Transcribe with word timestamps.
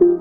Welcome 0.00 0.20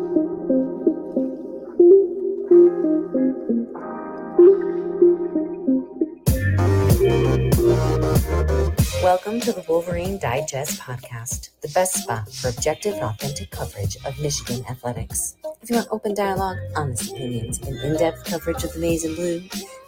to 9.41 9.51
the 9.51 9.63
Wolverine 9.67 10.17
Digest 10.17 10.79
podcast, 10.79 11.49
the 11.61 11.67
best 11.75 11.93
spot 11.93 12.33
for 12.33 12.49
objective 12.49 12.95
and 12.95 13.03
authentic 13.03 13.51
coverage 13.51 13.97
of 14.03 14.19
Michigan 14.19 14.65
athletics. 14.67 15.35
If 15.61 15.69
you 15.69 15.75
want 15.75 15.89
open 15.91 16.15
dialogue, 16.15 16.57
honest 16.75 17.11
opinions, 17.11 17.59
and 17.59 17.77
in 17.77 17.97
depth 17.97 18.25
coverage 18.25 18.63
of 18.63 18.73
the 18.73 18.79
maize 18.79 19.05
and 19.05 19.15
blue, 19.15 19.43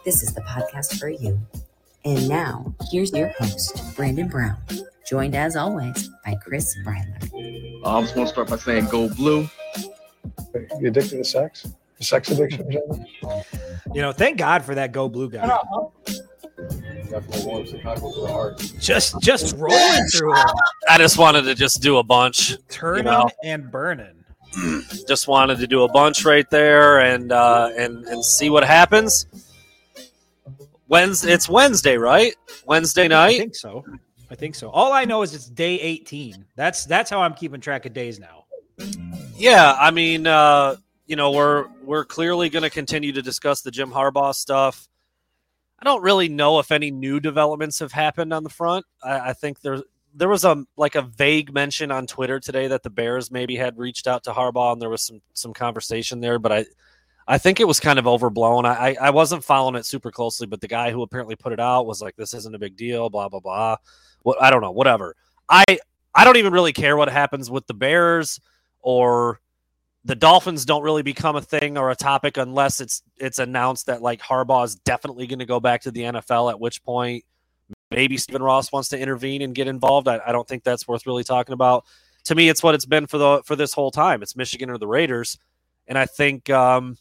this 0.05 0.21
is 0.21 0.35
the 0.35 0.41
podcast 0.41 0.99
for 0.99 1.09
you. 1.09 1.39
And 2.05 2.29
now, 2.29 2.75
here's 2.91 3.11
your 3.11 3.29
host, 3.39 3.81
Brandon 3.95 4.27
Brown, 4.27 4.57
joined 5.07 5.33
as 5.33 5.55
always 5.55 6.11
by 6.23 6.35
Chris 6.35 6.77
Breiler. 6.85 7.81
I 7.83 8.01
just 8.01 8.15
want 8.15 8.27
to 8.29 8.33
start 8.33 8.49
by 8.49 8.57
saying 8.57 8.85
go 8.89 9.09
blue. 9.09 9.49
You 10.53 10.87
addicted 10.87 11.17
to 11.17 11.23
sex? 11.23 11.67
Sex 11.99 12.31
addiction, 12.31 12.71
gentlemen? 12.71 13.05
You 13.93 14.01
know, 14.01 14.11
thank 14.11 14.37
God 14.37 14.63
for 14.63 14.75
that 14.75 14.91
Go 14.91 15.09
Blue 15.09 15.29
guy. 15.29 15.47
Definitely 17.09 17.45
warms 17.45 17.71
the 17.71 17.79
cockles 17.79 18.17
of 18.17 18.23
the 18.23 18.31
heart. 18.31 18.73
Just 18.79 19.19
just 19.21 19.55
rolling 19.57 20.05
through 20.13 20.35
him, 20.35 20.45
I 20.89 20.97
just 20.97 21.17
wanted 21.17 21.43
to 21.43 21.55
just 21.55 21.81
do 21.81 21.97
a 21.97 22.03
bunch. 22.03 22.57
turning 22.69 23.05
know. 23.05 23.29
and 23.43 23.71
burning. 23.71 24.19
Just 25.07 25.27
wanted 25.27 25.59
to 25.59 25.67
do 25.67 25.83
a 25.83 25.87
bunch 25.87 26.25
right 26.25 26.49
there 26.49 27.01
and 27.01 27.31
uh, 27.31 27.69
and 27.77 28.03
and 28.05 28.25
see 28.25 28.49
what 28.49 28.63
happens. 28.63 29.27
Wednesday, 30.87 31.31
it's 31.31 31.47
Wednesday, 31.47 31.97
right? 31.97 32.33
Wednesday 32.65 33.07
night. 33.07 33.19
I 33.19 33.27
night. 33.27 33.37
think 33.37 33.55
so. 33.55 33.85
I 34.31 34.35
think 34.35 34.55
so. 34.55 34.71
All 34.71 34.91
I 34.91 35.05
know 35.05 35.21
is 35.21 35.35
it's 35.35 35.47
day 35.47 35.79
18. 35.79 36.45
That's 36.55 36.85
that's 36.85 37.11
how 37.11 37.21
I'm 37.21 37.35
keeping 37.35 37.61
track 37.61 37.85
of 37.85 37.93
days 37.93 38.19
now. 38.19 38.38
Yeah, 39.35 39.75
I 39.79 39.91
mean, 39.91 40.27
uh, 40.27 40.75
you 41.07 41.15
know, 41.15 41.31
we're 41.31 41.67
we're 41.83 42.05
clearly 42.05 42.49
going 42.49 42.63
to 42.63 42.69
continue 42.69 43.11
to 43.13 43.21
discuss 43.21 43.61
the 43.61 43.71
Jim 43.71 43.91
Harbaugh 43.91 44.35
stuff. 44.35 44.87
I 45.79 45.85
don't 45.85 46.03
really 46.03 46.27
know 46.27 46.59
if 46.59 46.71
any 46.71 46.91
new 46.91 47.19
developments 47.19 47.79
have 47.79 47.93
happened 47.93 48.33
on 48.33 48.43
the 48.43 48.49
front. 48.49 48.85
I, 49.01 49.29
I 49.29 49.33
think 49.33 49.61
there 49.61 49.81
there 50.13 50.27
was 50.27 50.43
a 50.43 50.65
like 50.75 50.95
a 50.95 51.01
vague 51.01 51.53
mention 51.53 51.91
on 51.91 52.05
Twitter 52.05 52.39
today 52.39 52.67
that 52.67 52.83
the 52.83 52.89
Bears 52.89 53.31
maybe 53.31 53.55
had 53.55 53.77
reached 53.77 54.07
out 54.07 54.23
to 54.25 54.31
Harbaugh 54.31 54.73
and 54.73 54.81
there 54.81 54.89
was 54.89 55.03
some 55.03 55.21
some 55.33 55.53
conversation 55.53 56.19
there, 56.19 56.37
but 56.37 56.51
I 56.51 56.65
I 57.27 57.37
think 57.37 57.59
it 57.59 57.67
was 57.67 57.79
kind 57.79 57.97
of 57.99 58.07
overblown. 58.07 58.65
I 58.65 58.97
I- 58.99 59.09
wasn't 59.11 59.43
following 59.43 59.75
it 59.75 59.85
super 59.85 60.11
closely, 60.11 60.47
but 60.47 60.61
the 60.61 60.67
guy 60.67 60.91
who 60.91 61.01
apparently 61.01 61.35
put 61.35 61.53
it 61.53 61.59
out 61.59 61.85
was 61.85 62.01
like, 62.01 62.15
"This 62.17 62.33
isn't 62.33 62.55
a 62.55 62.59
big 62.59 62.75
deal." 62.75 63.09
Blah 63.09 63.29
blah 63.29 63.39
blah. 63.39 63.77
What 64.23 64.41
I 64.41 64.49
don't 64.49 64.61
know. 64.61 64.71
Whatever. 64.71 65.15
I 65.47 65.63
I 66.13 66.25
don't 66.25 66.37
even 66.37 66.51
really 66.53 66.73
care 66.73 66.97
what 66.97 67.09
happens 67.09 67.49
with 67.49 67.67
the 67.67 67.73
Bears 67.73 68.39
or 68.81 69.39
the 70.05 70.15
Dolphins 70.15 70.65
don't 70.65 70.83
really 70.83 71.03
become 71.03 71.35
a 71.35 71.41
thing 71.41 71.77
or 71.77 71.91
a 71.91 71.95
topic 71.95 72.37
unless 72.37 72.79
it's 72.79 73.03
it's 73.17 73.39
announced 73.39 73.87
that 73.87 74.01
like 74.01 74.21
Harbaugh 74.21 74.65
is 74.65 74.75
definitely 74.75 75.27
going 75.27 75.39
to 75.39 75.45
go 75.45 75.59
back 75.59 75.81
to 75.81 75.91
the 75.91 76.01
NFL. 76.01 76.49
At 76.51 76.59
which 76.59 76.83
point, 76.83 77.25
maybe 77.91 78.17
Stephen 78.17 78.41
Ross 78.41 78.71
wants 78.71 78.89
to 78.89 78.99
intervene 78.99 79.41
and 79.41 79.53
get 79.53 79.67
involved. 79.67 80.07
I, 80.07 80.19
I 80.25 80.31
don't 80.31 80.47
think 80.47 80.63
that's 80.63 80.87
worth 80.87 81.05
really 81.05 81.23
talking 81.23 81.53
about. 81.53 81.85
To 82.25 82.35
me, 82.35 82.49
it's 82.49 82.63
what 82.63 82.75
it's 82.75 82.85
been 82.85 83.07
for 83.07 83.17
the 83.17 83.41
for 83.45 83.55
this 83.55 83.73
whole 83.73 83.91
time. 83.91 84.21
It's 84.21 84.35
Michigan 84.35 84.69
or 84.69 84.77
the 84.77 84.87
Raiders, 84.87 85.37
and 85.87 85.97
I 85.97 86.05
think 86.05 86.49
um, 86.49 86.97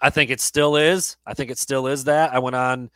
I 0.00 0.10
think 0.10 0.30
it 0.30 0.40
still 0.40 0.76
is. 0.76 1.16
I 1.26 1.34
think 1.34 1.50
it 1.50 1.58
still 1.58 1.86
is 1.86 2.04
that. 2.04 2.32
I 2.32 2.38
went 2.38 2.56
on 2.56 2.90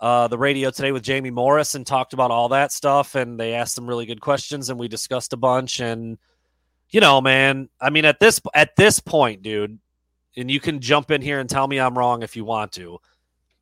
uh, 0.00 0.28
the 0.28 0.38
radio 0.38 0.70
today 0.70 0.92
with 0.92 1.02
Jamie 1.02 1.30
Morris 1.30 1.74
and 1.74 1.86
talked 1.86 2.12
about 2.12 2.30
all 2.30 2.50
that 2.50 2.72
stuff, 2.72 3.14
and 3.14 3.38
they 3.38 3.54
asked 3.54 3.74
some 3.74 3.86
really 3.86 4.06
good 4.06 4.20
questions, 4.20 4.70
and 4.70 4.78
we 4.78 4.88
discussed 4.88 5.32
a 5.32 5.36
bunch 5.36 5.80
and 5.80 6.18
you 6.90 7.00
know, 7.00 7.20
man, 7.20 7.68
I 7.80 7.90
mean 7.90 8.04
at 8.04 8.20
this 8.20 8.40
at 8.54 8.76
this 8.76 9.00
point, 9.00 9.42
dude, 9.42 9.78
and 10.36 10.50
you 10.50 10.60
can 10.60 10.80
jump 10.80 11.10
in 11.10 11.22
here 11.22 11.40
and 11.40 11.48
tell 11.48 11.66
me 11.66 11.78
I'm 11.78 11.98
wrong 11.98 12.22
if 12.22 12.36
you 12.36 12.44
want 12.44 12.72
to. 12.72 12.98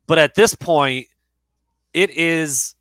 But 0.05 0.17
at 0.17 0.35
this 0.35 0.55
point, 0.55 1.07
it 1.93 2.11
is 2.11 2.75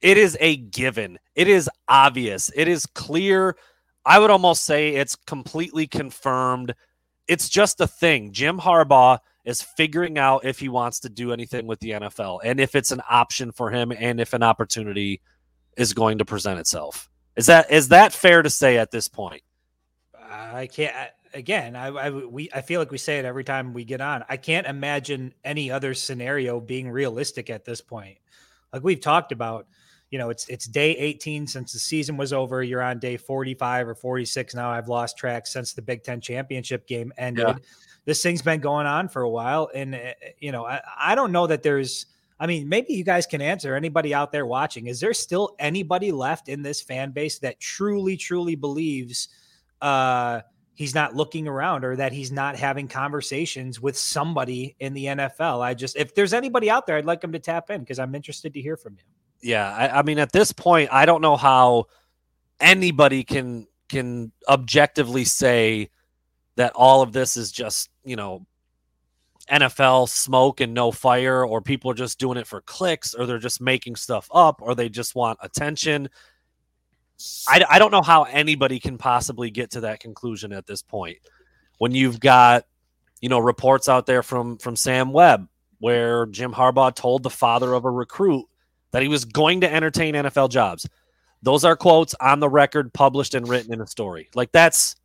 it 0.00 0.16
is 0.16 0.36
a 0.40 0.56
given. 0.56 1.18
It 1.34 1.48
is 1.48 1.68
obvious. 1.88 2.50
It 2.54 2.68
is 2.68 2.86
clear. 2.86 3.56
I 4.04 4.18
would 4.18 4.30
almost 4.30 4.64
say 4.64 4.94
it's 4.94 5.16
completely 5.16 5.86
confirmed. 5.86 6.74
It's 7.26 7.48
just 7.48 7.80
a 7.80 7.86
thing. 7.86 8.32
Jim 8.32 8.58
Harbaugh 8.58 9.18
is 9.44 9.62
figuring 9.62 10.18
out 10.18 10.44
if 10.44 10.58
he 10.58 10.68
wants 10.68 11.00
to 11.00 11.08
do 11.08 11.32
anything 11.32 11.66
with 11.66 11.80
the 11.80 11.90
NFL 11.90 12.40
and 12.44 12.60
if 12.60 12.74
it's 12.74 12.92
an 12.92 13.02
option 13.08 13.52
for 13.52 13.70
him 13.70 13.92
and 13.92 14.20
if 14.20 14.32
an 14.34 14.42
opportunity 14.42 15.20
is 15.76 15.92
going 15.92 16.18
to 16.18 16.24
present 16.24 16.58
itself. 16.58 17.08
Is 17.36 17.46
that 17.46 17.70
is 17.70 17.88
that 17.88 18.12
fair 18.12 18.42
to 18.42 18.50
say 18.50 18.78
at 18.78 18.90
this 18.90 19.08
point? 19.08 19.42
I 20.30 20.66
can't. 20.66 20.94
I, 20.94 21.10
again, 21.34 21.76
I, 21.76 21.86
I 21.86 22.10
we 22.10 22.48
I 22.54 22.60
feel 22.60 22.80
like 22.80 22.90
we 22.90 22.98
say 22.98 23.18
it 23.18 23.24
every 23.24 23.44
time 23.44 23.72
we 23.72 23.84
get 23.84 24.00
on. 24.00 24.24
I 24.28 24.36
can't 24.36 24.66
imagine 24.66 25.32
any 25.44 25.70
other 25.70 25.94
scenario 25.94 26.60
being 26.60 26.90
realistic 26.90 27.50
at 27.50 27.64
this 27.64 27.80
point. 27.80 28.18
Like 28.72 28.82
we've 28.82 29.00
talked 29.00 29.32
about, 29.32 29.66
you 30.10 30.18
know, 30.18 30.30
it's 30.30 30.48
it's 30.48 30.66
day 30.66 30.96
18 30.96 31.46
since 31.46 31.72
the 31.72 31.78
season 31.78 32.16
was 32.16 32.32
over. 32.32 32.62
You're 32.62 32.82
on 32.82 32.98
day 32.98 33.16
45 33.16 33.88
or 33.88 33.94
46 33.94 34.54
now. 34.54 34.70
I've 34.70 34.88
lost 34.88 35.16
track 35.16 35.46
since 35.46 35.72
the 35.72 35.82
Big 35.82 36.02
Ten 36.02 36.20
championship 36.20 36.86
game 36.86 37.12
ended. 37.18 37.46
Yeah. 37.46 37.56
This 38.04 38.22
thing's 38.22 38.42
been 38.42 38.60
going 38.60 38.86
on 38.86 39.08
for 39.08 39.22
a 39.22 39.30
while, 39.30 39.70
and 39.74 39.94
uh, 39.94 39.98
you 40.38 40.52
know, 40.52 40.64
I, 40.64 40.80
I 40.98 41.14
don't 41.14 41.32
know 41.32 41.46
that 41.46 41.62
there's. 41.62 42.06
I 42.40 42.46
mean, 42.46 42.68
maybe 42.68 42.92
you 42.92 43.02
guys 43.02 43.26
can 43.26 43.42
answer. 43.42 43.74
Anybody 43.74 44.14
out 44.14 44.30
there 44.30 44.46
watching, 44.46 44.86
is 44.86 45.00
there 45.00 45.12
still 45.12 45.56
anybody 45.58 46.12
left 46.12 46.48
in 46.48 46.62
this 46.62 46.80
fan 46.80 47.10
base 47.10 47.40
that 47.40 47.58
truly, 47.58 48.16
truly 48.16 48.54
believes? 48.54 49.28
Uh 49.80 50.40
he's 50.78 50.94
not 50.94 51.12
looking 51.12 51.48
around 51.48 51.84
or 51.84 51.96
that 51.96 52.12
he's 52.12 52.30
not 52.30 52.54
having 52.54 52.86
conversations 52.86 53.80
with 53.80 53.98
somebody 53.98 54.76
in 54.78 54.94
the 54.94 55.06
NFL. 55.06 55.60
I 55.60 55.74
just 55.74 55.96
if 55.96 56.14
there's 56.14 56.32
anybody 56.32 56.70
out 56.70 56.86
there, 56.86 56.96
I'd 56.96 57.04
like 57.04 57.22
him 57.22 57.32
to 57.32 57.40
tap 57.40 57.70
in 57.70 57.80
because 57.80 57.98
I'm 57.98 58.14
interested 58.14 58.54
to 58.54 58.60
hear 58.60 58.76
from 58.76 58.94
you. 58.94 59.02
Yeah, 59.40 59.68
I, 59.72 59.98
I 59.98 60.02
mean, 60.02 60.20
at 60.20 60.30
this 60.32 60.52
point, 60.52 60.90
I 60.92 61.04
don't 61.04 61.20
know 61.20 61.36
how 61.36 61.86
anybody 62.60 63.24
can 63.24 63.66
can 63.88 64.30
objectively 64.48 65.24
say 65.24 65.90
that 66.56 66.72
all 66.74 67.02
of 67.02 67.12
this 67.12 67.36
is 67.36 67.50
just 67.50 67.90
you 68.04 68.14
know 68.14 68.46
NFL 69.50 70.08
smoke 70.08 70.60
and 70.60 70.74
no 70.74 70.92
fire, 70.92 71.44
or 71.44 71.60
people 71.60 71.90
are 71.90 71.94
just 71.94 72.20
doing 72.20 72.38
it 72.38 72.46
for 72.46 72.60
clicks, 72.60 73.14
or 73.14 73.26
they're 73.26 73.38
just 73.38 73.60
making 73.60 73.96
stuff 73.96 74.28
up, 74.32 74.60
or 74.62 74.74
they 74.74 74.88
just 74.88 75.14
want 75.14 75.38
attention. 75.42 76.08
I, 77.48 77.64
I 77.68 77.78
don't 77.78 77.90
know 77.90 78.02
how 78.02 78.24
anybody 78.24 78.78
can 78.78 78.98
possibly 78.98 79.50
get 79.50 79.72
to 79.72 79.80
that 79.82 80.00
conclusion 80.00 80.52
at 80.52 80.66
this 80.66 80.82
point 80.82 81.18
when 81.78 81.92
you've 81.92 82.20
got 82.20 82.64
you 83.20 83.28
know 83.28 83.38
reports 83.38 83.88
out 83.88 84.06
there 84.06 84.22
from 84.22 84.58
from 84.58 84.76
Sam 84.76 85.12
Webb 85.12 85.48
where 85.78 86.26
Jim 86.26 86.52
Harbaugh 86.52 86.94
told 86.94 87.22
the 87.22 87.30
father 87.30 87.72
of 87.74 87.84
a 87.84 87.90
recruit 87.90 88.46
that 88.90 89.02
he 89.02 89.08
was 89.08 89.24
going 89.24 89.60
to 89.60 89.72
entertain 89.72 90.14
NFL 90.14 90.50
jobs. 90.50 90.88
Those 91.42 91.64
are 91.64 91.76
quotes 91.76 92.14
on 92.20 92.40
the 92.40 92.48
record, 92.48 92.92
published 92.92 93.34
and 93.34 93.48
written 93.48 93.72
in 93.72 93.80
a 93.80 93.86
story. 93.86 94.28
Like 94.34 94.50
that's, 94.50 94.96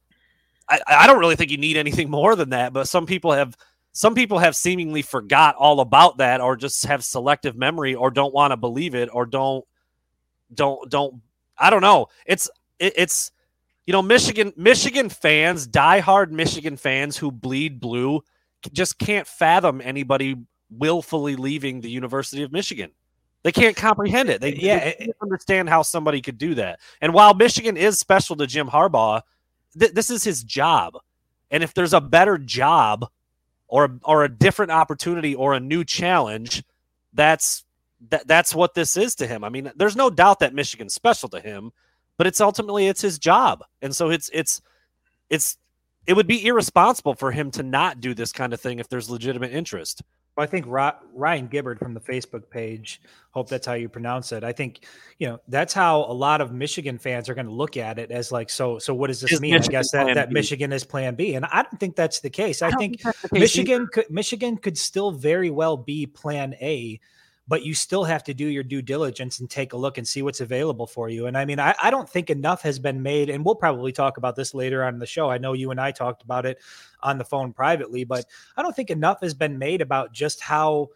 I, 0.67 0.79
I 0.87 1.07
don't 1.07 1.19
really 1.19 1.35
think 1.35 1.51
you 1.51 1.57
need 1.57 1.77
anything 1.77 2.09
more 2.09 2.35
than 2.35 2.49
that. 2.51 2.73
But 2.73 2.87
some 2.87 3.05
people 3.05 3.31
have, 3.31 3.55
some 3.91 4.15
people 4.15 4.39
have 4.39 4.55
seemingly 4.55 5.03
forgot 5.03 5.55
all 5.55 5.79
about 5.79 6.17
that, 6.17 6.41
or 6.41 6.55
just 6.55 6.85
have 6.85 7.03
selective 7.03 7.55
memory, 7.55 7.93
or 7.93 8.09
don't 8.09 8.33
want 8.33 8.51
to 8.51 8.57
believe 8.57 8.95
it, 8.95 9.09
or 9.13 9.25
don't, 9.25 9.63
don't, 10.53 10.89
don't. 10.89 11.21
I 11.63 11.69
don't 11.69 11.81
know. 11.81 12.07
It's, 12.25 12.49
it, 12.77 12.93
it's, 12.97 13.31
you 13.87 13.93
know, 13.93 14.01
Michigan, 14.01 14.53
Michigan 14.57 15.09
fans, 15.09 15.67
diehard 15.67 16.29
Michigan 16.31 16.77
fans 16.77 17.17
who 17.17 17.31
bleed 17.31 17.79
blue, 17.79 18.21
just 18.71 18.99
can't 18.99 19.27
fathom 19.27 19.81
anybody 19.81 20.35
willfully 20.69 21.35
leaving 21.35 21.81
the 21.81 21.89
University 21.89 22.43
of 22.43 22.51
Michigan. 22.51 22.91
They 23.43 23.51
can't 23.51 23.75
comprehend 23.75 24.29
it. 24.29 24.41
They, 24.41 24.53
Yeah, 24.55 24.83
they 24.83 24.93
can't 24.93 25.11
understand 25.21 25.69
how 25.69 25.81
somebody 25.81 26.21
could 26.21 26.37
do 26.37 26.55
that. 26.55 26.79
And 27.01 27.13
while 27.13 27.33
Michigan 27.33 27.75
is 27.77 27.99
special 27.99 28.35
to 28.37 28.47
Jim 28.47 28.67
Harbaugh, 28.69 29.21
th- 29.77 29.91
this 29.93 30.09
is 30.09 30.23
his 30.23 30.43
job. 30.43 30.97
And 31.51 31.61
if 31.61 31.73
there's 31.73 31.93
a 31.93 32.01
better 32.01 32.37
job 32.37 33.05
or 33.67 33.99
or 34.03 34.23
a 34.23 34.29
different 34.29 34.71
opportunity 34.71 35.35
or 35.35 35.53
a 35.53 35.59
new 35.59 35.83
challenge, 35.83 36.63
that's 37.13 37.65
that 38.09 38.27
that's 38.27 38.53
what 38.53 38.73
this 38.73 38.97
is 38.97 39.15
to 39.15 39.27
him. 39.27 39.43
I 39.43 39.49
mean, 39.49 39.71
there's 39.75 39.95
no 39.95 40.09
doubt 40.09 40.39
that 40.39 40.53
Michigan's 40.53 40.93
special 40.93 41.29
to 41.29 41.39
him, 41.39 41.71
but 42.17 42.27
it's 42.27 42.41
ultimately 42.41 42.87
it's 42.87 43.01
his 43.01 43.19
job. 43.19 43.63
And 43.81 43.95
so 43.95 44.09
it's 44.09 44.29
it's 44.33 44.61
it's 45.29 45.57
it 46.05 46.13
would 46.13 46.27
be 46.27 46.45
irresponsible 46.45 47.15
for 47.15 47.31
him 47.31 47.51
to 47.51 47.63
not 47.63 48.01
do 48.01 48.13
this 48.13 48.31
kind 48.31 48.53
of 48.53 48.59
thing 48.59 48.79
if 48.79 48.89
there's 48.89 49.09
legitimate 49.09 49.51
interest. 49.51 50.01
Well, 50.35 50.43
I 50.43 50.47
think 50.47 50.65
Ryan 50.67 51.47
Gibbard 51.47 51.77
from 51.77 51.93
the 51.93 51.99
Facebook 51.99 52.49
page, 52.49 53.01
hope 53.31 53.49
that's 53.49 53.67
how 53.67 53.73
you 53.73 53.87
pronounce 53.87 54.31
it. 54.31 54.43
I 54.43 54.51
think, 54.51 54.87
you 55.19 55.27
know, 55.27 55.39
that's 55.47 55.75
how 55.75 56.05
a 56.05 56.13
lot 56.13 56.41
of 56.41 56.51
Michigan 56.51 56.97
fans 56.97 57.29
are 57.29 57.35
going 57.35 57.45
to 57.45 57.51
look 57.51 57.77
at 57.77 57.99
it 57.99 58.09
as 58.09 58.31
like, 58.31 58.49
so, 58.49 58.79
so 58.79 58.95
what 58.95 59.07
does 59.07 59.21
this 59.21 59.33
Is 59.33 59.41
mean? 59.41 59.53
I 59.53 59.59
guess 59.59 59.91
that, 59.91 60.11
that 60.15 60.29
B? 60.29 60.33
Michigan 60.33 60.73
is 60.73 60.83
plan 60.83 61.13
B. 61.13 61.35
And 61.35 61.45
I 61.45 61.61
don't 61.61 61.79
think 61.79 61.95
that's 61.95 62.19
the 62.21 62.31
case. 62.31 62.63
I, 62.63 62.71
don't 62.71 62.79
think 62.79 63.01
that's 63.03 63.21
the 63.21 63.39
Michigan 63.39 63.87
could, 63.93 64.09
Michigan 64.09 64.57
could 64.57 64.75
still 64.75 65.11
very 65.11 65.51
well 65.51 65.77
be 65.77 66.07
plan 66.07 66.55
A, 66.59 66.99
but 67.47 67.63
you 67.63 67.73
still 67.73 68.03
have 68.03 68.23
to 68.23 68.33
do 68.33 68.45
your 68.45 68.63
due 68.63 68.81
diligence 68.81 69.39
and 69.39 69.49
take 69.49 69.73
a 69.73 69.77
look 69.77 69.97
and 69.97 70.07
see 70.07 70.21
what's 70.21 70.39
available 70.39 70.87
for 70.87 71.09
you. 71.09 71.27
And 71.27 71.37
I 71.37 71.45
mean, 71.45 71.59
I, 71.59 71.75
I 71.81 71.89
don't 71.89 72.09
think 72.09 72.29
enough 72.29 72.61
has 72.61 72.79
been 72.79 73.03
made, 73.03 73.29
and 73.29 73.43
we'll 73.43 73.55
probably 73.55 73.91
talk 73.91 74.17
about 74.17 74.35
this 74.35 74.53
later 74.53 74.83
on 74.83 74.93
in 74.93 74.99
the 74.99 75.05
show. 75.05 75.29
I 75.29 75.37
know 75.37 75.53
you 75.53 75.71
and 75.71 75.79
I 75.79 75.91
talked 75.91 76.23
about 76.23 76.45
it 76.45 76.59
on 77.01 77.17
the 77.17 77.25
phone 77.25 77.51
privately, 77.51 78.05
but 78.05 78.25
I 78.55 78.61
don't 78.61 78.75
think 78.75 78.89
enough 78.89 79.19
has 79.21 79.33
been 79.33 79.57
made 79.57 79.81
about 79.81 80.13
just 80.13 80.39
how 80.39 80.89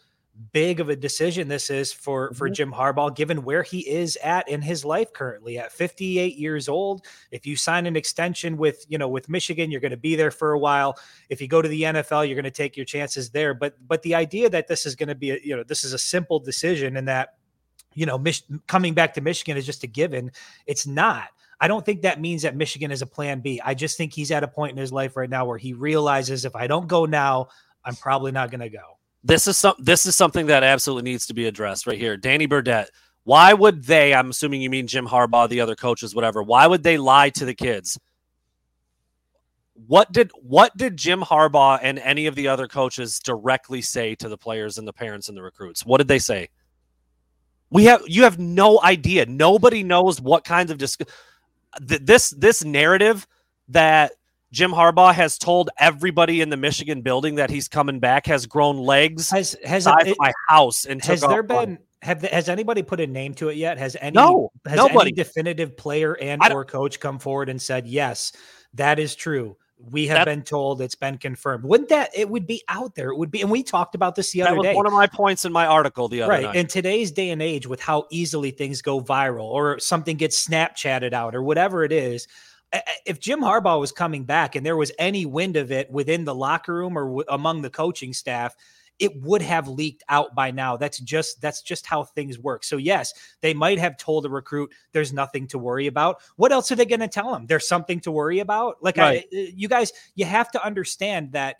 big 0.54 0.80
of 0.80 0.90
a 0.90 0.96
decision 0.96 1.48
this 1.48 1.70
is 1.70 1.92
for 1.92 2.32
for 2.34 2.50
Mhm. 2.50 2.54
Jim 2.54 2.72
Harbaugh 2.72 3.16
given 3.16 3.44
where 3.44 3.64
he 3.64 3.80
is 3.88 4.18
at 4.24 4.48
in 4.48 4.62
his 4.62 4.86
life 4.86 5.12
currently 5.12 5.58
at 5.58 5.72
58 5.72 6.36
years 6.38 6.70
old 6.70 7.06
if 7.32 7.46
you 7.46 7.56
sign 7.56 7.86
an 7.88 7.96
extension 7.96 8.56
with 8.56 8.86
you 8.88 8.98
know 8.98 9.08
with 9.08 9.30
Michigan 9.30 9.72
you're 9.72 9.82
going 9.82 9.92
to 9.92 9.98
be 9.98 10.16
there 10.16 10.30
for 10.32 10.52
a 10.52 10.60
while 10.60 10.98
if 11.30 11.42
you 11.42 11.48
go 11.48 11.62
to 11.62 11.68
the 11.68 11.82
NFL 11.84 12.26
you're 12.28 12.36
going 12.36 12.44
to 12.44 12.52
take 12.52 12.78
your 12.78 12.86
chances 12.86 13.30
there 13.32 13.54
but 13.54 13.76
but 13.88 14.02
the 14.04 14.14
idea 14.14 14.50
that 14.50 14.68
this 14.68 14.86
is 14.86 14.96
going 14.96 15.10
to 15.10 15.16
be 15.16 15.32
a, 15.32 15.40
you 15.44 15.56
know 15.56 15.64
this 15.64 15.84
is 15.84 15.94
a 15.94 15.98
simple 16.00 16.40
decision 16.40 16.98
and 16.98 17.08
that 17.08 17.36
you 17.96 18.06
know 18.06 18.18
Mich- 18.18 18.44
coming 18.68 18.94
back 18.94 19.14
to 19.16 19.22
Michigan 19.22 19.58
is 19.58 19.66
just 19.66 19.84
a 19.84 19.88
given 19.88 20.32
it's 20.68 20.86
not 20.86 21.30
I 21.60 21.68
don't 21.68 21.84
think 21.84 22.04
that 22.04 22.22
means 22.22 22.44
that 22.44 22.56
Michigan 22.56 22.92
is 22.92 23.02
a 23.02 23.08
plan 23.08 23.40
B. 23.40 23.60
I 23.66 23.74
just 23.74 23.98
think 23.98 24.14
he's 24.14 24.30
at 24.30 24.44
a 24.44 24.48
point 24.48 24.74
in 24.74 24.78
his 24.78 24.94
life 24.94 25.18
right 25.18 25.28
now 25.28 25.46
where 25.46 25.58
he 25.58 25.74
realizes 25.74 26.46
if 26.46 26.56
I 26.56 26.68
don't 26.68 26.88
go 26.88 27.06
now, 27.06 27.48
I'm 27.84 27.96
probably 27.96 28.32
not 28.32 28.52
going 28.52 28.60
to 28.62 28.70
go. 28.70 28.97
This 29.24 29.48
is 29.48 29.58
some. 29.58 29.76
This 29.80 30.06
is 30.06 30.16
something 30.16 30.48
that 30.48 30.64
absolutely 30.64 31.12
needs 31.12 31.28
to 31.28 31.34
be 31.34 31.48
addressed 31.48 31.88
right 31.88 31.98
here. 31.98 32.18
Danny 32.18 32.46
Burdett. 32.46 32.90
Why 33.24 33.54
would 33.54 33.84
they? 33.84 34.14
I'm 34.14 34.30
assuming 34.30 34.62
you 34.62 34.70
mean 34.70 34.88
Jim 34.88 35.06
Harbaugh, 35.06 35.50
the 35.50 35.60
other 35.60 35.76
coaches, 35.76 36.16
whatever. 36.16 36.42
Why 36.42 36.66
would 36.66 36.84
they 36.84 36.98
lie 36.98 37.30
to 37.32 37.44
the 37.44 37.54
kids? 37.54 38.00
What 39.86 40.12
did 40.14 40.32
what 40.42 40.76
did 40.78 40.96
Jim 40.96 41.22
Harbaugh 41.22 41.80
and 41.82 42.00
any 42.00 42.28
of 42.28 42.36
the 42.36 42.48
other 42.48 42.68
coaches 42.68 43.20
directly 43.20 43.82
say 43.82 44.16
to 44.16 44.30
the 44.30 44.38
players 44.38 44.78
and 44.78 44.88
the 44.88 44.94
parents 44.94 45.28
and 45.28 45.38
the 45.38 45.44
recruits? 45.44 45.86
What 45.86 45.98
did 45.98 46.08
they 46.08 46.20
say? 46.20 46.50
We 47.70 47.84
have 47.86 48.02
you 48.08 48.24
have 48.24 48.40
no 48.40 48.82
idea. 48.82 49.26
Nobody 49.26 49.84
knows 49.84 50.22
what 50.22 50.46
kinds 50.46 50.72
of 50.72 50.78
dis- 50.78 50.98
this 51.82 52.30
this 52.30 52.64
narrative 52.64 53.28
that 53.68 54.14
Jim 54.58 54.72
Harbaugh 54.72 55.14
has 55.14 55.38
told 55.38 55.70
everybody 55.78 56.42
in 56.42 56.50
the 56.50 56.58
Michigan 56.58 57.04
building 57.04 57.36
that 57.36 57.52
he's 57.52 57.68
coming 57.68 58.00
back 58.00 58.26
has 58.26 58.48
grown 58.48 58.76
legs 58.76 59.30
Has 59.30 59.56
has 59.64 59.86
it, 59.86 60.16
my 60.18 60.32
house 60.50 60.86
and 60.86 61.00
has 61.06 61.22
there 61.22 61.44
been 61.44 61.78
have 62.02 62.22
the, 62.22 62.28
has 62.30 62.50
anybody 62.50 62.82
put 62.82 63.00
a 63.00 63.06
name 63.06 63.36
to 63.36 63.50
it 63.50 63.58
yet? 63.58 63.78
Has 63.78 63.96
any 64.02 64.16
No, 64.16 64.52
has 64.66 64.78
nobody. 64.78 65.00
any 65.00 65.12
definitive 65.12 65.78
player 65.78 66.18
and 66.20 66.42
or 66.52 66.66
coach 66.66 67.00
come 67.00 67.20
forward 67.20 67.50
and 67.50 67.62
said 67.62 67.86
yes, 67.86 68.32
that 68.74 68.98
is 68.98 69.14
true. 69.14 69.58
We 69.92 70.08
have 70.08 70.18
That- 70.18 70.26
been 70.26 70.42
told 70.42 70.82
it's 70.82 70.96
been 70.96 71.20
confirmed. 71.20 71.64
Wouldn't 71.64 71.90
that 71.90 72.10
it 72.16 72.28
would 72.28 72.48
be 72.48 72.64
out 72.68 72.96
there? 72.96 73.10
It 73.10 73.18
would 73.18 73.30
be, 73.30 73.42
and 73.44 73.52
we 73.52 73.62
talked 73.62 73.94
about 73.94 74.16
this 74.16 74.32
the 74.32 74.40
that 74.40 74.48
other 74.48 74.58
was 74.58 74.66
day. 74.66 74.74
one 74.74 74.88
of 74.88 74.94
my 74.94 75.06
points 75.06 75.46
in 75.46 75.52
my 75.52 75.68
article 75.68 76.08
the 76.08 76.24
other 76.24 76.32
right 76.32 76.46
night. 76.46 76.56
in 76.56 76.66
today's 76.66 77.12
day 77.12 77.30
and 77.30 77.44
age 77.44 77.68
with 77.68 77.80
how 77.80 78.08
easily 78.10 78.50
things 78.50 78.82
go 78.82 79.00
viral 79.02 79.44
or 79.46 79.78
something 79.78 80.18
gets 80.18 80.44
snapchatted 80.48 81.14
out 81.14 81.36
or 81.36 81.44
whatever 81.44 81.84
it 81.84 81.92
is 81.92 82.28
if 83.06 83.20
jim 83.20 83.40
harbaugh 83.40 83.80
was 83.80 83.92
coming 83.92 84.24
back 84.24 84.56
and 84.56 84.66
there 84.66 84.76
was 84.76 84.92
any 85.00 85.26
wind 85.26 85.56
of 85.56 85.72
it 85.72 85.90
within 85.90 86.26
the 86.26 86.36
locker 86.36 86.74
room 86.74 86.98
or 86.98 87.06
w- 87.06 87.24
among 87.30 87.62
the 87.62 87.70
coaching 87.70 88.14
staff 88.14 88.56
it 89.00 89.22
would 89.22 89.42
have 89.42 89.68
leaked 89.68 90.04
out 90.10 90.34
by 90.34 90.52
now. 90.52 90.76
That's 90.76 91.00
just 91.00 91.40
that's 91.42 91.62
just 91.62 91.86
how 91.86 92.04
things 92.04 92.40
work. 92.40 92.64
So 92.64 92.78
yes 92.78 93.14
they 93.42 93.54
might 93.54 93.80
have 93.80 93.98
told 93.98 94.26
a 94.26 94.30
recruit 94.30 94.72
there's 94.92 95.14
nothing 95.14 95.48
to 95.48 95.60
worry 95.60 95.88
about. 95.88 96.18
What 96.36 96.52
else 96.52 96.72
are 96.72 96.76
they 96.76 96.86
going 96.86 97.02
to 97.02 97.08
tell 97.08 97.32
them 97.32 97.46
there's 97.46 97.68
something 97.68 98.00
to 98.02 98.12
worry 98.12 98.40
about? 98.40 98.78
Like 98.82 98.98
Right. 98.98 99.26
I, 99.32 99.52
you 99.56 99.68
guys 99.68 99.92
you 100.16 100.26
have 100.26 100.52
to 100.52 100.66
understand 100.66 101.32
that 101.34 101.58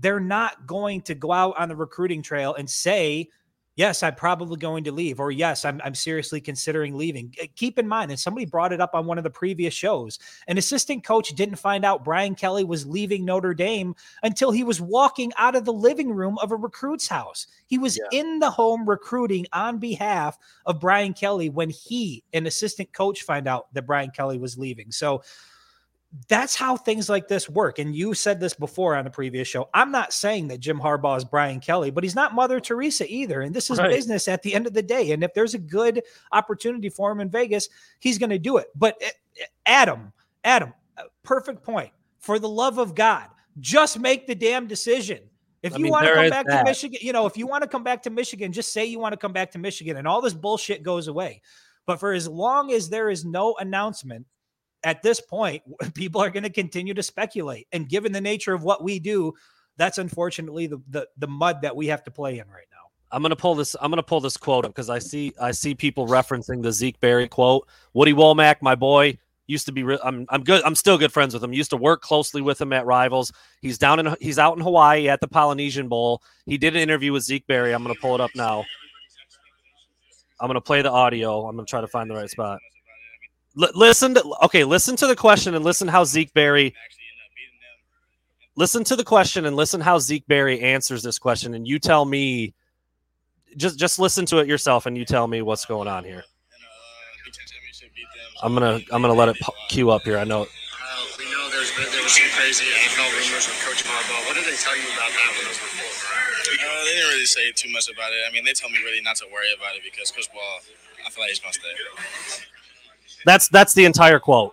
they're 0.00 0.20
not 0.20 0.66
going 0.66 1.02
to 1.02 1.14
go 1.14 1.32
out 1.32 1.56
on 1.58 1.68
the 1.68 1.76
recruiting 1.76 2.22
trail 2.22 2.54
and 2.54 2.68
say, 2.68 3.28
yes, 3.76 4.02
I'm 4.02 4.14
probably 4.14 4.56
going 4.56 4.84
to 4.84 4.92
leave, 4.92 5.20
or 5.20 5.30
yes, 5.30 5.64
I'm, 5.64 5.80
I'm 5.84 5.94
seriously 5.94 6.40
considering 6.40 6.96
leaving. 6.96 7.34
Keep 7.56 7.78
in 7.78 7.88
mind, 7.88 8.10
and 8.10 8.20
somebody 8.20 8.46
brought 8.46 8.72
it 8.72 8.80
up 8.80 8.94
on 8.94 9.06
one 9.06 9.18
of 9.18 9.24
the 9.24 9.30
previous 9.30 9.74
shows, 9.74 10.18
an 10.48 10.58
assistant 10.58 11.04
coach 11.04 11.30
didn't 11.30 11.56
find 11.56 11.84
out 11.84 12.04
Brian 12.04 12.34
Kelly 12.34 12.64
was 12.64 12.86
leaving 12.86 13.24
Notre 13.24 13.54
Dame 13.54 13.94
until 14.22 14.50
he 14.50 14.64
was 14.64 14.80
walking 14.80 15.32
out 15.38 15.56
of 15.56 15.64
the 15.64 15.72
living 15.72 16.12
room 16.12 16.38
of 16.38 16.52
a 16.52 16.56
recruit's 16.56 17.08
house. 17.08 17.46
He 17.66 17.78
was 17.78 17.98
in 18.12 18.38
the 18.38 18.50
home 18.50 18.88
recruiting 18.88 19.46
on 19.52 19.78
behalf 19.78 20.38
of 20.66 20.80
Brian 20.80 21.14
Kelly 21.14 21.50
when 21.50 21.70
he, 21.70 22.22
an 22.32 22.46
assistant 22.46 22.92
coach, 22.92 23.22
find 23.22 23.48
out 23.48 23.72
that 23.74 23.86
Brian 23.86 24.10
Kelly 24.10 24.38
was 24.38 24.58
leaving. 24.58 24.92
So 24.92 25.22
that's 26.28 26.54
how 26.54 26.76
things 26.76 27.08
like 27.08 27.28
this 27.28 27.48
work. 27.48 27.78
And 27.78 27.94
you 27.94 28.14
said 28.14 28.38
this 28.38 28.54
before 28.54 28.94
on 28.94 29.04
the 29.04 29.10
previous 29.10 29.48
show. 29.48 29.68
I'm 29.74 29.90
not 29.90 30.12
saying 30.12 30.48
that 30.48 30.60
Jim 30.60 30.78
Harbaugh 30.78 31.16
is 31.16 31.24
Brian 31.24 31.60
Kelly, 31.60 31.90
but 31.90 32.04
he's 32.04 32.14
not 32.14 32.34
Mother 32.34 32.60
Teresa 32.60 33.04
either. 33.12 33.40
And 33.40 33.54
this 33.54 33.68
is 33.68 33.78
Right. 33.78 33.90
business 33.90 34.28
at 34.28 34.42
the 34.42 34.54
end 34.54 34.66
of 34.66 34.74
the 34.74 34.82
day. 34.82 35.12
And 35.12 35.24
if 35.24 35.34
there's 35.34 35.54
a 35.54 35.58
good 35.58 36.02
opportunity 36.32 36.88
for 36.88 37.10
him 37.10 37.20
in 37.20 37.30
Vegas, 37.30 37.68
he's 37.98 38.18
going 38.18 38.30
to 38.30 38.38
do 38.38 38.58
it. 38.58 38.68
But 38.76 38.96
eh, 39.00 39.10
eh, 39.40 39.46
Adam, 39.66 40.12
Adam, 40.44 40.72
uh, 40.96 41.02
perfect 41.22 41.62
point. 41.62 41.90
For 42.18 42.38
the 42.38 42.48
love 42.48 42.78
of 42.78 42.94
God, 42.94 43.26
just 43.60 43.98
make 43.98 44.26
the 44.26 44.34
damn 44.34 44.66
decision. 44.66 45.18
If 45.62 45.74
I 45.74 45.78
you 45.78 45.84
mean, 45.84 45.92
want 45.92 46.06
to 46.06 46.14
come 46.14 46.30
back 46.30 46.46
that. 46.46 46.58
to 46.58 46.64
Michigan, 46.64 46.98
you 47.02 47.12
know, 47.12 47.26
if 47.26 47.36
you 47.36 47.46
want 47.46 47.62
to 47.62 47.68
come 47.68 47.82
back 47.82 48.02
to 48.04 48.10
Michigan, 48.10 48.52
just 48.52 48.72
say 48.72 48.84
you 48.84 48.98
want 48.98 49.12
to 49.14 49.16
come 49.16 49.32
back 49.32 49.50
to 49.52 49.58
Michigan 49.58 49.96
and 49.96 50.06
all 50.06 50.20
this 50.20 50.34
bullshit 50.34 50.82
goes 50.82 51.08
away. 51.08 51.42
But 51.86 52.00
for 52.00 52.12
as 52.12 52.28
long 52.28 52.72
as 52.72 52.88
there 52.88 53.10
is 53.10 53.24
no 53.24 53.56
announcement, 53.58 54.26
at 54.84 55.02
this 55.02 55.20
point, 55.20 55.62
people 55.94 56.20
are 56.20 56.30
going 56.30 56.44
to 56.44 56.50
continue 56.50 56.94
to 56.94 57.02
speculate. 57.02 57.66
And 57.72 57.88
given 57.88 58.12
the 58.12 58.20
nature 58.20 58.54
of 58.54 58.62
what 58.62 58.84
we 58.84 58.98
do, 58.98 59.34
that's 59.76 59.98
unfortunately 59.98 60.66
the, 60.66 60.80
the 60.88 61.08
the 61.16 61.26
mud 61.26 61.62
that 61.62 61.74
we 61.74 61.88
have 61.88 62.04
to 62.04 62.10
play 62.10 62.38
in 62.38 62.48
right 62.48 62.66
now. 62.70 62.74
I'm 63.10 63.22
gonna 63.22 63.36
pull 63.36 63.54
this. 63.54 63.74
I'm 63.80 63.90
gonna 63.90 64.02
pull 64.02 64.20
this 64.20 64.36
quote 64.36 64.64
up 64.64 64.72
because 64.72 64.90
I 64.90 64.98
see 64.98 65.32
I 65.40 65.50
see 65.50 65.74
people 65.74 66.06
referencing 66.06 66.62
the 66.62 66.72
Zeke 66.72 67.00
Berry 67.00 67.28
quote. 67.28 67.68
Woody 67.92 68.12
Wommack, 68.12 68.56
my 68.60 68.74
boy, 68.74 69.18
used 69.46 69.66
to 69.66 69.72
be. 69.72 69.82
Re- 69.82 69.98
I'm 70.04 70.26
I'm 70.28 70.42
good. 70.42 70.62
I'm 70.64 70.74
still 70.74 70.98
good 70.98 71.12
friends 71.12 71.34
with 71.34 71.42
him. 71.42 71.52
Used 71.52 71.70
to 71.70 71.76
work 71.76 72.02
closely 72.02 72.40
with 72.40 72.60
him 72.60 72.72
at 72.72 72.86
Rivals. 72.86 73.32
He's 73.60 73.78
down 73.78 73.98
in 73.98 74.16
he's 74.20 74.38
out 74.38 74.56
in 74.56 74.62
Hawaii 74.62 75.08
at 75.08 75.20
the 75.20 75.28
Polynesian 75.28 75.88
Bowl. 75.88 76.22
He 76.46 76.58
did 76.58 76.76
an 76.76 76.82
interview 76.82 77.12
with 77.12 77.24
Zeke 77.24 77.46
Berry. 77.46 77.72
I'm 77.72 77.82
gonna 77.82 77.94
pull 78.00 78.14
it 78.14 78.20
up 78.20 78.30
now. 78.34 78.64
I'm 80.40 80.48
gonna 80.48 80.60
play 80.60 80.82
the 80.82 80.90
audio. 80.90 81.46
I'm 81.46 81.56
gonna 81.56 81.66
try 81.66 81.80
to 81.80 81.88
find 81.88 82.10
the 82.10 82.14
right 82.14 82.30
spot. 82.30 82.58
L- 83.60 83.68
listen 83.74 84.14
to 84.14 84.22
okay. 84.44 84.64
Listen 84.64 84.96
to 84.96 85.06
the 85.06 85.16
question 85.16 85.54
and 85.54 85.64
listen 85.64 85.88
how 85.88 86.04
Zeke 86.04 86.32
Berry. 86.34 86.74
Listen 88.56 88.84
to 88.84 88.94
the 88.96 89.04
question 89.04 89.46
and 89.46 89.56
listen 89.56 89.80
how 89.80 89.98
Zeke 89.98 90.26
Berry 90.28 90.60
answers 90.60 91.02
this 91.02 91.18
question, 91.18 91.54
and 91.54 91.66
you 91.66 91.78
tell 91.78 92.04
me 92.04 92.54
just 93.56 93.78
just 93.78 93.98
listen 93.98 94.26
to 94.26 94.38
it 94.38 94.46
yourself 94.48 94.86
and 94.86 94.96
you 94.96 95.04
tell 95.04 95.26
me 95.26 95.42
what's 95.42 95.64
going 95.64 95.88
on 95.88 96.04
here. 96.04 96.22
I'm 98.42 98.52
gonna 98.54 98.80
I'm 98.92 99.00
gonna 99.02 99.14
let 99.14 99.28
it 99.28 99.38
pu- 99.40 99.52
queue 99.68 99.90
up 99.90 100.02
here. 100.02 100.18
I 100.18 100.24
know 100.24 100.42
Uh, 100.42 100.46
we 101.18 101.24
know 101.30 101.48
there's 101.50 101.70
been, 101.74 101.86
there 101.90 102.02
was 102.02 102.12
some 102.12 102.28
crazy 102.36 102.66
NFL 102.66 103.08
rumors 103.14 103.46
with 103.46 103.58
Coach 103.64 103.82
Harbaugh. 103.86 104.26
What 104.26 104.34
did 104.34 104.44
they 104.44 104.58
tell 104.58 104.76
you 104.76 104.84
about 104.94 105.10
that 105.10 105.30
when 105.38 105.44
those 105.46 105.58
reports? 105.62 106.02
Uh, 106.04 106.84
they 106.84 106.94
didn't 106.94 107.10
really 107.10 107.26
say 107.30 107.50
too 107.52 107.70
much 107.70 107.88
about 107.88 108.12
it. 108.12 108.20
I 108.28 108.30
mean, 108.34 108.44
they 108.44 108.52
told 108.52 108.72
me 108.72 108.78
really 108.84 109.00
not 109.00 109.16
to 109.22 109.26
worry 109.32 109.50
about 109.54 109.74
it 109.78 109.82
because 109.82 110.10
Coach 110.10 110.28
Ball, 110.34 110.42
I 111.06 111.10
feel 111.10 111.22
like 111.24 111.30
he's 111.30 111.40
gonna 111.40 111.54
stay. 111.54 111.72
That's 113.24 113.48
that's 113.48 113.74
the 113.74 113.84
entire 113.84 114.18
quote. 114.18 114.52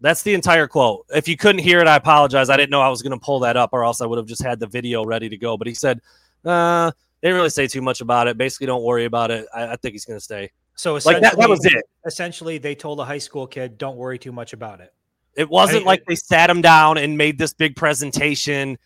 That's 0.00 0.22
the 0.22 0.34
entire 0.34 0.68
quote. 0.68 1.06
If 1.12 1.26
you 1.26 1.36
couldn't 1.36 1.60
hear 1.60 1.80
it, 1.80 1.88
I 1.88 1.96
apologize. 1.96 2.50
I 2.50 2.56
didn't 2.56 2.70
know 2.70 2.80
I 2.80 2.88
was 2.88 3.02
gonna 3.02 3.18
pull 3.18 3.40
that 3.40 3.56
up, 3.56 3.70
or 3.72 3.84
else 3.84 4.00
I 4.00 4.06
would 4.06 4.16
have 4.18 4.26
just 4.26 4.42
had 4.42 4.60
the 4.60 4.66
video 4.66 5.04
ready 5.04 5.28
to 5.28 5.36
go. 5.36 5.56
But 5.56 5.66
he 5.66 5.74
said, 5.74 6.00
uh, 6.44 6.92
they 7.20 7.28
didn't 7.28 7.36
really 7.38 7.50
say 7.50 7.66
too 7.66 7.82
much 7.82 8.00
about 8.00 8.28
it. 8.28 8.38
Basically, 8.38 8.66
don't 8.68 8.84
worry 8.84 9.06
about 9.06 9.30
it. 9.32 9.46
I, 9.52 9.72
I 9.72 9.76
think 9.76 9.92
he's 9.92 10.04
gonna 10.04 10.20
stay. 10.20 10.50
So 10.76 10.94
Like 11.04 11.20
that, 11.20 11.36
that 11.36 11.48
was 11.48 11.64
it. 11.64 11.84
essentially 12.06 12.58
they 12.58 12.76
told 12.76 13.00
a 13.00 13.04
high 13.04 13.18
school 13.18 13.48
kid, 13.48 13.76
"Don't 13.78 13.96
worry 13.96 14.18
too 14.18 14.30
much 14.30 14.52
about 14.52 14.80
it." 14.80 14.94
It 15.34 15.48
wasn't 15.50 15.82
I- 15.82 15.86
like 15.86 16.04
they 16.06 16.14
sat 16.14 16.48
him 16.48 16.62
down 16.62 16.98
and 16.98 17.18
made 17.18 17.36
this 17.36 17.52
big 17.52 17.74
presentation. 17.74 18.78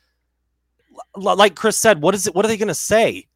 L- 1.17 1.37
like 1.37 1.55
Chris 1.55 1.77
said, 1.77 2.01
what 2.01 2.15
is 2.15 2.27
it? 2.27 2.35
What 2.35 2.45
are 2.47 2.49
they 2.49 2.57
going 2.57 2.69
to 2.69 2.75
say? 2.75 3.27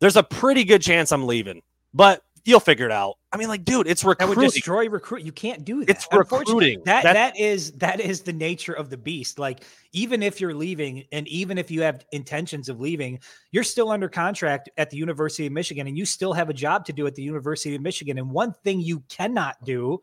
There's 0.00 0.16
a 0.16 0.22
pretty 0.22 0.64
good 0.64 0.82
chance 0.82 1.12
I'm 1.12 1.26
leaving, 1.26 1.62
but 1.94 2.22
you'll 2.46 2.60
figure 2.60 2.86
it 2.86 2.92
out. 2.92 3.16
I 3.32 3.36
mean, 3.36 3.48
like, 3.48 3.64
dude, 3.64 3.86
it's 3.86 4.02
That 4.02 4.20
would 4.20 4.28
recruiting. 4.28 4.50
destroy 4.50 4.88
recruit. 4.88 5.22
You 5.22 5.32
can't 5.32 5.64
do 5.64 5.80
that. 5.84 5.90
It's 5.90 6.08
recruiting. 6.10 6.80
That 6.84 7.02
That's- 7.02 7.34
that 7.34 7.38
is 7.38 7.72
that 7.72 8.00
is 8.00 8.22
the 8.22 8.32
nature 8.32 8.72
of 8.72 8.88
the 8.88 8.96
beast. 8.96 9.38
Like 9.38 9.64
even 9.92 10.22
if 10.22 10.40
you're 10.40 10.54
leaving, 10.54 11.04
and 11.12 11.28
even 11.28 11.58
if 11.58 11.70
you 11.70 11.82
have 11.82 12.06
intentions 12.12 12.68
of 12.68 12.80
leaving, 12.80 13.18
you're 13.50 13.64
still 13.64 13.90
under 13.90 14.08
contract 14.08 14.70
at 14.78 14.88
the 14.90 14.96
University 14.96 15.46
of 15.46 15.52
Michigan, 15.52 15.86
and 15.86 15.98
you 15.98 16.06
still 16.06 16.32
have 16.32 16.48
a 16.48 16.54
job 16.54 16.86
to 16.86 16.92
do 16.92 17.06
at 17.06 17.14
the 17.14 17.22
University 17.22 17.74
of 17.74 17.82
Michigan. 17.82 18.16
And 18.18 18.30
one 18.30 18.54
thing 18.64 18.80
you 18.80 19.00
cannot 19.08 19.56
do 19.64 20.00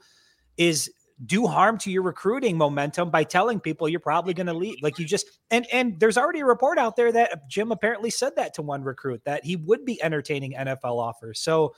is 0.57 0.91
do 1.27 1.47
harm 1.47 1.77
to 1.77 1.91
your 1.91 2.01
recruiting 2.01 2.57
momentum 2.57 3.09
by 3.09 3.23
telling 3.23 3.59
people 3.59 3.87
you're 3.87 3.99
probably 3.99 4.33
going 4.33 4.47
to 4.47 4.53
leave. 4.53 4.75
Like 4.81 4.99
you 4.99 5.05
just 5.05 5.39
and 5.51 5.65
and 5.71 5.97
there's 5.99 6.17
already 6.17 6.41
a 6.41 6.45
report 6.45 6.77
out 6.77 6.95
there 6.95 7.11
that 7.13 7.47
Jim 7.49 7.71
apparently 7.71 8.09
said 8.09 8.35
that 8.35 8.53
to 8.55 8.61
one 8.61 8.83
recruit 8.83 9.21
that 9.23 9.45
he 9.45 9.55
would 9.55 9.85
be 9.85 10.01
entertaining 10.03 10.53
NFL 10.53 10.99
offers. 10.99 11.39
So 11.39 11.73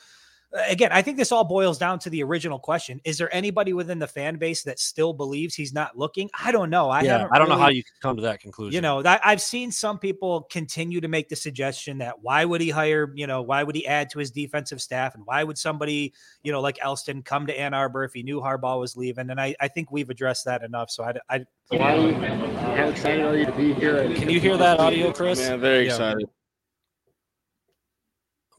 again, 0.67 0.91
I 0.91 1.01
think 1.01 1.17
this 1.17 1.31
all 1.31 1.43
boils 1.43 1.77
down 1.77 1.99
to 1.99 2.09
the 2.09 2.23
original 2.23 2.59
question: 2.59 3.01
Is 3.03 3.17
there 3.17 3.33
anybody 3.33 3.73
within 3.73 3.99
the 3.99 4.07
fan 4.07 4.37
base 4.37 4.63
that 4.63 4.79
still 4.79 5.13
believes 5.13 5.55
he's 5.55 5.73
not 5.73 5.97
looking? 5.97 6.29
I 6.39 6.51
don't 6.51 6.69
know. 6.69 6.89
I 6.89 7.01
yeah, 7.01 7.27
I 7.31 7.39
don't 7.39 7.49
know 7.49 7.57
how 7.57 7.69
you 7.69 7.83
could 7.83 7.99
come 8.01 8.15
to 8.15 8.21
that 8.23 8.39
conclusion. 8.39 8.73
you 8.73 8.81
know 8.81 9.01
that 9.01 9.21
I've 9.23 9.41
seen 9.41 9.71
some 9.71 9.99
people 9.99 10.43
continue 10.43 11.01
to 11.01 11.07
make 11.07 11.29
the 11.29 11.35
suggestion 11.35 11.97
that 11.99 12.21
why 12.21 12.45
would 12.45 12.61
he 12.61 12.69
hire, 12.69 13.11
you 13.15 13.27
know, 13.27 13.41
why 13.41 13.63
would 13.63 13.75
he 13.75 13.85
add 13.87 14.09
to 14.11 14.19
his 14.19 14.31
defensive 14.31 14.81
staff, 14.81 15.15
and 15.15 15.25
why 15.25 15.43
would 15.43 15.57
somebody, 15.57 16.13
you 16.43 16.51
know, 16.51 16.61
like 16.61 16.77
Elston 16.81 17.21
come 17.21 17.47
to 17.47 17.59
Ann 17.59 17.73
Arbor 17.73 18.03
if 18.03 18.13
he 18.13 18.23
knew 18.23 18.39
Harbaugh 18.39 18.79
was 18.79 18.95
leaving? 18.95 19.29
And 19.29 19.39
I, 19.39 19.55
I 19.59 19.67
think 19.67 19.91
we've 19.91 20.09
addressed 20.09 20.45
that 20.45 20.63
enough. 20.63 20.89
So 20.89 21.03
I, 21.03 21.13
I 21.29 21.45
Why, 21.69 22.13
how 22.75 22.89
excited 22.89 23.25
are 23.25 23.37
you 23.37 23.45
to 23.45 23.51
be 23.53 23.73
here? 23.73 24.13
Can 24.15 24.29
you 24.29 24.39
hear 24.39 24.57
that 24.57 24.79
audio, 24.79 25.11
Chris? 25.11 25.39
Yeah, 25.39 25.57
very 25.57 25.87
excited. 25.87 26.23
I'm 26.23 26.44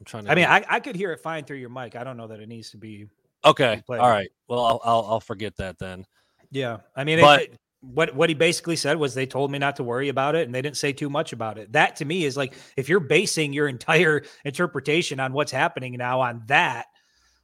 trying 0.07 0.25
to. 0.25 0.31
I 0.31 0.35
mean, 0.35 0.45
I, 0.45 0.63
I 0.67 0.79
could 0.79 0.95
hear 0.95 1.11
it 1.11 1.19
fine 1.21 1.43
through 1.45 1.57
your 1.57 1.69
mic. 1.69 1.95
I 1.95 2.03
don't 2.03 2.17
know 2.17 2.27
that 2.27 2.39
it 2.39 2.49
needs 2.49 2.71
to 2.71 2.77
be. 2.77 3.07
okay, 3.45 3.83
all 3.89 3.97
right. 3.97 4.29
Well, 4.47 4.65
I'll, 4.65 4.81
I'll 4.83 5.05
I'll 5.11 5.19
forget 5.19 5.55
that 5.57 5.77
then. 5.77 6.05
Yeah, 6.51 6.77
I 6.95 7.03
mean, 7.03 7.19
But- 7.19 7.41
it- 7.41 7.59
what 7.81 8.13
what 8.15 8.27
he 8.27 8.33
basically 8.33 8.75
said 8.75 8.97
was 8.97 9.13
they 9.13 9.27
told 9.27 9.51
me 9.51 9.59
not 9.59 9.75
to 9.75 9.83
worry 9.83 10.09
about 10.09 10.33
it, 10.35 10.47
and 10.47 10.53
they 10.53 10.63
didn't 10.63 10.77
say 10.77 10.91
too 10.91 11.11
much 11.11 11.31
about 11.31 11.59
it. 11.59 11.71
That 11.73 11.95
to 11.97 12.05
me 12.05 12.25
is 12.25 12.35
like 12.35 12.53
if 12.75 12.89
you're 12.89 12.99
basing 12.99 13.53
your 13.53 13.67
entire 13.77 14.23
interpretation 14.43 15.19
on 15.19 15.31
what's 15.31 15.51
happening 15.51 15.93
now 15.95 16.19
on 16.21 16.41
that, 16.47 16.87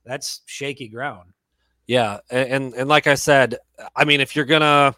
that's 0.03 0.41
shaky 0.47 0.87
ground. 0.87 1.29
Yeah, 1.85 2.19
and 2.31 2.73
and 2.73 2.89
like 2.89 3.05
I 3.05 3.13
said, 3.13 3.57
I 3.95 4.05
mean, 4.05 4.21
if 4.21 4.35
you're 4.35 4.45
gonna, 4.45 4.95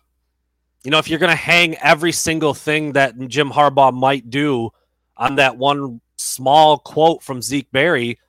you 0.86 0.90
know, 0.92 1.00
if 1.00 1.10
you're 1.10 1.20
gonna 1.20 1.36
hang 1.36 1.76
every 1.78 2.14
single 2.14 2.54
thing 2.54 2.94
that 2.94 3.20
Jim 3.28 3.52
Harbaugh 3.52 3.94
might 3.94 4.30
do 4.30 4.70
on 5.18 5.36
that 5.36 5.58
one 5.58 6.00
small 6.18 6.78
quote 6.78 7.24
from 7.24 7.42
Zeke 7.42 7.72
Berry, 7.72 8.20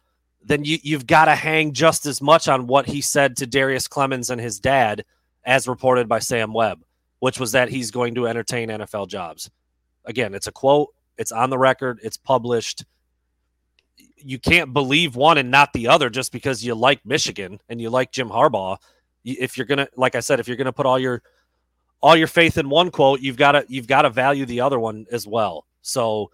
then 0.45 0.65
you 0.65 0.79
you've 0.83 1.07
got 1.07 1.27
to 1.27 1.35
hang 1.35 1.73
just 1.73 2.07
as 2.07 2.23
much 2.23 2.49
on 2.49 2.67
what 2.67 2.87
he 2.87 3.01
said 3.01 3.37
to 3.37 3.47
Darius 3.47 3.89
Clemons 3.89 4.31
and 4.31 4.41
his 4.41 4.61
dad, 4.61 5.05
as 5.45 5.69
reported 5.69 6.09
by 6.09 6.19
Sam 6.19 6.53
Webb, 6.53 6.83
which 7.21 7.41
was 7.41 7.53
that 7.53 7.69
he's 7.69 7.91
going 7.91 8.15
to 8.15 8.27
entertain 8.27 8.69
NFL 8.69 9.09
jobs. 9.09 9.51
Again, 10.05 10.35
it's 10.35 10.47
a 10.47 10.53
quote. 10.53 10.95
It's 11.19 11.33
on 11.33 11.51
the 11.51 11.59
record. 11.59 11.99
It's 12.03 12.17
published 12.17 12.85
you 14.27 14.39
can't 14.39 14.73
believe 14.73 15.15
one 15.15 15.39
and 15.39 15.51
not 15.51 15.73
the 15.73 15.87
other 15.87 16.11
just 16.11 16.33
because 16.33 16.65
you 16.65 16.75
like 16.75 17.05
Michigan 17.07 17.61
and 17.69 17.81
you 17.81 17.91
like 17.91 18.11
Jim 18.11 18.29
Harbaugh. 18.29 18.77
If 19.25 19.57
you're 19.57 19.67
gonna, 19.67 19.89
like 19.97 20.15
I 20.15 20.21
said, 20.21 20.41
if 20.41 20.49
you're 20.49 20.57
gonna 20.57 20.73
put 20.73 20.87
all 20.87 20.99
your 20.99 21.23
all 22.03 22.17
your 22.17 22.27
faith 22.27 22.59
in 22.59 22.69
one 22.69 22.91
quote, 22.91 23.21
you've 23.21 23.37
got 23.37 23.53
to 23.53 23.65
you've 23.69 23.87
got 23.87 24.03
to 24.03 24.11
value 24.11 24.45
the 24.45 24.61
other 24.61 24.79
one 24.79 25.07
as 25.11 25.27
well. 25.27 25.67
So 25.83 26.31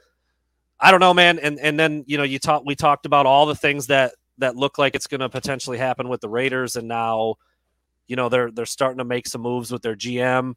I 0.82 0.90
don't 0.90 1.00
know, 1.00 1.14
man. 1.14 1.38
And 1.38 1.60
and 1.60 1.78
then 1.78 2.04
you 2.08 2.18
know 2.18 2.24
you 2.24 2.40
talked 2.40 2.66
we 2.66 2.74
talked 2.74 3.06
about 3.06 3.24
all 3.24 3.46
the 3.46 3.54
things 3.54 3.86
that 3.86 4.14
that 4.38 4.56
look 4.56 4.78
like 4.78 4.96
it's 4.96 5.06
going 5.06 5.20
to 5.20 5.28
potentially 5.28 5.78
happen 5.78 6.08
with 6.08 6.20
the 6.20 6.28
Raiders, 6.28 6.74
and 6.74 6.88
now 6.88 7.36
you 8.08 8.16
know 8.16 8.28
they're 8.28 8.50
they're 8.50 8.66
starting 8.66 8.98
to 8.98 9.04
make 9.04 9.28
some 9.28 9.42
moves 9.42 9.70
with 9.70 9.82
their 9.82 9.94
GM. 9.94 10.54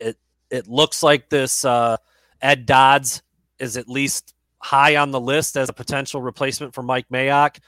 It 0.00 0.18
it 0.50 0.66
looks 0.66 1.02
like 1.04 1.30
this 1.30 1.64
uh, 1.64 1.96
Ed 2.42 2.66
Dodds 2.66 3.22
is 3.60 3.76
at 3.76 3.88
least 3.88 4.34
high 4.58 4.96
on 4.96 5.12
the 5.12 5.20
list 5.20 5.56
as 5.56 5.68
a 5.68 5.74
potential 5.74 6.20
replacement 6.20 6.74
for 6.74 6.82
Mike 6.82 7.06
Mayock. 7.12 7.58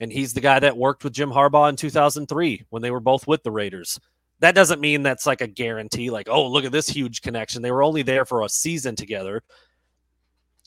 And 0.00 0.10
he's 0.10 0.34
the 0.34 0.40
guy 0.40 0.58
that 0.58 0.76
worked 0.76 1.04
with 1.04 1.12
Jim 1.12 1.30
Harbaugh 1.30 1.68
in 1.68 1.76
2003 1.76 2.64
when 2.70 2.82
they 2.82 2.90
were 2.90 3.00
both 3.00 3.26
with 3.26 3.42
the 3.42 3.50
Raiders. 3.50 4.00
That 4.40 4.54
doesn't 4.54 4.80
mean 4.80 5.02
that's 5.02 5.26
like 5.26 5.40
a 5.40 5.46
guarantee, 5.46 6.10
like, 6.10 6.28
oh, 6.28 6.46
look 6.48 6.64
at 6.64 6.72
this 6.72 6.88
huge 6.88 7.22
connection. 7.22 7.62
They 7.62 7.70
were 7.70 7.82
only 7.82 8.02
there 8.02 8.26
for 8.26 8.42
a 8.42 8.48
season 8.48 8.96
together. 8.96 9.42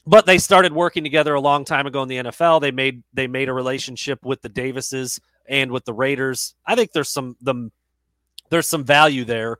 But 0.09 0.25
they 0.25 0.39
started 0.39 0.73
working 0.73 1.03
together 1.03 1.35
a 1.35 1.39
long 1.39 1.65
time 1.65 1.85
ago 1.85 2.01
in 2.01 2.09
the 2.09 2.17
NFL. 2.17 2.61
They 2.61 2.71
made 2.71 3.03
they 3.13 3.27
made 3.27 3.47
a 3.47 3.53
relationship 3.53 4.25
with 4.25 4.41
the 4.41 4.49
Davises 4.49 5.19
and 5.47 5.69
with 5.69 5.85
the 5.85 5.93
Raiders. 5.93 6.55
I 6.65 6.73
think 6.73 6.93
there's 6.93 7.09
some 7.09 7.37
the 7.41 7.69
there's 8.49 8.65
some 8.65 8.83
value 8.83 9.23
there. 9.23 9.57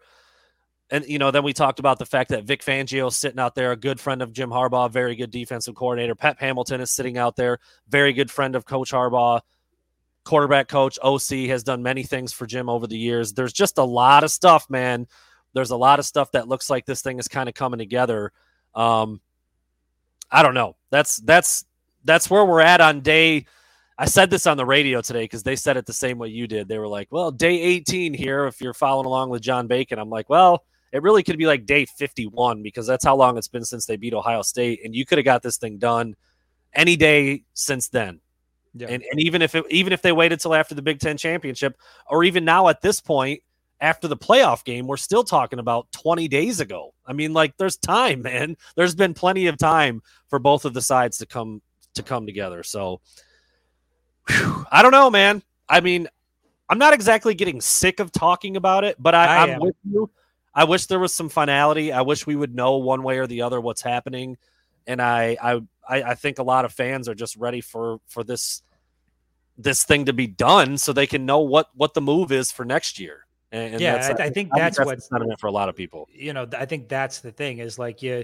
And 0.90 1.06
you 1.06 1.20
know, 1.20 1.30
then 1.30 1.44
we 1.44 1.54
talked 1.54 1.78
about 1.78 2.00
the 2.00 2.06
fact 2.08 2.32
that 2.32 2.46
Vic 2.46 2.64
Fangio 2.64 3.10
is 3.10 3.16
sitting 3.16 3.38
out 3.38 3.54
there, 3.54 3.72
a 3.72 3.76
good 3.76 4.00
friend 4.00 4.24
of 4.24 4.34
Jim 4.34 4.50
Harbaugh, 4.50 4.90
very 4.90 5.16
good 5.16 5.30
defensive 5.30 5.76
coordinator. 5.76 6.16
Pep 6.16 6.40
Hamilton 6.40 6.82
is 6.82 6.90
sitting 6.90 7.20
out 7.20 7.36
there, 7.36 7.60
very 7.88 8.12
good 8.12 8.32
friend 8.32 8.56
of 8.56 8.66
Coach 8.66 8.92
Harbaugh, 8.92 9.42
quarterback 10.24 10.68
coach. 10.68 10.98
OC 11.04 11.48
has 11.50 11.64
done 11.64 11.84
many 11.84 12.02
things 12.02 12.34
for 12.34 12.48
Jim 12.48 12.70
over 12.70 12.88
the 12.88 12.98
years. 12.98 13.34
There's 13.34 13.54
just 13.54 13.78
a 13.78 13.84
lot 13.84 14.24
of 14.24 14.32
stuff, 14.32 14.68
man. 14.68 15.06
There's 15.54 15.70
a 15.70 15.78
lot 15.78 16.00
of 16.00 16.08
stuff 16.08 16.32
that 16.32 16.48
looks 16.48 16.72
like 16.72 16.88
this 16.88 17.04
thing 17.04 17.20
is 17.20 17.28
kind 17.28 17.48
of 17.48 17.54
coming 17.54 17.78
together. 17.78 18.32
Um, 18.74 19.22
I 20.32 20.44
don't 20.44 20.54
know. 20.54 20.76
That's 20.90 21.18
that's 21.18 21.66
that's 22.04 22.30
where 22.30 22.46
we're 22.46 22.62
at 22.62 22.82
on 22.82 23.02
day. 23.02 23.46
I 23.98 24.06
said 24.06 24.30
this 24.30 24.48
on 24.48 24.58
the 24.58 24.66
radio 24.66 25.02
today 25.02 25.24
because 25.24 25.44
they 25.44 25.56
said 25.56 25.76
it 25.76 25.86
the 25.86 25.94
same 25.94 26.18
way 26.18 26.30
you 26.30 26.48
did. 26.48 26.68
They 26.68 26.80
were 26.80 26.88
like, 26.88 27.08
"Well, 27.12 27.32
day 27.32 27.60
18 27.62 28.14
here." 28.14 28.46
If 28.46 28.62
you're 28.62 28.74
following 28.74 29.06
along 29.06 29.30
with 29.30 29.42
John 29.42 29.68
Bacon, 29.68 30.00
I'm 30.00 30.10
like, 30.10 30.30
"Well." 30.30 30.64
It 30.92 31.04
really 31.04 31.22
could 31.22 31.38
be 31.38 31.46
like 31.46 31.68
day 31.68 31.86
51 31.86 32.64
because 32.64 32.88
that's 32.88 33.06
how 33.06 33.16
long 33.16 33.38
it's 33.38 33.48
been 33.48 33.64
since 33.64 33.86
they 33.86 33.96
beat 33.96 34.16
Ohio 34.16 34.42
State, 34.42 34.80
and 34.84 34.96
you 34.96 35.06
could 35.06 35.20
have 35.20 35.26
got 35.26 35.44
this 35.44 35.58
thing 35.58 35.78
done 35.78 36.16
any 36.74 36.96
day 36.96 37.44
since 37.54 37.90
then. 37.90 38.22
Yeah. 38.74 38.88
And, 38.90 39.04
and 39.12 39.20
even 39.20 39.42
if 39.42 39.56
it, 39.56 39.66
even 39.70 39.94
if 39.94 40.02
they 40.02 40.12
waited 40.12 40.40
till 40.40 40.54
after 40.54 40.76
the 40.76 40.82
Big 40.82 41.00
Ten 41.00 41.18
championship, 41.18 41.78
or 42.08 42.24
even 42.24 42.46
now 42.46 42.68
at 42.68 42.82
this 42.82 43.02
point 43.02 43.42
after 43.82 44.08
the 44.08 44.18
playoff 44.18 44.64
game, 44.64 44.88
we're 44.88 44.98
still 44.98 45.24
talking 45.24 45.60
about 45.60 45.92
20 45.92 46.28
days 46.28 46.60
ago. 46.60 46.94
I 47.06 47.14
mean, 47.14 47.34
like 47.34 47.56
there's 47.58 47.78
time, 47.78 48.22
man. 48.24 48.58
There's 48.76 48.96
been 48.96 49.14
plenty 49.14 49.48
of 49.48 49.58
time 49.58 50.02
for 50.28 50.40
both 50.40 50.66
of 50.66 50.74
the 50.74 50.82
sides 50.82 51.18
to 51.20 51.26
come 51.26 51.62
to 51.96 52.04
come 52.04 52.26
together. 52.26 52.64
So 52.64 53.02
whew, 54.28 54.66
I 54.72 54.82
don't 54.82 54.92
know, 54.92 55.10
man. 55.10 55.44
I 55.68 55.82
mean, 55.82 56.08
I'm 56.70 56.78
not 56.78 56.94
exactly 56.94 57.34
getting 57.34 57.62
sick 57.62 58.00
of 58.00 58.12
talking 58.12 58.56
about 58.56 58.84
it, 58.84 58.96
but 59.00 59.16
I, 59.16 59.26
I 59.26 59.44
I'm 59.44 59.50
am. 59.50 59.60
with 59.60 59.76
you. 59.84 60.10
I 60.54 60.66
wish 60.66 60.88
there 60.88 61.00
was 61.00 61.14
some 61.14 61.30
finality. 61.30 61.92
I 61.92 62.02
wish 62.02 62.28
we 62.28 62.36
would 62.36 62.54
know 62.54 62.78
one 62.78 63.04
way 63.04 63.18
or 63.20 63.28
the 63.28 63.42
other 63.42 63.62
what's 63.62 63.82
happening. 63.82 64.38
And 64.88 65.02
I, 65.02 65.38
I, 65.42 65.62
I 65.88 66.04
I 66.12 66.16
think 66.16 66.40
a 66.40 66.44
lot 66.44 66.66
of 66.66 66.74
fans 66.74 67.08
are 67.08 67.16
just 67.16 67.36
ready 67.36 67.62
for 67.62 68.00
for 68.08 68.24
this 68.24 68.62
this 69.58 69.84
thing 69.84 70.06
to 70.06 70.14
be 70.14 70.26
done 70.26 70.78
so 70.78 70.94
they 70.94 71.08
can 71.08 71.26
know 71.26 71.40
what 71.40 71.70
what 71.76 71.94
the 71.94 72.02
move 72.02 72.32
is 72.32 72.52
for 72.52 72.66
next 72.66 73.00
year. 73.00 73.26
And, 73.52 73.74
and 73.74 73.82
Yeah, 73.82 73.94
that's- 73.98 74.20
I- 74.20 74.26
I 74.26 74.30
think 74.30 74.50
that's 74.56 74.78
the 74.78 74.86
what- 74.86 75.02
sentiment 75.04 75.40
for 75.40 75.48
a 75.48 75.52
lot 75.52 75.70
of 75.70 75.76
people. 75.76 76.08
you 76.14 76.34
know, 76.34 76.48
I 76.58 76.66
think 76.66 76.88
that's 76.90 77.20
the 77.20 77.32
thing 77.32 77.60
is 77.60 77.80
like 77.80 78.02
you, 78.04 78.24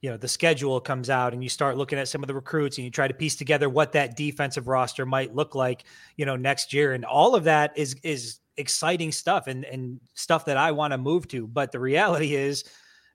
you 0.00 0.10
know, 0.10 0.16
the 0.16 0.28
schedule 0.28 0.80
comes 0.80 1.08
out 1.08 1.32
and 1.32 1.42
you 1.42 1.48
start 1.48 1.76
looking 1.78 1.98
at 1.98 2.08
some 2.08 2.22
of 2.22 2.26
the 2.26 2.34
recruits 2.34 2.76
and 2.76 2.84
you 2.84 2.90
try 2.90 3.08
to 3.08 3.14
piece 3.14 3.36
together 3.36 3.68
what 3.70 3.92
that 3.92 4.16
defensive 4.16 4.68
roster 4.68 5.06
might 5.06 5.34
look 5.34 5.54
like, 5.54 5.84
you 6.16 6.26
know, 6.26 6.36
next 6.36 6.72
year. 6.72 6.92
And 6.92 7.04
all 7.04 7.34
of 7.34 7.44
that 7.44 7.72
is 7.76 7.94
is 8.02 8.40
exciting 8.56 9.10
stuff 9.12 9.46
and 9.46 9.64
and 9.64 10.00
stuff 10.14 10.44
that 10.44 10.56
I 10.56 10.72
want 10.72 10.92
to 10.92 10.98
move 10.98 11.26
to. 11.28 11.46
But 11.46 11.72
the 11.72 11.80
reality 11.80 12.34
is 12.34 12.64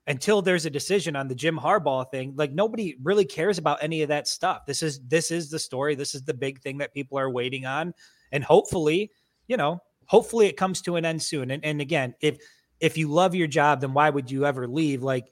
until 0.08 0.42
there's 0.42 0.66
a 0.66 0.70
decision 0.72 1.16
on 1.16 1.28
the 1.28 1.36
Jim 1.36 1.60
Harbaugh 1.60 2.10
thing, 2.10 2.34
like 2.36 2.52
nobody 2.54 2.96
really 3.04 3.26
cares 3.26 3.60
about 3.60 3.78
any 3.84 4.02
of 4.02 4.08
that 4.10 4.28
stuff. 4.28 4.66
This 4.66 4.82
is 4.82 5.00
this 5.02 5.30
is 5.30 5.52
the 5.52 5.60
story. 5.60 5.94
This 5.94 6.16
is 6.16 6.24
the 6.24 6.34
big 6.34 6.60
thing 6.62 6.78
that 6.80 6.94
people 6.94 7.20
are 7.20 7.30
waiting 7.30 7.66
on. 7.68 7.94
And 8.32 8.44
hopefully, 8.44 9.12
you 9.48 9.58
know, 9.58 9.80
hopefully 10.10 10.48
it 10.48 10.58
comes 10.58 10.82
to 10.82 10.96
an 10.96 11.06
end 11.06 11.22
soon. 11.22 11.52
And 11.52 11.64
and 11.64 11.80
again, 11.80 12.16
if 12.20 12.40
if 12.80 12.98
you 12.98 13.08
love 13.08 13.36
your 13.36 13.48
job, 13.48 13.82
then 13.82 13.94
why 13.94 14.10
would 14.10 14.30
you 14.30 14.46
ever 14.46 14.68
leave? 14.68 15.04
Like 15.04 15.32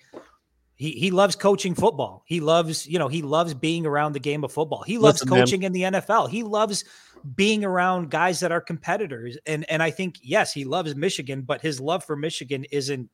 he 0.76 0.92
he 0.92 1.12
loves 1.12 1.36
coaching 1.36 1.74
football. 1.76 2.24
He 2.26 2.40
loves, 2.40 2.88
you 2.88 3.00
know, 3.00 3.08
he 3.08 3.22
loves 3.22 3.54
being 3.54 3.86
around 3.86 4.14
the 4.14 4.20
game 4.20 4.44
of 4.44 4.52
football. 4.52 4.84
He 4.84 4.98
loves 4.98 5.22
Listen, 5.22 5.30
man. 5.30 5.40
coaching 5.40 5.64
in 5.64 5.72
the 5.74 5.82
NFL. 5.82 6.30
He 6.30 6.44
loves 6.44 6.86
being 7.36 7.66
around 7.66 8.12
guys 8.12 8.40
that 8.40 8.52
are 8.52 8.62
competitors. 8.62 9.38
And 9.46 9.70
and 9.70 9.82
I 9.82 9.90
think 9.90 10.20
yes, 10.22 10.54
he 10.54 10.64
loves 10.64 10.96
Michigan, 10.96 11.42
but 11.42 11.62
his 11.62 11.80
love 11.80 12.06
for 12.06 12.16
Michigan 12.16 12.64
isn't 12.72 13.10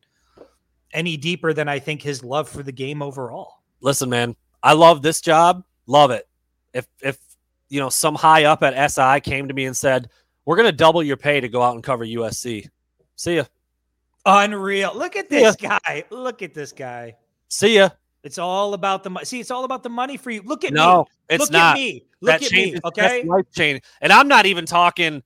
any 0.91 1.17
deeper 1.17 1.53
than 1.53 1.67
I 1.67 1.79
think 1.79 2.01
his 2.01 2.23
love 2.23 2.47
for 2.47 2.61
the 2.61 2.71
game 2.71 3.01
overall. 3.01 3.63
listen, 3.81 4.09
man, 4.09 4.35
I 4.61 4.73
love 4.73 5.01
this 5.01 5.21
job. 5.21 5.63
Love 5.87 6.11
it. 6.11 6.27
If 6.73 6.87
if 7.01 7.17
you 7.69 7.79
know 7.79 7.89
some 7.89 8.15
high 8.15 8.43
up 8.43 8.61
at 8.63 8.91
SI 8.91 9.21
came 9.21 9.47
to 9.47 9.53
me 9.53 9.65
and 9.65 9.75
said, 9.75 10.09
"We're 10.45 10.55
going 10.55 10.67
to 10.67 10.71
double 10.71 11.03
your 11.03 11.17
pay 11.17 11.39
to 11.41 11.49
go 11.49 11.61
out 11.61 11.75
and 11.75 11.83
cover 11.83 12.05
USC," 12.05 12.67
see 13.15 13.35
ya, 13.37 13.43
Unreal. 14.25 14.93
Look 14.95 15.15
at 15.15 15.29
this 15.29 15.55
guy. 15.55 16.03
Look 16.09 16.41
at 16.41 16.53
this 16.53 16.71
guy. 16.71 17.15
see 17.49 17.75
ya. 17.75 17.89
It's 18.23 18.37
all 18.37 18.73
about 18.73 19.03
the 19.03 19.09
money. 19.09 19.25
See, 19.25 19.41
it's 19.41 19.51
all 19.51 19.65
about 19.65 19.83
the 19.83 19.89
money 19.89 20.15
for 20.15 20.31
you. 20.31 20.41
Look 20.43 20.63
at 20.63 20.71
No, 20.71 20.99
me. 20.99 21.05
it's 21.35 21.41
Look 21.41 21.51
not. 21.51 21.75
at 21.75 21.79
me. 21.81 22.05
Look 22.21 22.39
that 22.39 22.45
at 22.45 22.51
me. 22.53 22.77
Okay. 22.85 23.23
life 23.23 23.45
change. 23.53 23.81
And 23.99 24.13
I'm 24.13 24.29
not 24.29 24.45
even 24.45 24.65
talking 24.65 25.21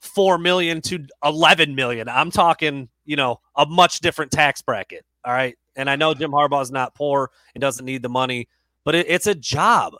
four 0.00 0.38
million 0.38 0.80
to 0.82 1.06
eleven 1.24 1.76
million. 1.76 2.08
I'm 2.08 2.32
talking, 2.32 2.88
you 3.04 3.14
know, 3.14 3.38
a 3.54 3.64
much 3.64 4.00
different 4.00 4.32
tax 4.32 4.60
bracket. 4.60 5.04
All 5.24 5.32
right. 5.32 5.56
And 5.76 5.88
I 5.88 5.94
know 5.94 6.14
Jim 6.14 6.32
Harbaugh's 6.32 6.72
not 6.72 6.96
poor 6.96 7.30
and 7.54 7.60
doesn't 7.62 7.84
need 7.84 8.02
the 8.02 8.08
money, 8.08 8.48
but 8.84 8.96
it, 8.96 9.06
it's 9.08 9.28
a 9.28 9.36
job. 9.36 9.94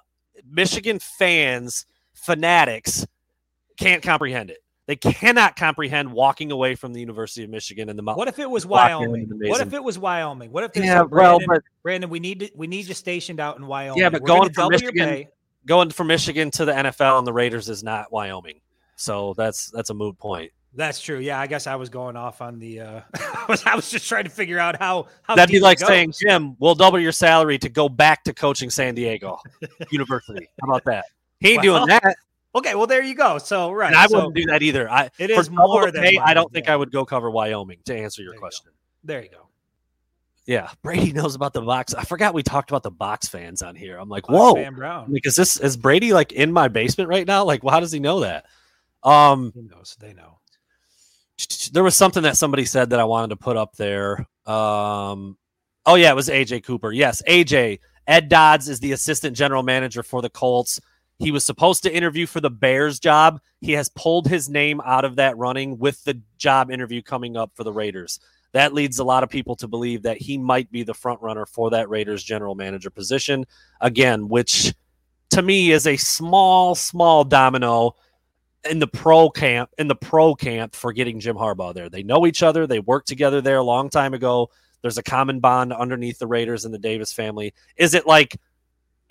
Michigan 0.44 0.98
fans, 0.98 1.86
fanatics, 2.12 3.06
can't 3.82 4.02
comprehend 4.02 4.50
it. 4.50 4.58
They 4.86 4.96
cannot 4.96 5.54
comprehend 5.54 6.12
walking 6.12 6.50
away 6.50 6.74
from 6.74 6.92
the 6.92 7.00
University 7.00 7.44
of 7.44 7.50
Michigan 7.50 7.88
and 7.88 7.98
the. 7.98 8.02
What 8.02 8.26
if 8.28 8.38
it 8.38 8.50
was 8.50 8.66
Wyoming? 8.66 9.28
What 9.30 9.60
if 9.60 9.72
it 9.72 9.82
was 9.82 9.98
Wyoming? 9.98 10.50
What 10.50 10.64
if 10.64 10.72
they 10.72 10.84
Yeah, 10.84 11.02
well, 11.02 11.38
Brandon, 11.38 11.46
but 11.48 11.62
Brandon, 11.82 12.10
we 12.10 12.18
need 12.18 12.40
to, 12.40 12.50
we 12.56 12.66
need 12.66 12.86
you 12.86 12.94
stationed 12.94 13.38
out 13.38 13.58
in 13.58 13.66
Wyoming. 13.66 13.98
Yeah, 14.02 14.10
but 14.10 14.22
We're 14.22 14.26
gonna 14.26 14.52
from 14.52 14.70
Michigan- 14.70 15.28
going 15.66 15.90
from 15.90 16.08
Michigan 16.08 16.50
to 16.52 16.64
the 16.64 16.72
NFL 16.72 17.18
and 17.18 17.26
the 17.26 17.32
Raiders 17.32 17.68
is 17.68 17.84
not 17.84 18.10
Wyoming. 18.10 18.60
So 18.96 19.34
that's 19.36 19.70
that's 19.70 19.90
a 19.90 19.94
moot 19.94 20.18
point. 20.18 20.50
That's 20.74 21.00
true. 21.00 21.18
Yeah, 21.18 21.38
I 21.38 21.46
guess 21.46 21.66
I 21.66 21.76
was 21.76 21.88
going 21.88 22.16
off 22.16 22.40
on 22.40 22.58
the. 22.58 22.80
Uh, 22.80 23.00
I 23.14 23.44
was 23.48 23.64
I 23.66 23.76
was 23.76 23.90
just 23.90 24.08
trying 24.08 24.24
to 24.24 24.30
figure 24.30 24.58
out 24.58 24.78
how 24.78 25.06
how 25.22 25.36
That'd 25.36 25.52
be 25.52 25.60
like 25.60 25.78
saying, 25.78 26.14
Jim, 26.20 26.56
we'll 26.58 26.74
double 26.74 26.98
your 26.98 27.12
salary 27.12 27.58
to 27.58 27.68
go 27.68 27.88
back 27.88 28.24
to 28.24 28.34
coaching 28.34 28.70
San 28.70 28.94
Diego 28.94 29.38
University. 29.90 30.48
How 30.60 30.68
about 30.68 30.84
that? 30.86 31.04
He 31.40 31.52
ain't 31.52 31.62
Well, 31.64 31.86
doing 31.86 31.88
that. 32.02 32.16
Okay, 32.54 32.74
well 32.74 32.86
there 32.86 33.02
you 33.02 33.14
go. 33.14 33.38
So 33.38 33.72
right, 33.72 33.88
And 33.88 33.96
I 33.96 34.06
so 34.06 34.16
wouldn't 34.16 34.34
do 34.34 34.44
that 34.46 34.62
either. 34.62 34.90
I 34.90 35.10
it 35.18 35.30
is 35.30 35.50
more 35.50 35.90
than 35.90 36.02
pay, 36.02 36.18
I 36.18 36.34
don't 36.34 36.52
think 36.52 36.66
yeah. 36.66 36.74
I 36.74 36.76
would 36.76 36.92
go 36.92 37.04
cover 37.04 37.30
Wyoming 37.30 37.78
to 37.86 37.96
answer 37.96 38.22
your 38.22 38.32
There 38.32 38.36
you 38.36 38.40
question. 38.40 38.70
There 39.04 39.22
you 39.22 39.30
go. 39.30 39.48
Yeah, 40.44 40.70
Brady 40.82 41.12
knows 41.12 41.34
about 41.34 41.52
the 41.52 41.62
box. 41.62 41.94
I 41.94 42.04
forgot 42.04 42.34
we 42.34 42.42
talked 42.42 42.70
about 42.70 42.82
the 42.82 42.90
box 42.90 43.28
fans 43.28 43.62
on 43.62 43.74
here. 43.74 43.96
I'm 43.96 44.08
like, 44.08 44.26
Fox 44.26 44.38
whoa, 44.38 44.54
Van 44.54 44.74
Brown. 44.74 45.12
like 45.12 45.26
is 45.26 45.36
this 45.36 45.56
is 45.58 45.76
Brady 45.76 46.12
like 46.12 46.32
in 46.32 46.52
my 46.52 46.68
basement 46.68 47.08
right 47.08 47.26
now? 47.26 47.44
Like, 47.44 47.62
well, 47.62 47.72
how 47.72 47.80
does 47.80 47.92
he 47.92 48.00
know 48.00 48.20
that? 48.20 48.46
Um, 49.02 49.52
He 49.54 49.62
knows. 49.62 49.96
They 49.98 50.12
know. 50.12 50.38
there 51.72 51.82
was 51.84 51.96
something 51.96 52.24
that 52.24 52.36
somebody 52.36 52.64
said 52.64 52.90
that 52.90 53.00
I 53.00 53.04
wanted 53.04 53.28
to 53.30 53.36
put 53.36 53.56
up 53.56 53.76
there. 53.76 54.26
Um, 54.46 55.38
oh 55.86 55.94
yeah, 55.94 56.10
it 56.10 56.16
was 56.16 56.28
AJ 56.28 56.64
Cooper. 56.64 56.92
Yes, 56.92 57.22
AJ 57.28 57.78
Ed 58.06 58.28
Dodds 58.28 58.68
is 58.68 58.80
the 58.80 58.92
assistant 58.92 59.36
general 59.36 59.62
manager 59.62 60.02
for 60.02 60.22
the 60.22 60.30
Colts. 60.30 60.80
He 61.22 61.30
was 61.30 61.44
supposed 61.44 61.84
to 61.84 61.94
interview 61.94 62.26
for 62.26 62.40
the 62.40 62.50
Bears 62.50 62.98
job. 62.98 63.40
He 63.60 63.72
has 63.72 63.88
pulled 63.90 64.26
his 64.26 64.48
name 64.48 64.80
out 64.84 65.04
of 65.04 65.16
that 65.16 65.36
running 65.36 65.78
with 65.78 66.02
the 66.02 66.20
job 66.36 66.70
interview 66.70 67.00
coming 67.00 67.36
up 67.36 67.52
for 67.54 67.62
the 67.62 67.72
Raiders. 67.72 68.18
That 68.52 68.74
leads 68.74 68.98
a 68.98 69.04
lot 69.04 69.22
of 69.22 69.30
people 69.30 69.54
to 69.56 69.68
believe 69.68 70.02
that 70.02 70.18
he 70.18 70.36
might 70.36 70.70
be 70.72 70.82
the 70.82 70.94
front 70.94 71.22
runner 71.22 71.46
for 71.46 71.70
that 71.70 71.88
Raiders 71.88 72.24
general 72.24 72.56
manager 72.56 72.90
position 72.90 73.46
again, 73.80 74.28
which 74.28 74.74
to 75.30 75.42
me 75.42 75.70
is 75.70 75.86
a 75.86 75.96
small, 75.96 76.74
small 76.74 77.22
domino 77.22 77.94
in 78.68 78.80
the 78.80 78.88
pro 78.88 79.30
camp 79.30 79.70
in 79.78 79.86
the 79.86 79.94
pro 79.94 80.34
camp 80.34 80.74
for 80.74 80.92
getting 80.92 81.20
Jim 81.20 81.36
Harbaugh 81.36 81.72
there. 81.72 81.88
They 81.88 82.02
know 82.02 82.26
each 82.26 82.42
other. 82.42 82.66
They 82.66 82.80
worked 82.80 83.08
together 83.08 83.40
there 83.40 83.58
a 83.58 83.64
long 83.64 83.90
time 83.90 84.12
ago. 84.12 84.50
There's 84.82 84.98
a 84.98 85.02
common 85.04 85.38
bond 85.38 85.72
underneath 85.72 86.18
the 86.18 86.26
Raiders 86.26 86.64
and 86.64 86.74
the 86.74 86.78
Davis 86.78 87.12
family. 87.12 87.54
Is 87.76 87.94
it 87.94 88.06
like 88.06 88.36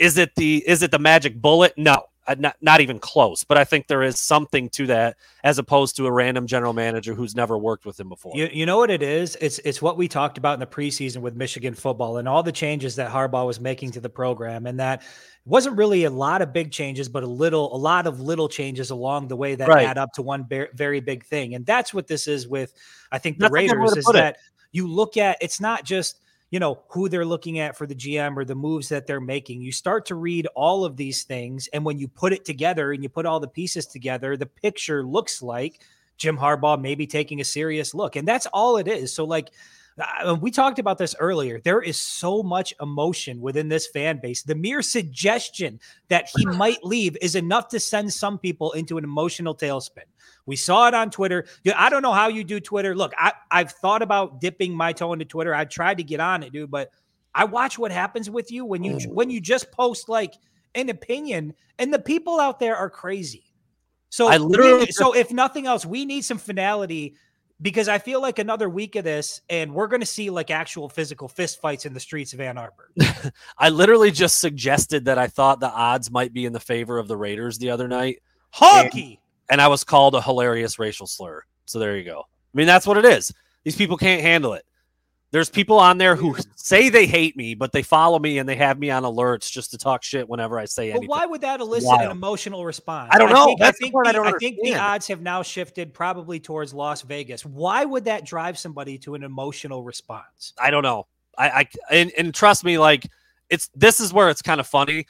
is 0.02 0.18
it 0.18 0.36
the 0.36 0.68
is 0.68 0.82
it 0.84 0.92
the 0.92 1.00
magic 1.00 1.42
bullet? 1.42 1.74
No. 1.78 2.04
uh, 2.28 2.36
Not, 2.38 2.56
not 2.62 2.82
even 2.82 3.00
close, 3.00 3.44
but 3.44 3.58
I 3.58 3.64
think 3.64 3.88
there 3.88 4.04
is 4.04 4.20
something 4.20 4.70
to 4.72 4.86
that 4.88 5.18
as 5.44 5.58
opposed 5.58 5.96
to 5.98 6.06
a 6.06 6.12
random 6.12 6.46
general 6.48 6.72
manager 6.74 7.14
who's 7.16 7.36
never 7.36 7.58
worked 7.58 7.86
with 7.86 8.00
him 8.00 8.10
before. 8.10 8.34
You, 8.36 8.48
you 8.54 8.66
know 8.66 8.78
what 8.78 8.92
it 8.92 9.02
is? 9.02 9.36
It's 9.42 9.60
it's 9.60 9.82
what 9.82 9.98
we 9.98 10.08
talked 10.08 10.38
about 10.38 10.54
in 10.54 10.60
the 10.60 10.68
preseason 10.68 11.22
with 11.22 11.36
Michigan 11.36 11.74
football 11.74 12.18
and 12.18 12.28
all 12.28 12.44
the 12.44 12.52
changes 12.52 12.96
that 12.98 13.10
Harbaugh 13.12 13.46
was 13.48 13.60
making 13.60 13.92
to 13.92 14.00
the 14.02 14.10
program, 14.10 14.68
and 14.68 14.80
that 14.80 15.02
wasn't 15.46 15.76
really 15.76 16.04
a 16.04 16.10
lot 16.12 16.44
of 16.44 16.54
big 16.54 16.72
changes, 16.72 17.10
but 17.10 17.24
a 17.24 17.28
little, 17.28 17.76
a 17.76 17.78
lot 17.78 18.06
of 18.06 18.20
little 18.22 18.48
changes 18.48 18.92
along 18.92 19.28
the 19.28 19.36
way 19.36 19.56
that 19.56 19.68
Right. 19.68 19.88
add 19.88 19.98
up 19.98 20.14
to 20.14 20.22
one 20.22 20.46
ver- 20.48 20.70
very 20.76 21.00
big 21.00 21.26
thing. 21.26 21.56
And 21.56 21.66
that's 21.66 21.92
what 21.96 22.06
this 22.06 22.28
is 22.28 22.48
with, 22.48 22.72
I 23.12 23.18
think, 23.18 23.38
the 23.40 23.50
That's 23.50 23.50
a 23.50 23.68
good 23.68 23.72
way 23.72 23.80
Raiders 23.82 23.98
is 23.98 24.06
put 24.06 24.16
it. 24.16 24.20
that 24.20 24.38
you 24.72 24.88
look 24.88 25.18
at 25.18 25.38
it's 25.42 25.60
not 25.60 25.84
just 25.84 26.21
you 26.52 26.60
know 26.60 26.84
who 26.90 27.10
they're 27.10 27.26
looking 27.26 27.58
at 27.60 27.76
for 27.76 27.88
the 27.88 27.96
GM 27.96 28.38
or 28.38 28.46
the 28.46 28.56
moves 28.56 28.90
that 28.90 29.08
they're 29.08 29.20
making. 29.20 29.62
You 29.62 29.72
start 29.72 30.06
to 30.08 30.16
read 30.16 30.48
all 30.56 30.86
of 30.86 30.98
these 30.98 31.24
things, 31.24 31.68
and 31.74 31.84
when 31.84 31.98
you 31.98 32.08
put 32.08 32.34
it 32.34 32.46
together 32.46 32.92
and 32.92 33.02
you 33.02 33.10
put 33.10 33.26
all 33.26 33.40
the 33.40 33.48
pieces 33.48 33.88
together, 33.88 34.38
the 34.38 34.46
picture 34.46 35.04
looks 35.04 35.42
like 35.42 35.82
Jim 36.18 36.38
Harbaugh 36.38 36.80
maybe 36.80 37.08
taking 37.08 37.42
a 37.42 37.46
serious 37.46 37.96
look, 37.96 38.16
and 38.16 38.28
that's 38.28 38.46
all 38.48 38.78
it 38.78 38.88
is. 38.88 39.12
So, 39.14 39.26
like. 39.26 39.50
Uh, 40.00 40.36
we 40.40 40.52
talked 40.52 40.80
about 40.80 40.98
this 40.98 41.16
earlier. 41.20 41.60
There 41.60 41.82
is 41.82 41.98
so 41.98 42.42
much 42.42 42.74
emotion 42.82 43.42
within 43.42 43.68
this 43.68 43.88
fan 43.88 44.20
base. 44.22 44.44
The 44.44 44.56
mere 44.56 44.82
suggestion 44.82 45.80
that 46.08 46.30
he 46.36 46.46
might 46.58 46.84
leave 46.84 47.18
is 47.22 47.36
enough 47.36 47.68
to 47.70 47.80
send 47.80 48.12
some 48.12 48.40
people 48.40 48.72
into 48.72 48.98
an 48.98 49.04
emotional 49.04 49.56
tailspin. 49.56 50.06
We 50.46 50.56
saw 50.56 50.88
it 50.88 50.94
on 50.94 51.12
Twitter. 51.12 51.46
I 51.76 51.90
don't 51.90 52.02
know 52.02 52.14
how 52.14 52.30
you 52.30 52.44
do 52.44 52.60
Twitter. 52.60 52.96
Look, 52.96 53.14
I, 53.18 53.34
I've 53.52 53.72
thought 53.72 54.02
about 54.02 54.42
dipping 54.42 54.74
my 54.76 54.94
toe 54.94 55.14
into 55.14 55.26
Twitter. 55.26 55.54
I 55.54 55.66
tried 55.66 55.98
to 55.98 56.04
get 56.04 56.20
on 56.20 56.44
it, 56.44 56.52
dude, 56.52 56.72
but 56.72 56.92
I 57.34 57.46
watch 57.46 57.78
what 57.78 57.92
happens 57.92 58.30
with 58.30 58.52
you 58.52 58.66
when 58.66 58.84
you 58.84 59.00
when 59.10 59.30
you 59.30 59.40
just 59.40 59.72
post 59.72 60.10
like 60.10 60.34
an 60.76 60.90
opinion, 60.90 61.54
and 61.80 61.94
the 61.94 62.00
people 62.00 62.40
out 62.40 62.60
there 62.60 62.76
are 62.76 62.90
crazy. 62.90 63.46
So 64.10 64.28
I 64.28 64.38
literally 64.38 64.88
so 64.88 65.14
if 65.14 65.32
nothing 65.32 65.68
else, 65.68 65.86
we 65.86 66.06
need 66.06 66.26
some 66.26 66.38
finality 66.38 67.16
because 67.62 67.88
I 67.88 68.00
feel 68.00 68.22
like 68.22 68.40
another 68.40 68.70
week 68.70 68.96
of 68.96 69.04
this, 69.04 69.42
and 69.50 69.74
we're 69.74 69.88
going 69.88 70.00
to 70.00 70.06
see 70.06 70.30
like 70.30 70.50
actual 70.50 70.90
physical 70.90 71.28
fist 71.28 71.62
fights 71.62 71.86
in 71.86 71.94
the 71.94 72.00
streets 72.00 72.34
of 72.34 72.40
Ann 72.40 72.58
Arbor. 72.58 72.90
I 73.58 73.70
literally 73.70 74.12
just 74.12 74.40
suggested 74.40 75.06
that 75.06 75.18
I 75.18 75.28
thought 75.28 75.60
the 75.60 75.72
odds 75.72 76.10
might 76.10 76.34
be 76.34 76.46
in 76.46 76.54
the 76.54 76.60
favor 76.60 76.98
of 76.98 77.08
the 77.08 77.18
Raiders 77.18 77.58
the 77.58 77.70
other 77.70 77.88
night. 77.88 78.22
Honky. 78.54 79.20
and 79.50 79.62
I 79.62 79.68
was 79.68 79.84
called 79.84 80.16
a 80.16 80.22
hilarious 80.22 80.80
racial 80.80 81.08
slur. 81.08 81.44
So 81.66 81.80
there 81.80 81.96
you 81.98 82.04
go. 82.04 82.22
I 82.22 82.58
mean, 82.58 82.68
that's 82.68 82.86
what 82.88 82.98
it 82.98 83.06
is. 83.06 83.32
These 83.64 83.76
people 83.76 83.96
can't 83.98 84.22
handle 84.22 84.54
it. 84.54 84.66
There's 85.32 85.50
people 85.50 85.80
on 85.80 85.98
there 85.98 86.16
who 86.18 86.36
say 86.56 86.90
they 86.90 87.06
hate 87.06 87.38
me, 87.38 87.56
but 87.56 87.72
they 87.72 87.84
follow 87.84 88.20
me 88.20 88.38
and 88.38 88.48
they 88.50 88.58
have 88.58 88.78
me 88.78 88.90
on 88.92 89.04
alerts 89.04 89.50
just 89.50 89.72
to 89.72 89.78
talk 89.78 90.04
shit 90.04 90.28
whenever 90.28 90.60
I 90.60 90.66
say 90.66 90.90
But 90.90 90.98
anything. 90.98 91.10
why 91.10 91.26
would 91.26 91.42
that 91.42 91.62
elicit 91.62 91.88
Wild. 91.88 92.02
an 92.02 92.12
emotional 92.12 92.66
response? 92.66 93.10
I 93.14 93.18
don't 93.18 93.30
know. 93.30 93.46
think, 93.46 93.60
That's 93.60 93.78
I 93.78 93.80
the 93.80 93.84
think, 93.86 93.94
part 93.94 94.08
I 94.08 94.12
the, 94.12 94.18
don't 94.18 94.28
I 94.28 94.38
think 94.40 94.58
the 94.62 94.76
odds 94.76 95.08
have 95.08 95.22
now 95.22 95.42
shifted 95.42 95.94
probably 95.94 96.40
towards 96.40 96.74
Las 96.74 97.02
Vegas. 97.04 97.46
Why 97.46 97.86
would 97.86 98.06
that 98.06 98.26
drive 98.26 98.58
somebody 98.58 98.98
to 99.00 99.16
an 99.16 99.24
emotional 99.24 99.84
response? 99.84 100.54
I 100.60 100.70
don't 100.70 100.84
know. 100.84 101.08
I, 101.38 101.50
I 101.50 101.68
and, 101.90 102.12
and 102.18 102.34
trust 102.36 102.66
me, 102.66 102.78
like 102.78 103.08
it's 103.50 103.70
this 103.74 104.02
is 104.02 104.12
where 104.12 104.30
it's 104.30 104.42
kind 104.42 104.60
of 104.60 104.68
funny. 104.68 105.06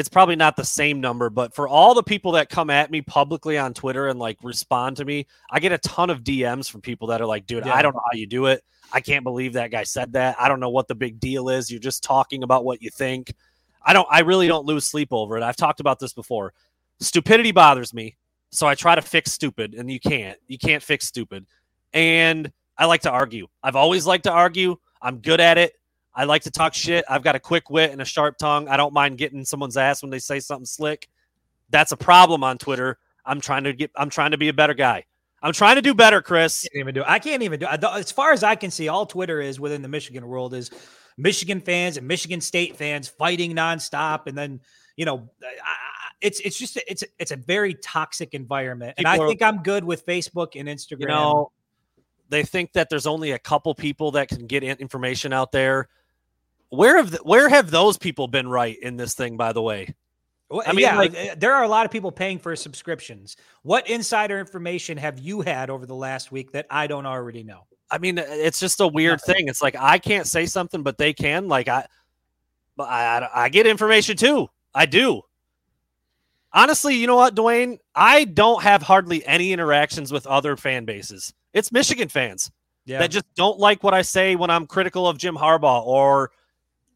It's 0.00 0.08
probably 0.08 0.34
not 0.34 0.56
the 0.56 0.64
same 0.64 0.98
number, 0.98 1.28
but 1.28 1.54
for 1.54 1.68
all 1.68 1.92
the 1.92 2.02
people 2.02 2.32
that 2.32 2.48
come 2.48 2.70
at 2.70 2.90
me 2.90 3.02
publicly 3.02 3.58
on 3.58 3.74
Twitter 3.74 4.08
and 4.08 4.18
like 4.18 4.38
respond 4.42 4.96
to 4.96 5.04
me, 5.04 5.26
I 5.50 5.60
get 5.60 5.72
a 5.72 5.78
ton 5.78 6.08
of 6.08 6.24
DMs 6.24 6.70
from 6.70 6.80
people 6.80 7.08
that 7.08 7.20
are 7.20 7.26
like, 7.26 7.46
dude, 7.46 7.66
Yeah. 7.66 7.74
I 7.74 7.82
don't 7.82 7.94
know 7.94 8.02
how 8.10 8.16
you 8.16 8.26
do 8.26 8.46
it. 8.46 8.64
I 8.92 9.00
can't 9.00 9.24
believe 9.24 9.52
that 9.52 9.70
guy 9.70 9.82
said 9.82 10.14
that. 10.14 10.36
I 10.40 10.48
don't 10.48 10.58
know 10.58 10.70
what 10.70 10.88
the 10.88 10.94
big 10.94 11.20
deal 11.20 11.50
is. 11.50 11.70
You're 11.70 11.80
just 11.80 12.02
talking 12.02 12.42
about 12.42 12.64
what 12.64 12.80
you 12.80 12.88
think. 12.88 13.34
I 13.82 13.92
don't 13.92 14.08
I 14.10 14.20
really 14.20 14.48
don't 14.48 14.64
lose 14.64 14.86
sleep 14.86 15.08
over 15.12 15.36
it. 15.36 15.42
I've 15.42 15.56
talked 15.56 15.80
about 15.80 15.98
this 15.98 16.14
before. 16.14 16.54
Stupidity 17.00 17.52
bothers 17.52 17.92
me. 17.92 18.16
So 18.50 18.66
I 18.66 18.74
try 18.74 18.94
to 18.94 19.02
fix 19.02 19.32
stupid 19.32 19.74
and 19.74 19.90
you 19.90 20.00
can't. 20.00 20.38
You 20.48 20.56
can't 20.58 20.82
fix 20.82 21.06
stupid. 21.06 21.46
And 21.92 22.50
I 22.78 22.86
like 22.86 23.02
to 23.02 23.10
argue. 23.10 23.48
I've 23.62 23.76
always 23.76 24.06
liked 24.06 24.24
to 24.24 24.32
argue. 24.32 24.76
I'm 25.02 25.18
good 25.18 25.40
at 25.40 25.58
it. 25.58 25.74
I 26.14 26.24
like 26.24 26.42
to 26.42 26.50
talk 26.50 26.74
shit. 26.74 27.04
I've 27.08 27.22
got 27.22 27.36
a 27.36 27.40
quick 27.40 27.70
wit 27.70 27.92
and 27.92 28.00
a 28.02 28.04
sharp 28.04 28.36
tongue. 28.36 28.68
I 28.68 28.76
don't 28.76 28.92
mind 28.92 29.18
getting 29.18 29.44
someone's 29.44 29.76
ass 29.76 30.02
when 30.02 30.10
they 30.10 30.18
say 30.18 30.40
something 30.40 30.66
slick. 30.66 31.08
That's 31.70 31.92
a 31.92 31.96
problem 31.96 32.42
on 32.42 32.58
Twitter. 32.58 32.98
I'm 33.24 33.40
trying 33.40 33.64
to 33.64 33.72
get 33.72 33.90
I'm 33.94 34.10
trying 34.10 34.32
to 34.32 34.38
be 34.38 34.48
a 34.48 34.52
better 34.52 34.74
guy. 34.74 35.04
I'm 35.42 35.52
trying 35.52 35.76
to 35.76 35.82
do 35.82 35.94
better, 35.94 36.20
Chris. 36.20 36.66
I 36.66 36.68
Can't 36.68 36.80
even 36.80 36.94
do. 36.94 37.04
I 37.06 37.18
can't 37.18 37.42
even 37.42 37.60
do. 37.60 37.66
As 37.66 38.12
far 38.12 38.32
as 38.32 38.42
I 38.42 38.56
can 38.56 38.70
see, 38.70 38.88
all 38.88 39.06
Twitter 39.06 39.40
is 39.40 39.58
within 39.58 39.82
the 39.82 39.88
Michigan 39.88 40.26
world 40.26 40.52
is 40.52 40.70
Michigan 41.16 41.60
fans 41.60 41.96
and 41.96 42.06
Michigan 42.06 42.40
State 42.40 42.76
fans 42.76 43.08
fighting 43.08 43.54
nonstop, 43.54 44.26
and 44.26 44.36
then 44.36 44.60
you 44.96 45.04
know, 45.04 45.30
it's 46.20 46.40
it's 46.40 46.58
just 46.58 46.78
it's 46.88 47.04
it's 47.18 47.30
a 47.30 47.36
very 47.36 47.74
toxic 47.74 48.34
environment. 48.34 48.94
And 48.98 49.06
I 49.06 49.14
People 49.14 49.24
are- 49.24 49.28
think 49.28 49.42
I'm 49.42 49.62
good 49.62 49.84
with 49.84 50.04
Facebook 50.04 50.58
and 50.58 50.68
Instagram. 50.68 51.00
You 51.00 51.06
know, 51.06 51.52
they 52.28 52.42
think 52.42 52.72
that 52.72 52.90
there's 52.90 53.06
only 53.06 53.30
a 53.30 53.38
couple 53.38 53.74
people 53.74 54.12
that 54.12 54.28
can 54.28 54.46
get 54.46 54.62
information 54.62 55.32
out 55.32 55.52
there. 55.52 55.88
Where 56.70 56.96
have 56.96 57.10
the, 57.12 57.18
where 57.18 57.48
have 57.48 57.70
those 57.70 57.98
people 57.98 58.26
been 58.28 58.48
right 58.48 58.78
in 58.80 58.96
this 58.96 59.14
thing? 59.14 59.36
By 59.36 59.52
the 59.52 59.62
way, 59.62 59.94
Well, 60.48 60.62
I 60.66 60.72
mean, 60.72 60.80
yeah, 60.80 60.96
like- 60.98 61.14
uh, 61.16 61.34
there 61.36 61.54
are 61.54 61.64
a 61.64 61.68
lot 61.68 61.84
of 61.84 61.92
people 61.92 62.10
paying 62.12 62.38
for 62.38 62.54
subscriptions. 62.56 63.36
What 63.62 63.88
insider 63.88 64.38
information 64.38 64.96
have 64.98 65.18
you 65.18 65.40
had 65.42 65.68
over 65.70 65.84
the 65.86 65.94
last 65.94 66.30
week 66.32 66.52
that 66.52 66.66
I 66.70 66.86
don't 66.86 67.06
already 67.06 67.42
know? 67.42 67.66
I 67.90 67.98
mean, 67.98 68.18
it's 68.18 68.60
just 68.60 68.80
a 68.80 68.86
weird 68.86 69.20
Nothing. 69.26 69.34
thing. 69.34 69.48
It's 69.48 69.60
like 69.62 69.74
I 69.78 69.98
can't 69.98 70.26
say 70.26 70.46
something, 70.46 70.82
but 70.84 70.96
they 70.96 71.12
can. 71.12 71.48
Like 71.48 71.66
I, 71.66 71.86
but 72.76 72.88
I, 72.88 73.18
I, 73.18 73.44
I 73.44 73.48
get 73.48 73.66
information 73.66 74.16
too. 74.16 74.48
I 74.72 74.86
do. 74.86 75.22
Honestly, 76.52 76.96
you 76.96 77.06
know 77.06 77.16
what, 77.16 77.34
Dwayne? 77.34 77.78
I 77.94 78.24
don't 78.24 78.62
have 78.62 78.82
hardly 78.82 79.24
any 79.26 79.52
interactions 79.52 80.12
with 80.12 80.26
other 80.26 80.56
fan 80.56 80.84
bases. 80.84 81.32
It's 81.52 81.70
Michigan 81.72 82.08
fans 82.08 82.50
Yeah, 82.84 82.98
that 83.00 83.10
just 83.10 83.24
don't 83.36 83.58
like 83.58 83.82
what 83.84 83.94
I 83.94 84.02
say 84.02 84.36
when 84.36 84.50
I'm 84.50 84.66
critical 84.68 85.06
of 85.08 85.18
Jim 85.18 85.36
Harbaugh 85.36 85.84
or 85.84 86.30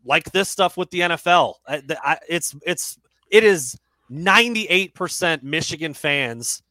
like 0.04 0.30
this 0.32 0.48
stuff 0.48 0.76
with 0.76 0.90
the 0.90 1.00
NFL. 1.00 1.54
I, 1.66 1.82
I, 2.02 2.18
it's 2.28 2.54
it's 2.66 2.98
it 3.30 3.44
is 3.44 3.78
98% 4.10 5.42
Michigan 5.42 5.94
fans 5.94 6.62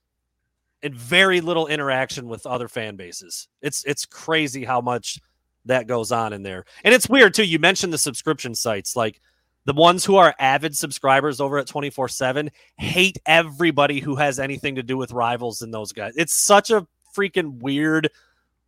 and 0.81 0.93
very 0.93 1.41
little 1.41 1.67
interaction 1.67 2.27
with 2.27 2.45
other 2.45 2.67
fan 2.67 2.95
bases. 2.95 3.47
It's 3.61 3.83
it's 3.85 4.05
crazy 4.05 4.63
how 4.63 4.81
much 4.81 5.19
that 5.65 5.87
goes 5.87 6.11
on 6.11 6.33
in 6.33 6.43
there. 6.43 6.65
And 6.83 6.93
it's 6.93 7.09
weird 7.09 7.33
too. 7.33 7.45
You 7.45 7.59
mentioned 7.59 7.93
the 7.93 7.97
subscription 7.97 8.53
sites 8.53 8.95
like 8.95 9.21
the 9.65 9.73
ones 9.73 10.03
who 10.03 10.17
are 10.17 10.35
avid 10.39 10.75
subscribers 10.75 11.39
over 11.39 11.57
at 11.57 11.67
24/7 11.67 12.49
hate 12.77 13.17
everybody 13.25 14.01
who 14.01 14.15
has 14.15 14.39
anything 14.39 14.75
to 14.75 14.83
do 14.83 14.97
with 14.97 15.13
rivals 15.13 15.61
and 15.61 15.73
those 15.73 15.93
guys. 15.93 16.13
It's 16.17 16.33
such 16.33 16.69
a 16.69 16.85
freaking 17.15 17.59
weird 17.59 18.09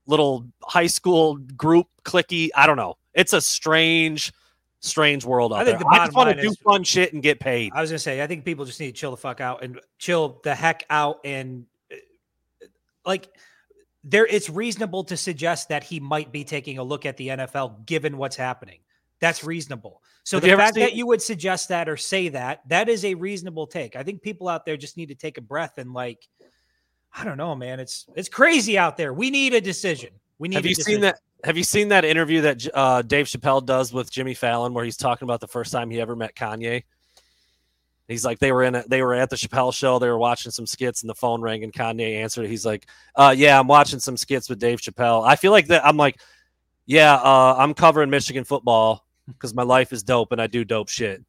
little 0.07 0.45
high 0.63 0.87
school 0.87 1.35
group 1.35 1.87
clicky. 2.03 2.49
I 2.55 2.65
don't 2.65 2.77
know. 2.77 2.95
It's 3.13 3.33
a 3.33 3.41
strange 3.41 4.31
strange 4.79 5.25
world 5.25 5.53
out 5.53 5.59
I 5.59 5.65
think 5.65 5.79
there. 5.79 5.87
the 5.89 6.01
I 6.01 6.05
just 6.05 6.15
want 6.15 6.35
to 6.35 6.41
do 6.41 6.49
is- 6.49 6.57
fun 6.57 6.83
shit 6.83 7.13
and 7.13 7.21
get 7.23 7.39
paid. 7.39 7.71
I 7.73 7.81
was 7.81 7.89
gonna 7.89 7.99
say, 7.99 8.21
I 8.21 8.27
think 8.27 8.45
people 8.45 8.65
just 8.65 8.79
need 8.79 8.87
to 8.87 8.93
chill 8.93 9.11
the 9.11 9.17
fuck 9.17 9.41
out 9.41 9.63
and 9.63 9.79
chill 9.97 10.39
the 10.43 10.53
heck 10.53 10.83
out 10.89 11.19
and 11.25 11.65
uh, 11.91 11.95
like 13.05 13.29
there 14.03 14.27
it's 14.27 14.49
reasonable 14.49 15.03
to 15.05 15.17
suggest 15.17 15.69
that 15.69 15.83
he 15.83 15.99
might 15.99 16.31
be 16.31 16.43
taking 16.43 16.77
a 16.77 16.83
look 16.83 17.05
at 17.05 17.17
the 17.17 17.29
NFL 17.29 17.85
given 17.85 18.17
what's 18.17 18.35
happening. 18.35 18.79
That's 19.19 19.43
reasonable. 19.43 20.01
So 20.23 20.37
Have 20.37 20.43
the 20.43 20.55
fact 20.57 20.75
that 20.75 20.93
you 20.93 21.07
would 21.07 21.21
suggest 21.21 21.69
that 21.69 21.87
or 21.87 21.97
say 21.97 22.29
that, 22.29 22.67
that 22.67 22.89
is 22.89 23.05
a 23.05 23.13
reasonable 23.15 23.65
take. 23.67 23.95
I 23.95 24.03
think 24.03 24.21
people 24.21 24.47
out 24.47 24.65
there 24.65 24.75
just 24.77 24.97
need 24.97 25.07
to 25.07 25.15
take 25.15 25.37
a 25.37 25.41
breath 25.41 25.77
and 25.77 25.93
like, 25.93 26.27
I 27.15 27.23
don't 27.23 27.37
know, 27.37 27.55
man. 27.55 27.79
It's 27.79 28.05
it's 28.15 28.27
crazy 28.29 28.77
out 28.77 28.97
there. 28.97 29.13
We 29.13 29.29
need 29.31 29.53
a 29.53 29.61
decision. 29.61 30.09
We 30.37 30.49
need 30.49 30.55
Have 30.55 30.65
a 30.65 30.69
you 30.69 30.75
decision. 30.75 30.93
seen 30.95 31.01
that? 31.01 31.19
Have 31.45 31.57
you 31.57 31.63
seen 31.63 31.89
that 31.89 32.03
interview 32.03 32.41
that 32.41 32.67
uh, 32.73 33.03
Dave 33.03 33.27
Chappelle 33.27 33.63
does 33.63 33.93
with 33.93 34.09
Jimmy 34.09 34.33
Fallon, 34.33 34.73
where 34.73 34.83
he's 34.83 34.97
talking 34.97 35.27
about 35.27 35.41
the 35.41 35.47
first 35.47 35.71
time 35.71 35.91
he 35.91 36.01
ever 36.01 36.15
met 36.15 36.35
Kanye? 36.35 36.83
He's 38.07 38.25
like, 38.25 38.39
they 38.39 38.51
were 38.51 38.63
in, 38.63 38.73
a, 38.73 38.83
they 38.87 39.03
were 39.03 39.13
at 39.13 39.29
the 39.29 39.35
Chappelle 39.35 39.71
show, 39.71 39.99
they 39.99 40.09
were 40.09 40.17
watching 40.17 40.51
some 40.51 40.65
skits, 40.65 41.03
and 41.03 41.09
the 41.09 41.13
phone 41.13 41.41
rang, 41.41 41.63
and 41.63 41.71
Kanye 41.71 42.15
answered. 42.15 42.47
He's 42.47 42.65
like, 42.65 42.87
uh, 43.15 43.33
"Yeah, 43.37 43.59
I'm 43.59 43.67
watching 43.67 43.99
some 43.99 44.17
skits 44.17 44.49
with 44.49 44.57
Dave 44.57 44.79
Chappelle." 44.79 45.23
I 45.23 45.35
feel 45.35 45.51
like 45.51 45.67
that. 45.67 45.85
I'm 45.85 45.97
like, 45.97 46.19
"Yeah, 46.87 47.13
uh, 47.13 47.55
I'm 47.59 47.75
covering 47.75 48.09
Michigan 48.09 48.43
football 48.43 49.05
because 49.27 49.53
my 49.53 49.63
life 49.63 49.93
is 49.93 50.01
dope 50.01 50.31
and 50.31 50.41
I 50.41 50.47
do 50.47 50.65
dope 50.65 50.89
shit." 50.89 51.23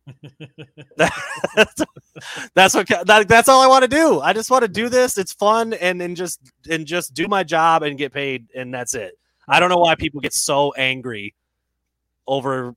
that's, 0.96 1.84
that's 2.54 2.74
what 2.74 2.88
that, 3.04 3.28
that's 3.28 3.50
all 3.50 3.60
I 3.60 3.66
want 3.66 3.82
to 3.82 3.88
do. 3.88 4.20
I 4.20 4.32
just 4.32 4.50
want 4.50 4.62
to 4.62 4.68
do 4.68 4.88
this. 4.88 5.18
It's 5.18 5.34
fun 5.34 5.74
and 5.74 6.00
and 6.00 6.16
just 6.16 6.40
and 6.70 6.86
just 6.86 7.12
do 7.12 7.28
my 7.28 7.44
job 7.44 7.82
and 7.82 7.98
get 7.98 8.14
paid, 8.14 8.46
and 8.54 8.72
that's 8.72 8.94
it. 8.94 9.12
I 9.48 9.60
don't 9.60 9.70
know 9.70 9.78
why 9.78 9.94
people 9.94 10.20
get 10.20 10.32
so 10.32 10.72
angry 10.72 11.34
over. 12.26 12.74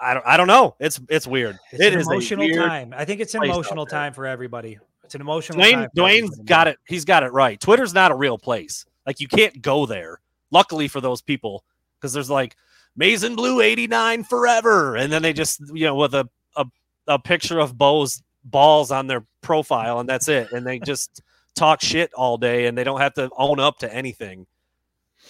I 0.00 0.14
don't. 0.14 0.26
I 0.26 0.36
don't 0.36 0.48
know. 0.48 0.74
It's 0.80 1.00
it's 1.08 1.26
weird. 1.26 1.58
It's 1.72 1.82
It 1.82 1.92
an 1.92 2.00
is 2.00 2.06
emotional 2.06 2.48
time. 2.50 2.94
I 2.96 3.04
think 3.04 3.20
it's 3.20 3.34
an 3.34 3.44
emotional 3.44 3.86
time 3.86 4.12
for 4.12 4.26
everybody. 4.26 4.78
It's 5.04 5.14
an 5.14 5.20
emotional 5.20 5.60
Dwayne 5.60 5.88
Dwayne's 5.96 6.36
got 6.40 6.66
it. 6.66 6.78
He's 6.86 7.04
got 7.04 7.22
it 7.22 7.32
right. 7.32 7.60
Twitter's 7.60 7.94
not 7.94 8.10
a 8.10 8.14
real 8.14 8.38
place. 8.38 8.86
Like 9.06 9.20
you 9.20 9.28
can't 9.28 9.60
go 9.62 9.86
there. 9.86 10.20
Luckily 10.50 10.88
for 10.88 11.00
those 11.00 11.20
people, 11.20 11.64
because 11.98 12.12
there's 12.12 12.30
like 12.30 12.56
Mason 12.96 13.36
Blue 13.36 13.60
89 13.60 14.24
forever, 14.24 14.96
and 14.96 15.12
then 15.12 15.22
they 15.22 15.32
just 15.32 15.60
you 15.72 15.86
know 15.86 15.94
with 15.94 16.14
a 16.14 16.28
a, 16.56 16.66
a 17.06 17.18
picture 17.18 17.58
of 17.58 17.76
Bo's 17.76 18.22
balls 18.44 18.90
on 18.90 19.06
their 19.06 19.24
profile, 19.42 20.00
and 20.00 20.08
that's 20.08 20.28
it. 20.28 20.52
And 20.52 20.66
they 20.66 20.78
just 20.78 21.22
talk 21.54 21.80
shit 21.80 22.12
all 22.14 22.36
day, 22.38 22.66
and 22.66 22.76
they 22.76 22.84
don't 22.84 23.00
have 23.00 23.14
to 23.14 23.30
own 23.36 23.60
up 23.60 23.78
to 23.78 23.92
anything. 23.92 24.46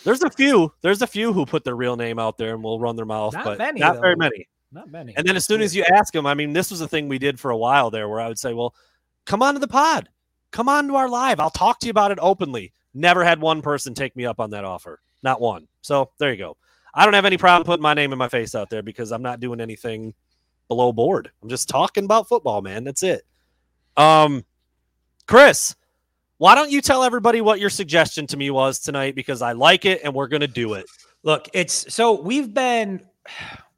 There's 0.04 0.22
a 0.22 0.30
few. 0.30 0.72
There's 0.82 1.02
a 1.02 1.06
few 1.06 1.32
who 1.32 1.46
put 1.46 1.64
their 1.64 1.76
real 1.76 1.96
name 1.96 2.18
out 2.18 2.38
there 2.38 2.54
and 2.54 2.62
will 2.62 2.78
run 2.78 2.96
their 2.96 3.06
mouth, 3.06 3.34
Not 3.34 3.44
but 3.44 3.58
many, 3.58 3.80
not 3.80 4.00
very 4.00 4.16
many. 4.16 4.46
Not 4.70 4.90
many. 4.90 5.16
And 5.16 5.26
then 5.26 5.36
as 5.36 5.44
soon 5.44 5.62
as 5.62 5.74
you 5.74 5.84
ask 5.84 6.12
them, 6.12 6.26
I 6.26 6.34
mean, 6.34 6.52
this 6.52 6.70
was 6.70 6.80
a 6.80 6.88
thing 6.88 7.08
we 7.08 7.18
did 7.18 7.40
for 7.40 7.50
a 7.50 7.56
while 7.56 7.90
there 7.90 8.08
where 8.08 8.20
I 8.20 8.28
would 8.28 8.38
say, 8.38 8.54
well, 8.54 8.74
come 9.24 9.42
on 9.42 9.54
to 9.54 9.60
the 9.60 9.68
pod. 9.68 10.08
Come 10.50 10.68
on 10.68 10.86
to 10.88 10.96
our 10.96 11.08
live. 11.08 11.40
I'll 11.40 11.50
talk 11.50 11.80
to 11.80 11.86
you 11.86 11.90
about 11.90 12.12
it 12.12 12.18
openly. 12.20 12.72
Never 12.92 13.24
had 13.24 13.40
one 13.40 13.62
person 13.62 13.94
take 13.94 14.14
me 14.14 14.26
up 14.26 14.40
on 14.40 14.50
that 14.50 14.64
offer. 14.64 15.00
Not 15.22 15.40
one. 15.40 15.66
So 15.80 16.10
there 16.18 16.30
you 16.30 16.38
go. 16.38 16.56
I 16.92 17.04
don't 17.04 17.14
have 17.14 17.24
any 17.24 17.38
problem 17.38 17.64
putting 17.64 17.82
my 17.82 17.94
name 17.94 18.12
in 18.12 18.18
my 18.18 18.28
face 18.28 18.54
out 18.54 18.70
there 18.70 18.82
because 18.82 19.10
I'm 19.10 19.22
not 19.22 19.40
doing 19.40 19.60
anything 19.60 20.14
below 20.68 20.92
board. 20.92 21.30
I'm 21.42 21.48
just 21.48 21.68
talking 21.68 22.04
about 22.04 22.28
football, 22.28 22.62
man. 22.62 22.84
That's 22.84 23.02
it. 23.02 23.22
Um, 23.96 24.44
Chris, 25.26 25.74
why 26.44 26.54
don't 26.54 26.70
you 26.70 26.82
tell 26.82 27.04
everybody 27.04 27.40
what 27.40 27.58
your 27.58 27.70
suggestion 27.70 28.26
to 28.26 28.36
me 28.36 28.50
was 28.50 28.78
tonight? 28.78 29.14
Because 29.14 29.40
I 29.40 29.52
like 29.52 29.86
it 29.86 30.02
and 30.04 30.12
we're 30.12 30.26
gonna 30.28 30.46
do 30.46 30.74
it. 30.74 30.84
Look, 31.22 31.48
it's 31.54 31.90
so 31.94 32.20
we've 32.20 32.52
been 32.52 33.00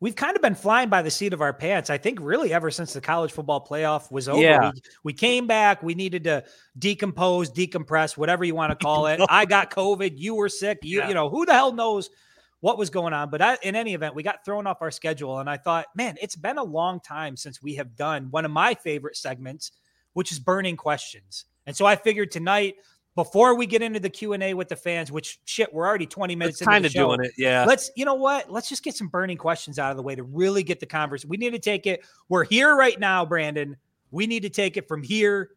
we've 0.00 0.16
kind 0.16 0.35
of 0.35 0.42
been 0.42 0.57
flying 0.57 0.88
by 0.88 1.00
the 1.00 1.11
seat 1.12 1.33
of 1.33 1.40
our 1.40 1.52
pants. 1.52 1.90
I 1.90 1.98
think 1.98 2.18
really 2.20 2.52
ever 2.52 2.72
since 2.72 2.92
the 2.92 3.00
college 3.00 3.31
football 3.31 3.64
playoff 3.64 4.11
was 4.11 4.29
over. 4.29 4.42
Yeah. 4.42 4.72
We, 4.74 4.81
we 5.05 5.12
came 5.12 5.46
back, 5.46 5.81
we 5.81 5.94
needed 5.94 6.24
to 6.24 6.42
decompose, 6.76 7.52
decompress, 7.52 8.16
whatever 8.16 8.44
you 8.44 8.57
want 8.57 8.76
to 8.76 8.85
call 8.85 9.07
it. 9.07 9.20
I 9.29 9.44
got 9.44 9.70
COVID, 9.70 10.14
you 10.16 10.35
were 10.35 10.48
sick, 10.48 10.81
you 10.83 10.98
Yeah. 10.98 11.07
you 11.07 11.14
know, 11.14 11.31
who 11.31 11.46
the 11.46 11.52
hell 11.52 11.72
knows 11.72 12.11
what 12.59 12.79
was 12.79 12.90
going 12.90 13.12
on, 13.12 13.31
but 13.31 13.40
I, 13.40 13.59
in 13.62 13.76
any 13.76 13.94
event, 13.94 14.16
we 14.16 14.24
got 14.24 14.44
thrown 14.44 14.66
off 14.66 14.83
our 14.83 14.90
schedule 14.90 15.38
and 15.38 15.48
I 15.48 15.57
thought, 15.57 15.87
man, 15.94 16.16
it's 16.20 16.35
been 16.35 16.59
a 16.59 16.64
long 16.64 16.98
time 16.98 17.37
since 17.37 17.62
we 17.62 17.76
have 17.76 17.94
done 17.94 18.26
one 18.33 18.44
of 18.44 18.50
my 18.50 18.74
favorite 18.74 19.16
segments, 19.16 19.70
which 20.14 20.33
is 20.33 20.40
burning 20.40 20.76
questions. 20.76 21.44
And 21.66 21.76
so 21.76 21.85
I 21.87 21.96
figured 21.96 22.31
tonight 22.31 22.76
before 23.16 23.57
we 23.57 23.66
get 23.66 23.83
into 23.83 23.98
the 23.98 24.11
Q&A 24.11 24.55
with 24.55 24.68
the 24.68 24.76
fans, 24.76 25.11
which 25.11 25.40
shit, 25.46 25.72
we're 25.72 25.87
already 25.87 26.07
20 26.07 26.37
minutes 26.37 26.61
into 26.61 26.70
kind 26.70 26.85
of 26.85 26.92
doing 26.92 27.24
it. 27.24 27.33
Yeah. 27.37 27.64
Let's, 27.66 27.90
you 27.96 28.05
know 28.05 28.14
what? 28.14 28.52
Let's 28.52 28.68
just 28.68 28.85
get 28.85 28.94
some 28.94 29.09
burning 29.09 29.38
questions 29.38 29.79
out 29.79 29.90
of 29.90 29.96
the 29.96 30.02
way 30.02 30.14
to 30.14 30.22
really 30.22 30.62
get 30.62 30.81
the 30.81 30.87
conversation. 30.87 31.31
We 31.31 31.38
need 31.38 31.50
to 31.50 31.59
take 31.59 31.87
it. 31.87 32.05
We're 32.29 32.44
here 32.44 32.76
right 32.76 33.00
now, 33.00 33.24
Brandon. 33.24 33.76
We 34.11 34.26
need 34.26 34.42
to 34.42 34.50
take 34.50 34.76
it 34.76 34.87
from 34.87 35.02
here 35.02 35.50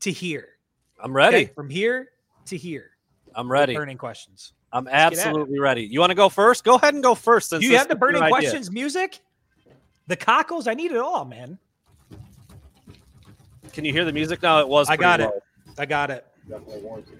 to 0.00 0.10
here. 0.10 0.48
I'm 1.00 1.12
ready. 1.14 1.36
Okay? 1.36 1.52
From 1.54 1.70
here 1.70 2.10
to 2.46 2.56
here. 2.56 2.90
I'm 3.34 3.50
ready. 3.50 3.74
Burning 3.74 3.96
questions. 3.98 4.52
I'm 4.72 4.88
it. 4.88 4.92
absolutely 4.92 5.60
ready. 5.60 5.82
You 5.82 6.00
want 6.00 6.10
to 6.10 6.16
go 6.16 6.28
first? 6.28 6.64
Go 6.64 6.74
ahead 6.74 6.94
and 6.94 7.02
go 7.02 7.14
first. 7.14 7.50
Since 7.50 7.62
Do 7.62 7.70
you 7.70 7.78
have 7.78 7.88
the 7.88 7.96
burning 7.96 8.22
idea. 8.22 8.30
questions 8.30 8.72
music? 8.72 9.20
The 10.08 10.16
cockles? 10.16 10.66
I 10.66 10.74
need 10.74 10.90
it 10.90 10.98
all, 10.98 11.24
man. 11.24 11.58
Can 13.72 13.84
you 13.84 13.92
hear 13.92 14.04
the 14.04 14.12
music 14.12 14.42
now? 14.42 14.60
It 14.60 14.68
was. 14.68 14.88
I 14.90 14.96
got 14.96 15.20
it. 15.20 15.30
Low. 15.78 15.82
I 15.82 15.86
got 15.86 16.10
it. 16.10 16.26
The 16.48 16.60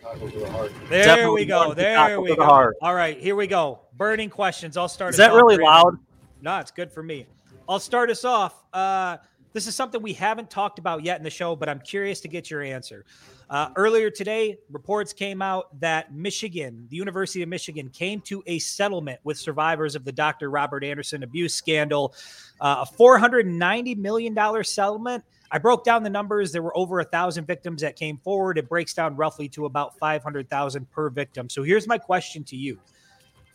cockles 0.03 0.35
of 0.35 0.41
the 0.41 0.51
heart. 0.51 0.73
There 0.91 1.05
Definitely 1.05 1.35
we 1.43 1.47
go. 1.47 1.75
There 1.75 2.21
we 2.21 2.31
the 2.31 2.37
go. 2.37 2.45
heart. 2.45 2.77
All 2.83 2.95
right, 2.95 3.19
here 3.19 3.37
we 3.37 3.47
go. 3.47 3.81
Burning 3.97 4.29
questions. 4.29 4.77
I'll 4.77 4.89
start. 4.89 5.11
Is 5.13 5.17
that 5.19 5.33
really 5.33 5.57
Brandon. 5.57 5.75
loud? 5.85 5.99
No, 6.43 6.59
it's 6.59 6.71
good 6.71 6.93
for 6.93 7.03
me. 7.03 7.27
I'll 7.69 7.81
start 7.81 8.11
us 8.11 8.25
off. 8.25 8.63
Uh, 8.73 9.17
this 9.55 9.67
is 9.67 9.75
something 9.75 10.03
we 10.03 10.13
haven't 10.13 10.51
talked 10.51 10.79
about 10.79 11.05
yet 11.05 11.17
in 11.17 11.25
the 11.25 11.31
show, 11.31 11.57
but 11.57 11.69
I'm 11.69 11.81
curious 11.81 12.21
to 12.21 12.29
get 12.29 12.51
your 12.51 12.61
answer. 12.61 13.07
Uh, 13.49 13.69
earlier 13.77 14.11
today, 14.11 14.59
reports 14.71 15.13
came 15.13 15.41
out 15.41 15.79
that 15.81 16.13
Michigan, 16.13 16.87
the 16.91 16.97
University 16.97 17.43
of 17.43 17.49
Michigan, 17.49 17.89
came 17.89 18.21
to 18.23 18.43
a 18.47 18.59
settlement 18.59 19.21
with 19.23 19.39
survivors 19.39 19.95
of 19.95 20.05
the 20.05 20.13
Dr. 20.13 20.51
Robert 20.51 20.83
Anderson 20.83 21.23
abuse 21.23 21.55
scandal, 21.55 22.15
uh, 22.61 22.85
a 22.85 22.95
$490 22.97 23.97
million 23.97 24.65
settlement. 24.65 25.25
I 25.55 25.59
broke 25.59 25.85
down 25.85 26.03
the 26.03 26.11
numbers. 26.11 26.51
There 26.51 26.63
were 26.63 26.77
over 26.77 26.99
a 26.99 27.05
thousand 27.05 27.47
victims 27.47 27.81
that 27.83 27.95
came 27.95 28.19
forward. 28.19 28.59
It 28.59 28.69
breaks 28.69 28.93
down 28.93 29.15
roughly 29.15 29.49
to 29.51 29.67
about 29.67 29.97
500,000 30.01 30.91
per 30.91 31.09
victim. 31.11 31.49
So 31.49 31.63
here's 31.63 31.87
my 31.87 31.97
question 31.97 32.43
to 32.45 32.57
you 32.57 32.81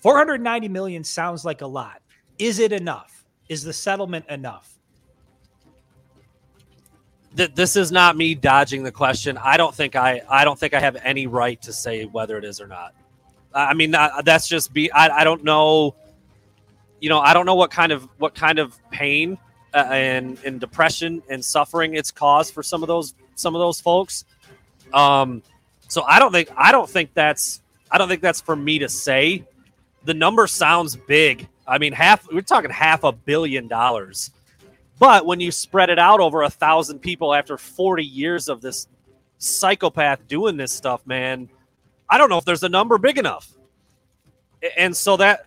490 0.01 0.69
million 0.69 1.03
sounds 1.03 1.43
like 1.43 1.59
a 1.59 1.67
lot. 1.67 2.01
Is 2.37 2.59
it 2.59 2.71
enough? 2.71 3.25
Is 3.49 3.63
the 3.63 3.73
settlement 3.73 4.25
enough? 4.29 4.79
This 7.33 7.75
is 7.75 7.91
not 7.91 8.15
me 8.15 8.33
dodging 8.33 8.81
the 8.81 8.93
question. 8.93 9.37
I 9.37 9.57
don't 9.57 9.75
think 9.75 9.97
I. 9.97 10.21
I 10.29 10.45
don't 10.45 10.57
think 10.57 10.73
I 10.73 10.79
have 10.79 10.95
any 11.03 11.27
right 11.27 11.61
to 11.63 11.73
say 11.73 12.05
whether 12.05 12.37
it 12.37 12.45
is 12.45 12.61
or 12.61 12.67
not. 12.67 12.93
I 13.53 13.73
mean, 13.73 13.91
that's 13.91 14.47
just 14.47 14.71
be. 14.71 14.89
I, 14.93 15.09
I 15.09 15.23
don't 15.25 15.43
know. 15.43 15.95
You 17.01 17.09
know, 17.09 17.19
I 17.19 17.33
don't 17.33 17.45
know 17.45 17.55
what 17.55 17.71
kind 17.71 17.91
of 17.91 18.07
what 18.17 18.35
kind 18.35 18.57
of 18.57 18.79
pain 18.89 19.37
uh, 19.73 19.77
and 19.77 20.37
and 20.45 20.59
depression 20.59 21.21
and 21.29 21.43
suffering 21.43 21.95
it's 21.95 22.11
caused 22.11 22.53
for 22.53 22.63
some 22.63 22.83
of 22.83 22.87
those 22.87 23.13
some 23.35 23.55
of 23.55 23.59
those 23.59 23.79
folks. 23.79 24.25
Um, 24.93 25.43
so 25.87 26.03
I 26.03 26.19
don't 26.19 26.31
think 26.31 26.49
I 26.55 26.71
don't 26.71 26.89
think 26.89 27.13
that's 27.13 27.61
I 27.91 27.97
don't 27.97 28.07
think 28.07 28.21
that's 28.21 28.41
for 28.41 28.55
me 28.55 28.79
to 28.79 28.89
say. 28.89 29.43
The 30.05 30.13
number 30.13 30.47
sounds 30.47 30.95
big. 30.95 31.47
I 31.67 31.77
mean, 31.77 31.93
half 31.93 32.31
we're 32.31 32.41
talking 32.41 32.71
half 32.71 33.03
a 33.03 33.11
billion 33.11 33.67
dollars. 33.67 34.31
But 34.99 35.25
when 35.25 35.39
you 35.39 35.51
spread 35.51 35.89
it 35.89 35.97
out 35.97 36.19
over 36.19 36.43
a 36.43 36.49
thousand 36.49 36.99
people 36.99 37.33
after 37.33 37.57
40 37.57 38.03
years 38.03 38.49
of 38.49 38.59
this 38.59 38.87
psychopath 39.37 40.27
doing 40.27 40.57
this 40.57 40.73
stuff, 40.73 41.07
man, 41.07 41.49
I 42.09 42.17
don't 42.17 42.29
know 42.29 42.37
if 42.37 42.43
there's 42.43 42.63
a 42.63 42.69
number 42.69 42.97
big 42.97 43.17
enough. 43.17 43.49
And 44.77 44.95
so 44.95 45.15
that, 45.17 45.45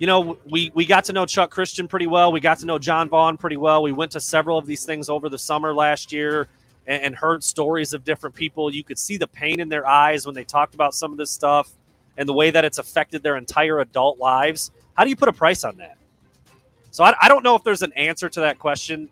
you 0.00 0.06
know, 0.06 0.38
we 0.46 0.72
we 0.74 0.86
got 0.86 1.04
to 1.04 1.12
know 1.12 1.26
Chuck 1.26 1.50
Christian 1.50 1.86
pretty 1.86 2.06
well. 2.06 2.32
We 2.32 2.40
got 2.40 2.58
to 2.60 2.66
know 2.66 2.78
Jon 2.78 3.10
Vaughn 3.10 3.36
pretty 3.36 3.58
well. 3.58 3.82
We 3.82 3.92
went 3.92 4.10
to 4.12 4.20
several 4.20 4.56
of 4.56 4.64
these 4.64 4.86
things 4.86 5.10
over 5.10 5.28
the 5.28 5.38
summer 5.38 5.74
last 5.74 6.10
year 6.10 6.48
and, 6.86 7.02
and 7.02 7.14
heard 7.14 7.44
stories 7.44 7.92
of 7.92 8.02
different 8.02 8.34
people. 8.34 8.74
You 8.74 8.82
could 8.82 8.98
see 8.98 9.18
the 9.18 9.28
pain 9.28 9.60
in 9.60 9.68
their 9.68 9.86
eyes 9.86 10.24
when 10.24 10.34
they 10.34 10.42
talked 10.42 10.74
about 10.74 10.94
some 10.94 11.12
of 11.12 11.18
this 11.18 11.30
stuff 11.30 11.70
and 12.16 12.26
the 12.26 12.32
way 12.32 12.50
that 12.50 12.64
it's 12.64 12.78
affected 12.78 13.22
their 13.22 13.36
entire 13.36 13.80
adult 13.80 14.18
lives. 14.18 14.70
How 14.94 15.04
do 15.04 15.10
you 15.10 15.16
put 15.16 15.28
a 15.28 15.34
price 15.34 15.64
on 15.64 15.76
that? 15.76 15.98
So 16.92 17.04
I, 17.04 17.14
I 17.20 17.28
don't 17.28 17.44
know 17.44 17.54
if 17.54 17.62
there's 17.62 17.82
an 17.82 17.92
answer 17.92 18.30
to 18.30 18.40
that 18.40 18.58
question. 18.58 19.10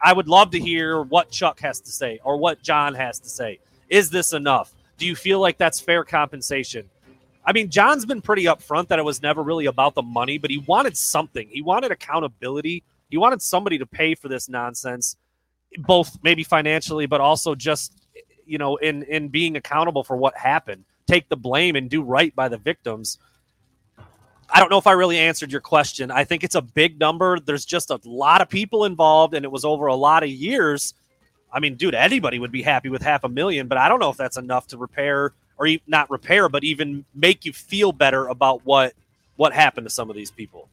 I 0.00 0.12
would 0.12 0.28
love 0.28 0.52
to 0.52 0.60
hear 0.60 1.02
what 1.02 1.32
Chuck 1.32 1.58
has 1.60 1.80
to 1.80 1.90
say 1.90 2.20
or 2.22 2.36
what 2.36 2.62
Jon 2.62 2.94
has 2.94 3.18
to 3.18 3.28
say. 3.28 3.58
Is 3.88 4.08
this 4.08 4.32
enough? 4.32 4.72
Do 4.98 5.06
you 5.06 5.16
feel 5.16 5.40
like 5.40 5.58
that's 5.58 5.80
fair 5.80 6.04
compensation? 6.04 6.88
I 7.48 7.52
mean, 7.52 7.70
Jon's 7.70 8.04
been 8.04 8.20
pretty 8.20 8.44
upfront 8.44 8.88
that 8.88 8.98
it 8.98 9.06
was 9.06 9.22
never 9.22 9.42
really 9.42 9.64
about 9.64 9.94
the 9.94 10.02
money, 10.02 10.36
but 10.36 10.50
he 10.50 10.58
wanted 10.58 10.98
something. 10.98 11.48
He 11.50 11.62
wanted 11.62 11.90
accountability. 11.90 12.84
He 13.08 13.16
wanted 13.16 13.40
somebody 13.40 13.78
to 13.78 13.86
pay 13.86 14.14
for 14.14 14.28
this 14.28 14.50
nonsense, 14.50 15.16
both 15.78 16.18
maybe 16.22 16.44
financially, 16.44 17.06
but 17.06 17.22
also 17.22 17.54
just 17.54 17.94
you 18.44 18.58
know 18.58 18.76
in 18.76 19.02
in 19.04 19.28
being 19.28 19.56
accountable 19.56 20.04
for 20.04 20.14
what 20.14 20.36
happened. 20.36 20.84
Take 21.06 21.30
the 21.30 21.38
blame 21.38 21.74
and 21.74 21.88
do 21.88 22.02
right 22.02 22.36
by 22.36 22.48
the 22.48 22.58
victims. 22.58 23.16
I 24.50 24.60
don't 24.60 24.68
know 24.68 24.76
if 24.76 24.86
I 24.86 24.92
really 24.92 25.18
answered 25.18 25.50
your 25.50 25.62
question. 25.62 26.10
I 26.10 26.24
think 26.24 26.44
it's 26.44 26.54
a 26.54 26.60
big 26.60 27.00
number. 27.00 27.40
There's 27.40 27.64
just 27.64 27.88
a 27.88 27.98
lot 28.04 28.42
of 28.42 28.50
people 28.50 28.84
involved, 28.84 29.32
and 29.32 29.46
it 29.46 29.50
was 29.50 29.64
over 29.64 29.86
a 29.86 29.94
lot 29.94 30.22
of 30.22 30.28
years. 30.28 30.92
I 31.50 31.60
mean, 31.60 31.76
dude, 31.76 31.94
anybody 31.94 32.38
would 32.38 32.52
be 32.52 32.60
happy 32.60 32.90
with 32.90 33.00
half 33.00 33.24
a 33.24 33.28
million, 33.30 33.68
but 33.68 33.78
I 33.78 33.88
don't 33.88 34.00
know 34.00 34.10
if 34.10 34.18
that's 34.18 34.36
enough 34.36 34.66
to 34.66 34.76
repair 34.76 35.32
or 35.58 35.68
not 35.86 36.10
repair, 36.10 36.48
but 36.48 36.64
even 36.64 37.04
make 37.14 37.44
you 37.44 37.52
feel 37.52 37.92
better 37.92 38.28
about 38.28 38.64
what 38.64 38.94
what 39.36 39.52
happened 39.52 39.86
to 39.86 39.90
some 39.92 40.10
of 40.10 40.16
these 40.16 40.30
people. 40.30 40.68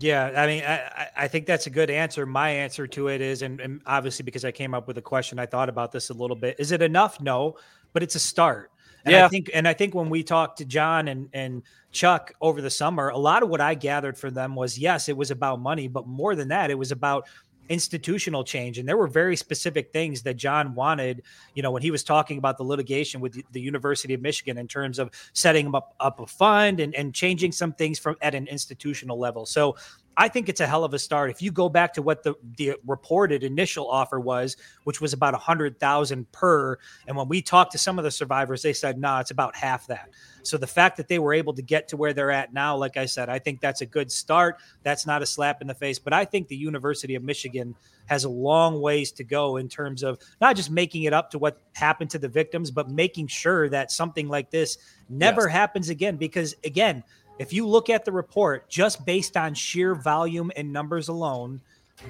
Yeah, 0.00 0.32
I 0.36 0.46
mean, 0.46 0.64
I, 0.64 0.74
I- 0.78 1.08
I 1.16 1.28
think 1.28 1.46
that's 1.46 1.66
a 1.66 1.70
good 1.70 1.88
answer. 1.90 2.26
My 2.26 2.50
answer 2.50 2.86
to 2.88 3.08
it 3.08 3.20
is, 3.20 3.42
and, 3.42 3.60
and 3.60 3.80
obviously 3.86 4.24
because 4.24 4.44
I 4.44 4.50
came 4.50 4.74
up 4.74 4.88
with 4.88 4.98
a 4.98 5.02
question, 5.02 5.38
I 5.38 5.46
thought 5.46 5.68
about 5.68 5.92
this 5.92 6.10
a 6.10 6.14
little 6.14 6.34
bit. 6.36 6.56
Is 6.58 6.72
it 6.72 6.82
enough? 6.82 7.20
No, 7.20 7.56
but 7.92 8.02
it's 8.02 8.16
a 8.16 8.18
start. 8.18 8.72
And 9.04 9.12
Yeah. 9.12 9.26
I 9.26 9.28
think, 9.28 9.50
and 9.54 9.68
I 9.68 9.72
think 9.74 9.94
when 9.94 10.10
we 10.10 10.22
talked 10.24 10.58
to 10.58 10.64
Jon 10.64 11.08
and 11.08 11.28
and 11.32 11.62
Chuck 11.92 12.32
over 12.40 12.60
the 12.60 12.70
summer, 12.70 13.08
a 13.10 13.16
lot 13.18 13.44
of 13.44 13.48
what 13.48 13.60
I 13.60 13.74
gathered 13.74 14.18
from 14.18 14.34
them 14.34 14.56
was 14.56 14.76
yes, 14.78 15.08
it 15.08 15.16
was 15.16 15.30
about 15.30 15.60
money, 15.60 15.86
but 15.86 16.06
more 16.08 16.34
than 16.34 16.48
that, 16.48 16.70
it 16.70 16.78
was 16.78 16.90
about 16.90 17.28
institutional 17.68 18.44
change 18.44 18.78
and 18.78 18.88
there 18.88 18.96
were 18.96 19.06
very 19.06 19.36
specific 19.36 19.92
things 19.92 20.22
that 20.22 20.34
Jon 20.34 20.74
wanted 20.74 21.22
you 21.54 21.62
know 21.62 21.70
when 21.70 21.82
he 21.82 21.90
was 21.90 22.04
talking 22.04 22.38
about 22.38 22.58
the 22.58 22.64
litigation 22.64 23.20
with 23.20 23.42
the, 23.52 23.60
University 23.60 24.12
of 24.12 24.20
Michigan 24.20 24.58
in 24.58 24.68
terms 24.68 24.98
of 24.98 25.10
setting 25.32 25.74
up 25.74 25.94
up 26.00 26.20
a 26.20 26.26
fund 26.26 26.80
and, 26.80 26.94
and 26.94 27.14
changing 27.14 27.50
some 27.52 27.72
things 27.72 27.98
from 27.98 28.16
at 28.20 28.34
an 28.34 28.46
institutional 28.46 29.18
level. 29.18 29.46
So 29.46 29.76
I 30.16 30.28
think 30.28 30.48
it's 30.48 30.60
a 30.60 30.66
hell 30.66 30.84
of 30.84 30.94
a 30.94 30.98
start. 30.98 31.30
If 31.30 31.42
you 31.42 31.50
go 31.50 31.68
back 31.68 31.94
to 31.94 32.02
what 32.02 32.22
the, 32.22 32.34
the 32.56 32.74
reported 32.86 33.42
initial 33.42 33.88
offer 33.88 34.20
was, 34.20 34.56
which 34.84 35.00
was 35.00 35.12
about 35.12 35.34
a 35.34 35.38
hundred 35.38 35.78
thousand 35.80 36.30
per, 36.32 36.78
and 37.06 37.16
when 37.16 37.28
we 37.28 37.42
talked 37.42 37.72
to 37.72 37.78
some 37.78 37.98
of 37.98 38.04
the 38.04 38.10
survivors, 38.10 38.62
they 38.62 38.72
said, 38.72 38.98
"Nah, 38.98 39.20
it's 39.20 39.30
about 39.30 39.56
half 39.56 39.86
that." 39.88 40.10
So 40.42 40.58
the 40.58 40.66
fact 40.66 40.96
that 40.98 41.08
they 41.08 41.18
were 41.18 41.32
able 41.32 41.54
to 41.54 41.62
get 41.62 41.88
to 41.88 41.96
where 41.96 42.12
they're 42.12 42.30
at 42.30 42.52
now, 42.52 42.76
like 42.76 42.96
I 42.96 43.06
said, 43.06 43.28
I 43.28 43.38
think 43.38 43.60
that's 43.60 43.80
a 43.80 43.86
good 43.86 44.12
start. 44.12 44.58
That's 44.82 45.06
not 45.06 45.22
a 45.22 45.26
slap 45.26 45.60
in 45.62 45.66
the 45.66 45.74
face, 45.74 45.98
but 45.98 46.12
I 46.12 46.24
think 46.24 46.48
the 46.48 46.56
University 46.56 47.14
of 47.14 47.22
Michigan 47.22 47.74
has 48.06 48.24
a 48.24 48.28
long 48.28 48.80
ways 48.80 49.10
to 49.12 49.24
go 49.24 49.56
in 49.56 49.68
terms 49.68 50.02
of 50.02 50.18
not 50.40 50.56
just 50.56 50.70
making 50.70 51.04
it 51.04 51.12
up 51.12 51.30
to 51.30 51.38
what 51.38 51.58
happened 51.72 52.10
to 52.10 52.18
the 52.18 52.28
victims, 52.28 52.70
but 52.70 52.90
making 52.90 53.26
sure 53.26 53.68
that 53.70 53.90
something 53.90 54.28
like 54.28 54.50
this 54.50 54.76
never 55.08 55.48
happens 55.48 55.88
again. 55.88 56.16
Because 56.16 56.54
again, 56.64 57.02
if 57.38 57.52
you 57.52 57.66
look 57.66 57.90
at 57.90 58.04
the 58.04 58.12
report 58.12 58.68
just 58.68 59.04
based 59.04 59.36
on 59.36 59.54
sheer 59.54 59.94
volume 59.94 60.52
and 60.56 60.72
numbers 60.72 61.08
alone, 61.08 61.60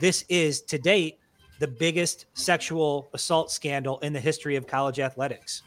this 0.01 0.25
is 0.29 0.61
to 0.63 0.79
date 0.79 1.19
the 1.61 1.69
biggest 1.69 2.27
sexual 2.35 3.09
assault 3.15 3.51
scandal 3.51 3.99
in 4.01 4.13
the 4.13 4.21
history 4.21 4.57
of 4.57 4.67
college 4.67 5.01
athletics. 5.01 5.63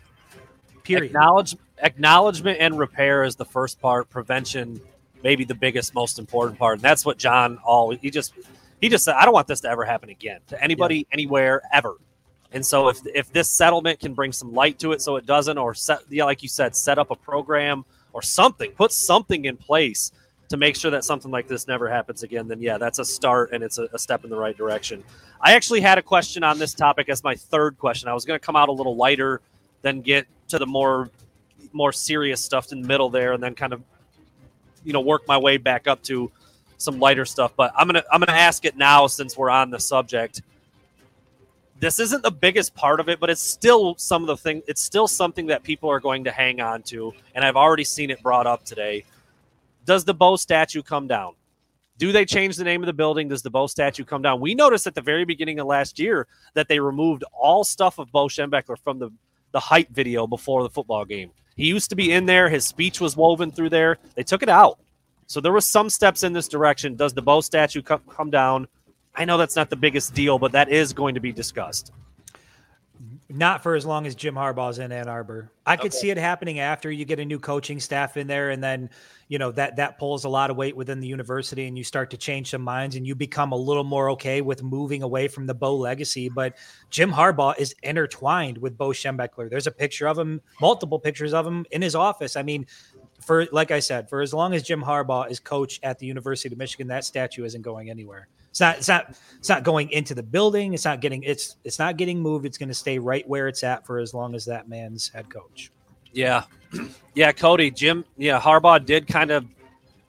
Period. 0.83 1.11
Acknowledge, 1.11 1.55
acknowledgement 1.79 2.59
and 2.59 2.77
repair 2.77 3.23
is 3.23 3.35
the 3.35 3.45
first 3.45 3.79
part. 3.81 4.09
Prevention, 4.09 4.79
maybe 5.23 5.43
the 5.43 5.55
biggest, 5.55 5.93
most 5.93 6.19
important 6.19 6.59
part. 6.59 6.75
And 6.75 6.81
that's 6.81 7.05
what 7.05 7.17
Jon 7.17 7.57
always 7.63 7.99
he 7.99 8.09
just 8.09 8.33
he 8.79 8.89
just 8.89 9.03
said, 9.03 9.15
I 9.15 9.25
don't 9.25 9.33
want 9.33 9.47
this 9.47 9.61
to 9.61 9.69
ever 9.69 9.85
happen 9.85 10.09
again 10.09 10.39
to 10.47 10.63
anybody, 10.63 11.07
anywhere, 11.11 11.61
ever. 11.73 11.95
And 12.51 12.65
so 12.65 12.89
if 12.89 12.99
if 13.13 13.31
this 13.33 13.49
settlement 13.49 13.99
can 13.99 14.13
bring 14.13 14.31
some 14.31 14.53
light 14.53 14.79
to 14.79 14.91
it, 14.91 15.01
so 15.01 15.15
it 15.15 15.25
doesn't, 15.25 15.57
or 15.57 15.73
set, 15.73 16.01
yeah, 16.09 16.23
like 16.25 16.43
you 16.43 16.49
said, 16.49 16.75
set 16.75 16.97
up 16.97 17.11
a 17.11 17.15
program 17.15 17.83
or 18.17 18.23
something, 18.23 18.71
put 18.71 18.91
something 18.91 19.45
in 19.45 19.55
place 19.55 20.11
to 20.49 20.57
make 20.57 20.75
sure 20.75 20.89
that 20.89 21.03
something 21.03 21.29
like 21.29 21.47
this 21.47 21.67
never 21.67 21.87
happens 21.87 22.23
again, 22.23 22.47
then 22.47 22.59
yeah, 22.59 22.79
that's 22.79 22.97
a 22.97 23.05
start 23.05 23.51
and 23.51 23.63
it's 23.63 23.77
a, 23.77 23.87
a 23.93 23.99
step 23.99 24.23
in 24.23 24.31
the 24.31 24.35
right 24.35 24.57
direction. 24.57 25.03
I 25.39 25.53
actually 25.53 25.81
had 25.81 25.99
a 25.99 26.01
question 26.01 26.43
on 26.43 26.57
this 26.57 26.73
topic 26.73 27.09
as 27.09 27.23
my 27.23 27.35
third 27.35 27.77
question. 27.77 28.09
I 28.09 28.15
was 28.15 28.25
going 28.25 28.39
to 28.39 28.43
come 28.43 28.55
out 28.55 28.69
a 28.69 28.71
little 28.71 28.95
lighter, 28.95 29.39
then 29.83 30.01
get 30.01 30.25
to 30.47 30.57
the 30.57 30.65
more 30.65 31.11
more 31.73 31.91
serious 31.91 32.43
stuff 32.43 32.71
in 32.71 32.81
the 32.81 32.87
middle 32.87 33.11
there, 33.11 33.33
and 33.33 33.43
then 33.43 33.53
kind 33.53 33.71
of 33.71 33.83
you 34.83 34.93
know 34.93 35.01
work 35.01 35.27
my 35.27 35.37
way 35.37 35.57
back 35.57 35.85
up 35.85 36.01
to 36.03 36.31
some 36.79 36.97
lighter 36.97 37.25
stuff. 37.25 37.53
But 37.55 37.71
I'm 37.77 37.87
gonna 37.87 38.03
I'm 38.11 38.19
gonna 38.19 38.35
ask 38.35 38.65
it 38.65 38.75
now 38.77 39.05
since 39.05 39.37
we're 39.37 39.51
on 39.51 39.69
the 39.69 39.79
subject. 39.79 40.41
This 41.79 41.99
isn't 41.99 42.23
the 42.23 42.31
biggest 42.31 42.73
part 42.73 42.99
of 42.99 43.07
it, 43.07 43.19
but 43.19 43.29
it's 43.29 43.41
still 43.41 43.95
some 43.97 44.23
of 44.23 44.27
the 44.27 44.37
thing. 44.37 44.63
It's 44.67 44.81
still 44.81 45.07
something 45.07 45.47
that 45.47 45.63
people 45.63 45.89
are 45.89 45.99
going 45.99 46.23
to 46.23 46.31
hang 46.31 46.59
on 46.59 46.81
to, 46.83 47.13
and 47.35 47.45
I've 47.45 47.55
already 47.55 47.83
seen 47.83 48.09
it 48.09 48.21
brought 48.23 48.47
up 48.47 48.63
today. 48.63 49.05
Does 49.85 50.03
the 50.03 50.13
Bo 50.13 50.35
statue 50.35 50.81
come 50.81 51.07
down? 51.07 51.33
Do 51.97 52.11
they 52.11 52.25
change 52.25 52.57
the 52.57 52.63
name 52.63 52.81
of 52.81 52.87
the 52.87 52.93
building? 52.93 53.27
Does 53.27 53.41
the 53.41 53.49
Bo 53.49 53.67
statue 53.67 54.03
come 54.03 54.21
down? 54.21 54.39
We 54.39 54.53
noticed 54.53 54.87
at 54.87 54.95
the 54.95 55.01
very 55.01 55.25
beginning 55.25 55.59
of 55.59 55.67
last 55.67 55.99
year 55.99 56.27
that 56.53 56.67
they 56.67 56.79
removed 56.79 57.23
all 57.31 57.63
stuff 57.63 57.99
of 57.99 58.11
Bo 58.11 58.27
Schembechler 58.27 58.77
from 58.83 58.99
the 58.99 59.11
the 59.51 59.59
hype 59.59 59.89
video 59.89 60.27
before 60.27 60.63
the 60.63 60.69
football 60.69 61.05
game. 61.05 61.31
He 61.55 61.65
used 61.65 61.89
to 61.89 61.95
be 61.95 62.11
in 62.11 62.25
there. 62.25 62.49
His 62.49 62.65
speech 62.65 63.01
was 63.01 63.17
woven 63.17 63.51
through 63.51 63.69
there. 63.69 63.97
They 64.15 64.23
took 64.23 64.43
it 64.43 64.49
out. 64.49 64.79
So 65.25 65.41
there 65.41 65.51
was 65.51 65.65
some 65.65 65.89
steps 65.89 66.23
in 66.23 66.33
this 66.33 66.47
direction. 66.47 66.95
Does 66.95 67.13
the 67.13 67.21
Bo 67.21 67.41
statue 67.41 67.81
come, 67.81 68.01
come 68.09 68.29
down? 68.29 68.67
I 69.17 69.25
know 69.25 69.37
that's 69.37 69.55
not 69.55 69.71
the 69.71 69.75
biggest 69.75 70.13
deal, 70.13 70.37
but 70.37 70.51
that 70.51 70.69
is 70.69 70.93
going 70.93 71.15
to 71.15 71.19
be 71.19 71.31
discussed. 71.31 71.91
Not 73.29 73.61
for 73.61 73.75
as 73.75 73.85
long 73.85 74.05
as 74.05 74.15
Jim 74.15 74.35
Harbaugh's 74.35 74.79
in 74.79 74.91
Ann 74.91 75.09
Arbor. 75.09 75.51
I 75.65 75.75
could 75.75 75.93
see 75.93 76.11
it 76.11 76.17
happening 76.17 76.59
after 76.59 76.89
you 76.89 77.03
get 77.03 77.19
a 77.19 77.25
new 77.25 77.39
coaching 77.39 77.79
staff 77.79 78.15
in 78.15 78.27
there, 78.27 78.51
and 78.51 78.63
then 78.63 78.89
you 79.27 79.37
know 79.37 79.51
that 79.51 79.75
that 79.75 79.99
pulls 79.99 80.23
a 80.23 80.29
lot 80.29 80.49
of 80.49 80.55
weight 80.55 80.77
within 80.77 81.01
the 81.01 81.07
university, 81.07 81.67
and 81.67 81.77
you 81.77 81.83
start 81.83 82.09
to 82.11 82.17
change 82.17 82.51
some 82.51 82.61
minds, 82.61 82.95
and 82.95 83.05
you 83.05 83.15
become 83.15 83.51
a 83.51 83.57
little 83.57 83.83
more 83.83 84.11
okay 84.11 84.39
with 84.41 84.63
moving 84.63 85.03
away 85.03 85.27
from 85.27 85.45
the 85.45 85.53
Bo 85.53 85.75
legacy. 85.75 86.29
But 86.29 86.55
Jim 86.89 87.11
Harbaugh 87.11 87.57
is 87.57 87.75
intertwined 87.83 88.59
with 88.59 88.77
Bo 88.77 88.89
Schembechler. 88.89 89.49
There's 89.49 89.67
a 89.67 89.71
picture 89.71 90.07
of 90.07 90.17
him, 90.17 90.39
multiple 90.61 90.99
pictures 90.99 91.33
of 91.33 91.45
him 91.45 91.65
in 91.71 91.81
his 91.81 91.95
office. 91.95 92.37
I 92.37 92.43
mean, 92.43 92.65
for 93.19 93.45
like 93.51 93.71
I 93.71 93.79
said, 93.79 94.09
for 94.09 94.21
as 94.21 94.33
long 94.33 94.53
as 94.53 94.63
Jim 94.63 94.81
Harbaugh 94.81 95.29
is 95.29 95.39
coach 95.39 95.81
at 95.83 95.99
the 95.99 96.05
University 96.05 96.53
of 96.53 96.57
Michigan, 96.57 96.87
that 96.87 97.03
statue 97.03 97.43
isn't 97.43 97.61
going 97.61 97.89
anywhere. 97.89 98.29
It's 98.57 98.59
not. 98.59 98.77
It's 98.77 98.87
not. 98.87 99.15
It's 99.37 99.49
not 99.49 99.63
going 99.63 99.91
into 99.91 100.15
the 100.15 100.23
building. 100.23 100.73
It's 100.73 100.85
not 100.85 100.99
getting. 100.99 101.21
It's. 101.21 101.57
It's 101.63 101.77
not 101.77 101.95
getting 101.95 102.19
moved. 102.19 102.43
It's 102.43 102.57
going 102.57 102.69
to 102.69 102.75
stay 102.75 102.97
right 102.97 103.27
where 103.29 103.47
it's 103.47 103.63
at 103.63 103.85
for 103.85 103.99
as 103.99 104.15
long 104.15 104.33
as 104.33 104.45
that 104.45 104.67
man's 104.67 105.09
head 105.09 105.29
coach. 105.29 105.71
Yeah, 106.11 106.45
yeah, 107.13 107.31
Cody, 107.33 107.69
Jim, 107.69 108.03
yeah, 108.17 108.41
Harbaugh 108.41 108.83
did 108.83 109.05
kind 109.05 109.29
of 109.29 109.45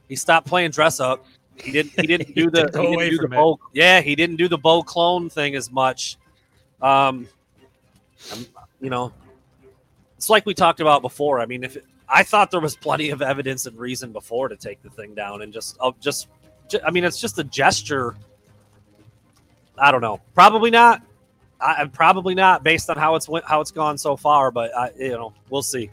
he 0.09 0.17
stopped 0.17 0.47
playing 0.47 0.71
dress 0.71 0.99
up. 0.99 1.27
He 1.57 1.73
didn't. 1.73 1.93
He 2.01 2.07
didn't 2.07 2.35
do 2.35 2.51
the. 2.51 2.71
He 2.73 2.97
didn't 2.97 3.11
do 3.11 3.17
the 3.19 3.23
from 3.25 3.33
it. 3.35 3.37
Bo. 3.37 3.61
Yeah, 3.75 4.01
he 4.01 4.17
didn't 4.17 4.37
do 4.37 4.49
the 4.49 4.57
Bo 4.57 4.83
clone 4.83 5.29
thing 5.29 5.55
as 5.55 5.71
much. 5.71 6.17
Um, 6.81 7.29
you 8.81 8.89
know, 8.89 9.13
it's 10.17 10.31
like 10.31 10.47
we 10.47 10.55
talked 10.55 10.81
about 10.81 11.03
before. 11.03 11.39
I 11.39 11.45
mean, 11.45 11.65
if 11.65 11.77
it, 11.77 11.85
I 12.09 12.23
thought 12.23 12.51
there 12.51 12.61
was 12.61 12.77
plenty 12.77 13.11
of 13.11 13.21
evidence 13.21 13.67
and 13.67 13.79
reason 13.79 14.11
before 14.11 14.49
to 14.49 14.57
take 14.57 14.81
the 14.83 14.89
thing 14.89 15.15
down, 15.15 15.43
and 15.43 15.53
just, 15.53 15.77
oh, 15.81 15.95
just, 16.01 16.29
ju- 16.71 16.81
I 16.83 16.91
mean, 16.91 17.05
it's 17.05 17.21
just 17.21 17.39
a 17.39 17.45
gesture. 17.45 18.17
I 19.81 19.91
don't 19.91 20.01
know. 20.01 20.21
Probably 20.35 20.71
not. 20.71 21.03
I, 21.61 21.77
I'm 21.79 21.91
probably 21.91 22.35
not 22.35 22.62
based 22.62 22.88
on 22.91 22.97
how 22.97 23.14
it's 23.14 23.29
went, 23.29 23.45
how 23.45 23.61
it's 23.61 23.71
gone 23.71 23.99
so 23.99 24.17
far. 24.17 24.51
But 24.51 24.77
I, 24.77 24.91
you 24.99 25.11
know, 25.11 25.33
we'll 25.51 25.62
see. 25.62 25.91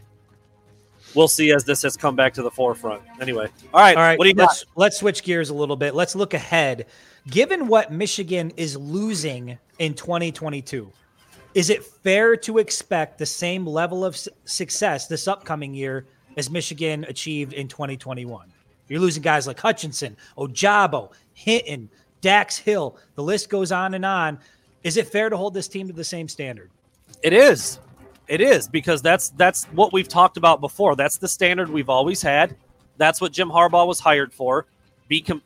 We'll 1.14 1.28
see 1.28 1.52
as 1.54 1.64
this 1.64 1.82
has 1.84 1.96
come 1.96 2.16
back 2.16 2.34
to 2.34 2.42
the 2.42 2.52
forefront. 2.52 3.02
Anyway, 3.22 3.48
all 3.74 3.80
right. 3.82 3.96
All 3.96 4.04
right, 4.04 4.18
What 4.18 4.26
do 4.26 4.30
you 4.30 4.36
got? 4.36 4.48
let's 4.48 4.66
let's 4.76 4.98
switch 4.98 5.24
gears 5.24 5.50
a 5.50 5.54
little 5.54 5.76
bit. 5.76 5.96
Let's 5.96 6.16
look 6.16 6.34
ahead. 6.34 6.88
Given 7.28 7.68
what 7.68 7.92
Michigan 7.92 8.52
is 8.58 8.76
losing 8.76 9.58
in 9.80 9.94
2022, 9.94 10.92
is 11.54 11.70
it 11.70 11.84
fair 11.84 12.36
to 12.38 12.58
expect 12.58 13.18
the 13.18 13.26
same 13.26 13.66
level 13.66 14.04
of 14.04 14.18
success 14.46 15.08
this 15.08 15.28
upcoming 15.28 15.74
year 15.74 16.06
as 16.38 16.50
Michigan 16.50 17.06
achieved 17.08 17.54
in 17.54 17.68
2021? 17.68 18.52
You're 18.88 19.00
losing 19.00 19.24
guys 19.24 19.48
like 19.48 19.60
Hutchinson, 19.60 20.18
Ojabo, 20.38 21.12
Hinton, 21.34 21.90
Dax 22.26 22.58
Hill. 22.58 22.98
The 23.14 23.22
list 23.22 23.50
goes 23.50 23.72
on 23.72 23.94
and 23.94 24.04
on. 24.04 24.40
Is 24.82 24.98
it 24.98 25.08
fair 25.08 25.30
to 25.30 25.38
hold 25.38 25.54
this 25.54 25.68
team 25.68 25.86
to 25.90 25.94
the 25.94 26.04
same 26.04 26.28
standard? 26.28 26.72
It 27.22 27.34
is. 27.34 27.78
It 28.28 28.42
is 28.42 28.68
because 28.68 29.04
that's 29.04 29.30
that's 29.30 29.66
what 29.66 29.94
we've 29.94 30.08
talked 30.08 30.36
about 30.36 30.60
before. 30.60 30.96
That's 30.96 31.18
the 31.18 31.28
standard 31.28 31.70
we've 31.70 31.88
always 31.88 32.24
had. 32.24 32.56
That's 32.98 33.22
what 33.22 33.32
Jim 33.32 33.52
Harbaugh 33.52 33.86
was 33.86 34.00
hired 34.00 34.34
for. 34.34 34.66
Be 35.08 35.22
com- 35.22 35.44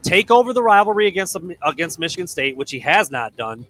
take 0.00 0.30
over 0.30 0.54
the 0.54 0.62
rivalry 0.62 1.06
against 1.06 1.36
against 1.60 1.98
Michigan 1.98 2.26
State, 2.26 2.56
which 2.56 2.70
he 2.70 2.78
has 2.78 3.10
not 3.10 3.36
done. 3.36 3.66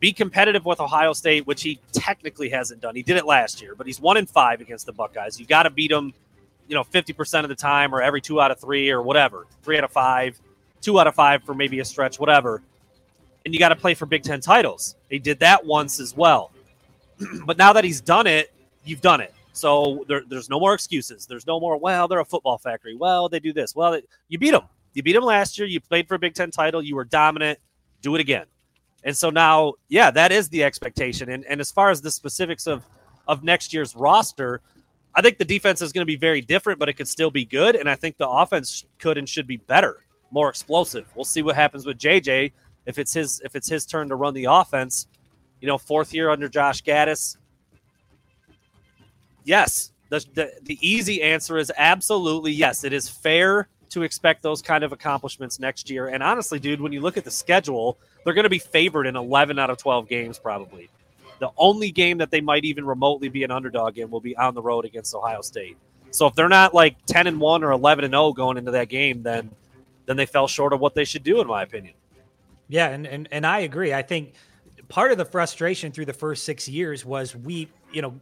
Be 0.00 0.12
competitive 0.12 0.64
with 0.64 0.80
Ohio 0.80 1.12
State, 1.12 1.46
which 1.46 1.62
he 1.62 1.78
technically 1.92 2.48
hasn't 2.48 2.80
done. 2.80 2.96
He 2.96 3.04
did 3.04 3.18
it 3.18 3.24
last 3.24 3.62
year, 3.62 3.76
but 3.76 3.86
he's 3.86 4.00
one 4.00 4.16
in 4.16 4.26
five 4.26 4.60
against 4.60 4.86
the 4.86 4.92
Buckeyes. 4.92 5.38
You 5.38 5.46
got 5.46 5.62
to 5.62 5.70
beat 5.70 5.92
them, 5.92 6.12
you 6.66 6.74
know, 6.74 6.82
fifty 6.82 7.12
percent 7.12 7.44
of 7.44 7.50
the 7.50 7.54
time, 7.54 7.94
or 7.94 8.02
every 8.02 8.20
two 8.20 8.40
out 8.40 8.50
of 8.50 8.58
three, 8.58 8.90
or 8.90 9.00
whatever, 9.00 9.46
three 9.62 9.78
out 9.78 9.84
of 9.84 9.92
five, 9.92 10.40
two 10.84 11.00
out 11.00 11.06
of 11.06 11.14
five 11.14 11.42
for 11.44 11.54
maybe 11.54 11.80
a 11.80 11.84
stretch, 11.84 12.20
whatever. 12.20 12.62
And 13.44 13.52
you 13.52 13.60
got 13.60 13.70
to 13.70 13.76
play 13.76 13.94
for 13.94 14.06
Big 14.06 14.22
Ten 14.22 14.40
titles. 14.40 14.96
He 15.10 15.18
did 15.18 15.38
that 15.40 15.64
once 15.64 16.00
as 16.00 16.16
well 16.16 16.50
but 17.46 17.56
now 17.56 17.72
that 17.72 17.84
he's 17.84 18.00
done 18.00 18.26
it, 18.26 18.52
you've 18.84 19.00
done 19.00 19.20
it. 19.20 19.34
So 19.52 20.04
there, 20.08 20.22
there's 20.28 20.50
no 20.50 20.58
more 20.58 20.74
excuses. 20.74 21.26
There's 21.26 21.46
no 21.46 21.60
more. 21.60 21.76
Well, 21.76 22.08
they're 22.08 22.20
a 22.20 22.24
football 22.24 22.58
factory. 22.58 22.96
Well, 22.96 23.28
they 23.28 23.40
do 23.40 23.52
this. 23.52 23.74
Well, 23.74 23.92
they, 23.92 24.02
you 24.28 24.38
beat 24.38 24.50
them. 24.50 24.64
You 24.94 25.02
beat 25.02 25.12
them 25.12 25.24
last 25.24 25.58
year. 25.58 25.66
You 25.66 25.80
played 25.80 26.08
for 26.08 26.16
a 26.16 26.18
Big 26.18 26.34
Ten 26.34 26.50
title. 26.50 26.82
You 26.82 26.96
were 26.96 27.04
dominant. 27.04 27.58
Do 28.02 28.14
it 28.14 28.20
again. 28.20 28.46
And 29.04 29.16
so 29.16 29.30
now, 29.30 29.74
yeah, 29.88 30.10
that 30.10 30.32
is 30.32 30.48
the 30.48 30.64
expectation. 30.64 31.30
And 31.30 31.44
and 31.44 31.60
as 31.60 31.70
far 31.70 31.90
as 31.90 32.00
the 32.00 32.10
specifics 32.10 32.66
of 32.66 32.84
of 33.28 33.44
next 33.44 33.72
year's 33.72 33.94
roster, 33.94 34.60
I 35.14 35.22
think 35.22 35.38
the 35.38 35.44
defense 35.44 35.82
is 35.82 35.92
going 35.92 36.02
to 36.02 36.06
be 36.06 36.16
very 36.16 36.40
different, 36.40 36.78
but 36.78 36.88
it 36.88 36.94
could 36.94 37.08
still 37.08 37.30
be 37.30 37.44
good. 37.44 37.76
And 37.76 37.88
I 37.88 37.94
think 37.94 38.16
the 38.16 38.28
offense 38.28 38.84
could 38.98 39.18
and 39.18 39.28
should 39.28 39.46
be 39.46 39.58
better, 39.58 40.03
more 40.34 40.50
explosive. 40.50 41.06
We'll 41.14 41.24
see 41.24 41.42
what 41.42 41.54
happens 41.54 41.86
with 41.86 41.96
JJ 41.96 42.52
if 42.84 42.98
it's 42.98 43.14
his 43.14 43.40
if 43.44 43.54
it's 43.56 43.68
his 43.68 43.86
turn 43.86 44.08
to 44.08 44.16
run 44.16 44.34
the 44.34 44.46
offense. 44.50 45.06
You 45.60 45.68
know, 45.68 45.78
fourth 45.78 46.12
year 46.12 46.28
under 46.28 46.48
Josh 46.48 46.82
Gattis. 46.82 47.36
Yes, 49.44 49.92
the, 50.10 50.24
the 50.34 50.52
the 50.64 50.78
easy 50.86 51.22
answer 51.22 51.56
is 51.56 51.72
absolutely 51.78 52.52
yes. 52.52 52.84
It 52.84 52.92
is 52.92 53.08
fair 53.08 53.68
to 53.90 54.02
expect 54.02 54.42
those 54.42 54.60
kind 54.60 54.82
of 54.82 54.92
accomplishments 54.92 55.60
next 55.60 55.88
year. 55.88 56.08
And 56.08 56.20
honestly, 56.22 56.58
dude, 56.58 56.80
when 56.80 56.92
you 56.92 57.00
look 57.00 57.16
at 57.16 57.24
the 57.24 57.30
schedule, 57.30 57.96
they're 58.24 58.34
going 58.34 58.44
to 58.44 58.50
be 58.50 58.58
favored 58.58 59.06
in 59.06 59.14
11 59.14 59.58
out 59.58 59.70
of 59.70 59.78
12 59.78 60.08
games 60.08 60.36
probably. 60.36 60.90
The 61.38 61.50
only 61.56 61.92
game 61.92 62.18
that 62.18 62.30
they 62.30 62.40
might 62.40 62.64
even 62.64 62.84
remotely 62.84 63.28
be 63.28 63.44
an 63.44 63.52
underdog 63.52 63.98
in 63.98 64.10
will 64.10 64.20
be 64.20 64.36
on 64.36 64.54
the 64.54 64.62
road 64.62 64.84
against 64.84 65.14
Ohio 65.14 65.42
State. 65.42 65.76
So 66.10 66.26
if 66.26 66.34
they're 66.34 66.48
not 66.48 66.74
like 66.74 66.96
10 67.06 67.28
and 67.28 67.38
1 67.38 67.62
or 67.62 67.70
11 67.70 68.04
and 68.04 68.12
0 68.12 68.32
going 68.32 68.56
into 68.56 68.72
that 68.72 68.88
game, 68.88 69.22
then 69.22 69.50
then 70.06 70.16
they 70.16 70.26
fell 70.26 70.48
short 70.48 70.72
of 70.72 70.80
what 70.80 70.94
they 70.94 71.04
should 71.04 71.22
do 71.22 71.40
in 71.40 71.46
my 71.46 71.62
opinion. 71.62 71.94
Yeah, 72.68 72.88
and 72.88 73.06
and, 73.06 73.28
and 73.30 73.46
I 73.46 73.60
agree. 73.60 73.92
I 73.92 74.02
think 74.02 74.34
part 74.88 75.12
of 75.12 75.18
the 75.18 75.24
frustration 75.24 75.92
through 75.92 76.06
the 76.06 76.12
first 76.12 76.44
6 76.44 76.68
years 76.68 77.04
was 77.04 77.34
we, 77.34 77.68
you 77.92 78.02
know, 78.02 78.14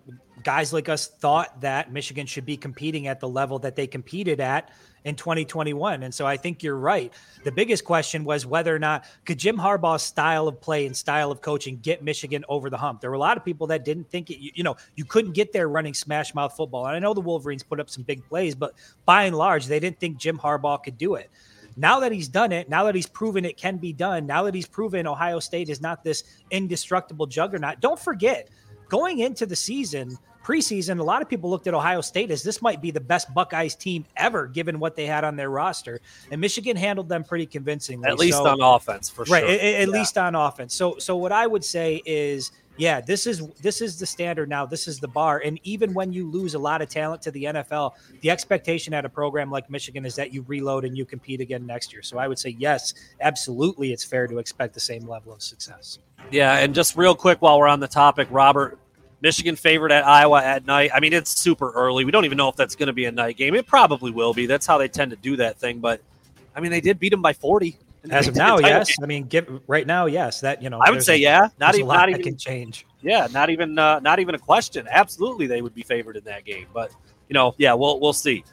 guys 0.42 0.73
like 0.73 0.88
us 0.88 1.09
thought 1.09 1.61
that 1.61 1.92
Michigan 1.92 2.27
should 2.27 2.47
be 2.47 2.57
competing 2.57 3.07
at 3.07 3.21
the 3.21 3.29
level 3.29 3.59
that 3.61 3.77
they 3.77 3.87
competed 3.87 4.40
at 4.40 4.71
in 5.05 5.16
2021. 5.16 6.05
And 6.05 6.14
so 6.14 6.27
I 6.27 6.37
think 6.37 6.62
you're 6.62 6.77
right. 6.77 7.12
The 7.42 7.51
biggest 7.51 7.85
question 7.85 8.25
was 8.25 8.47
whether 8.47 8.75
or 8.75 8.79
not 8.79 9.05
could 9.25 9.38
Jim 9.38 9.57
Harbaugh's 9.57 10.03
style 10.03 10.47
of 10.47 10.61
play 10.61 10.87
and 10.87 10.97
style 10.97 11.33
of 11.33 11.40
coaching 11.40 11.79
get 11.79 12.05
Michigan 12.05 12.45
over 12.49 12.71
the 12.71 12.77
hump. 12.77 13.01
There 13.01 13.11
were 13.11 13.16
a 13.16 13.21
lot 13.21 13.37
of 13.37 13.45
people 13.45 13.66
that 13.68 13.85
didn't 13.85 14.09
think 14.11 14.31
it, 14.31 14.38
you, 14.38 14.53
you 14.55 14.64
know, 14.64 14.77
you 14.95 15.05
couldn't 15.05 15.33
get 15.33 15.53
there 15.53 15.68
running 15.68 15.95
smash 15.95 16.35
mouth 16.35 16.57
football. 16.57 16.87
And 16.87 16.95
I 16.95 17.01
know 17.01 17.14
the 17.14 17.21
Wolverines 17.21 17.64
put 17.64 17.81
up 17.81 17.90
some 17.90 18.05
big 18.05 18.25
plays, 18.29 18.55
but 18.55 18.75
by 19.05 19.25
and 19.25 19.37
large, 19.37 19.66
they 19.66 19.81
didn't 19.81 19.99
think 19.99 20.18
Jim 20.18 20.38
Harbaugh 20.38 20.83
could 20.83 20.99
do 20.99 21.16
it. 21.16 21.31
Now 21.77 22.01
that 22.01 22.13
he's 22.13 22.29
done 22.29 22.53
it, 22.53 22.69
now 22.69 22.85
that 22.85 22.95
he's 22.95 23.07
proven 23.07 23.45
it 23.45 23.57
can 23.57 23.79
be 23.79 23.93
done, 23.93 24.27
now 24.27 24.43
that 24.45 24.55
he's 24.55 24.67
proven 24.67 25.07
Ohio 25.07 25.39
State 25.41 25.69
is 25.69 25.81
not 25.81 26.05
this 26.05 26.25
indestructible 26.51 27.27
juggernaut, 27.27 27.81
don't 27.81 27.99
forget 27.99 28.49
going 28.89 29.21
into 29.21 29.47
the 29.47 29.57
season, 29.57 30.19
preseason, 30.45 30.99
a 30.99 31.03
lot 31.03 31.23
of 31.23 31.29
people 31.29 31.49
looked 31.49 31.67
at 31.67 31.75
Ohio 31.75 32.01
State 32.01 32.31
as 32.31 32.43
this 32.43 32.61
might 32.61 32.83
be 32.83 32.91
the 32.91 33.01
best 33.01 33.33
Buckeyes 33.33 33.75
team 33.75 34.05
ever, 34.17 34.47
given 34.47 34.79
what 34.79 34.97
they 34.97 35.07
had 35.07 35.25
on 35.25 35.37
their 35.37 35.51
roster. 35.51 36.01
And 36.31 36.41
Michigan 36.41 36.77
handled 36.77 37.09
them 37.09 37.25
pretty 37.25 37.47
convincingly. 37.47 38.09
At 38.09 38.19
least 38.19 38.39
so, 38.39 38.47
on 38.47 38.61
offense, 38.61 39.09
for 39.09 39.25
right, 39.25 39.45
sure. 39.45 39.51
At, 39.51 39.61
at 39.61 39.89
Yeah. 39.89 39.95
least 39.95 40.19
on 40.19 40.35
offense. 40.35 40.75
So, 40.75 40.99
so 40.99 41.17
what 41.17 41.33
I 41.33 41.47
would 41.47 41.65
say 41.65 42.03
is, 42.05 42.53
yeah, 42.77 43.01
this 43.01 43.27
is 43.27 43.47
this 43.61 43.81
is 43.81 43.99
the 43.99 44.07
standard 44.07 44.49
now. 44.49 44.65
This 44.65 44.89
is 44.89 44.99
the 44.99 45.09
bar. 45.09 45.43
And 45.45 45.61
even 45.63 45.93
when 45.93 46.13
you 46.13 46.31
lose 46.31 46.55
a 46.55 46.59
lot 46.59 46.81
of 46.81 46.89
talent 46.89 47.23
to 47.23 47.31
the 47.31 47.45
NFL, 47.45 47.93
the 48.21 48.31
expectation 48.31 48.95
at 48.95 49.05
a 49.05 49.09
program 49.09 49.51
like 49.51 49.69
Michigan 49.69 50.07
is 50.07 50.17
that 50.17 50.33
you 50.33 50.43
reload 50.49 50.85
and 50.85 50.97
you 50.97 51.05
compete 51.05 51.41
again 51.41 51.67
next 51.67 51.93
year. 51.93 52.03
So 52.03 52.19
I 52.19 52.29
would 52.29 52.39
say 52.39 52.51
yes, 52.59 52.95
absolutely, 53.21 53.93
it's 53.93 54.05
fair 54.05 54.27
to 54.27 54.39
expect 54.39 54.75
the 54.75 54.81
same 54.81 55.07
level 55.07 55.33
of 55.33 55.43
success. 55.43 55.99
Yeah, 56.31 56.59
and 56.59 56.75
just 56.75 56.97
real 56.97 57.15
quick 57.15 57.43
while 57.43 57.59
we're 57.59 57.69
on 57.69 57.81
the 57.81 57.89
topic, 57.89 58.29
Robert, 58.31 58.79
Michigan 59.21 59.55
favored 59.55 59.93
at 59.93 60.07
Iowa 60.07 60.43
at 60.43 60.67
night. 60.67 60.91
I 60.95 61.01
mean, 61.01 61.13
it's 61.13 61.39
super 61.39 61.71
early. 61.73 62.05
We 62.05 62.11
don't 62.11 62.25
even 62.25 62.39
know 62.39 62.49
if 62.49 62.57
that's 62.57 62.75
going 62.75 62.89
to 62.89 62.93
be 62.93 63.05
a 63.05 63.13
night 63.13 63.37
game. 63.37 63.55
It 63.55 63.67
probably 63.67 64.11
will 64.11 64.35
be. 64.35 64.47
That's 64.47 64.67
how 64.67 64.79
they 64.79 64.89
tend 64.89 65.11
to 65.11 65.17
do 65.17 65.37
that 65.37 65.59
thing. 65.59 65.79
But 65.79 66.01
I 66.57 66.61
mean, 66.61 66.71
they 66.71 66.81
did 66.81 66.99
beat 66.99 67.11
them 67.11 67.23
by 67.23 67.33
40. 67.33 67.79
As 68.11 68.27
of 68.29 68.35
now, 68.35 68.59
yes. 68.59 68.88
game. 68.88 69.05
I 69.05 69.07
mean, 69.07 69.25
give 69.25 69.61
right 69.69 69.87
now, 69.87 70.07
yes. 70.07 70.41
That 70.41 70.62
you 70.62 70.71
know, 70.71 70.81
I 70.85 70.91
would 70.91 71.03
say 71.03 71.15
a- 71.15 71.19
yeah. 71.19 71.49
Not 71.61 71.75
even. 71.77 71.87
lot 71.87 71.97
Not 71.97 72.11
even. 72.11 72.23
can 72.23 72.37
change. 72.37 72.87
Yeah, 73.01 73.29
not 73.33 73.51
even. 73.51 73.79
Uh, 73.79 74.01
not 74.01 74.19
even 74.19 74.35
a 74.35 74.38
question. 74.38 74.88
Absolutely, 74.91 75.47
they 75.47 75.62
would 75.62 75.75
be 75.75 75.83
favored 75.83 76.17
in 76.17 76.25
that 76.25 76.45
game. 76.45 76.67
But 76.73 76.91
you 77.29 77.35
know, 77.35 77.55
yeah, 77.59 77.75
we'll 77.75 78.01
we'll 78.01 78.12
see. 78.12 78.45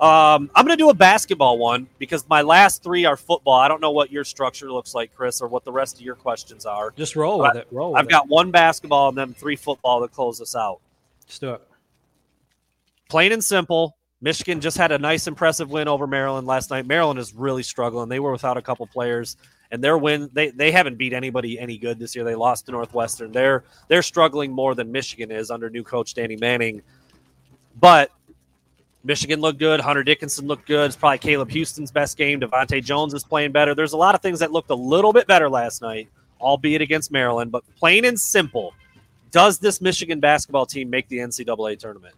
Um, 0.00 0.48
I'm 0.54 0.64
going 0.64 0.76
to 0.78 0.82
do 0.82 0.90
a 0.90 0.94
basketball 0.94 1.58
one 1.58 1.88
because 1.98 2.24
my 2.28 2.42
last 2.42 2.84
three 2.84 3.04
are 3.04 3.16
football. 3.16 3.54
I 3.54 3.66
don't 3.66 3.80
know 3.80 3.90
what 3.90 4.12
your 4.12 4.22
structure 4.22 4.70
looks 4.70 4.94
like, 4.94 5.12
Chris, 5.12 5.40
or 5.40 5.48
what 5.48 5.64
the 5.64 5.72
rest 5.72 5.96
of 5.96 6.02
your 6.02 6.14
questions 6.14 6.66
are. 6.66 6.92
Just 6.96 7.16
roll 7.16 7.40
with 7.40 7.56
it. 7.56 7.66
Roll. 7.72 7.92
With 7.92 8.00
I've 8.00 8.08
got 8.08 8.28
one 8.28 8.52
basketball 8.52 9.08
and 9.08 9.18
then 9.18 9.34
three 9.34 9.56
football 9.56 10.00
to 10.02 10.06
close 10.06 10.40
us 10.40 10.54
out. 10.54 10.80
it. 11.24 11.26
Just 11.26 11.40
do 11.40 11.50
it. 11.54 11.62
plain 13.08 13.32
and 13.32 13.42
simple. 13.42 13.97
Michigan 14.20 14.60
just 14.60 14.76
had 14.76 14.90
a 14.90 14.98
nice, 14.98 15.26
impressive 15.26 15.70
win 15.70 15.86
over 15.86 16.06
Maryland 16.06 16.46
last 16.46 16.70
night. 16.70 16.86
Maryland 16.86 17.20
is 17.20 17.34
really 17.34 17.62
struggling. 17.62 18.08
They 18.08 18.18
were 18.18 18.32
without 18.32 18.56
a 18.56 18.62
couple 18.62 18.86
players, 18.86 19.36
and 19.70 19.82
their 19.82 19.96
win 19.96 20.28
they 20.32 20.50
they 20.50 20.72
haven't 20.72 20.96
beat 20.96 21.12
anybody 21.12 21.58
any 21.58 21.78
good 21.78 21.98
this 21.98 22.16
year. 22.16 22.24
They 22.24 22.34
lost 22.34 22.66
to 22.66 22.72
Northwestern. 22.72 23.30
They're 23.30 23.62
they're 23.86 24.02
struggling 24.02 24.50
more 24.50 24.74
than 24.74 24.90
Michigan 24.90 25.30
is 25.30 25.50
under 25.50 25.70
new 25.70 25.84
coach 25.84 26.14
Danny 26.14 26.36
Manning. 26.36 26.82
But 27.80 28.10
Michigan 29.04 29.40
looked 29.40 29.60
good. 29.60 29.78
Hunter 29.78 30.02
Dickinson 30.02 30.46
looked 30.48 30.66
good. 30.66 30.86
It's 30.86 30.96
probably 30.96 31.18
Caleb 31.18 31.50
Houstan's 31.50 31.92
best 31.92 32.16
game. 32.16 32.40
DeVante' 32.40 32.84
Jones 32.84 33.14
is 33.14 33.22
playing 33.22 33.52
better. 33.52 33.74
There's 33.74 33.92
a 33.92 33.96
lot 33.96 34.16
of 34.16 34.20
things 34.20 34.40
that 34.40 34.50
looked 34.50 34.70
a 34.70 34.74
little 34.74 35.12
bit 35.12 35.28
better 35.28 35.48
last 35.48 35.80
night, 35.80 36.08
albeit 36.40 36.82
against 36.82 37.12
Maryland. 37.12 37.52
But 37.52 37.62
plain 37.76 38.04
and 38.04 38.18
simple, 38.18 38.74
does 39.30 39.60
this 39.60 39.80
Michigan 39.80 40.18
basketball 40.18 40.66
team 40.66 40.90
make 40.90 41.08
the 41.08 41.18
NCAA 41.18 41.78
tournament? 41.78 42.14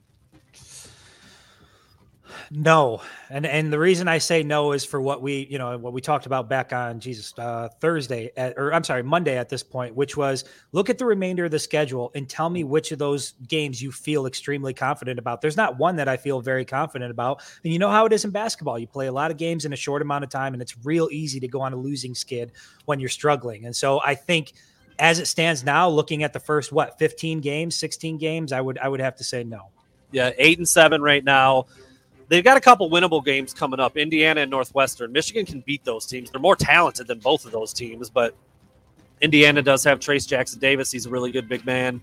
No, 2.50 3.02
and 3.28 3.46
and 3.46 3.72
the 3.72 3.78
reason 3.78 4.08
I 4.08 4.18
say 4.18 4.42
no 4.42 4.72
is 4.72 4.84
for 4.84 5.00
what 5.00 5.22
we 5.22 5.46
you 5.50 5.58
know 5.58 5.76
what 5.78 5.92
we 5.92 6.00
talked 6.00 6.26
about 6.26 6.48
back 6.48 6.72
on 6.72 7.00
Jesus 7.00 7.32
uh, 7.38 7.68
Thursday 7.80 8.30
at, 8.36 8.54
or 8.56 8.72
I'm 8.72 8.84
sorry 8.84 9.02
Monday 9.02 9.36
at 9.36 9.48
this 9.48 9.62
point, 9.62 9.94
which 9.94 10.16
was 10.16 10.44
look 10.72 10.90
at 10.90 10.98
the 10.98 11.06
remainder 11.06 11.44
of 11.44 11.50
the 11.50 11.58
schedule 11.58 12.10
and 12.14 12.28
tell 12.28 12.50
me 12.50 12.64
which 12.64 12.92
of 12.92 12.98
those 12.98 13.32
games 13.48 13.82
you 13.82 13.92
feel 13.92 14.26
extremely 14.26 14.74
confident 14.74 15.18
about. 15.18 15.40
There's 15.40 15.56
not 15.56 15.78
one 15.78 15.96
that 15.96 16.08
I 16.08 16.16
feel 16.16 16.40
very 16.40 16.64
confident 16.64 17.10
about, 17.10 17.42
and 17.64 17.72
you 17.72 17.78
know 17.78 17.90
how 17.90 18.06
it 18.06 18.12
is 18.12 18.24
in 18.24 18.30
basketball. 18.30 18.78
You 18.78 18.86
play 18.86 19.06
a 19.06 19.12
lot 19.12 19.30
of 19.30 19.36
games 19.36 19.64
in 19.64 19.72
a 19.72 19.76
short 19.76 20.02
amount 20.02 20.24
of 20.24 20.30
time, 20.30 20.52
and 20.52 20.62
it's 20.62 20.76
real 20.84 21.08
easy 21.10 21.40
to 21.40 21.48
go 21.48 21.60
on 21.60 21.72
a 21.72 21.76
losing 21.76 22.14
skid 22.14 22.52
when 22.84 23.00
you're 23.00 23.08
struggling. 23.08 23.66
And 23.66 23.74
so 23.74 24.00
I 24.02 24.14
think. 24.14 24.52
As 25.02 25.18
it 25.18 25.28
stands 25.28 25.64
now, 25.64 25.88
looking 25.88 26.24
at 26.24 26.34
the 26.34 26.40
first 26.40 26.72
what 26.72 26.98
15 26.98 27.40
games, 27.40 27.74
16 27.74 28.18
games, 28.18 28.52
I 28.52 28.60
would 28.60 28.76
I 28.76 28.86
would 28.86 29.00
have 29.00 29.16
to 29.16 29.24
say 29.24 29.44
no. 29.44 29.70
Yeah, 30.12 30.32
eight 30.38 30.58
and 30.58 30.68
seven 30.68 31.02
right 31.02 31.24
now. 31.24 31.66
They've 32.30 32.44
got 32.44 32.56
a 32.56 32.60
couple 32.60 32.88
winnable 32.88 33.24
games 33.24 33.52
coming 33.52 33.80
up. 33.80 33.96
Indiana 33.96 34.42
and 34.42 34.50
Northwestern. 34.50 35.10
Michigan 35.10 35.44
can 35.44 35.60
beat 35.62 35.84
those 35.84 36.06
teams. 36.06 36.30
They're 36.30 36.40
more 36.40 36.54
talented 36.54 37.08
than 37.08 37.18
both 37.18 37.44
of 37.44 37.50
those 37.50 37.72
teams, 37.72 38.08
but 38.08 38.34
Indiana 39.20 39.62
does 39.62 39.82
have 39.84 39.98
Trayce 39.98 40.26
Jackson-Davis. 40.28 40.92
He's 40.92 41.06
a 41.06 41.10
really 41.10 41.32
good 41.32 41.48
big 41.48 41.66
man. 41.66 42.00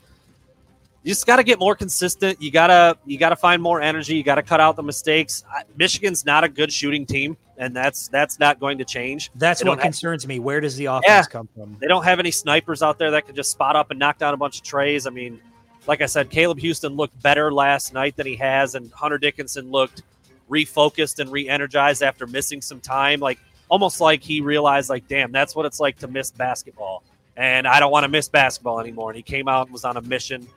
You 1.03 1.11
just 1.13 1.25
got 1.25 1.37
to 1.37 1.43
get 1.43 1.59
more 1.59 1.75
consistent. 1.75 2.41
You 2.41 2.51
gotta 2.51 2.97
you 3.05 3.17
gotta 3.17 3.37
find 3.37 3.61
more 3.63 3.79
energy. 3.81 4.15
You 4.17 4.23
got 4.23 4.35
to 4.35 4.43
cut 4.43 4.59
out 4.59 4.75
the 4.75 4.83
mistakes. 4.83 5.45
Michigan's 5.77 6.25
not 6.25 6.43
a 6.43 6.49
good 6.49 6.73
shooting 6.73 7.05
team, 7.05 7.37
and 7.57 7.73
that's 7.73 8.09
that's 8.09 8.37
not 8.39 8.59
going 8.59 8.77
to 8.79 8.83
change. 8.85 9.31
That's 9.35 9.61
They 9.61 9.69
what 9.69 9.77
have- 9.77 9.83
concerns 9.83 10.27
me. 10.27 10.39
Where 10.39 10.59
does 10.59 10.75
the 10.75 10.85
offense 10.87 11.05
Yeah. 11.07 11.23
come 11.23 11.47
from? 11.55 11.77
They 11.79 11.87
don't 11.87 12.03
have 12.03 12.19
any 12.19 12.31
snipers 12.31 12.83
out 12.83 12.99
there 12.99 13.11
that 13.11 13.25
can 13.25 13.35
just 13.35 13.51
spot 13.51 13.77
up 13.77 13.89
and 13.91 13.97
knock 13.99 14.17
down 14.17 14.33
a 14.33 14.37
bunch 14.37 14.57
of 14.57 14.63
trays. 14.63 15.07
I 15.07 15.11
mean, 15.11 15.39
like 15.87 16.01
I 16.01 16.07
said, 16.07 16.29
Caleb 16.29 16.59
Houstan 16.59 16.97
looked 16.97 17.21
better 17.21 17.53
last 17.53 17.93
night 17.93 18.17
than 18.17 18.27
he 18.27 18.35
has, 18.35 18.75
and 18.75 18.91
Hunter 18.91 19.17
Dickinson 19.17 19.71
looked 19.71 20.01
refocused 20.49 21.19
and 21.19 21.31
re-energized 21.31 22.03
after 22.03 22.27
missing 22.27 22.61
some 22.61 22.79
time. 22.79 23.19
Like 23.19 23.39
almost 23.69 24.01
like 24.01 24.21
he 24.21 24.41
realized, 24.41 24.89
like, 24.89 25.07
damn, 25.07 25.31
that's 25.31 25.55
what 25.55 25.65
it's 25.65 25.79
like 25.79 25.97
to 25.99 26.07
miss 26.07 26.31
basketball, 26.31 27.03
and 27.35 27.67
I 27.67 27.79
don't 27.79 27.91
want 27.91 28.03
to 28.03 28.09
miss 28.09 28.29
basketball 28.29 28.79
anymore. 28.79 29.09
And 29.09 29.17
he 29.17 29.23
came 29.23 29.47
out 29.47 29.67
and 29.67 29.73
was 29.73 29.85
on 29.85 29.97
a 29.97 30.01
mission, 30.01 30.47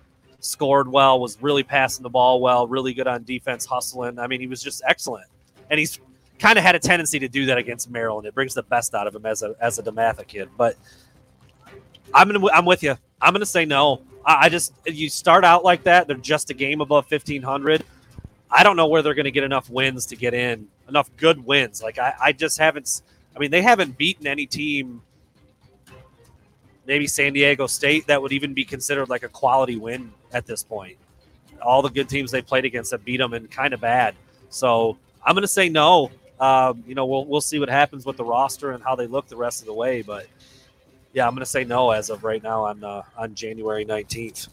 scored 0.40 0.88
well, 0.88 1.20
was 1.20 1.40
really 1.40 1.62
passing 1.62 2.02
the 2.02 2.10
ball 2.10 2.40
well, 2.40 2.66
really 2.66 2.94
good 2.94 3.06
on 3.06 3.24
defense, 3.24 3.66
hustling. 3.66 4.18
I 4.18 4.26
mean, 4.26 4.40
he 4.40 4.46
was 4.46 4.62
just 4.62 4.82
excellent, 4.86 5.26
and 5.70 5.78
he's 5.78 5.98
kind 6.38 6.58
of 6.58 6.64
had 6.64 6.74
a 6.74 6.78
tendency 6.78 7.18
to 7.18 7.28
do 7.28 7.46
that 7.46 7.58
against 7.58 7.90
Maryland. 7.90 8.26
It 8.26 8.34
brings 8.34 8.54
the 8.54 8.62
best 8.62 8.94
out 8.94 9.06
of 9.06 9.14
him 9.14 9.26
as 9.26 9.42
a 9.42 9.54
as 9.60 9.78
a 9.78 9.82
DeMatha 9.82 10.26
kid, 10.26 10.48
but. 10.56 10.76
I'm 12.12 12.28
gonna. 12.28 12.44
I'm 12.48 12.64
with 12.64 12.82
you. 12.82 12.96
I'm 13.20 13.32
gonna 13.32 13.46
say 13.46 13.64
no. 13.64 14.02
I, 14.24 14.46
I 14.46 14.48
just 14.48 14.72
you 14.84 15.08
start 15.08 15.44
out 15.44 15.64
like 15.64 15.84
that. 15.84 16.08
They're 16.08 16.16
just 16.16 16.50
a 16.50 16.54
game 16.54 16.80
above 16.80 17.10
1500. 17.10 17.84
I 18.50 18.62
don't 18.62 18.76
know 18.76 18.86
where 18.86 19.02
they're 19.02 19.14
gonna 19.14 19.30
get 19.30 19.44
enough 19.44 19.70
wins 19.70 20.06
to 20.06 20.16
get 20.16 20.34
in. 20.34 20.68
Enough 20.88 21.10
good 21.16 21.44
wins. 21.44 21.82
Like 21.82 21.98
I, 21.98 22.14
I 22.20 22.32
just 22.32 22.58
haven't. 22.58 23.02
I 23.34 23.38
mean, 23.38 23.50
they 23.50 23.62
haven't 23.62 23.96
beaten 23.96 24.26
any 24.26 24.46
team. 24.46 25.02
Maybe 26.86 27.06
San 27.06 27.32
Diego 27.32 27.66
State 27.66 28.06
that 28.08 28.20
would 28.20 28.32
even 28.32 28.54
be 28.54 28.64
considered 28.64 29.08
like 29.08 29.22
a 29.22 29.28
quality 29.28 29.76
win 29.76 30.12
at 30.32 30.46
this 30.46 30.62
point. 30.62 30.96
All 31.62 31.82
the 31.82 31.90
good 31.90 32.08
teams 32.08 32.30
they 32.30 32.42
played 32.42 32.64
against 32.64 32.90
have 32.90 33.04
beat 33.04 33.18
them 33.18 33.34
and 33.34 33.50
kind 33.50 33.72
of 33.74 33.80
bad. 33.80 34.14
So 34.48 34.98
I'm 35.24 35.34
gonna 35.34 35.46
say 35.46 35.68
no. 35.68 36.10
Um, 36.40 36.82
you 36.86 36.94
know, 36.94 37.06
we'll 37.06 37.26
we'll 37.26 37.40
see 37.42 37.58
what 37.58 37.68
happens 37.68 38.06
with 38.06 38.16
the 38.16 38.24
roster 38.24 38.72
and 38.72 38.82
how 38.82 38.96
they 38.96 39.06
look 39.06 39.28
the 39.28 39.36
rest 39.36 39.60
of 39.60 39.66
the 39.66 39.74
way, 39.74 40.02
but 40.02 40.26
yeah, 41.12 41.26
I'm 41.26 41.34
going 41.34 41.40
to 41.40 41.50
say 41.50 41.64
no 41.64 41.90
as 41.90 42.10
of 42.10 42.24
right 42.24 42.42
now 42.42 42.64
on 42.64 42.84
uh, 42.84 43.02
on 43.16 43.34
January 43.34 43.84
19th. 43.84 44.48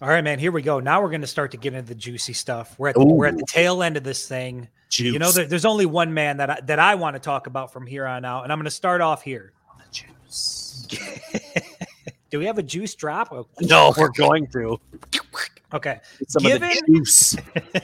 All 0.00 0.08
right, 0.08 0.22
man. 0.22 0.38
Here 0.38 0.52
we 0.52 0.62
go. 0.62 0.78
Now 0.78 1.02
we're 1.02 1.08
going 1.10 1.22
to 1.22 1.26
start 1.26 1.50
to 1.52 1.56
get 1.56 1.74
into 1.74 1.88
the 1.88 1.94
juicy 1.94 2.32
stuff. 2.32 2.74
We're 2.78 2.90
at 2.90 2.94
the, 2.94 3.04
we're 3.04 3.26
at 3.26 3.36
the 3.36 3.44
tail 3.48 3.82
end 3.82 3.96
of 3.96 4.04
this 4.04 4.28
thing. 4.28 4.68
Juice. 4.90 5.12
You 5.12 5.18
know, 5.18 5.32
there, 5.32 5.46
there's 5.46 5.64
only 5.64 5.86
one 5.86 6.14
man 6.14 6.36
that 6.36 6.50
I, 6.50 6.60
that 6.66 6.78
I 6.78 6.94
want 6.94 7.14
to 7.16 7.20
talk 7.20 7.46
about 7.48 7.72
from 7.72 7.84
here 7.86 8.06
on 8.06 8.24
out, 8.24 8.44
and 8.44 8.52
I'm 8.52 8.58
going 8.58 8.64
to 8.66 8.70
start 8.70 9.00
off 9.00 9.22
here. 9.22 9.52
juice. 9.90 10.86
Do 12.30 12.38
we 12.38 12.44
have 12.44 12.58
a 12.58 12.62
juice 12.62 12.94
drop? 12.94 13.32
Oh, 13.32 13.46
No, 13.60 13.92
we're 13.96 14.10
going 14.10 14.46
to. 14.52 14.78
Okay. 15.72 15.98
Some 16.28 16.46
of 16.46 16.52
the 16.52 16.58
Given- 16.60 16.94
juice. 16.94 17.36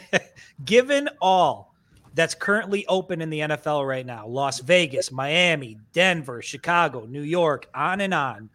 Given 0.65 1.09
all 1.21 1.75
that's 2.15 2.35
currently 2.35 2.87
open 2.87 3.21
in 3.23 3.29
the 3.31 3.41
NFL 3.41 3.87
right 3.89 4.07
now, 4.07 4.27
Las 4.29 4.61
Vegas, 4.61 5.11
Miami, 5.11 5.79
Denver, 5.93 6.41
Chicago, 6.43 7.07
New 7.07 7.23
York, 7.23 7.67
on 7.75 8.01
and 8.01 8.15
on, 8.15 8.51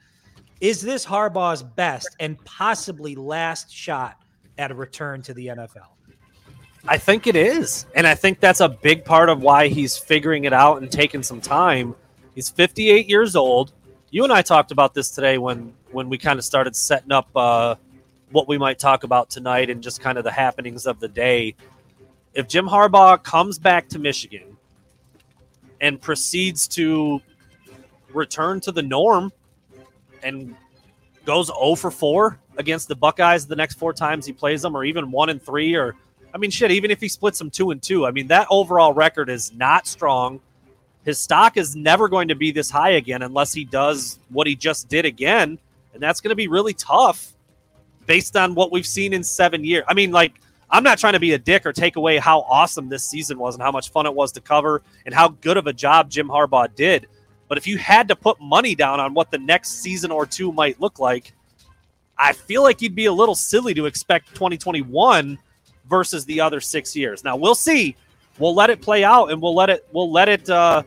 is 0.62 0.82
this 0.82 1.06
Harbaugh's 1.06 1.64
best 1.64 2.16
and 2.20 2.44
possibly 2.44 3.16
last 3.16 3.72
shot 3.72 4.18
at 4.58 4.72
a 4.72 4.76
return 4.76 5.22
to 5.24 5.34
the 5.34 5.48
NFL? 5.48 5.88
I 6.88 6.98
think 6.98 7.28
it 7.28 7.36
is. 7.36 7.86
And 7.96 8.08
I 8.08 8.16
think 8.16 8.40
that's 8.40 8.62
a 8.62 8.70
big 8.70 9.06
part 9.06 9.30
of 9.30 9.42
why 9.42 9.68
he's 9.68 9.98
figuring 9.98 10.46
it 10.46 10.54
out 10.54 10.82
and 10.82 10.92
taking 10.92 11.24
some 11.24 11.42
time. 11.42 11.96
He's 12.36 12.50
58 12.50 13.10
years 13.10 13.36
old. 13.36 13.74
You 14.12 14.24
and 14.24 14.34
I 14.34 14.42
talked 14.42 14.72
about 14.72 14.94
this 14.94 15.12
today 15.12 15.38
when 15.38 15.74
when 15.92 16.10
we 16.10 16.18
kind 16.18 16.38
of 16.38 16.46
started 16.46 16.76
setting 16.76 17.12
up 17.12 17.28
uh, 17.36 17.76
what 18.32 18.48
we 18.48 18.58
might 18.58 18.80
talk 18.80 19.04
about 19.04 19.30
tonight 19.30 19.70
and 19.70 19.82
just 19.82 20.02
kind 20.02 20.18
of 20.18 20.24
the 20.24 20.32
happenings 20.32 20.86
of 20.86 21.00
the 21.00 21.08
day. 21.08 21.56
If 22.34 22.48
Jim 22.48 22.68
Harbaugh 22.68 23.22
comes 23.24 23.58
back 23.58 23.90
to 23.90 24.00
Michigan 24.00 24.58
and 25.82 26.00
proceeds 26.00 26.68
to 26.70 27.22
return 28.14 28.60
to 28.62 28.72
the 28.72 28.84
norm 28.84 29.32
and 30.24 30.56
goes 31.26 31.48
0 31.48 31.76
for 31.76 31.92
4 31.92 32.40
against 32.58 32.88
the 32.88 32.96
Buckeyes 32.96 33.48
the 33.48 33.56
next 33.56 33.76
four 33.76 33.94
times 33.94 34.26
he 34.26 34.34
plays 34.34 34.62
them, 34.62 34.76
or 34.76 34.84
even 34.84 35.12
one 35.12 35.30
and 35.30 35.42
three, 35.42 35.76
or 35.76 35.96
I 36.34 36.38
mean, 36.38 36.52
shit, 36.52 36.72
even 36.72 36.92
if 36.92 37.02
he 37.02 37.08
splits 37.08 37.40
them 37.40 37.50
two 37.50 37.72
and 37.72 37.82
two, 37.82 38.06
I 38.06 38.12
mean, 38.12 38.28
that 38.28 38.48
overall 38.50 38.94
record 38.94 39.30
is 39.30 39.54
not 39.54 39.88
strong. 39.88 40.40
His 41.04 41.18
stock 41.18 41.58
is 41.58 41.76
never 41.76 42.08
going 42.08 42.28
to 42.28 42.36
be 42.36 42.52
this 42.52 42.70
high 42.70 42.92
again 42.92 43.24
unless 43.24 43.54
he 43.54 43.66
does 43.66 44.20
what 44.30 44.46
he 44.46 44.56
just 44.56 44.90
did 44.90 45.06
again. 45.06 45.58
And 45.94 46.04
that's 46.04 46.22
going 46.22 46.30
to 46.30 46.36
be 46.36 46.48
really 46.48 46.74
tough 46.74 47.34
based 48.06 48.36
on 48.36 48.54
what 48.54 48.72
we've 48.72 48.86
seen 48.86 49.14
in 49.14 49.24
seven 49.24 49.64
years. 49.64 49.84
I 49.88 49.94
mean, 49.94 50.12
like, 50.12 50.40
I'm 50.70 50.84
not 50.84 51.00
trying 51.00 51.14
to 51.14 51.20
be 51.20 51.34
a 51.34 51.38
dick 51.40 51.66
or 51.66 51.74
take 51.74 51.96
away 51.96 52.18
how 52.18 52.42
awesome 52.42 52.90
this 52.90 53.04
season 53.04 53.40
was 53.40 53.56
and 53.56 53.64
how 53.64 53.72
much 53.72 53.90
fun 53.90 54.06
it 54.06 54.14
was 54.14 54.32
to 54.34 54.42
cover 54.42 54.84
and 55.06 55.16
how 55.16 55.30
good 55.30 55.58
of 55.58 55.66
a 55.66 55.74
job 55.74 56.12
Jim 56.12 56.28
Harbaugh 56.28 56.74
did. 56.76 57.08
But 57.50 57.58
if 57.58 57.68
you 57.68 57.78
had 57.78 58.08
to 58.08 58.16
put 58.16 58.40
money 58.40 58.76
down 58.76 59.02
on 59.02 59.14
what 59.14 59.32
the 59.32 59.40
next 59.40 59.82
season 59.82 60.12
or 60.12 60.26
two 60.26 60.54
might 60.54 60.80
look 60.80 61.00
like, 61.00 61.34
I 62.18 62.32
feel 62.32 62.64
like 62.64 62.82
you'd 62.82 62.96
be 62.96 63.06
a 63.06 63.14
little 63.14 63.36
silly 63.36 63.74
to 63.74 63.88
expect 63.88 64.30
2021 64.36 65.38
versus 65.90 66.26
the 66.26 66.40
other 66.40 66.62
six 66.62 66.96
years. 66.96 67.24
Now 67.24 67.36
we'll 67.36 67.56
see. 67.56 67.96
We'll 68.38 68.56
let 68.56 68.70
it 68.70 68.82
play 68.82 69.04
out, 69.04 69.32
and 69.32 69.42
we'll 69.42 69.56
let 69.56 69.70
it. 69.70 69.86
We'll 69.92 70.12
let 70.12 70.30
it. 70.30 70.50
Uh, 70.50 70.84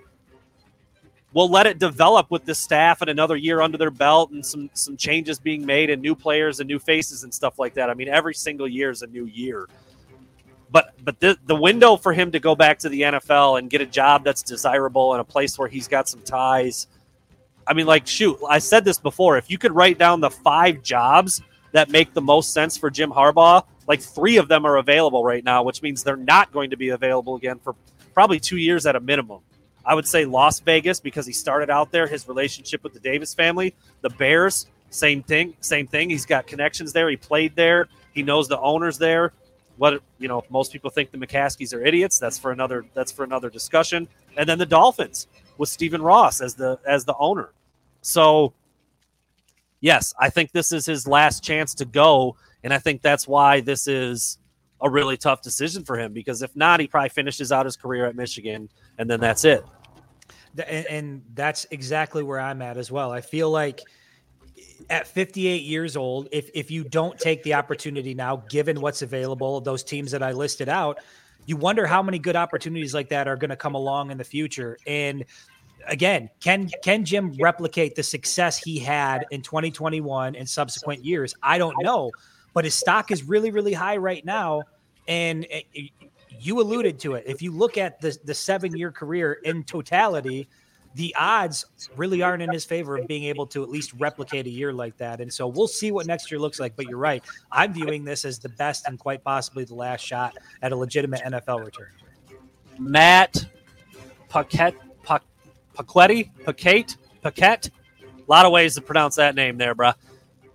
we'll 1.35 1.51
let 1.51 1.67
it 1.67 1.79
develop 1.79 2.31
with 2.31 2.45
the 2.45 2.55
staff 2.55 3.03
and 3.03 3.11
another 3.11 3.37
year 3.37 3.61
under 3.61 3.77
their 3.77 3.91
belt, 3.91 4.31
and 4.31 4.47
some 4.47 4.71
some 4.73 4.97
changes 4.97 5.39
being 5.39 5.67
made, 5.67 5.91
and 5.91 6.01
new 6.01 6.15
players 6.15 6.61
and 6.61 6.69
new 6.69 6.79
faces 6.79 7.25
and 7.25 7.35
stuff 7.35 7.59
like 7.59 7.75
that. 7.75 7.91
I 7.91 7.95
mean, 7.95 8.09
every 8.09 8.35
single 8.35 8.69
year 8.69 8.91
is 8.91 9.03
a 9.03 9.07
new 9.07 9.27
year. 9.27 9.69
But 10.73 10.95
but 11.05 11.21
the 11.21 11.39
the 11.47 11.55
window 11.55 11.97
for 11.97 12.13
him 12.13 12.33
to 12.33 12.41
go 12.41 12.55
back 12.57 12.79
to 12.81 12.89
the 12.89 13.03
NFL 13.03 13.59
and 13.59 13.69
get 13.69 13.83
a 13.83 13.87
job 13.87 14.25
that's 14.25 14.43
desirable 14.43 15.13
and 15.13 15.21
a 15.21 15.25
place 15.25 15.59
where 15.59 15.69
he's 15.69 15.87
got 15.87 16.09
some 16.09 16.23
ties. 16.23 16.89
I 17.67 17.75
mean, 17.75 17.87
like, 17.87 18.07
shoot, 18.07 18.39
I 18.49 18.59
said 18.59 18.85
this 18.85 18.99
before. 18.99 19.37
If 19.37 19.51
you 19.51 19.59
could 19.59 19.73
write 19.73 19.99
down 19.99 20.21
the 20.21 20.31
five 20.31 20.83
jobs 20.83 21.43
that 21.73 21.91
make 21.91 22.13
the 22.13 22.21
most 22.21 22.53
sense 22.53 22.77
for 22.77 22.91
Jim 22.91 23.13
Harbaugh, 23.13 23.65
like 23.87 24.01
three 24.01 24.39
of 24.39 24.49
them 24.49 24.65
are 24.65 24.79
available 24.79 25.23
right 25.25 25.45
now, 25.45 25.63
which 25.63 25.83
means 25.83 26.03
they're 26.03 26.17
not 26.17 26.51
going 26.53 26.71
to 26.71 26.77
be 26.77 26.89
available 26.89 27.37
again 27.37 27.59
for 27.59 27.77
probably 28.15 28.41
two 28.41 28.57
years 28.57 28.87
at 28.87 28.97
a 28.97 29.01
minimum. 29.01 29.41
I 29.85 29.95
would 29.95 30.07
say 30.07 30.25
Las 30.25 30.61
Vegas 30.61 31.01
because 31.01 31.27
he 31.27 31.33
started 31.33 31.71
out 31.71 31.91
there, 31.91 32.07
his 32.07 32.29
relationship 32.29 32.83
with 32.83 32.95
the 32.95 33.01
Davis 33.01 33.35
family, 33.35 33.75
the 34.01 34.11
Bears, 34.11 34.67
same 34.91 35.23
thing, 35.23 35.55
same 35.61 35.87
thing. 35.87 36.11
He's 36.11 36.27
got 36.27 36.47
connections 36.47 36.93
there. 36.93 37.09
He 37.09 37.17
played 37.17 37.57
there. 37.57 37.89
He 38.13 38.23
knows 38.23 38.49
the 38.49 38.61
owners 38.61 38.99
there. 38.99 39.33
What 39.77 40.03
you 40.19 40.29
know, 40.29 40.45
most 40.51 40.73
people 40.73 40.91
think 40.91 41.11
the 41.11 41.19
McCaskeys 41.19 41.75
are 41.75 41.85
idiots. 41.85 42.19
That's 42.19 42.39
for 42.39 42.53
another. 42.53 42.85
That's 42.95 43.11
for 43.11 43.25
another 43.25 43.51
discussion. 43.51 44.07
And 44.37 44.49
then 44.49 44.59
the 44.59 44.67
Dolphins 44.67 45.29
with 45.59 45.69
Stephen 45.69 46.03
Ross 46.03 46.41
as 46.41 46.55
the 46.55 46.79
as 46.87 47.05
the 47.05 47.17
owner. 47.19 47.53
So, 48.03 48.53
yes, 49.81 50.13
I 50.19 50.29
think 50.31 50.53
this 50.53 50.73
is 50.73 50.85
his 50.85 51.07
last 51.07 51.43
chance 51.43 51.75
to 51.75 51.85
go, 51.85 52.37
and 52.65 52.73
I 52.73 52.79
think 52.79 53.01
that's 53.01 53.27
why 53.27 53.61
this 53.61 53.87
is 53.87 54.39
a 54.81 54.91
really 54.91 55.17
tough 55.17 55.41
decision 55.41 55.85
for 55.85 55.99
him. 55.99 56.13
Because 56.13 56.43
if 56.43 56.55
not, 56.57 56.81
he 56.81 56.87
probably 56.87 57.09
finishes 57.09 57.53
out 57.53 57.65
his 57.65 57.77
career 57.77 58.07
at 58.07 58.17
Michigan, 58.17 58.69
and 58.99 59.09
then 59.09 59.21
that's 59.21 59.45
it. 59.45 59.65
And, 60.67 60.87
and 60.87 61.23
that's 61.35 61.67
exactly 61.71 62.23
where 62.23 62.41
I'm 62.41 62.61
at 62.61 62.77
as 62.77 62.91
well. 62.91 63.11
I 63.11 63.21
feel 63.21 63.51
like 63.51 63.81
at 64.91 65.07
58 65.07 65.63
years 65.63 65.97
old, 65.97 66.29
if 66.33 66.51
if 66.55 66.71
you 66.71 66.85
don't 66.85 67.19
take 67.19 67.43
the 67.43 67.55
opportunity 67.55 68.15
now, 68.15 68.37
given 68.49 68.81
what's 68.81 69.03
available, 69.03 69.61
those 69.61 69.83
teams 69.83 70.11
that 70.13 70.23
I 70.23 70.33
listed 70.33 70.69
out, 70.69 70.99
you 71.47 71.57
wonder 71.57 71.87
how 71.87 72.03
many 72.03 72.19
good 72.19 72.37
opportunities 72.37 72.95
like 72.95 73.09
that 73.11 73.29
are 73.29 73.37
going 73.37 73.51
to 73.51 73.57
come 73.57 73.75
along 73.75 74.11
in 74.11 74.19
the 74.19 74.25
future. 74.25 74.79
And 74.87 75.25
again, 75.89 76.31
can 76.41 76.71
can 76.83 77.05
Jim 77.05 77.35
replicate 77.41 77.95
the 77.95 78.03
success 78.03 78.59
he 78.59 78.79
had 78.79 79.25
in 79.31 79.43
2021 79.43 80.37
and 80.37 80.49
subsequent 80.49 81.05
years? 81.05 81.35
I 81.43 81.59
don't 81.59 81.75
know, 81.83 82.11
but 82.55 82.65
his 82.65 82.75
stock 82.75 83.11
is 83.11 83.25
really 83.25 83.51
really 83.51 83.73
high 83.73 83.97
right 83.97 84.25
now, 84.25 84.63
and 85.09 85.45
eh, 85.51 85.63
it- 85.73 85.91
it- 86.01 86.09
you 86.41 86.61
alluded 86.61 86.99
to 87.01 87.15
it. 87.15 87.25
If 87.27 87.43
you 87.43 87.53
look 87.53 87.77
at 87.77 88.01
the 88.01 88.17
the 88.25 88.35
seven 88.35 88.77
year 88.77 88.91
career 88.91 89.35
in 89.45 89.65
totality, 89.65 90.49
the 90.95 91.15
odds 91.19 91.65
really 91.97 92.23
aren't 92.23 92.43
in 92.43 92.51
his 92.51 92.65
favor 92.65 92.97
of 92.97 93.07
being 93.07 93.25
able 93.25 93.47
to 93.47 93.63
at 93.63 93.71
least 93.71 93.93
replicate 93.95 94.47
a 94.47 94.51
year 94.51 94.73
like 94.73 94.97
that. 94.99 95.21
And 95.21 95.33
so 95.33 95.47
we'll 95.47 95.69
see 95.69 95.91
what 95.91 96.07
next 96.07 96.31
year 96.31 96.39
looks 96.39 96.61
like. 96.61 96.77
But 96.77 96.87
you're 96.87 96.99
right. 96.99 97.25
I'm 97.51 97.73
viewing 97.73 98.05
this 98.05 98.25
as 98.25 98.39
the 98.39 98.51
best 98.51 98.87
and 98.87 98.99
quite 98.99 99.25
possibly 99.25 99.65
the 99.65 99.75
last 99.75 100.05
shot 100.05 100.37
at 100.61 100.73
a 100.73 100.77
legitimate 100.77 101.23
NFL 101.23 101.65
return. 101.65 101.91
Matt 102.79 103.47
Paquette, 104.29 104.75
Pa- 105.03 105.21
Paquetti, 105.77 106.31
Paquette, 106.45 106.97
Paquette. 107.23 107.71
A 108.01 108.31
lot 108.31 108.47
of 108.47 108.53
ways 108.53 108.75
to 108.77 108.81
pronounce 108.81 109.17
that 109.17 109.35
name 109.35 109.59
there, 109.59 109.75
bruh. 109.75 109.95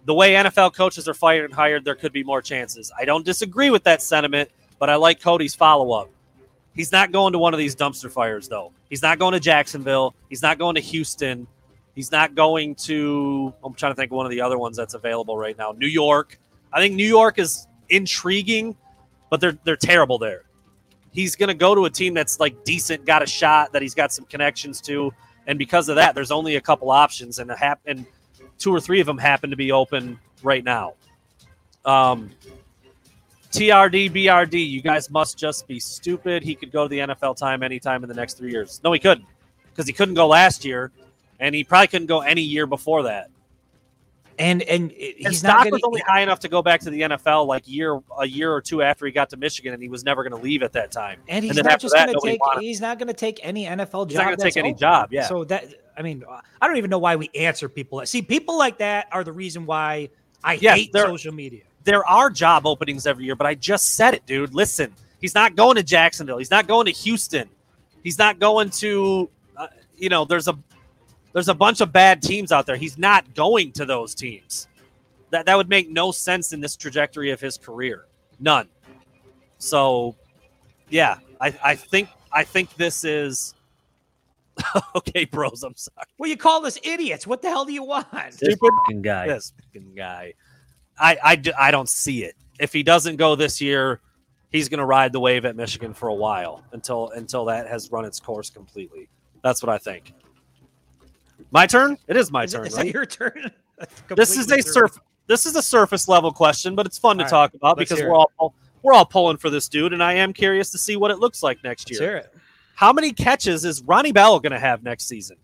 The 0.05 0.13
way 0.13 0.33
NFL 0.33 0.73
coaches 0.73 1.07
are 1.07 1.13
fired 1.13 1.45
and 1.45 1.53
hired, 1.53 1.83
there 1.83 1.95
could 1.95 2.13
be 2.13 2.23
more 2.23 2.41
chances. 2.41 2.91
I 2.97 3.05
don't 3.05 3.25
disagree 3.25 3.69
with 3.69 3.83
that 3.83 4.01
sentiment, 4.01 4.49
but 4.79 4.89
I 4.89 4.95
like 4.95 5.21
Cody's 5.21 5.53
follow 5.53 5.91
up. 5.91 6.09
He's 6.77 6.91
not 6.91 7.11
going 7.11 7.33
to 7.33 7.39
one 7.39 7.53
of 7.53 7.57
these 7.57 7.75
dumpster 7.75 8.09
fires, 8.09 8.47
though. 8.47 8.71
He's 8.89 9.01
not 9.01 9.19
going 9.19 9.33
to 9.33 9.39
Jacksonville. 9.39 10.15
He's 10.29 10.41
not 10.41 10.57
going 10.57 10.75
to 10.75 10.81
Houston. 10.81 11.47
He's 11.95 12.11
not 12.11 12.35
going 12.35 12.75
to. 12.75 13.53
I'm 13.63 13.73
trying 13.73 13.91
to 13.91 13.95
think 13.95 14.11
of 14.11 14.15
one 14.15 14.25
of 14.25 14.29
the 14.29 14.41
other 14.41 14.57
ones 14.57 14.77
that's 14.77 14.93
available 14.93 15.37
right 15.37 15.57
now. 15.57 15.73
New 15.75 15.87
York. 15.87 16.39
I 16.71 16.79
think 16.79 16.95
New 16.95 17.07
York 17.07 17.39
is 17.39 17.67
intriguing, 17.89 18.77
but 19.29 19.41
they're 19.41 19.57
they're 19.63 19.75
terrible 19.75 20.17
there 20.17 20.43
he's 21.17 21.35
going 21.35 21.47
to 21.47 21.55
go 21.55 21.73
to 21.73 21.85
a 21.85 21.89
team 21.89 22.13
that's 22.13 22.39
like 22.39 22.63
decent, 22.63 23.03
got 23.03 23.23
a 23.23 23.25
shot 23.25 23.73
that 23.73 23.81
he's 23.81 23.95
got 23.95 24.13
some 24.13 24.25
connections 24.25 24.79
to, 24.81 25.11
and 25.47 25.57
because 25.57 25.89
of 25.89 25.95
that, 25.95 26.13
there's 26.13 26.29
only 26.29 26.57
a 26.57 26.61
couple 26.61 26.91
options, 26.91 27.39
and 27.39 27.49
a 27.49 27.55
hap- 27.55 27.81
and 27.87 28.05
two 28.59 28.71
or 28.71 28.79
three 28.79 28.99
of 28.99 29.07
them 29.07 29.17
happen 29.17 29.49
to 29.49 29.55
be 29.55 29.71
open 29.71 30.19
right 30.43 30.63
now. 30.63 30.93
Um, 31.85 32.29
TRD, 33.57 34.11
BRD, 34.11 34.69
you 34.69 34.81
guys 34.81 35.09
must 35.09 35.37
just 35.37 35.67
be 35.67 35.79
stupid. 35.79 36.43
He 36.43 36.55
could 36.55 36.71
go 36.71 36.83
to 36.83 36.89
the 36.89 36.99
NFL 36.99 37.37
time 37.37 37.63
anytime 37.63 38.03
in 38.03 38.09
the 38.09 38.15
next 38.15 38.35
three 38.35 38.51
years. 38.51 38.79
No, 38.83 38.91
he 38.91 38.99
couldn't 38.99 39.25
because 39.71 39.87
he 39.87 39.93
couldn't 39.93 40.15
go 40.15 40.27
last 40.27 40.65
year, 40.65 40.91
and 41.39 41.53
he 41.53 41.63
probably 41.63 41.87
couldn't 41.87 42.07
go 42.07 42.21
any 42.21 42.41
year 42.41 42.65
before 42.65 43.03
that. 43.03 43.29
And 44.39 44.61
and 44.63 44.91
His 44.91 45.15
he's 45.17 45.39
stock 45.39 45.55
not 45.55 45.63
going 45.63 45.73
was 45.73 45.81
only 45.83 46.01
high 46.01 46.21
enough 46.21 46.39
to 46.41 46.47
go 46.47 46.61
back 46.61 46.81
to 46.81 46.91
the 46.91 47.01
NFL 47.01 47.47
like 47.47 47.63
year 47.67 47.99
a 48.19 48.27
year 48.27 48.53
or 48.53 48.61
two 48.61 48.83
after 48.83 49.05
he 49.07 49.11
got 49.11 49.31
to 49.31 49.37
Michigan, 49.37 49.73
and 49.73 49.81
he 49.81 49.89
was 49.89 50.03
never 50.03 50.21
going 50.23 50.39
to 50.39 50.43
leave 50.43 50.61
at 50.61 50.73
that 50.73 50.91
time. 50.91 51.19
and 51.27 51.43
he's 51.43 51.55
then 51.55 51.65
not 51.65 51.79
just 51.79 51.95
going 51.95 52.13
to 52.13 52.19
take. 52.23 52.39
He's 52.59 52.79
not 52.79 52.99
going 52.99 53.07
to 53.07 53.15
take 53.15 53.39
any 53.41 53.65
NFL 53.65 53.91
job. 53.91 54.09
He's 54.09 54.17
not 54.17 54.25
gonna 54.25 54.37
take 54.37 54.57
any 54.57 54.69
open. 54.69 54.79
job, 54.79 55.09
yeah. 55.11 55.25
So 55.25 55.43
that 55.45 55.65
I 55.97 56.03
mean, 56.03 56.23
I 56.61 56.67
don't 56.67 56.77
even 56.77 56.91
know 56.91 56.99
why 56.99 57.15
we 57.15 57.29
answer 57.33 57.67
people. 57.67 58.05
See, 58.05 58.21
people 58.21 58.57
like 58.57 58.77
that 58.77 59.07
are 59.11 59.23
the 59.23 59.33
reason 59.33 59.65
why 59.65 60.09
I 60.43 60.53
Yes, 60.53 60.77
hate 60.77 60.93
social 60.93 61.33
media. 61.33 61.63
There 61.87 62.05
are 62.05 62.29
job 62.29 62.67
openings 62.67 63.07
every 63.07 63.23
year, 63.23 63.35
but 63.35 63.47
I 63.47 63.55
just 63.55 63.95
said 63.95 64.13
it, 64.13 64.25
dude. 64.25 64.53
Listen, 64.53 64.93
he's 65.21 65.33
not 65.33 65.55
going 65.55 65.77
to 65.77 65.83
Jacksonville. 65.83 66.37
He's 66.37 66.51
not 66.51 66.67
going 66.67 66.85
to 66.85 66.91
Houston. 66.91 67.49
He's 68.03 68.17
not 68.17 68.39
going 68.39 68.69
to, 68.71 69.29
uh, 69.55 69.67
you 69.95 70.09
know, 70.09 70.25
there's 70.25 70.49
a 70.49 70.59
there's 71.31 71.47
a 71.47 71.53
bunch 71.53 71.79
of 71.79 71.93
bad 71.93 72.21
teams 72.21 72.51
out 72.51 72.65
there. 72.65 72.75
He's 72.75 72.97
not 72.97 73.33
going 73.33 73.71
to 73.71 73.85
those 73.85 74.13
teams. 74.13 74.67
That 75.29 75.45
that 75.45 75.55
would 75.55 75.69
make 75.69 75.89
no 75.89 76.11
sense 76.11 76.51
in 76.51 76.59
this 76.59 76.75
trajectory 76.75 77.31
of 77.31 77.39
his 77.39 77.57
career. 77.57 78.05
None. 78.37 78.67
So, 79.57 80.13
yeah, 80.89 81.19
I 81.39 81.55
I 81.63 81.75
think 81.75 82.09
I 82.33 82.43
think 82.43 82.75
this 82.75 83.05
is 83.05 83.55
okay, 84.95 85.23
bros. 85.23 85.63
I'm 85.63 85.75
sorry. 85.77 86.05
Well, 86.17 86.29
you 86.29 86.35
call 86.35 86.65
us 86.65 86.77
idiots. 86.83 87.25
What 87.25 87.41
the 87.41 87.47
hell 87.47 87.63
do 87.63 87.71
you 87.71 87.83
want? 87.83 88.07
Stupid 88.31 88.59
Fucking 88.59 89.03
guy. 89.03 89.27
this 89.27 89.53
fucking 89.63 89.93
guy. 89.95 90.33
I, 90.99 91.17
I, 91.23 91.43
I 91.67 91.71
don't 91.71 91.89
see 91.89 92.23
it. 92.23 92.35
If 92.59 92.73
he 92.73 92.83
doesn't 92.83 93.17
go 93.17 93.35
this 93.35 93.61
year, 93.61 94.01
he's 94.51 94.69
going 94.69 94.79
to 94.79 94.85
ride 94.85 95.11
the 95.13 95.19
wave 95.19 95.45
at 95.45 95.55
Michigan 95.55 95.93
for 95.93 96.09
a 96.09 96.13
while 96.13 96.63
until 96.71 97.09
until 97.11 97.45
that 97.45 97.67
has 97.67 97.91
run 97.91 98.05
its 98.05 98.19
course 98.19 98.49
completely. 98.49 99.07
That's 99.43 99.61
what 99.61 99.69
I 99.69 99.77
think. 99.77 100.13
My 101.51 101.67
turn. 101.67 101.97
It 102.07 102.17
is 102.17 102.31
my 102.31 102.43
Is, 102.43 102.53
turn, 102.53 102.65
is 102.65 102.73
that 102.73 102.83
right? 102.83 102.93
your 102.93 103.05
turn? 103.05 103.51
This 104.15 104.35
is 104.35 104.51
a 104.51 104.59
surf. 104.59 104.97
this 105.27 105.45
is 105.45 105.55
a 105.55 105.61
surface 105.61 106.07
level 106.07 106.31
question, 106.31 106.73
but 106.73 106.87
it's 106.87 106.97
fun 106.97 107.19
to 107.19 107.23
All 107.23 107.25
right, 107.25 107.29
talk 107.29 107.53
about 107.53 107.77
because 107.77 108.01
we're 108.01 108.15
all 108.15 108.55
we're 108.81 108.93
all 108.93 109.05
pulling 109.05 109.37
for 109.37 109.51
this 109.51 109.69
dude, 109.69 109.93
and 109.93 110.01
I 110.01 110.13
am 110.13 110.33
curious 110.33 110.71
to 110.71 110.79
see 110.79 110.95
what 110.95 111.11
it 111.11 111.19
looks 111.19 111.43
like 111.43 111.63
next 111.63 111.87
Let's 111.91 112.01
year. 112.01 112.17
it. 112.17 112.33
How 112.73 112.91
many 112.91 113.13
catches 113.13 113.65
is 113.65 113.83
Ronnie 113.83 114.11
Bell 114.11 114.39
going 114.39 114.51
to 114.51 114.59
have 114.59 114.81
next 114.81 115.07
season? 115.07 115.37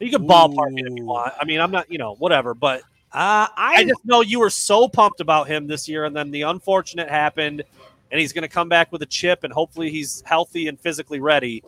You 0.00 0.10
can 0.10 0.26
ballpark 0.26 0.78
it 0.78 0.84
if 0.86 0.98
you 0.98 1.06
want. 1.06 1.32
I 1.40 1.46
mean, 1.46 1.60
I'm 1.60 1.70
not, 1.70 1.90
you 1.90 1.96
know, 1.96 2.14
whatever, 2.16 2.52
but 2.52 2.82
Uh, 3.14 3.46
I, 3.56 3.74
I 3.76 3.84
just 3.84 4.04
know 4.04 4.22
you 4.22 4.40
were 4.40 4.50
so 4.50 4.88
pumped 4.88 5.20
about 5.20 5.46
him 5.46 5.68
this 5.68 5.88
year, 5.88 6.04
and 6.04 6.16
then 6.16 6.32
the 6.32 6.42
unfortunate 6.42 7.08
happened, 7.08 7.62
and 8.10 8.20
he's 8.20 8.32
going 8.32 8.42
to 8.42 8.48
come 8.48 8.68
back 8.68 8.90
with 8.90 9.02
a 9.02 9.06
chip, 9.06 9.44
and 9.44 9.52
hopefully 9.52 9.88
he's 9.88 10.20
healthy 10.26 10.66
and 10.66 10.80
physically 10.80 11.20
ready. 11.20 11.62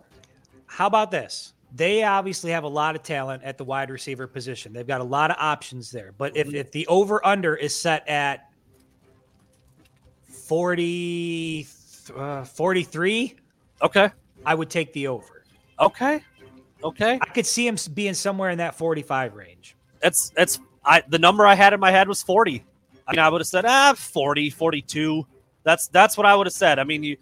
How 0.67 0.89
about 0.89 1.13
this? 1.13 1.55
They 1.73 2.03
obviously 2.03 2.51
have 2.51 2.65
a 2.65 2.69
lot 2.69 2.97
of 2.97 3.05
talent 3.05 3.45
at 3.45 3.59
the 3.59 3.65
wide 3.65 3.91
receiver 3.91 4.27
position. 4.27 4.73
They've 4.73 4.87
got 4.87 5.01
a 5.01 5.05
lot 5.05 5.31
of 5.31 5.37
options 5.39 5.93
there. 5.93 6.13
But 6.19 6.37
if, 6.37 6.53
if 6.53 6.73
the 6.73 6.85
over 6.89 7.25
under 7.25 7.55
is 7.55 7.75
set 7.75 8.09
at 8.09 8.51
40, 10.29 11.67
uh, 12.17 12.45
43, 12.45 13.37
Okay, 13.83 14.11
I 14.45 14.55
would 14.55 14.71
take 14.71 14.93
the 14.95 15.07
over. 15.09 15.45
okay, 15.79 16.23
okay. 16.83 17.19
I 17.21 17.27
could 17.27 17.47
see 17.47 17.67
him 17.67 17.77
being 17.95 18.15
somewhere 18.15 18.51
in 18.51 18.59
that 18.59 18.75
45 18.75 19.35
range. 19.35 19.77
That's 20.01 20.31
that's 20.31 20.61
I 20.87 21.03
the 21.09 21.19
number 21.19 21.47
I 21.47 21.55
had 21.55 21.73
in 21.73 21.81
my 21.81 21.91
head 21.91 22.09
was 22.09 22.23
40. 22.23 22.65
I 23.07 23.13
mean, 23.13 23.19
I 23.19 23.29
would 23.29 23.41
have 23.41 23.49
said 23.49 23.65
ah 23.67 23.95
40, 23.95 24.51
42. 24.51 25.27
That's 25.65 25.89
that's 25.89 26.17
what 26.17 26.27
I 26.27 26.35
would 26.35 26.47
have 26.47 26.55
said. 26.55 26.79
I 26.79 26.85
mean, 26.85 27.03
you 27.03 27.17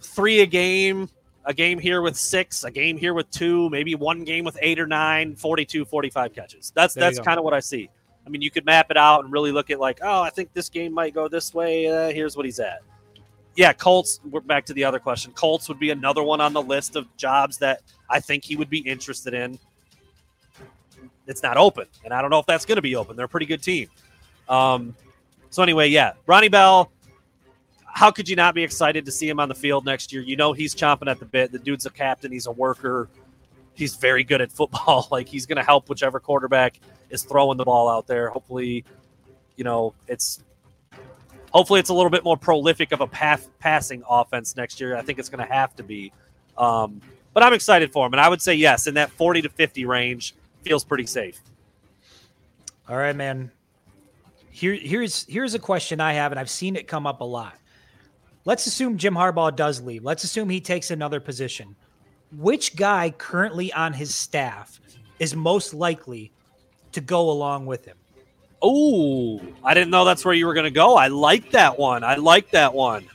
three 0.00 0.40
a 0.40 0.46
game, 0.46 1.08
a 1.44 1.54
game 1.54 1.78
here 1.78 2.02
with 2.02 2.16
six, 2.16 2.64
a 2.64 2.70
game 2.70 2.96
here 2.96 3.14
with 3.14 3.30
two, 3.30 3.68
maybe 3.70 3.94
one 3.94 4.24
game 4.24 4.44
with 4.44 4.58
eight 4.60 4.78
or 4.78 4.86
nine, 4.86 5.36
42, 5.36 5.84
45 5.84 6.34
catches. 6.34 6.72
That's 6.74 6.94
There 6.94 7.04
that's 7.04 7.20
kind 7.20 7.38
of 7.38 7.44
what 7.44 7.54
I 7.54 7.60
see. 7.60 7.90
I 8.26 8.30
mean, 8.30 8.42
you 8.42 8.50
could 8.50 8.66
map 8.66 8.90
it 8.90 8.96
out 8.96 9.24
and 9.24 9.32
really 9.32 9.52
look 9.52 9.70
at 9.70 9.80
like, 9.80 10.00
oh, 10.02 10.20
I 10.20 10.30
think 10.30 10.52
this 10.52 10.68
game 10.68 10.92
might 10.92 11.14
go 11.14 11.28
this 11.28 11.54
way. 11.54 11.88
Uh, 11.88 12.12
here's 12.12 12.36
what 12.36 12.44
he's 12.44 12.60
at. 12.60 12.80
Yeah, 13.56 13.72
Colts. 13.72 14.20
We're 14.30 14.40
back 14.40 14.66
to 14.66 14.74
the 14.74 14.84
other 14.84 14.98
question. 14.98 15.32
Colts 15.32 15.68
would 15.68 15.78
be 15.78 15.90
another 15.90 16.22
one 16.22 16.40
on 16.40 16.52
the 16.52 16.62
list 16.62 16.94
of 16.94 17.06
jobs 17.16 17.58
that 17.58 17.80
I 18.08 18.20
think 18.20 18.44
he 18.44 18.54
would 18.54 18.70
be 18.70 18.78
interested 18.80 19.34
in. 19.34 19.58
It's 21.28 21.42
not 21.42 21.56
open, 21.56 21.86
and 22.04 22.12
I 22.12 22.22
don't 22.22 22.30
know 22.30 22.38
if 22.38 22.46
that's 22.46 22.64
going 22.64 22.76
to 22.76 22.82
be 22.82 22.96
open. 22.96 23.14
They're 23.14 23.26
a 23.26 23.28
pretty 23.28 23.46
good 23.46 23.62
team. 23.62 23.88
Um, 24.48 24.96
so 25.50 25.62
anyway, 25.62 25.88
yeah, 25.88 26.14
Ronnie 26.26 26.48
Bell. 26.48 26.90
How 27.84 28.10
could 28.10 28.28
you 28.28 28.36
not 28.36 28.54
be 28.54 28.62
excited 28.62 29.04
to 29.06 29.12
see 29.12 29.28
him 29.28 29.40
on 29.40 29.48
the 29.48 29.54
field 29.54 29.84
next 29.84 30.12
year? 30.12 30.22
You 30.22 30.36
know 30.36 30.52
he's 30.52 30.74
chomping 30.74 31.10
at 31.10 31.18
the 31.18 31.24
bit. 31.24 31.52
The 31.52 31.58
dude's 31.58 31.84
a 31.84 31.90
captain. 31.90 32.32
He's 32.32 32.46
a 32.46 32.52
worker. 32.52 33.08
He's 33.74 33.96
very 33.96 34.24
good 34.24 34.40
at 34.40 34.50
football. 34.58 35.08
Like 35.10 35.28
he's 35.28 35.46
going 35.46 35.56
to 35.56 35.62
help 35.62 35.88
whichever 35.88 36.18
quarterback 36.18 36.80
is 37.10 37.22
throwing 37.22 37.58
the 37.58 37.64
ball 37.64 37.88
out 37.88 38.06
there. 38.06 38.30
Hopefully, 38.30 38.84
you 39.56 39.64
know 39.64 39.94
it's 40.06 40.42
hopefully 41.52 41.80
it's 41.80 41.90
a 41.90 41.94
little 41.94 42.10
bit 42.10 42.24
more 42.24 42.36
prolific 42.36 42.92
of 42.92 43.00
a 43.00 43.06
path 43.06 43.48
passing 43.58 44.02
offense 44.08 44.56
next 44.56 44.80
year. 44.80 44.96
I 44.96 45.02
think 45.02 45.18
it's 45.18 45.28
going 45.28 45.46
to 45.46 45.52
have 45.52 45.74
to 45.76 45.82
be. 45.82 46.12
Um, 46.56 47.00
but 47.34 47.42
I'm 47.42 47.52
excited 47.52 47.92
for 47.92 48.06
him, 48.06 48.14
and 48.14 48.20
I 48.20 48.28
would 48.28 48.42
say 48.42 48.54
yes 48.54 48.86
in 48.86 48.94
that 48.94 49.10
40 49.10 49.42
to 49.42 49.48
50 49.48 49.84
range 49.84 50.34
feels 50.68 50.84
pretty 50.84 51.06
safe. 51.06 51.40
All 52.88 52.96
right, 52.96 53.16
man. 53.16 53.50
Here, 54.50 54.74
here's 54.74 55.24
here's 55.26 55.54
a 55.54 55.58
question 55.58 56.00
I 56.00 56.12
have, 56.12 56.32
and 56.32 56.38
I've 56.38 56.50
seen 56.50 56.76
it 56.76 56.86
come 56.86 57.06
up 57.06 57.20
a 57.20 57.24
lot. 57.24 57.54
Let's 58.44 58.66
assume 58.66 58.96
Jim 58.98 59.14
Harbaugh 59.14 59.54
does 59.54 59.80
leave. 59.80 60.04
Let's 60.04 60.24
assume 60.24 60.48
he 60.48 60.60
takes 60.60 60.90
another 60.90 61.20
position. 61.20 61.74
Which 62.36 62.76
guy 62.76 63.10
currently 63.16 63.72
on 63.72 63.92
his 63.92 64.14
staff 64.14 64.80
is 65.18 65.34
most 65.34 65.74
likely 65.74 66.32
to 66.92 67.00
go 67.00 67.30
along 67.30 67.66
with 67.66 67.84
him? 67.84 67.96
Oh, 68.60 69.40
I 69.62 69.74
didn't 69.74 69.90
know 69.90 70.04
that's 70.04 70.24
where 70.24 70.34
you 70.34 70.46
were 70.46 70.54
going 70.54 70.64
to 70.64 70.70
go. 70.70 70.96
I 70.96 71.08
like 71.08 71.52
that 71.52 71.78
one. 71.78 72.02
I 72.04 72.16
like 72.16 72.50
that 72.50 72.74
one. 72.74 73.06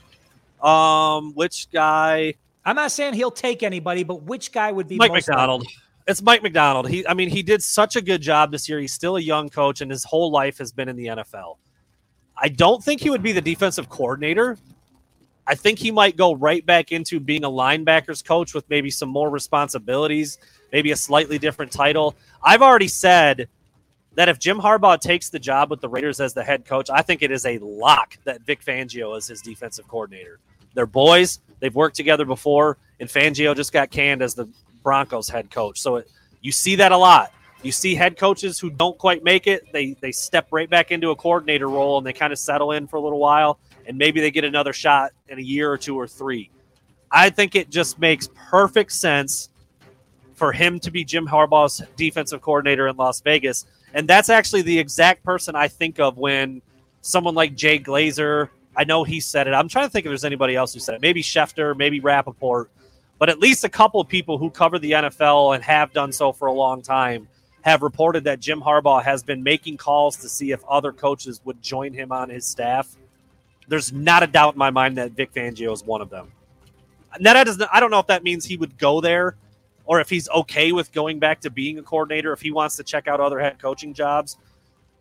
Um, 0.62 1.32
which 1.34 1.68
guy? 1.70 2.34
I'm 2.64 2.76
not 2.76 2.92
saying 2.92 3.14
he'll 3.14 3.30
take 3.30 3.62
anybody, 3.62 4.02
but 4.04 4.22
which 4.22 4.52
guy 4.52 4.72
would 4.72 4.88
be 4.88 4.96
Mike 4.96 5.12
most 5.12 5.28
Macdonald. 5.28 5.62
likely? 5.62 5.74
It's 6.06 6.20
Mike 6.20 6.42
Macdonald. 6.42 6.88
He, 6.88 7.06
I 7.06 7.14
mean, 7.14 7.30
he 7.30 7.42
did 7.42 7.62
such 7.62 7.96
a 7.96 8.02
good 8.02 8.20
job 8.20 8.52
this 8.52 8.68
year. 8.68 8.78
He's 8.78 8.92
still 8.92 9.16
a 9.16 9.20
young 9.20 9.48
coach, 9.48 9.80
and 9.80 9.90
his 9.90 10.04
whole 10.04 10.30
life 10.30 10.58
has 10.58 10.70
been 10.70 10.88
in 10.88 10.96
the 10.96 11.06
NFL. 11.06 11.56
I 12.36 12.48
don't 12.48 12.82
think 12.84 13.00
he 13.00 13.10
would 13.10 13.22
be 13.22 13.32
the 13.32 13.40
defensive 13.40 13.88
coordinator. 13.88 14.58
I 15.46 15.54
think 15.54 15.78
he 15.78 15.90
might 15.90 16.16
go 16.16 16.34
right 16.34 16.64
back 16.64 16.92
into 16.92 17.20
being 17.20 17.44
a 17.44 17.50
linebackers 17.50 18.24
coach 18.24 18.54
with 18.54 18.68
maybe 18.68 18.90
some 18.90 19.08
more 19.08 19.30
responsibilities, 19.30 20.38
maybe 20.72 20.90
a 20.90 20.96
slightly 20.96 21.38
different 21.38 21.72
title. 21.72 22.16
I've 22.42 22.62
already 22.62 22.88
said 22.88 23.48
that 24.14 24.28
if 24.28 24.38
Jim 24.38 24.58
Harbaugh 24.58 25.00
takes 25.00 25.30
the 25.30 25.38
job 25.38 25.70
with 25.70 25.80
the 25.80 25.88
Raiders 25.88 26.20
as 26.20 26.34
the 26.34 26.44
head 26.44 26.64
coach, 26.64 26.88
I 26.90 27.02
think 27.02 27.22
it 27.22 27.30
is 27.30 27.46
a 27.46 27.58
lock 27.58 28.16
that 28.24 28.42
Vic 28.42 28.64
Fangio 28.64 29.16
is 29.16 29.26
his 29.26 29.40
defensive 29.40 29.88
coordinator. 29.88 30.38
They're 30.74 30.86
boys. 30.86 31.40
They've 31.60 31.74
worked 31.74 31.96
together 31.96 32.24
before, 32.24 32.78
and 33.00 33.08
Fangio 33.08 33.54
just 33.54 33.72
got 33.72 33.90
canned 33.90 34.22
as 34.22 34.34
the 34.34 34.48
Broncos 34.84 35.28
head 35.28 35.50
coach. 35.50 35.80
So 35.80 35.96
it, 35.96 36.10
you 36.40 36.52
see 36.52 36.76
that 36.76 36.92
a 36.92 36.96
lot. 36.96 37.32
You 37.64 37.72
see 37.72 37.96
head 37.96 38.16
coaches 38.16 38.60
who 38.60 38.70
don't 38.70 38.96
quite 38.98 39.24
make 39.24 39.48
it, 39.48 39.72
they 39.72 39.96
they 40.00 40.12
step 40.12 40.48
right 40.52 40.70
back 40.70 40.92
into 40.92 41.10
a 41.10 41.16
coordinator 41.16 41.68
role 41.68 41.98
and 41.98 42.06
they 42.06 42.12
kind 42.12 42.32
of 42.32 42.38
settle 42.38 42.72
in 42.72 42.86
for 42.86 42.96
a 42.96 43.00
little 43.00 43.18
while 43.18 43.58
and 43.86 43.98
maybe 43.98 44.20
they 44.20 44.30
get 44.30 44.44
another 44.44 44.72
shot 44.72 45.12
in 45.28 45.38
a 45.38 45.42
year 45.42 45.72
or 45.72 45.78
two 45.78 45.98
or 45.98 46.06
three. 46.06 46.50
I 47.10 47.30
think 47.30 47.54
it 47.54 47.70
just 47.70 47.98
makes 47.98 48.28
perfect 48.50 48.92
sense 48.92 49.48
for 50.34 50.52
him 50.52 50.80
to 50.80 50.90
be 50.90 51.04
Jim 51.04 51.26
Harbaugh's 51.26 51.82
defensive 51.96 52.42
coordinator 52.42 52.88
in 52.88 52.96
Las 52.96 53.20
Vegas. 53.20 53.66
And 53.94 54.08
that's 54.08 54.28
actually 54.28 54.62
the 54.62 54.78
exact 54.78 55.22
person 55.24 55.54
I 55.54 55.68
think 55.68 56.00
of 56.00 56.18
when 56.18 56.60
someone 57.00 57.34
like 57.34 57.54
Jay 57.54 57.78
Glazer, 57.78 58.48
I 58.76 58.84
know 58.84 59.04
he 59.04 59.20
said 59.20 59.46
it. 59.46 59.54
I'm 59.54 59.68
trying 59.68 59.86
to 59.86 59.90
think 59.90 60.06
if 60.06 60.10
there's 60.10 60.24
anybody 60.24 60.56
else 60.56 60.74
who 60.74 60.80
said 60.80 60.96
it. 60.96 61.00
Maybe 61.00 61.22
Schefter, 61.22 61.76
maybe 61.76 62.00
Rapoport, 62.00 62.70
but 63.18 63.28
at 63.28 63.38
least 63.38 63.64
a 63.64 63.68
couple 63.68 64.00
of 64.00 64.08
people 64.08 64.38
who 64.38 64.50
cover 64.50 64.78
the 64.78 64.92
NFL 64.92 65.54
and 65.54 65.64
have 65.64 65.92
done 65.92 66.12
so 66.12 66.32
for 66.32 66.46
a 66.46 66.52
long 66.52 66.82
time 66.82 67.28
have 67.62 67.82
reported 67.82 68.24
that 68.24 68.40
Jim 68.40 68.60
Harbaugh 68.60 69.02
has 69.02 69.22
been 69.22 69.42
making 69.42 69.78
calls 69.78 70.16
to 70.18 70.28
see 70.28 70.50
if 70.50 70.62
other 70.64 70.92
coaches 70.92 71.40
would 71.44 71.62
join 71.62 71.94
him 71.94 72.12
on 72.12 72.28
his 72.28 72.44
staff. 72.44 72.94
There's 73.68 73.92
not 73.92 74.22
a 74.22 74.26
doubt 74.26 74.54
in 74.54 74.58
my 74.58 74.70
mind 74.70 74.98
that 74.98 75.12
Vic 75.12 75.32
Fangio 75.32 75.72
is 75.72 75.82
one 75.82 76.02
of 76.02 76.10
them. 76.10 76.30
Now, 77.18 77.32
that 77.32 77.44
doesn't, 77.44 77.70
I 77.72 77.80
don't 77.80 77.90
know 77.90 78.00
if 78.00 78.08
that 78.08 78.22
means 78.22 78.44
he 78.44 78.58
would 78.58 78.76
go 78.76 79.00
there 79.00 79.36
or 79.86 80.00
if 80.00 80.10
he's 80.10 80.28
okay 80.28 80.72
with 80.72 80.92
going 80.92 81.18
back 81.18 81.40
to 81.40 81.50
being 81.50 81.78
a 81.78 81.82
coordinator, 81.82 82.32
if 82.32 82.40
he 82.40 82.50
wants 82.50 82.76
to 82.76 82.82
check 82.82 83.08
out 83.08 83.20
other 83.20 83.38
head 83.38 83.58
coaching 83.58 83.94
jobs. 83.94 84.36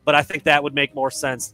But 0.05 0.16
I 0.16 0.22
think 0.22 0.43
that 0.43 0.64
would 0.64 0.74
make 0.74 0.95
more 0.95 1.11
sense. 1.11 1.53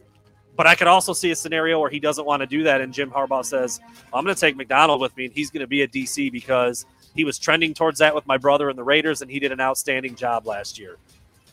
But 0.60 0.68
I 0.68 0.76
could 0.76 0.88
also 0.88 1.14
see 1.14 1.32
a 1.32 1.36
scenario 1.38 1.80
where 1.80 1.90
he 1.90 2.02
doesn't 2.02 2.26
want 2.26 2.42
to 2.42 2.46
do 2.46 2.64
that, 2.64 2.82
and 2.82 2.94
Jim 2.94 3.10
Harbaugh 3.10 3.46
says, 3.46 3.80
"I'm 4.14 4.26
going 4.26 4.36
to 4.36 4.42
take 4.42 4.58
Macdonald 4.58 5.00
with 5.00 5.16
me, 5.16 5.24
and 5.24 5.34
he's 5.34 5.50
going 5.50 5.62
to 5.62 5.68
be 5.68 5.84
a 5.84 5.88
DC 5.88 6.30
because 6.34 6.86
he 7.16 7.24
was 7.24 7.40
trending 7.40 7.74
towards 7.74 8.00
that 8.00 8.14
with 8.14 8.28
my 8.28 8.36
brother 8.36 8.68
and 8.68 8.78
the 8.78 8.84
Raiders, 8.84 9.22
and 9.22 9.32
he 9.32 9.40
did 9.40 9.54
an 9.54 9.62
outstanding 9.62 10.16
job 10.16 10.46
last 10.46 10.78
year, 10.78 10.98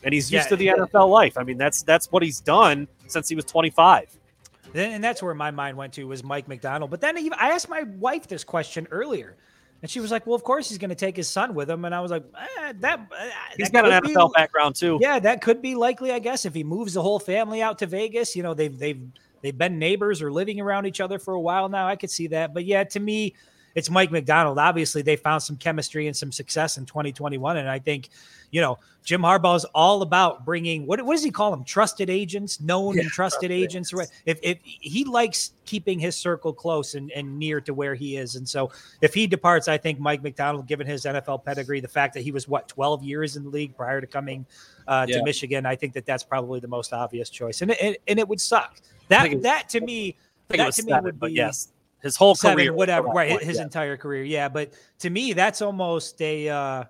and 0.03 0.13
he's 0.13 0.29
used 0.29 0.47
Yeah, 0.47 0.49
to 0.49 0.55
the 0.57 0.65
yeah. 0.65 0.73
NFL 0.73 1.09
life. 1.09 1.37
I 1.37 1.43
mean, 1.43 1.57
that's 1.57 1.83
that's 1.83 2.11
what 2.11 2.21
he's 2.21 2.41
done 2.41 2.85
since 3.07 3.29
he 3.29 3.35
was 3.35 3.45
25. 3.45 4.09
And 4.73 5.01
that's 5.01 5.23
where 5.23 5.33
my 5.33 5.51
mind 5.51 5.77
went 5.77 5.93
to 5.93 6.03
was 6.03 6.21
Mike 6.21 6.49
Macdonald. 6.49 6.91
But 6.91 6.99
then 6.99 7.17
I 7.17 7.51
asked 7.51 7.69
my 7.69 7.83
wife 7.83 8.27
this 8.27 8.43
question 8.43 8.89
earlier, 8.91 9.37
and 9.81 9.91
she 9.91 9.99
was 9.99 10.11
like, 10.11 10.25
"Well, 10.25 10.35
of 10.35 10.43
course 10.43 10.69
he's 10.69 10.77
going 10.77 10.89
to 10.89 10.95
take 10.95 11.15
his 11.15 11.29
son 11.29 11.53
with 11.53 11.69
him." 11.69 11.85
And 11.85 11.93
I 11.93 11.99
was 12.01 12.11
like, 12.11 12.23
eh, 12.59 12.73
"That 12.79 12.99
uh, 12.99 13.29
He's 13.55 13.69
that 13.69 13.83
got 13.83 13.91
an 13.91 14.01
could 14.01 14.07
be- 14.09 14.15
NFL 14.15 14.33
background 14.33 14.75
too. 14.75 14.97
Yeah, 15.01 15.19
that 15.19 15.41
could 15.41 15.61
be 15.61 15.75
likely, 15.75 16.11
I 16.11 16.19
guess, 16.19 16.45
if 16.45 16.53
he 16.53 16.63
moves 16.63 16.93
the 16.93 17.01
whole 17.01 17.19
family 17.19 17.61
out 17.61 17.79
to 17.79 17.85
Vegas. 17.85 18.35
You 18.35 18.43
know, 18.43 18.53
they've 18.53 18.77
they've 18.77 19.01
they've 19.41 19.57
been 19.57 19.77
neighbors 19.77 20.21
or 20.21 20.31
living 20.31 20.59
around 20.59 20.85
each 20.85 20.99
other 20.99 21.19
for 21.19 21.33
a 21.33 21.39
while 21.41 21.69
now. 21.69 21.87
I 21.87 21.95
could 21.95 22.09
see 22.11 22.27
that. 22.27 22.53
But 22.53 22.65
yeah, 22.65 22.83
to 22.85 22.99
me, 22.99 23.35
it's 23.75 23.89
Mike 23.89 24.11
Macdonald. 24.11 24.57
Obviously, 24.57 25.03
they 25.03 25.15
found 25.15 25.43
some 25.43 25.57
chemistry 25.57 26.07
and 26.07 26.15
some 26.15 26.31
success 26.31 26.77
in 26.77 26.85
2021, 26.85 27.57
and 27.57 27.69
I 27.69 27.77
think, 27.79 28.09
you 28.51 28.61
know, 28.61 28.79
Jim 29.03 29.21
Harbaugh 29.21 29.55
is 29.55 29.63
all 29.73 30.01
about 30.01 30.43
bringing 30.43 30.85
what 30.85 31.01
what 31.01 31.13
does 31.13 31.23
he 31.23 31.31
call 31.31 31.49
them? 31.51 31.63
Trusted 31.63 32.09
agents, 32.09 32.59
known 32.59 32.99
and 32.99 33.07
trusted 33.09 33.51
agents. 33.51 33.93
Right? 33.93 34.09
If 34.25 34.37
if 34.43 34.57
he 34.63 35.05
likes 35.05 35.53
keeping 35.65 35.97
his 35.97 36.17
circle 36.17 36.51
close 36.51 36.93
and, 36.95 37.09
and 37.11 37.39
near 37.39 37.61
to 37.61 37.73
where 37.73 37.95
he 37.95 38.17
is, 38.17 38.35
and 38.35 38.47
so 38.47 38.69
if 39.01 39.13
he 39.13 39.25
departs, 39.25 39.69
I 39.69 39.77
think 39.77 39.99
Mike 39.99 40.23
Macdonald, 40.23 40.67
given 40.67 40.85
his 40.85 41.05
NFL 41.05 41.45
pedigree, 41.45 41.79
the 41.79 41.87
fact 41.87 42.13
that 42.15 42.21
he 42.21 42.31
was 42.31 42.49
what 42.49 42.67
12 42.67 43.01
years 43.03 43.37
in 43.37 43.45
the 43.45 43.49
league 43.49 43.77
prior 43.77 44.01
to 44.01 44.07
coming 44.07 44.45
uh, 44.89 45.05
Yeah. 45.07 45.19
to 45.19 45.23
Michigan, 45.23 45.65
I 45.65 45.77
think 45.77 45.93
that 45.93 46.05
that's 46.05 46.23
probably 46.23 46.59
the 46.59 46.67
most 46.67 46.91
obvious 46.91 47.29
choice, 47.29 47.61
and 47.61 47.71
it, 47.71 48.01
and, 48.09 48.19
it 48.19 48.27
would 48.27 48.41
suck. 48.41 48.81
That 49.07 49.31
was- 49.31 49.43
that 49.43 49.69
to 49.69 49.79
me, 49.79 50.17
I 50.49 50.57
think 50.57 50.61
it 50.61 50.63
that 50.65 50.73
to 50.73 50.83
me 50.83 50.91
seven, 50.91 51.03
would 51.05 51.19
be 51.21 51.31
yes, 51.31 51.69
his 52.01 52.17
whole 52.17 52.35
seven, 52.35 52.57
career, 52.57 52.73
whatever, 52.73 53.07
right? 53.07 53.41
His 53.41 53.57
yeah. 53.57 53.63
entire 53.63 53.95
career, 53.95 54.23
yeah. 54.23 54.49
But 54.49 54.73
to 54.99 55.09
me, 55.09 55.31
that's 55.31 55.61
almost 55.61 56.21
a. 56.21 56.49
Uh, 56.49 56.83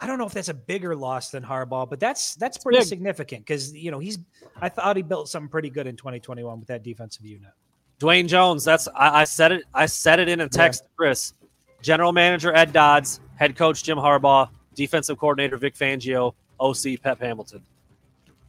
I 0.00 0.06
don't 0.06 0.18
know 0.18 0.26
if 0.26 0.32
that's 0.32 0.48
a 0.48 0.54
bigger 0.54 0.94
loss 0.94 1.30
than 1.30 1.42
Harbaugh, 1.42 1.88
but 1.88 1.98
that's 1.98 2.36
that's 2.36 2.58
pretty 2.58 2.82
significant 2.82 3.44
because 3.44 3.74
you 3.74 3.90
know 3.90 3.98
he's. 3.98 4.18
I 4.60 4.68
thought 4.68 4.96
he 4.96 5.02
built 5.02 5.28
something 5.28 5.48
pretty 5.48 5.70
good 5.70 5.86
in 5.86 5.96
2021 5.96 6.60
with 6.60 6.68
that 6.68 6.84
defensive 6.84 7.24
unit. 7.24 7.50
Dwayne 7.98 8.28
Jones. 8.28 8.64
That's 8.64 8.86
I, 8.94 9.22
I 9.22 9.24
said 9.24 9.52
it. 9.52 9.64
I 9.74 9.86
said 9.86 10.20
it 10.20 10.28
in 10.28 10.40
a 10.40 10.48
text 10.48 10.84
to 10.84 10.88
Chris. 10.96 11.34
General 11.82 12.12
manager 12.12 12.54
Ed 12.54 12.72
Dodds, 12.72 13.20
head 13.36 13.56
coach 13.56 13.82
Jim 13.82 13.98
Harbaugh, 13.98 14.48
defensive 14.74 15.18
coordinator 15.18 15.56
Vic 15.56 15.74
Fangio, 15.74 16.34
OC 16.60 17.02
Pep 17.02 17.20
Hamilton. 17.20 17.62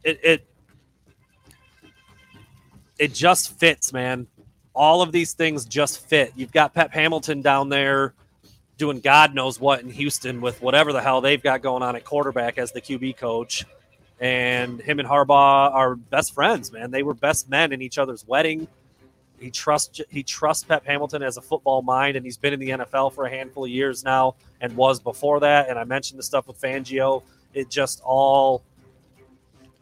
It, 0.04 0.20
it 0.22 0.46
it 2.98 3.14
just 3.14 3.58
fits, 3.58 3.92
man. 3.92 4.28
All 4.72 5.02
of 5.02 5.10
these 5.10 5.32
things 5.32 5.64
just 5.64 6.06
fit. 6.06 6.32
You've 6.36 6.52
got 6.52 6.74
Pep 6.74 6.92
Hamilton 6.92 7.42
down 7.42 7.68
there 7.68 8.14
doing 8.80 8.98
God 8.98 9.34
knows 9.34 9.60
what 9.60 9.82
in 9.82 9.90
Houston 9.90 10.40
with 10.40 10.62
whatever 10.62 10.92
the 10.92 11.02
hell 11.02 11.20
they've 11.20 11.42
got 11.42 11.60
going 11.60 11.82
on 11.82 11.96
at 11.96 12.04
quarterback 12.04 12.56
as 12.56 12.72
the 12.72 12.80
QB 12.80 13.18
coach. 13.18 13.66
And 14.18 14.80
him 14.80 14.98
and 14.98 15.08
Harbaugh 15.08 15.72
are 15.72 15.96
best 15.96 16.34
friends, 16.34 16.72
man. 16.72 16.90
They 16.90 17.02
were 17.02 17.12
best 17.12 17.48
men 17.50 17.72
in 17.72 17.82
each 17.82 17.98
other's 17.98 18.26
wedding. 18.26 18.66
He 19.38 19.50
trusts 19.50 20.00
he 20.10 20.22
trusts 20.22 20.64
Pep 20.64 20.84
Hamilton 20.84 21.22
as 21.22 21.36
a 21.36 21.42
football 21.42 21.82
mind, 21.82 22.16
and 22.16 22.24
he's 22.24 22.36
been 22.36 22.52
in 22.52 22.60
the 22.60 22.70
NFL 22.70 23.14
for 23.14 23.26
a 23.26 23.30
handful 23.30 23.64
of 23.64 23.70
years 23.70 24.02
now, 24.02 24.34
and 24.60 24.74
was 24.76 24.98
before 24.98 25.40
that. 25.40 25.68
And 25.68 25.78
I 25.78 25.84
mentioned 25.84 26.18
the 26.18 26.22
stuff 26.22 26.48
with 26.48 26.60
Fangio. 26.60 27.22
It 27.54 27.70
just 27.70 28.00
all 28.04 28.62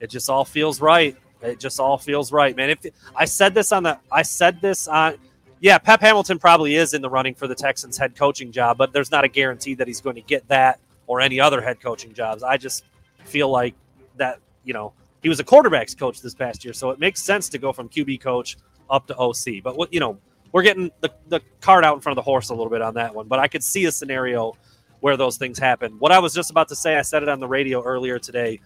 it 0.01 0.11
just 0.11 0.29
all 0.29 0.45
feels 0.45 0.81
right. 0.81 1.17
It 1.43 1.61
just 1.61 1.79
all 1.79 1.99
feels 1.99 2.33
right, 2.33 2.55
man. 2.57 2.71
If 2.71 2.87
I 3.15 3.25
said 3.25 3.55
this 3.55 3.73
on 3.73 3.85
the 3.85 3.99
I 4.11 4.23
said 4.23 4.61
this 4.61 4.87
on 4.87 5.19
yeah, 5.61 5.79
Pep 5.79 6.01
Hamilton 6.01 6.39
probably 6.39 6.77
is 6.77 6.95
in 6.95 7.03
the 7.03 7.11
running 7.11 7.35
for 7.35 7.47
the 7.47 7.55
Texans 7.55 7.99
head 7.99 8.15
coaching 8.15 8.53
job, 8.53 8.79
but 8.79 8.93
there's 8.93 9.11
not 9.11 9.25
a 9.25 9.29
guarantee 9.29 9.75
that 9.75 9.87
he's 9.87 10.01
going 10.01 10.17
to 10.17 10.23
get 10.23 10.47
that 10.49 10.81
or 11.07 11.21
any 11.21 11.41
other 11.41 11.61
head 11.61 11.81
coaching 11.81 12.13
jobs. 12.13 12.43
I 12.43 12.57
just 12.57 12.85
feel 13.25 13.49
like 13.49 13.75
that, 14.17 14.39
you 14.65 14.73
know, 14.73 14.93
he 15.23 15.29
was 15.29 15.41
a 15.41 15.45
quarterbacks 15.45 15.99
coach 15.99 16.21
this 16.21 16.35
past 16.35 16.65
year, 16.65 16.73
so 16.73 16.91
it 16.91 17.01
makes 17.01 17.23
sense 17.23 17.49
to 17.51 17.59
go 17.59 17.73
from 17.73 17.89
QB 17.89 18.21
coach 18.21 18.57
up 18.89 19.07
to 19.09 19.17
OC. 19.17 19.63
But 19.65 19.77
what 19.77 19.93
you 19.93 20.01
know, 20.01 20.19
we're 20.53 20.63
getting 20.63 20.91
the, 21.01 21.11
the 21.29 21.41
cart 21.61 21.85
out 21.85 21.95
in 21.95 22.01
front 22.01 22.17
of 22.19 22.25
the 22.25 22.31
horse 22.31 22.51
a 22.51 22.55
little 22.55 22.71
bit 22.71 22.83
on 22.83 22.95
that 22.95 23.15
one. 23.15 23.27
But 23.27 23.39
I 23.39 23.49
could 23.49 23.65
see 23.65 23.87
a 23.87 23.93
scenario 23.93 24.57
where 25.01 25.17
those 25.17 25.37
things 25.37 25.59
happen. 25.59 25.99
What 25.99 26.13
I 26.13 26.19
was 26.19 26.35
just 26.35 26.51
about 26.51 26.69
to 26.69 26.77
say, 26.77 26.97
I 26.97 27.03
said 27.03 27.23
it 27.23 27.29
on 27.29 27.41
the 27.41 27.49
radio 27.49 27.83
earlier 27.83 28.19
today. 28.19 28.61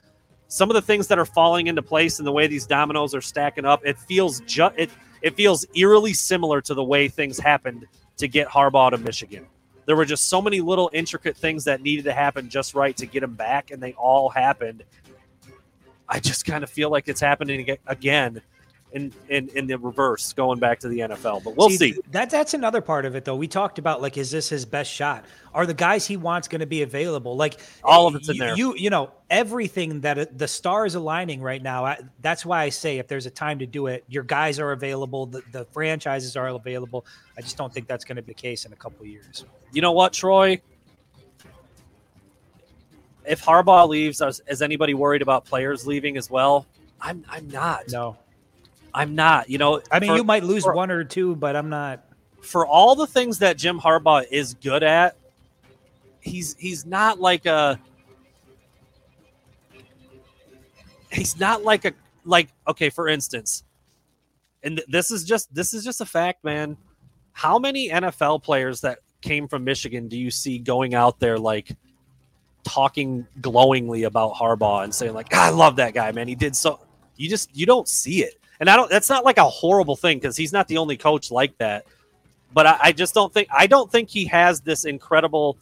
Some 0.49 0.71
of 0.71 0.75
the 0.75 0.83
things 0.83 1.07
that 1.09 1.19
are 1.19 1.25
falling 1.25 1.67
into 1.67 1.83
place 1.83 2.19
and 2.19 2.27
the 2.27 2.33
way 2.33 2.47
these 2.47 2.67
dominoes 2.67 3.15
are 3.15 3.21
stacking 3.21 3.65
up, 3.65 3.81
it 3.85 3.99
feels 3.99 4.41
just 4.41 4.75
it 4.77 4.91
it 5.23 5.37
feels 5.37 5.65
eerily 5.75 6.13
similar 6.13 6.61
to 6.63 6.75
the 6.75 6.85
way 6.85 7.09
things 7.09 7.39
happened 7.39 7.87
to 8.19 8.29
get 8.29 8.49
Harbaugh 8.49 8.91
to 8.91 8.99
Michigan. 8.99 9.47
There 9.87 9.97
were 9.97 10.05
just 10.05 10.29
so 10.29 10.43
many 10.43 10.61
little 10.61 10.91
intricate 10.93 11.37
things 11.37 11.65
that 11.65 11.81
needed 11.81 12.05
to 12.05 12.13
happen 12.13 12.49
just 12.49 12.75
right 12.75 12.97
to 12.97 13.07
get 13.07 13.23
him 13.23 13.35
back, 13.35 13.71
and 13.71 13.83
they 13.83 13.95
all 13.95 14.29
happened. 14.29 14.85
I 16.09 16.21
just 16.21 16.45
kind 16.45 16.63
of 16.63 16.71
feel 16.71 16.91
like 16.91 17.09
it's 17.09 17.21
happening 17.21 17.79
again 17.87 18.43
in, 18.93 19.13
in 19.29 19.49
in 19.55 19.67
the 19.67 19.79
reverse 19.79 20.33
going 20.33 20.59
back 20.59 20.79
to 20.81 20.89
the 20.89 21.01
NFL. 21.01 21.45
But 21.45 21.57
we'll 21.57 21.71
see, 21.71 21.77
see. 21.77 22.01
That 22.11 22.31
that's 22.31 22.55
another 22.55 22.81
part 22.81 23.05
of 23.05 23.15
it 23.15 23.25
though. 23.25 23.37
We 23.37 23.49
talked 23.49 23.79
about 23.79 24.03
like 24.03 24.17
is 24.17 24.31
this 24.31 24.49
his 24.49 24.65
best 24.65 24.91
shot? 24.91 25.25
Are 25.55 25.67
the 25.67 25.75
guys 25.75 26.07
he 26.07 26.17
wants 26.17 26.49
going 26.49 26.61
to 26.61 26.67
be 26.67 26.83
available? 26.83 27.37
Like 27.37 27.61
all 27.83 28.07
of 28.07 28.15
it's 28.15 28.29
in 28.29 28.37
you, 28.37 28.41
there. 28.41 28.57
You 28.57 28.77
you 28.77 28.91
know 28.91 29.11
everything 29.31 30.01
that 30.03 30.19
uh, 30.19 30.27
the 30.37 30.49
stars 30.49 30.95
aligning 30.95 31.41
right 31.41 31.63
now. 31.63 31.85
I, 31.85 31.99
that's 32.21 32.45
why 32.45 32.63
I 32.63 32.69
say 32.69 32.99
if 32.99 33.09
there's 33.09 33.27
a 33.27 33.31
time 33.31 33.59
to 33.61 33.67
do 33.67 33.87
it, 33.87 34.05
your 34.09 34.25
guys 34.25 34.59
are 34.59 34.73
available. 34.73 35.27
The, 35.27 35.43
the 35.53 35.65
franchises 35.67 36.37
are 36.37 36.49
available. 36.49 37.07
I 37.37 37.41
just 37.41 37.57
don't 37.57 37.73
think 37.73 37.87
that's 37.87 38.05
going 38.05 38.17
to 38.17 38.23
be 38.23 38.33
the 38.33 38.41
case 38.41 38.65
in 38.65 38.73
a 38.73 38.77
couple 38.77 39.07
years. 39.07 39.45
You 39.73 39.81
know 39.83 39.93
what, 39.93 40.13
Troy? 40.13 40.61
If 43.25 43.43
Harbaugh 43.45 43.89
leaves, 43.89 44.21
is 44.21 44.63
anybody 44.63 44.95
worried 44.95 45.23
about 45.23 45.45
players 45.45 45.87
leaving 45.87 46.17
as 46.17 46.29
well? 46.29 46.67
I'm 47.01 47.25
I'm 47.29 47.49
not. 47.49 47.91
No. 47.91 48.17
I'm 48.95 49.15
not. 49.15 49.49
You 49.49 49.59
know, 49.59 49.81
I 49.91 50.01
mean, 50.01 50.11
for, 50.11 50.17
you 50.17 50.25
might 50.25 50.45
lose 50.45 50.65
for, 50.65 50.75
one 50.75 50.91
or 50.91 51.05
two, 51.05 51.37
but 51.37 51.57
I'm 51.57 51.69
not. 51.69 52.05
For 52.43 52.67
all 52.67 52.95
the 52.95 53.07
things 53.07 53.39
that 53.39 53.57
Jim 53.57 53.81
Harbaugh 53.81 54.27
is 54.31 54.55
good 54.55 54.83
at, 54.83 55.17
he's 56.21 56.57
he's 56.59 56.85
not 56.85 57.21
like 57.21 57.47
a. 57.47 57.79
He's 61.11 61.39
not 61.39 61.63
like 61.63 61.85
a 61.85 61.93
like 62.25 62.49
okay. 62.69 62.91
For 62.91 63.09
instance, 63.09 63.65
and 64.63 64.83
this 64.89 65.11
is 65.11 65.25
just 65.25 65.55
this 65.55 65.73
is 65.75 65.85
just 65.85 66.01
a 66.01 66.07
fact, 66.07 66.45
man. 66.45 66.77
How 67.33 67.59
many 67.59 67.89
NFL 67.89 68.43
players 68.43 68.83
that 68.83 68.99
came 69.23 69.49
from 69.49 69.65
Michigan 69.65 70.09
do 70.09 70.19
you 70.19 70.31
see 70.31 70.59
going 70.59 70.95
out 70.95 71.19
there 71.19 71.39
like 71.39 71.75
talking 72.65 73.27
glowingly 73.41 74.05
about 74.05 74.35
Harbaugh 74.35 74.85
and 74.85 74.95
saying 74.95 75.15
like, 75.15 75.29
ah, 75.33 75.47
"I 75.47 75.51
love 75.51 75.77
that 75.77 75.95
guy, 75.95 76.13
man. 76.13 76.29
He 76.29 76.35
did 76.35 76.55
so." 76.57 76.81
You 77.17 77.29
just 77.29 77.55
you 77.55 77.67
don't 77.67 77.89
see 77.89 78.25
it 78.25 78.42
and 78.61 78.71
I 78.71 78.77
don't. 78.77 78.91
That's 78.91 79.11
not 79.11 79.25
like 79.25 79.39
a 79.39 79.49
horrible 79.49 79.97
thing 79.97 80.19
because 80.19 80.37
he's 80.37 80.53
not 80.53 80.69
the 80.69 80.79
only 80.79 80.97
coach 80.97 81.31
like 81.31 81.57
that. 81.59 81.85
But 82.53 82.67
I, 82.67 82.79
I 82.83 82.93
just 82.93 83.15
don't 83.15 83.33
think. 83.33 83.49
I 83.53 83.67
don't 83.67 83.91
think 83.91 84.09
he 84.11 84.27
has 84.27 84.61
this 84.61 84.85
incredible 84.85 85.59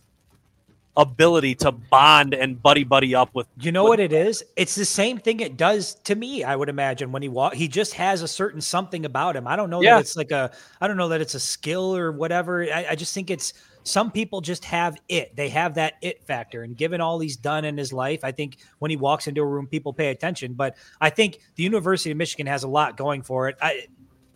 ability 0.96 1.54
to 1.54 1.72
bond 1.72 2.34
and 2.34 2.60
buddy 2.60 2.84
buddy 2.84 3.14
up 3.14 3.34
with. 3.34 3.46
You 3.58 3.72
know 3.72 3.84
with, 3.84 3.90
what 3.90 4.00
it 4.00 4.12
is? 4.12 4.44
It's 4.56 4.74
the 4.74 4.84
same 4.84 5.18
thing 5.18 5.40
it 5.40 5.56
does 5.56 5.94
to 6.04 6.14
me. 6.14 6.44
I 6.44 6.56
would 6.56 6.68
imagine 6.68 7.12
when 7.12 7.22
he 7.22 7.28
walk, 7.28 7.54
he 7.54 7.68
just 7.68 7.94
has 7.94 8.22
a 8.22 8.28
certain 8.28 8.60
something 8.60 9.04
about 9.04 9.36
him. 9.36 9.46
I 9.46 9.56
don't 9.56 9.70
know 9.70 9.80
yeah. 9.80 9.94
that 9.94 10.00
it's 10.00 10.16
like 10.16 10.30
a. 10.30 10.50
I 10.80 10.88
don't 10.88 10.96
know 10.96 11.08
that 11.08 11.20
it's 11.20 11.34
a 11.34 11.40
skill 11.40 11.96
or 11.96 12.12
whatever. 12.12 12.64
I, 12.64 12.86
I 12.90 12.94
just 12.96 13.14
think 13.14 13.30
it's 13.30 13.54
some 13.82 14.10
people 14.10 14.40
just 14.40 14.64
have 14.64 14.98
it. 15.08 15.34
They 15.34 15.48
have 15.48 15.74
that 15.74 15.94
it 16.02 16.22
factor. 16.24 16.62
And 16.62 16.76
given 16.76 17.00
all 17.00 17.18
he's 17.18 17.36
done 17.36 17.64
in 17.64 17.76
his 17.76 17.92
life, 17.92 18.24
I 18.24 18.32
think 18.32 18.58
when 18.78 18.90
he 18.90 18.96
walks 18.96 19.26
into 19.26 19.40
a 19.40 19.46
room, 19.46 19.66
people 19.66 19.92
pay 19.92 20.10
attention. 20.10 20.54
But 20.54 20.76
I 21.00 21.10
think 21.10 21.40
the 21.54 21.62
University 21.62 22.10
of 22.10 22.16
Michigan 22.16 22.46
has 22.46 22.62
a 22.64 22.68
lot 22.68 22.96
going 22.96 23.22
for 23.22 23.48
it. 23.48 23.56
I, 23.60 23.86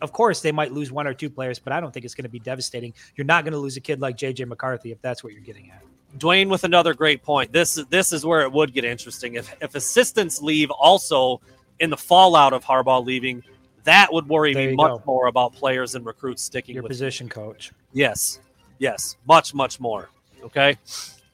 of 0.01 0.13
course, 0.13 0.41
they 0.41 0.53
might 0.53 0.73
lose 0.73 0.93
one 0.93 1.07
or 1.07 1.15
two 1.15 1.31
players, 1.31 1.59
but 1.59 1.73
I 1.73 1.81
don't 1.81 1.93
think 1.93 2.05
it's 2.05 2.15
going 2.15 2.25
to 2.25 2.31
be 2.31 2.41
devastating. 2.41 2.93
You're 3.17 3.27
not 3.27 3.45
going 3.45 3.53
to 3.53 3.59
lose 3.59 3.77
a 3.77 3.81
kid 3.81 4.01
like 4.01 4.17
JJ 4.17 4.47
McCarthy 4.47 4.93
if 4.93 5.01
that's 5.01 5.25
what 5.25 5.33
you're 5.33 5.43
getting 5.43 5.71
at. 5.71 5.83
Dwayne 6.19 6.49
with 6.49 6.65
another 6.65 6.95
great 6.95 7.23
point. 7.23 7.53
This 7.53 7.75
this 7.91 8.13
is 8.13 8.25
where 8.25 8.43
it 8.43 8.53
would 8.53 8.73
get 8.73 8.85
interesting. 8.85 9.35
If 9.35 9.53
if 9.61 9.75
assistants 9.75 10.41
leave 10.41 10.71
also 10.71 11.41
in 11.81 11.91
the 11.91 11.97
fallout 11.97 12.53
of 12.53 12.65
Harbaugh 12.65 13.05
leaving, 13.05 13.43
that 13.83 14.13
would 14.13 14.29
worry 14.29 14.55
there 14.55 14.71
me 14.71 14.77
much 14.77 14.99
go. 14.99 15.03
more 15.07 15.27
about 15.27 15.55
players 15.55 15.97
and 15.97 16.07
recruits 16.07 16.43
sticking 16.43 16.77
your 16.77 16.83
with 16.83 16.91
position 16.91 17.29
coach. 17.29 17.73
Yes. 17.93 18.39
Yes, 18.85 19.17
much, 19.27 19.55
much 19.55 19.81
more. 19.81 20.11
Okay. 20.43 20.77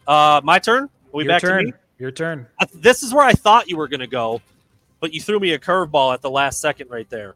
Uh, 0.07 0.41
my 0.45 0.61
turn. 0.61 0.85
Are 0.85 0.89
we 1.13 1.25
Your 1.25 1.33
back 1.33 1.41
turn. 1.41 1.65
to 1.65 1.73
me? 1.73 1.79
Your 1.99 2.13
turn. 2.13 2.47
This 2.73 3.03
is 3.03 3.13
where 3.13 3.25
I 3.25 3.33
thought 3.33 3.69
you 3.69 3.77
were 3.77 3.89
going 3.89 3.99
to 3.99 4.07
go, 4.07 4.41
but 5.01 5.13
you 5.13 5.21
threw 5.21 5.41
me 5.41 5.51
a 5.55 5.59
curveball 5.59 6.15
at 6.15 6.23
the 6.23 6.31
last 6.31 6.61
second 6.61 6.91
right 6.91 7.11
there. 7.11 7.35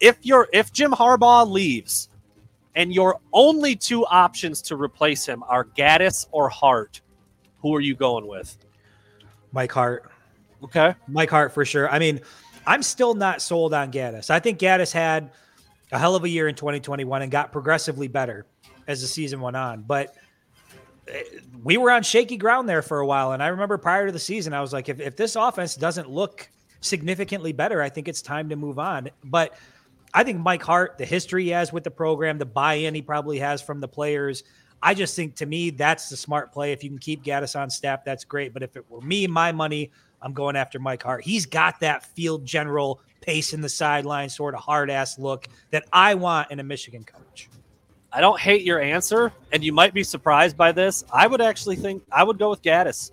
If 0.00 0.16
you're 0.22 0.48
if 0.50 0.72
Jim 0.72 0.92
Harbaugh 0.92 1.46
leaves, 1.46 2.08
and 2.74 2.90
your 2.90 3.20
only 3.34 3.76
two 3.76 4.06
options 4.06 4.62
to 4.62 4.76
replace 4.76 5.26
him 5.26 5.44
are 5.46 5.66
Gattis 5.66 6.26
or 6.32 6.48
Hart, 6.48 7.02
who 7.60 7.74
are 7.74 7.82
you 7.82 7.94
going 7.94 8.26
with? 8.26 8.56
Mike 9.52 9.72
Hart. 9.72 10.10
Okay. 10.62 10.94
Mike 11.06 11.28
Hart 11.28 11.52
for 11.52 11.66
sure. 11.66 11.90
I 11.90 11.98
mean, 11.98 12.22
I'm 12.66 12.82
still 12.82 13.12
not 13.12 13.42
sold 13.42 13.74
on 13.74 13.92
Gattis. 13.92 14.30
I 14.30 14.40
think 14.40 14.58
Gattis 14.58 14.90
had 14.90 15.32
a 15.92 15.98
hell 15.98 16.14
of 16.14 16.24
a 16.24 16.30
year 16.30 16.48
in 16.48 16.54
2021 16.54 17.20
and 17.20 17.30
got 17.30 17.52
progressively 17.52 18.08
better 18.08 18.46
as 18.86 19.00
the 19.00 19.06
season 19.06 19.40
went 19.40 19.56
on. 19.56 19.82
But 19.82 20.16
eh, 21.08 21.22
we 21.62 21.76
were 21.76 21.90
on 21.90 22.02
shaky 22.02 22.36
ground 22.36 22.68
there 22.68 22.82
for 22.82 23.00
a 23.00 23.06
while. 23.06 23.32
And 23.32 23.42
I 23.42 23.48
remember 23.48 23.78
prior 23.78 24.06
to 24.06 24.12
the 24.12 24.18
season, 24.18 24.52
I 24.52 24.60
was 24.60 24.72
like, 24.72 24.88
if, 24.88 25.00
if 25.00 25.16
this 25.16 25.36
offense 25.36 25.74
doesn't 25.74 26.10
look 26.10 26.48
significantly 26.80 27.52
better, 27.52 27.82
I 27.82 27.88
think 27.88 28.08
it's 28.08 28.22
time 28.22 28.48
to 28.50 28.56
move 28.56 28.78
on. 28.78 29.10
But 29.24 29.54
I 30.12 30.22
think 30.22 30.38
Mike 30.38 30.62
Hart, 30.62 30.98
the 30.98 31.04
history 31.04 31.44
he 31.44 31.50
has 31.50 31.72
with 31.72 31.84
the 31.84 31.90
program, 31.90 32.38
the 32.38 32.46
buy 32.46 32.74
in 32.74 32.94
he 32.94 33.02
probably 33.02 33.38
has 33.38 33.60
from 33.60 33.80
the 33.80 33.88
players, 33.88 34.44
I 34.84 34.92
just 34.92 35.16
think 35.16 35.34
to 35.36 35.46
me, 35.46 35.70
that's 35.70 36.10
the 36.10 36.16
smart 36.16 36.52
play. 36.52 36.72
If 36.72 36.84
you 36.84 36.90
can 36.90 36.98
keep 36.98 37.24
Gattis 37.24 37.58
on 37.58 37.70
staff, 37.70 38.04
that's 38.04 38.22
great. 38.22 38.52
But 38.52 38.62
if 38.62 38.76
it 38.76 38.84
were 38.90 39.00
me, 39.00 39.26
my 39.26 39.50
money, 39.50 39.90
I'm 40.20 40.34
going 40.34 40.56
after 40.56 40.78
Mike 40.78 41.02
Hart. 41.02 41.24
He's 41.24 41.46
got 41.46 41.80
that 41.80 42.04
field 42.04 42.44
general 42.44 43.00
pace 43.22 43.54
in 43.54 43.62
the 43.62 43.68
sideline, 43.68 44.28
sort 44.28 44.54
of 44.54 44.60
hard 44.60 44.90
ass 44.90 45.18
look 45.18 45.48
that 45.70 45.84
I 45.90 46.14
want 46.14 46.50
in 46.50 46.60
a 46.60 46.62
Michigan 46.62 47.02
coach. 47.02 47.48
I 48.14 48.20
don't 48.20 48.38
hate 48.38 48.62
your 48.62 48.80
answer, 48.80 49.32
and 49.50 49.64
you 49.64 49.72
might 49.72 49.92
be 49.92 50.04
surprised 50.04 50.56
by 50.56 50.70
this. 50.70 51.04
I 51.12 51.26
would 51.26 51.40
actually 51.40 51.74
think 51.74 52.04
I 52.12 52.22
would 52.22 52.38
go 52.38 52.50
with 52.50 52.62
Gattis. 52.62 53.10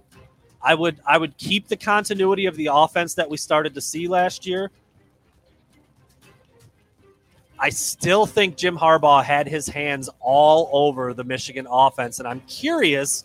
I 0.62 0.76
would 0.76 1.00
I 1.08 1.18
would 1.18 1.36
keep 1.38 1.68
the 1.68 1.76
continuity 1.76 2.46
of 2.46 2.56
the 2.56 2.70
offense 2.72 3.16
that 3.16 3.28
we 3.28 3.38
started 3.38 3.74
to 3.74 3.82
see 3.82 4.08
last 4.08 4.46
year. 4.46 4.70
I 7.58 7.70
still 7.70 8.28
think 8.28 8.58
Jim 8.58 8.78
Harbaugh 8.78 9.24
had 9.24 9.48
his 9.48 9.68
hands 9.68 10.08
all 10.20 10.70
over 10.72 11.16
the 11.16 11.24
Michigan 11.24 11.68
offense, 11.70 12.20
and 12.20 12.28
I'm 12.28 12.42
curious 12.42 13.24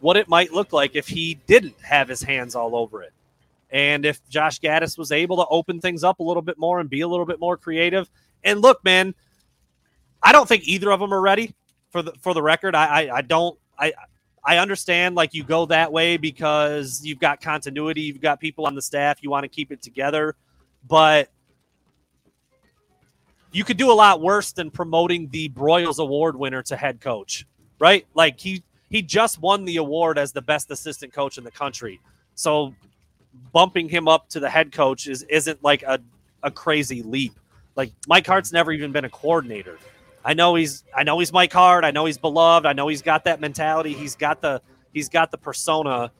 what 0.00 0.18
it 0.18 0.28
might 0.28 0.52
look 0.52 0.74
like 0.74 0.96
if 0.96 1.08
he 1.08 1.40
didn't 1.46 1.80
have 1.80 2.08
his 2.08 2.22
hands 2.22 2.54
all 2.54 2.76
over 2.76 3.02
it. 3.02 3.12
And 3.70 4.04
if 4.04 4.26
Josh 4.28 4.60
Gattis 4.60 4.98
was 4.98 5.12
able 5.12 5.36
to 5.38 5.46
open 5.48 5.80
things 5.80 6.04
up 6.04 6.20
a 6.20 6.22
little 6.22 6.42
bit 6.42 6.58
more 6.58 6.78
and 6.78 6.90
be 6.90 7.00
a 7.00 7.08
little 7.08 7.26
bit 7.26 7.40
more 7.40 7.56
creative. 7.56 8.08
And 8.44 8.60
look, 8.60 8.84
man, 8.84 9.14
I 10.26 10.32
don't 10.32 10.48
think 10.48 10.66
either 10.66 10.90
of 10.90 10.98
them 10.98 11.14
are 11.14 11.20
ready 11.20 11.54
for 11.90 12.02
the 12.02 12.12
for 12.20 12.34
the 12.34 12.42
record. 12.42 12.74
I 12.74 12.86
I, 12.86 13.16
I 13.18 13.22
don't 13.22 13.56
I 13.78 13.92
I 14.44 14.58
understand 14.58 15.14
like 15.14 15.34
you 15.34 15.44
go 15.44 15.66
that 15.66 15.92
way 15.92 16.16
because 16.16 17.00
you've 17.04 17.20
got 17.20 17.40
continuity, 17.40 18.02
you've 18.02 18.20
got 18.20 18.40
people 18.40 18.66
on 18.66 18.74
the 18.74 18.82
staff, 18.82 19.22
you 19.22 19.30
want 19.30 19.44
to 19.44 19.48
keep 19.48 19.70
it 19.70 19.80
together, 19.80 20.34
but 20.88 21.30
you 23.52 23.62
could 23.62 23.76
do 23.76 23.92
a 23.92 23.94
lot 23.94 24.20
worse 24.20 24.50
than 24.50 24.68
promoting 24.68 25.28
the 25.28 25.48
Broyles 25.50 25.98
Award 26.00 26.36
winner 26.36 26.60
to 26.64 26.76
head 26.76 27.00
coach, 27.00 27.46
right? 27.78 28.04
Like 28.12 28.40
he 28.40 28.64
he 28.90 29.02
just 29.02 29.40
won 29.40 29.64
the 29.64 29.76
award 29.76 30.18
as 30.18 30.32
the 30.32 30.42
best 30.42 30.72
assistant 30.72 31.12
coach 31.12 31.38
in 31.38 31.44
the 31.44 31.52
country. 31.52 32.00
So 32.34 32.74
bumping 33.52 33.88
him 33.88 34.08
up 34.08 34.28
to 34.30 34.40
the 34.40 34.50
head 34.50 34.72
coach 34.72 35.06
is 35.06 35.22
isn't 35.28 35.62
like 35.62 35.84
a, 35.84 36.00
a 36.42 36.50
crazy 36.50 37.04
leap. 37.04 37.38
Like 37.76 37.92
Mike 38.08 38.26
Hart's 38.26 38.52
never 38.52 38.72
even 38.72 38.90
been 38.90 39.04
a 39.04 39.10
coordinator. 39.10 39.78
I 40.26 40.34
know 40.34 40.56
he's 40.56 40.82
I 40.94 41.04
know 41.04 41.20
he's 41.20 41.32
Mike 41.32 41.52
Hart. 41.52 41.84
I 41.84 41.92
know 41.92 42.04
he's 42.04 42.18
beloved. 42.18 42.66
I 42.66 42.72
know 42.72 42.88
he's 42.88 43.00
got 43.00 43.24
that 43.24 43.40
mentality. 43.40 43.92
He's 43.92 44.16
got 44.16 44.42
the 44.42 44.60
he's 44.92 45.08
got 45.08 45.30
the 45.30 45.38
persona. 45.38 46.10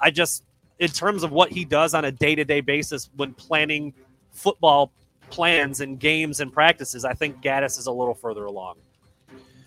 I 0.00 0.10
just 0.10 0.42
in 0.80 0.88
terms 0.88 1.22
of 1.22 1.30
what 1.30 1.52
he 1.52 1.64
does 1.64 1.94
on 1.94 2.04
a 2.04 2.10
day-to-day 2.10 2.60
basis 2.60 3.08
when 3.14 3.32
planning 3.34 3.94
football 4.32 4.90
plans 5.30 5.80
and 5.80 5.98
games 5.98 6.40
and 6.40 6.52
practices, 6.52 7.04
I 7.04 7.14
think 7.14 7.40
Gattis 7.40 7.78
is 7.78 7.86
a 7.86 7.92
little 7.92 8.14
further 8.14 8.44
along. 8.46 8.76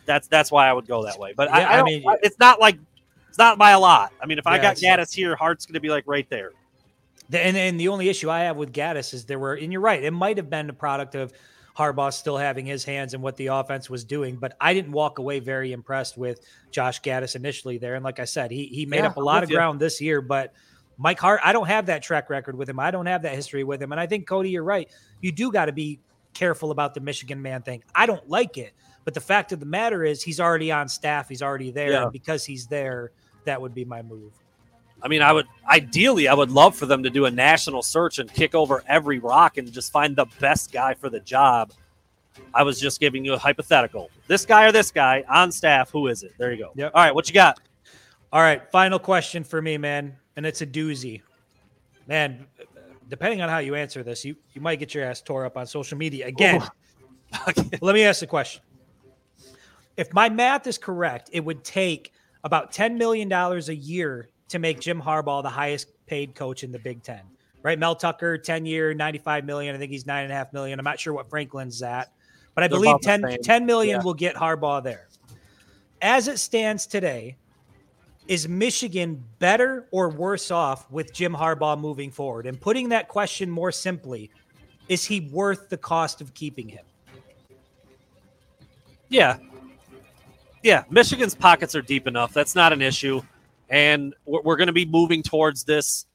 That's 0.06 0.28
that's 0.28 0.52
why 0.52 0.68
I 0.68 0.74
would 0.74 0.86
go 0.86 1.06
that 1.06 1.18
way. 1.18 1.34
But 1.36 1.48
Yeah, 1.50 1.58
I, 1.58 1.62
I, 1.62 1.80
I 1.80 1.84
mean- 1.84 2.04
it's 2.22 2.38
not 2.38 2.60
like 2.60 2.78
it's 3.30 3.38
not 3.38 3.58
by 3.58 3.72
a 3.72 3.80
lot. 3.80 4.12
I 4.22 4.26
mean, 4.26 4.40
if 4.40 4.46
I 4.46 4.58
got 4.58 4.76
Gattis 4.76 5.14
here, 5.16 5.38
Hart's 5.38 5.66
going 5.66 5.76
to 5.76 5.80
be 5.80 5.90
like 5.90 6.04
right 6.06 6.30
there. 6.30 6.52
And, 7.32 7.56
and 7.56 7.80
the 7.80 7.88
only 7.90 8.10
issue 8.10 8.30
I 8.30 8.42
have 8.42 8.58
with 8.58 8.74
Gattis 8.74 9.14
is 9.14 9.26
there 9.26 9.38
were, 9.38 9.54
and 9.54 9.72
you're 9.72 9.82
right, 9.82 10.04
it 10.04 10.10
might 10.12 10.38
have 10.38 10.50
been 10.50 10.68
a 10.70 10.74
product 10.74 11.14
of 11.14 11.32
Harbaugh 11.80 12.14
still 12.14 12.38
having 12.38 12.66
his 12.66 12.84
hands 12.84 13.14
in 13.14 13.22
what 13.22 13.38
the 13.38 13.48
offense 13.48 13.90
was 13.90 14.04
doing, 14.04 14.36
but 14.36 14.56
I 14.62 14.74
didn't 14.74 14.92
walk 14.92 15.18
away 15.18 15.40
very 15.40 15.72
impressed 15.72 16.18
with 16.18 16.42
Josh 16.70 17.02
Gattis 17.02 17.36
initially 17.36 17.78
there. 17.80 17.96
And 17.96 18.04
like 18.04 18.20
I 18.20 18.26
said, 18.26 18.52
he 18.52 18.66
he 18.66 18.86
made 18.86 18.98
Yeah, 19.00 19.08
up 19.08 19.18
a 19.18 19.22
lot 19.22 19.42
of 19.44 19.50
you. 19.50 19.56
ground 19.56 19.80
this 19.80 20.00
year, 20.02 20.22
but 20.22 20.54
Mike 20.98 21.20
Hart, 21.20 21.40
I 21.44 21.54
don't 21.54 21.68
have 21.68 21.86
that 21.86 22.04
track 22.04 22.30
record 22.30 22.58
with 22.58 22.70
him. 22.70 22.80
I 22.80 22.92
don't 22.92 23.06
have 23.06 23.22
that 23.22 23.34
history 23.34 23.64
with 23.64 23.82
him. 23.82 23.94
And 23.94 24.02
I 24.02 24.06
think 24.06 24.28
Cody, 24.28 24.50
you're 24.50 24.64
right. 24.64 24.90
You 25.22 25.32
do 25.32 25.50
got 25.52 25.66
to 25.66 25.72
be 25.72 26.00
careful 26.34 26.72
about 26.72 26.94
the 26.94 27.00
Michigan 27.00 27.42
man 27.42 27.62
thing. 27.62 27.84
I 27.96 28.06
don't 28.06 28.28
like 28.30 28.58
it, 28.58 28.74
but 29.06 29.14
the 29.14 29.22
fact 29.22 29.54
of 29.54 29.62
the 29.62 29.66
matter 29.66 30.04
is 30.04 30.22
he's 30.22 30.40
already 30.42 30.72
on 30.72 30.90
staff. 30.90 31.30
He's 31.30 31.42
already 31.42 31.72
there. 31.72 31.92
Yeah. 31.92 32.04
And 32.04 32.12
because 32.12 32.46
he's 32.46 32.68
there, 32.68 33.12
that 33.46 33.62
would 33.62 33.74
be 33.74 33.86
my 33.86 34.02
move. 34.02 34.34
I 35.02 35.08
mean, 35.08 35.22
I 35.22 35.32
would 35.32 35.48
ideally, 35.70 36.28
I 36.28 36.34
would 36.34 36.52
love 36.52 36.76
for 36.76 36.86
them 36.86 37.04
to 37.04 37.10
do 37.10 37.26
a 37.26 37.32
national 37.32 37.82
search 37.82 38.20
and 38.20 38.32
kick 38.32 38.54
over 38.54 38.84
every 38.88 39.20
rock 39.20 39.58
and 39.58 39.72
just 39.72 39.92
find 39.92 40.16
the 40.16 40.26
best 40.40 40.72
guy 40.72 40.94
for 40.94 41.10
the 41.10 41.20
job. 41.20 41.72
I 42.54 42.64
was 42.64 42.80
just 42.80 43.00
giving 43.00 43.24
you 43.26 43.34
a 43.34 43.38
hypothetical. 43.38 44.10
This 44.28 44.46
guy 44.46 44.66
or 44.66 44.72
this 44.72 44.92
guy 44.92 45.24
on 45.30 45.52
staff, 45.52 45.90
who 45.90 46.08
is 46.08 46.24
it? 46.24 46.34
There 46.38 46.52
you 46.52 46.58
go. 46.58 46.72
Yep. 46.76 46.92
All 46.94 47.04
right, 47.04 47.14
what 47.14 47.28
you 47.28 47.34
got? 47.34 47.60
All 48.32 48.42
right, 48.42 48.70
final 48.72 49.00
question 49.00 49.44
for 49.44 49.62
me, 49.62 49.78
man, 49.78 50.16
and 50.36 50.46
it's 50.46 50.62
a 50.62 50.68
doozy. 50.68 51.22
Man, 52.08 52.46
depending 53.08 53.42
on 53.42 53.50
how 53.50 53.60
you 53.60 53.76
answer 53.76 54.04
this, 54.04 54.24
you 54.24 54.36
you 54.54 54.62
might 54.62 54.80
get 54.80 54.94
your 54.94 55.04
ass 55.04 55.22
tore 55.22 55.46
up 55.46 55.58
on 55.58 55.66
social 55.66 55.98
media 55.98 56.28
again. 56.28 56.64
Let 57.82 57.96
me 57.96 58.04
ask 58.04 58.20
the 58.20 58.28
question. 58.28 58.62
If 59.98 60.14
my 60.14 60.30
math 60.30 60.66
is 60.68 60.78
correct, 60.78 61.30
it 61.34 61.44
would 61.44 61.64
take 61.64 62.14
about 62.44 62.72
$10 62.72 62.96
million 62.98 63.32
a 63.32 63.60
year 63.74 64.30
to 64.50 64.60
make 64.60 64.80
Jim 64.80 65.02
Harbaugh 65.02 65.42
the 65.44 65.50
highest 65.50 65.88
paid 66.06 66.36
coach 66.36 66.64
in 66.64 66.72
the 66.72 66.80
Big 66.80 67.02
Ten. 67.04 67.22
Right? 67.62 67.78
Mel 67.78 67.96
Tucker, 67.96 68.38
10 68.38 68.66
year, 68.66 68.94
95 68.94 69.46
million. 69.46 69.76
I 69.76 69.78
think 69.78 69.92
he's 69.92 70.06
nine 70.06 70.24
and 70.24 70.32
a 70.32 70.36
half 70.36 70.54
million. 70.54 70.80
I'm 70.80 70.86
not 70.86 71.00
sure 71.00 71.14
what 71.14 71.30
Franklin's 71.30 71.82
at, 71.82 72.12
but 72.56 72.64
I 72.64 72.68
They're 72.68 72.78
believe 72.80 72.96
about 72.96 73.02
10, 73.02 73.38
10 73.44 73.66
million 73.66 73.98
Yeah. 73.98 74.04
will 74.04 74.14
get 74.14 74.36
Harbaugh 74.36 74.82
there. 74.82 75.08
As 76.02 76.30
it 76.30 76.40
stands 76.40 76.88
today, 76.88 77.36
is 78.30 78.48
Michigan 78.48 79.24
better 79.40 79.88
or 79.92 80.10
worse 80.10 80.52
off 80.52 80.90
with 80.90 81.12
Jim 81.14 81.34
Harbaugh 81.34 81.78
moving 81.78 82.12
forward? 82.12 82.46
And 82.46 82.62
putting 82.62 82.90
that 82.90 83.10
question 83.10 83.50
more 83.50 83.72
simply, 83.74 84.32
is 84.88 85.04
he 85.04 85.20
worth 85.20 85.68
the 85.68 85.78
cost 85.78 86.22
of 86.22 86.34
keeping 86.34 86.70
him? 86.70 86.86
Yeah. 89.10 89.38
Yeah. 90.64 90.84
Michigan's 90.90 91.36
pockets 91.36 91.76
are 91.76 91.82
deep 91.82 92.08
enough. 92.08 92.34
That's 92.34 92.56
not 92.56 92.72
an 92.72 92.82
issue. 92.82 93.22
And 93.70 94.16
we're, 94.26 94.42
we're 94.42 94.56
going 94.58 94.68
to 94.68 94.74
be 94.74 94.86
moving 94.86 95.24
towards 95.24 95.64
this 95.64 96.06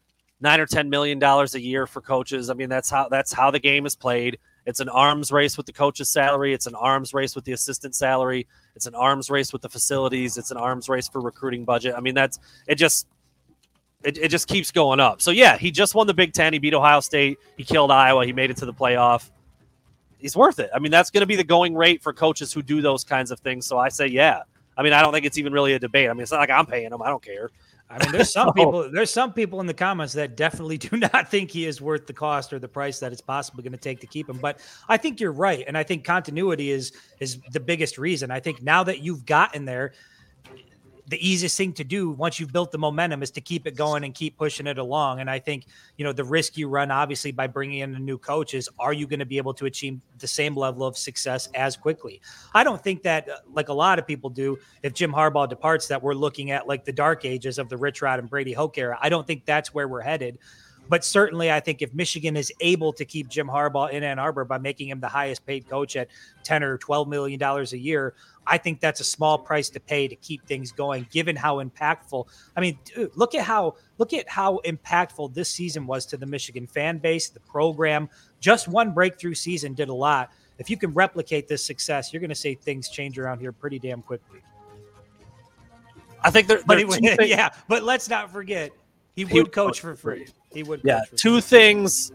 nine 0.41 0.61
or 0.61 0.67
ten 0.67 0.91
million 0.91 1.19
dollars 1.19 1.55
a 1.55 1.61
year 1.61 1.87
for 1.87 2.01
coaches. 2.01 2.51
I 2.51 2.55
mean, 2.55 2.69
that's 2.69 2.91
how 2.91 3.09
that's 3.09 3.33
how 3.33 3.51
the 3.51 3.59
game 3.59 3.87
is 3.87 3.95
played. 3.95 4.39
It's 4.67 4.81
an 4.81 4.89
arms 4.89 5.31
race 5.31 5.57
with 5.57 5.67
the 5.67 5.73
coach's 5.73 6.09
salary. 6.09 6.55
It's 6.55 6.67
an 6.67 6.75
arms 6.75 7.13
race 7.13 7.35
with 7.35 7.45
the 7.45 7.53
assistant 7.53 7.95
salary. 7.95 8.47
It's 8.75 8.87
an 8.87 8.95
arms 8.95 9.31
race 9.31 9.53
with 9.53 9.63
the 9.63 9.69
facilities. 9.69 10.39
It's 10.39 10.51
an 10.51 10.57
arms 10.57 10.89
race 10.89 11.09
for 11.09 11.21
recruiting 11.21 11.65
budget. 11.65 11.95
I 11.97 12.01
mean, 12.01 12.15
that's 12.15 12.39
it. 12.67 12.77
Just 12.77 13.07
it, 14.03 14.19
it 14.19 14.29
just 14.29 14.49
keeps 14.49 14.71
going 14.71 15.01
up. 15.01 15.21
So 15.21 15.31
yeah, 15.31 15.57
he 15.59 15.71
just 15.71 15.95
won 15.95 16.07
the 16.07 16.15
Big 16.15 16.33
Ten. 16.33 16.53
He 16.53 16.59
beat 16.59 16.75
Ohio 16.75 17.01
State. 17.01 17.39
He 17.57 17.65
killed 17.65 17.91
Iowa. 17.91 18.25
He 18.27 18.33
made 18.33 18.51
it 18.51 18.57
to 18.59 18.67
the 18.67 18.75
playoff 18.75 19.31
he's 20.25 20.35
worth 20.35 20.59
it. 20.59 20.71
I 20.75 20.79
mean, 20.79 20.91
that's 20.91 21.11
going 21.11 21.21
to 21.21 21.27
be 21.27 21.37
the 21.37 21.45
going 21.45 21.75
rate 21.75 22.03
for 22.03 22.15
coaches 22.15 22.51
who 22.51 22.63
do 22.63 22.81
those 22.81 23.05
kinds 23.05 23.31
of 23.31 23.41
things. 23.41 23.67
So 23.67 23.77
I 23.77 23.91
say, 23.91 24.07
yeah. 24.07 24.41
I 24.77 24.83
mean, 24.83 24.93
I 24.93 25.03
don't 25.03 25.12
think 25.12 25.25
it's 25.27 25.39
even 25.39 25.53
really 25.53 25.72
a 25.75 25.79
debate. 25.79 26.09
I 26.11 26.12
mean, 26.12 26.22
it's 26.22 26.33
not 26.33 26.39
like 26.41 26.51
I'm 26.51 26.66
paying 26.66 26.91
him. 26.93 27.01
I 27.03 27.09
don't 27.09 27.22
care. 27.22 27.51
I 27.91 27.99
mean, 28.03 28.12
there's 28.12 28.33
some 28.33 28.49
So- 28.49 28.53
people. 28.57 28.91
There's 28.91 29.11
some 29.11 29.33
people 29.33 29.61
in 29.61 29.66
the 29.66 29.75
comments 29.75 30.14
that 30.14 30.37
definitely 30.37 30.79
do 30.89 30.97
not 30.97 31.31
think 31.31 31.51
he 31.51 31.66
is 31.66 31.81
worth 31.81 32.07
the 32.07 32.12
cost 32.12 32.53
or 32.53 32.59
the 32.59 32.68
price 32.68 32.99
that 33.01 33.12
it's 33.12 33.20
possibly 33.20 33.62
going 33.62 33.72
to 33.72 33.79
take 33.79 34.01
to 34.01 34.07
keep 34.07 34.29
him. 34.29 34.39
But 34.39 34.59
I 34.89 34.97
think 34.97 35.20
you're 35.20 35.33
right, 35.33 35.64
and 35.66 35.77
I 35.79 35.83
think 35.83 36.05
continuity 36.05 36.70
is 36.70 36.93
is 37.20 37.39
the 37.53 37.61
biggest 37.61 37.99
reason. 37.99 38.31
I 38.31 38.41
think 38.41 38.62
now 38.62 38.83
that 38.85 39.01
you've 39.01 39.27
gotten 39.27 39.64
there, 39.64 39.93
the 41.07 41.29
easiest 41.29 41.57
thing 41.57 41.73
to 41.75 41.85
do 41.85 42.11
once 42.11 42.41
you've 42.41 42.53
built 42.53 42.73
the 42.73 42.79
momentum 42.79 43.23
is 43.23 43.31
to 43.33 43.41
keep 43.41 43.67
it 43.67 43.77
going 43.77 44.05
and 44.05 44.15
keep 44.15 44.37
pushing 44.39 44.67
it 44.67 44.79
along. 44.79 45.21
And 45.21 45.29
I 45.29 45.39
think 45.39 45.67
you 45.97 46.05
know 46.05 46.13
the 46.13 46.25
risk 46.25 46.57
you 46.57 46.69
run, 46.69 46.91
obviously, 46.91 47.33
by 47.33 47.47
bringing 47.47 47.81
in 47.81 47.95
a 47.95 47.99
new 47.99 48.19
coach 48.19 48.55
is: 48.55 48.69
are 48.79 48.93
you 48.93 49.07
going 49.07 49.19
to 49.19 49.27
be 49.27 49.37
able 49.37 49.55
to 49.55 49.67
achieve 49.67 50.01
the 50.19 50.27
same 50.27 50.57
level 50.57 50.87
of 50.87 50.97
success 50.97 51.49
as 51.55 51.77
quickly? 51.77 52.21
I 52.55 52.65
don't 52.65 52.83
think 52.83 53.03
that, 53.03 53.29
uh, 53.29 53.37
like 53.53 53.69
a 53.69 53.75
lot 53.75 53.99
of 53.99 54.07
people 54.07 54.31
do, 54.31 54.59
if 54.83 54.95
Jim 54.95 55.13
Harbaugh 55.13 55.49
departs, 55.49 55.89
that 55.89 56.03
we're 56.03 56.15
looking 56.15 56.51
at 56.51 56.67
like 56.67 56.85
the 56.85 56.93
dark 56.93 57.25
ages 57.25 57.59
of 57.59 57.69
the 57.69 57.77
Rich 57.77 58.01
Rod 58.03 58.19
and 58.19 58.29
Brady 58.29 58.53
Hoke 58.53 58.79
era. 58.79 58.99
I 59.01 59.09
don't 59.09 59.27
think 59.27 59.45
that's 59.45 59.75
where 59.75 59.89
we're 59.89 60.01
headed. 60.01 60.39
But 60.89 61.05
certainly, 61.05 61.51
I 61.51 61.61
think 61.61 61.81
if 61.81 61.95
Michigan 61.95 62.37
is 62.37 62.53
able 62.61 62.93
to 62.93 63.05
keep 63.05 63.29
Jim 63.29 63.49
Harbaugh 63.49 63.91
in 63.91 64.03
Ann 64.03 64.19
Arbor 64.19 64.45
by 64.45 64.59
making 64.59 64.89
him 64.89 65.01
the 65.01 65.09
highest 65.09 65.47
paid 65.47 65.69
coach 65.69 65.97
at 65.97 66.09
10 66.43 66.63
or 66.63 66.77
12 66.77 67.09
million 67.09 67.39
dollars 67.39 67.73
a 67.73 67.79
year, 67.79 68.15
I 68.47 68.59
think 68.59 68.81
that's 68.81 69.01
a 69.01 69.05
small 69.05 69.39
price 69.39 69.71
to 69.71 69.81
pay 69.81 70.07
to 70.09 70.17
keep 70.17 70.47
things 70.47 70.71
going, 70.73 71.07
given 71.11 71.35
how 71.37 71.63
impactful. 71.65 72.27
I 72.57 72.61
mean, 72.61 72.79
dude, 72.85 73.11
look 73.17 73.35
at 73.35 73.45
how 73.45 73.77
look 73.99 74.13
at 74.13 74.29
how 74.29 74.61
impactful 74.65 75.33
this 75.35 75.49
season 75.51 75.87
was 75.87 76.05
to 76.07 76.17
the 76.17 76.27
Michigan 76.27 76.67
fan 76.67 76.99
base, 76.99 77.29
the 77.29 77.41
program. 77.41 78.09
Just 78.41 78.69
one 78.69 78.93
breakthrough 78.93 79.35
season 79.35 79.73
did 79.75 79.89
a 79.89 79.95
lot. 79.95 80.31
If 80.59 80.69
you 80.71 80.77
can 80.77 80.93
replicate 80.93 81.49
this 81.49 81.65
success, 81.65 82.13
you're 82.13 82.21
going 82.21 82.29
to 82.29 82.35
see 82.35 82.55
things 82.55 82.89
change 82.89 83.19
around 83.19 83.41
here 83.41 83.51
pretty 83.53 83.79
damn 83.79 84.03
quickly. 84.03 84.41
I 86.23 86.31
think 86.31 86.47
there, 86.49 86.59
But 86.67 86.79
there 86.79 86.79
he, 86.79 86.85
are 86.85 86.89
two 86.99 87.17
things- 87.17 87.31
yeah, 87.31 87.51
but 87.69 87.83
let's 87.83 88.09
not 88.09 88.31
forget 88.31 88.71
he 89.17 89.25
would 89.25 89.33
would 89.35 89.53
coach 89.53 89.67
coach 89.67 89.81
for 89.81 89.97
free. 89.97 90.27
free. 90.27 90.35
He 90.53 90.63
would. 90.63 90.81
yeah, 90.85 91.03
two 91.17 91.41
things. 91.41 92.13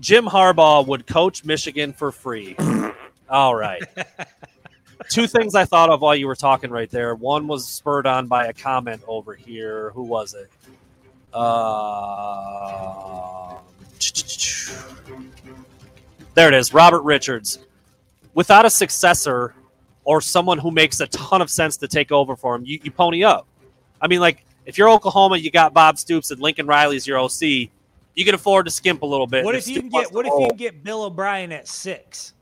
Jim 0.00 0.26
Harbaugh 0.26 0.86
would 0.86 1.06
coach 1.06 1.44
Michigan 1.44 1.92
for 1.92 2.10
free. 2.12 2.56
All 3.30 3.54
right. 3.54 3.82
two 5.08 5.26
things 5.26 5.54
I 5.54 5.64
thought 5.64 5.90
of 5.90 6.00
while 6.00 6.14
you 6.14 6.26
were 6.26 6.36
talking 6.36 6.70
right 6.70 6.90
there. 6.90 7.14
One 7.14 7.46
was 7.46 7.68
spurred 7.68 8.06
on 8.06 8.26
by 8.26 8.46
a 8.46 8.52
comment 8.52 9.02
over 9.06 9.34
here. 9.34 9.90
Who 9.90 10.02
was 10.02 10.34
it? 10.34 10.50
Uh, 11.32 13.56
there 16.34 16.48
it 16.48 16.54
is. 16.54 16.72
Robert 16.72 17.02
Richards. 17.02 17.58
Without 18.34 18.64
a 18.64 18.70
successor 18.70 19.54
or 20.04 20.20
someone 20.20 20.58
who 20.58 20.70
makes 20.70 21.00
a 21.00 21.06
ton 21.08 21.40
of 21.40 21.50
sense 21.50 21.76
to 21.78 21.88
take 21.88 22.12
over 22.12 22.36
for 22.36 22.54
him, 22.54 22.64
you, 22.64 22.78
you 22.82 22.90
pony 22.90 23.24
up. 23.24 23.46
I 24.00 24.06
mean, 24.06 24.20
like 24.20 24.44
if 24.66 24.78
you're 24.78 24.88
Oklahoma, 24.88 25.36
you 25.36 25.50
got 25.50 25.72
Bob 25.72 25.98
Stoops 25.98 26.30
and 26.30 26.40
Lincoln 26.40 26.66
Riley's 26.66 27.06
your 27.06 27.18
OC. 27.18 27.70
You 28.14 28.24
can 28.24 28.34
afford 28.34 28.66
to 28.66 28.70
skimp 28.70 29.02
a 29.02 29.06
little 29.06 29.26
bit. 29.26 29.44
What 29.44 29.54
And 29.54 29.62
if 29.62 29.68
you 29.68 29.80
can 29.80 29.88
get? 29.88 30.12
What 30.12 30.26
if 30.26 30.32
you 30.32 30.48
can 30.48 30.56
get 30.56 30.84
Bill 30.84 31.04
O'Brien 31.04 31.52
at 31.52 31.66
six? 31.66 32.33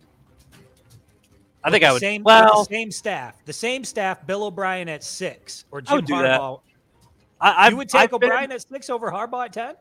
I 1.65 1.71
think 1.71 1.85
I 1.85 1.93
would. 1.93 2.01
Same, 2.01 2.23
well, 2.25 2.65
the 2.65 2.75
same 2.75 2.91
staff, 2.91 3.37
the 3.45 3.53
same 3.53 3.85
staff. 3.85 4.27
Bill 4.27 4.45
O'Brien 4.45 4.89
at 4.89 5.05
six, 5.05 5.65
or 5.71 5.83
I 5.87 6.01
Jim 6.01 6.23
that. 6.23 6.41
Harbaugh. 6.41 6.61
I, 7.41 7.69
you 7.71 7.77
would 7.77 7.89
take 7.89 8.01
I've 8.03 8.11
been- 8.21 8.31
O'Brien 8.31 8.53
at 8.53 8.63
six 8.69 8.89
over 8.91 9.11
Harbaugh 9.11 9.47
at 9.47 9.53
ten. 9.53 9.75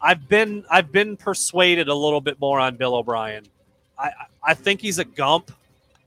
I've 0.00 0.28
been 0.28 0.64
I've 0.70 0.92
been 0.92 1.16
persuaded 1.16 1.88
a 1.88 1.94
little 1.94 2.20
bit 2.20 2.40
more 2.40 2.60
on 2.60 2.76
Bill 2.76 2.94
O'Brien. 2.94 3.44
I 3.98 4.06
I- 4.06 4.12
I 4.50 4.54
think 4.54 4.80
he's 4.80 4.98
a 4.98 5.04
gump. 5.04 5.50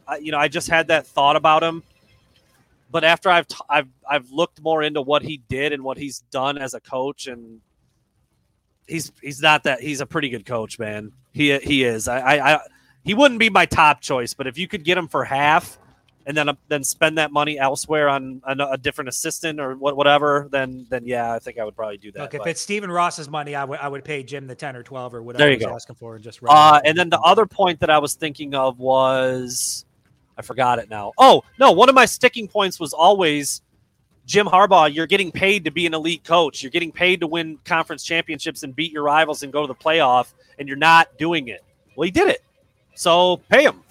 I, 0.07 0.17
you 0.17 0.31
know, 0.31 0.37
I 0.39 0.47
just 0.47 0.67
had 0.69 0.87
that 0.87 1.05
thought 1.05 1.35
about 1.35 1.61
him, 1.63 1.83
but 2.89 3.03
after 3.03 3.29
I've 3.29 3.47
t- 3.47 3.55
I've 3.69 3.87
I've 4.09 4.31
looked 4.31 4.61
more 4.61 4.81
into 4.83 5.01
what 5.01 5.21
he 5.21 5.41
did 5.49 5.73
and 5.73 5.83
what 5.83 5.97
he's 5.97 6.19
done 6.31 6.57
as 6.57 6.73
a 6.73 6.79
coach, 6.79 7.27
and 7.27 7.59
he's 8.87 9.11
he's 9.21 9.41
not 9.41 9.63
that 9.63 9.81
he's 9.81 10.01
a 10.01 10.05
pretty 10.05 10.29
good 10.29 10.45
coach, 10.45 10.79
man. 10.79 11.11
He 11.33 11.57
he 11.59 11.83
is. 11.83 12.07
I 12.07 12.19
I, 12.19 12.53
I 12.55 12.59
he 13.03 13.13
wouldn't 13.13 13.39
be 13.39 13.49
my 13.49 13.65
top 13.65 14.01
choice, 14.01 14.33
but 14.33 14.47
if 14.47 14.57
you 14.57 14.67
could 14.67 14.83
get 14.83 14.97
him 14.97 15.07
for 15.07 15.23
half. 15.23 15.77
And 16.23 16.37
then, 16.37 16.55
then 16.67 16.83
spend 16.83 17.17
that 17.17 17.31
money 17.31 17.57
elsewhere 17.57 18.07
on 18.07 18.43
a, 18.45 18.55
a 18.73 18.77
different 18.77 19.07
assistant 19.09 19.59
or 19.59 19.73
what, 19.75 19.97
whatever. 19.97 20.47
Then, 20.51 20.85
then 20.87 21.03
yeah, 21.03 21.33
I 21.33 21.39
think 21.39 21.57
I 21.57 21.63
would 21.65 21.75
probably 21.75 21.97
do 21.97 22.11
that. 22.11 22.21
Look, 22.21 22.33
if 22.35 22.41
but- 22.41 22.49
it's 22.49 22.61
Stephen 22.61 22.91
Ross's 22.91 23.27
money, 23.27 23.55
I 23.55 23.63
would 23.63 23.79
I 23.79 23.87
would 23.87 24.05
pay 24.05 24.21
Jim 24.21 24.45
the 24.45 24.53
ten 24.53 24.75
or 24.75 24.83
twelve 24.83 25.15
or 25.15 25.23
whatever 25.23 25.39
There 25.39 25.49
you 25.49 25.57
he's 25.57 25.65
go. 25.65 25.73
asking 25.73 25.95
for, 25.95 26.13
and 26.13 26.23
just 26.23 26.43
run 26.43 26.55
Uh, 26.55 26.79
and 26.85 26.95
then 26.95 27.09
the 27.09 27.19
other 27.21 27.47
point 27.47 27.79
that 27.79 27.89
I 27.89 27.97
was 27.97 28.13
thinking 28.13 28.53
of 28.53 28.77
was, 28.77 29.83
I 30.37 30.43
forgot 30.43 30.77
it 30.77 30.91
now. 30.91 31.11
Oh 31.17 31.43
no, 31.57 31.71
one 31.71 31.89
of 31.89 31.95
my 31.95 32.05
sticking 32.05 32.47
points 32.47 32.79
was 32.79 32.93
always 32.93 33.63
Jim 34.27 34.45
Harbaugh. 34.45 34.93
You're 34.93 35.07
getting 35.07 35.31
paid 35.31 35.65
to 35.65 35.71
be 35.71 35.87
an 35.87 35.95
elite 35.95 36.23
coach. 36.23 36.61
You're 36.61 36.69
getting 36.69 36.91
paid 36.91 37.21
to 37.21 37.27
win 37.27 37.57
conference 37.65 38.03
championships 38.03 38.61
and 38.61 38.75
beat 38.75 38.91
your 38.91 39.01
rivals 39.01 39.41
and 39.41 39.51
go 39.51 39.61
to 39.61 39.67
the 39.67 39.73
playoff, 39.73 40.33
and 40.59 40.67
you're 40.67 40.77
not 40.77 41.17
doing 41.17 41.47
it. 41.47 41.63
Well, 41.95 42.05
he 42.05 42.11
did 42.11 42.27
it. 42.29 42.43
So 42.95 43.37
pay 43.49 43.65
them. 43.65 43.81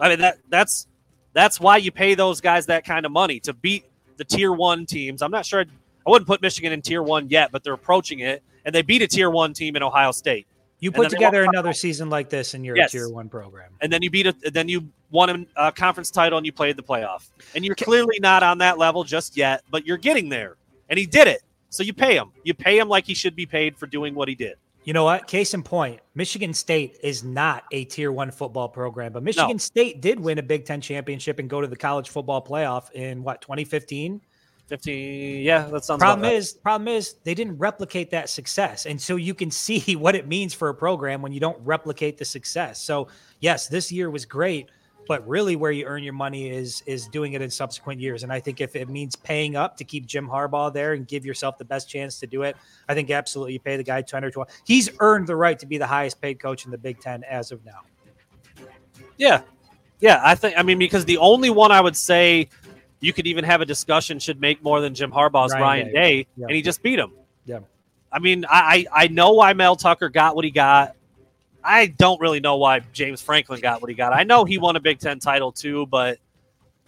I 0.00 0.08
mean 0.08 0.20
that 0.20 0.38
that's 0.48 0.86
that's 1.32 1.60
why 1.60 1.76
you 1.76 1.90
pay 1.90 2.14
those 2.14 2.40
guys 2.40 2.66
that 2.66 2.84
kind 2.84 3.06
of 3.06 3.12
money 3.12 3.40
to 3.40 3.52
beat 3.52 3.84
the 4.16 4.24
tier 4.24 4.52
one 4.52 4.86
teams. 4.86 5.22
I'm 5.22 5.30
not 5.30 5.46
sure 5.46 5.60
I'd, 5.60 5.68
I 6.06 6.10
wouldn't 6.10 6.26
put 6.26 6.42
Michigan 6.42 6.72
in 6.72 6.82
tier 6.82 7.02
one 7.02 7.28
yet, 7.28 7.52
but 7.52 7.62
they're 7.62 7.74
approaching 7.74 8.20
it, 8.20 8.42
and 8.64 8.74
they 8.74 8.82
beat 8.82 9.02
a 9.02 9.06
tier 9.06 9.30
one 9.30 9.52
team 9.52 9.76
in 9.76 9.82
Ohio 9.82 10.10
State. 10.10 10.46
You 10.80 10.90
put 10.92 11.10
together 11.10 11.44
another 11.44 11.72
season 11.72 12.08
like 12.08 12.28
this, 12.30 12.54
and 12.54 12.64
you're 12.64 12.76
Yes. 12.76 12.94
a 12.94 12.98
tier 12.98 13.08
one 13.10 13.28
program. 13.28 13.70
and 13.80 13.92
then 13.92 14.02
you 14.02 14.10
beat 14.10 14.26
a 14.26 14.34
then 14.50 14.68
you 14.68 14.88
won 15.10 15.46
a 15.56 15.72
conference 15.72 16.10
title 16.10 16.36
and 16.38 16.46
you 16.46 16.52
played 16.52 16.76
the 16.76 16.82
playoff. 16.82 17.28
And 17.54 17.64
you're 17.64 17.74
clearly 17.74 18.18
not 18.20 18.42
on 18.42 18.58
that 18.58 18.78
level 18.78 19.04
just 19.04 19.36
yet, 19.36 19.62
but 19.70 19.86
you're 19.86 19.96
getting 19.96 20.28
there. 20.28 20.56
And 20.88 20.98
he 20.98 21.06
did 21.06 21.26
it. 21.28 21.42
So 21.70 21.82
you 21.82 21.92
pay 21.92 22.14
him. 22.16 22.30
You 22.44 22.54
pay 22.54 22.78
him 22.78 22.88
like 22.88 23.04
he 23.04 23.14
should 23.14 23.34
be 23.36 23.46
paid 23.46 23.76
for 23.76 23.86
doing 23.86 24.14
what 24.14 24.28
he 24.28 24.34
did. 24.34 24.56
You 24.84 24.92
know 24.94 25.04
what? 25.04 25.26
Case 25.26 25.52
in 25.54 25.62
point, 25.62 26.00
Michigan 26.14 26.54
State 26.54 26.98
is 27.02 27.22
not 27.22 27.64
a 27.72 27.84
tier 27.84 28.10
one 28.10 28.30
football 28.30 28.68
program, 28.68 29.12
but 29.12 29.22
Michigan 29.22 29.58
State 29.58 30.00
did 30.00 30.18
win 30.18 30.38
a 30.38 30.42
Big 30.42 30.64
Ten 30.64 30.80
championship 30.80 31.38
and 31.38 31.50
go 31.50 31.60
to 31.60 31.66
the 31.66 31.76
college 31.76 32.08
football 32.08 32.42
playoff 32.42 32.90
in 32.92 33.22
what 33.22 33.40
2015. 33.42 34.20
15 34.68 35.42
yeah, 35.42 35.64
that 35.64 35.84
sounds 35.84 35.98
Problem 35.98 36.28
right. 36.28 36.34
is, 36.34 36.52
problem 36.52 36.88
is, 36.88 37.14
they 37.24 37.34
didn't 37.34 37.56
replicate 37.56 38.10
that 38.10 38.28
success, 38.28 38.84
and 38.84 39.00
so 39.00 39.16
you 39.16 39.34
can 39.34 39.50
see 39.66 39.96
what 39.96 40.14
it 40.14 40.28
means 40.28 40.54
for 40.54 40.68
a 40.68 40.74
program 40.74 41.22
when 41.22 41.32
you 41.32 41.40
don't 41.40 41.58
replicate 41.64 42.18
the 42.18 42.24
success. 42.24 42.80
So 42.82 43.08
yes, 43.40 43.68
this 43.68 43.90
year 43.90 44.10
was 44.10 44.24
great, 44.24 44.70
but 45.08 45.26
really 45.26 45.56
where 45.56 45.72
you 45.72 45.86
earn 45.86 46.02
your 46.04 46.12
money 46.12 46.50
is 46.50 46.82
is 46.86 47.08
doing 47.08 47.32
it 47.32 47.42
in 47.42 47.50
subsequent 47.50 48.00
years. 48.00 48.22
And 48.22 48.32
I 48.32 48.38
think 48.38 48.60
if 48.60 48.76
it 48.76 48.88
means 48.88 49.16
paying 49.16 49.56
up 49.56 49.76
to 49.78 49.84
keep 49.84 50.06
Jim 50.06 50.28
Harbaugh 50.28 50.72
there 50.72 50.92
and 50.92 51.08
give 51.08 51.24
yourself 51.24 51.56
the 51.58 51.64
best 51.64 51.88
chance 51.88 52.20
to 52.20 52.26
do 52.26 52.42
it, 52.42 52.56
I 52.88 52.94
think 52.94 53.10
absolutely 53.10 53.54
you 53.54 53.60
pay 53.60 53.76
the 53.78 53.82
guy 53.82 54.02
10 54.02 54.22
or 54.24 54.30
12. 54.30 54.48
He's 54.64 54.90
earned 55.00 55.26
the 55.26 55.34
right 55.34 55.58
to 55.58 55.66
be 55.66 55.78
the 55.78 55.86
highest 55.86 56.20
paid 56.20 56.38
coach 56.38 56.66
in 56.66 56.70
the 56.70 56.78
Big 56.78 57.00
Ten 57.00 57.24
as 57.24 57.50
of 57.50 57.64
now. 57.64 57.80
Yeah. 59.16 59.40
Yeah, 60.00 60.20
I 60.22 60.34
think 60.36 60.54
I 60.56 60.62
mean 60.62 60.78
because 60.78 61.04
the 61.06 61.18
only 61.18 61.50
one 61.50 61.72
I 61.72 61.80
would 61.80 61.96
say 61.96 62.48
you 63.00 63.12
could 63.12 63.26
even 63.26 63.44
have 63.44 63.60
a 63.60 63.66
discussion 63.66 64.18
should 64.18 64.40
make 64.40 64.62
more 64.62 64.80
than 64.80 64.94
Jim 64.94 65.10
Harbaugh's 65.10 65.52
Ryan 65.52 65.62
Ryan, 65.62 65.86
Day. 65.86 65.92
Day, 65.92 66.26
Yeah. 66.36 66.46
and 66.46 66.54
he 66.54 66.62
just 66.62 66.82
beat 66.82 66.98
him. 66.98 67.12
Yeah. 67.46 67.60
I 68.12 68.18
mean, 68.20 68.44
I 68.48 68.86
I 68.92 69.08
know 69.08 69.32
why 69.32 69.54
Mel 69.54 69.74
Tucker 69.74 70.08
got 70.08 70.36
what 70.36 70.44
he 70.44 70.50
got. 70.50 70.94
I 71.68 71.86
don't 71.86 72.20
really 72.20 72.40
know 72.40 72.56
why 72.56 72.80
James 72.92 73.20
Franklin 73.20 73.60
got 73.60 73.80
what 73.82 73.90
he 73.90 73.94
got. 73.94 74.12
I 74.12 74.24
know 74.24 74.44
he 74.44 74.58
won 74.58 74.76
a 74.76 74.80
Big 74.80 74.98
Ten 74.98 75.18
title 75.18 75.52
too, 75.52 75.86
but 75.86 76.18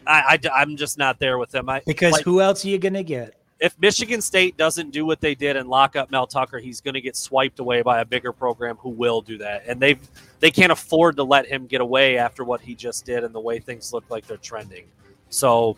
I, 0.06 0.38
I 0.52 0.62
am 0.62 0.76
just 0.76 0.96
not 0.98 1.18
there 1.18 1.38
with 1.38 1.54
him. 1.54 1.68
I, 1.68 1.82
Because 1.86 2.12
like, 2.12 2.24
who 2.24 2.40
else 2.40 2.64
are 2.64 2.68
you 2.68 2.78
going 2.78 2.94
to 2.94 3.04
get? 3.04 3.34
if 3.60 3.78
Michigan 3.78 4.22
State 4.22 4.56
doesn't 4.56 4.90
do 4.90 5.04
what 5.04 5.20
they 5.20 5.34
did 5.34 5.56
and 5.56 5.68
lock 5.68 5.94
up 5.94 6.10
Mel 6.10 6.26
Tucker, 6.26 6.58
he's 6.58 6.80
going 6.80 6.94
to 6.94 7.00
get 7.00 7.14
swiped 7.14 7.58
away 7.58 7.82
by 7.82 8.00
a 8.00 8.04
bigger 8.04 8.32
program 8.32 8.76
who 8.76 8.88
will 8.88 9.20
do 9.20 9.38
that, 9.38 9.64
and 9.66 9.78
they 9.78 9.98
they 10.40 10.50
can't 10.50 10.72
afford 10.72 11.16
to 11.16 11.24
let 11.24 11.46
him 11.46 11.66
get 11.66 11.82
away 11.82 12.16
after 12.16 12.42
what 12.42 12.62
he 12.62 12.74
just 12.74 13.04
did 13.04 13.22
and 13.22 13.34
the 13.34 13.40
way 13.40 13.58
things 13.58 13.92
look 13.92 14.04
like 14.08 14.26
they're 14.26 14.38
trending. 14.38 14.84
So, 15.28 15.76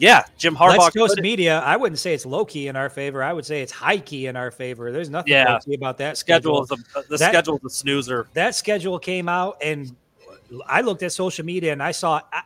yeah, 0.00 0.24
Jim 0.38 0.56
Harbaugh. 0.56 0.78
Let's 0.78 0.96
Coast 0.96 1.20
Media. 1.20 1.60
I 1.60 1.76
wouldn't 1.76 1.98
say 1.98 2.14
it's 2.14 2.26
low 2.26 2.44
key 2.44 2.68
in 2.68 2.74
our 2.76 2.88
favor. 2.88 3.22
I 3.22 3.32
would 3.32 3.44
say 3.46 3.62
it's 3.62 3.72
high 3.72 3.98
key 3.98 4.26
in 4.26 4.34
our 4.36 4.50
favor. 4.50 4.90
There's 4.90 5.10
nothing 5.10 5.32
Yeah. 5.32 5.52
low 5.54 5.58
key 5.60 5.74
about 5.74 5.98
that 5.98 6.16
schedule 6.16 6.64
schedule. 6.64 6.78
is 6.96 7.04
a, 7.06 7.08
the 7.08 7.16
That- 7.18 7.28
schedule 7.30 7.56
is 7.58 7.64
a 7.64 7.76
snoozer. 7.76 8.26
that 8.34 8.54
schedule 8.54 8.98
came 8.98 9.28
out 9.28 9.56
and 9.62 9.94
I 10.66 10.80
looked 10.80 11.02
at 11.04 11.12
social 11.12 11.44
media 11.44 11.72
and 11.72 11.82
I 11.82 11.92
saw 11.92 12.20
uh, 12.32 12.40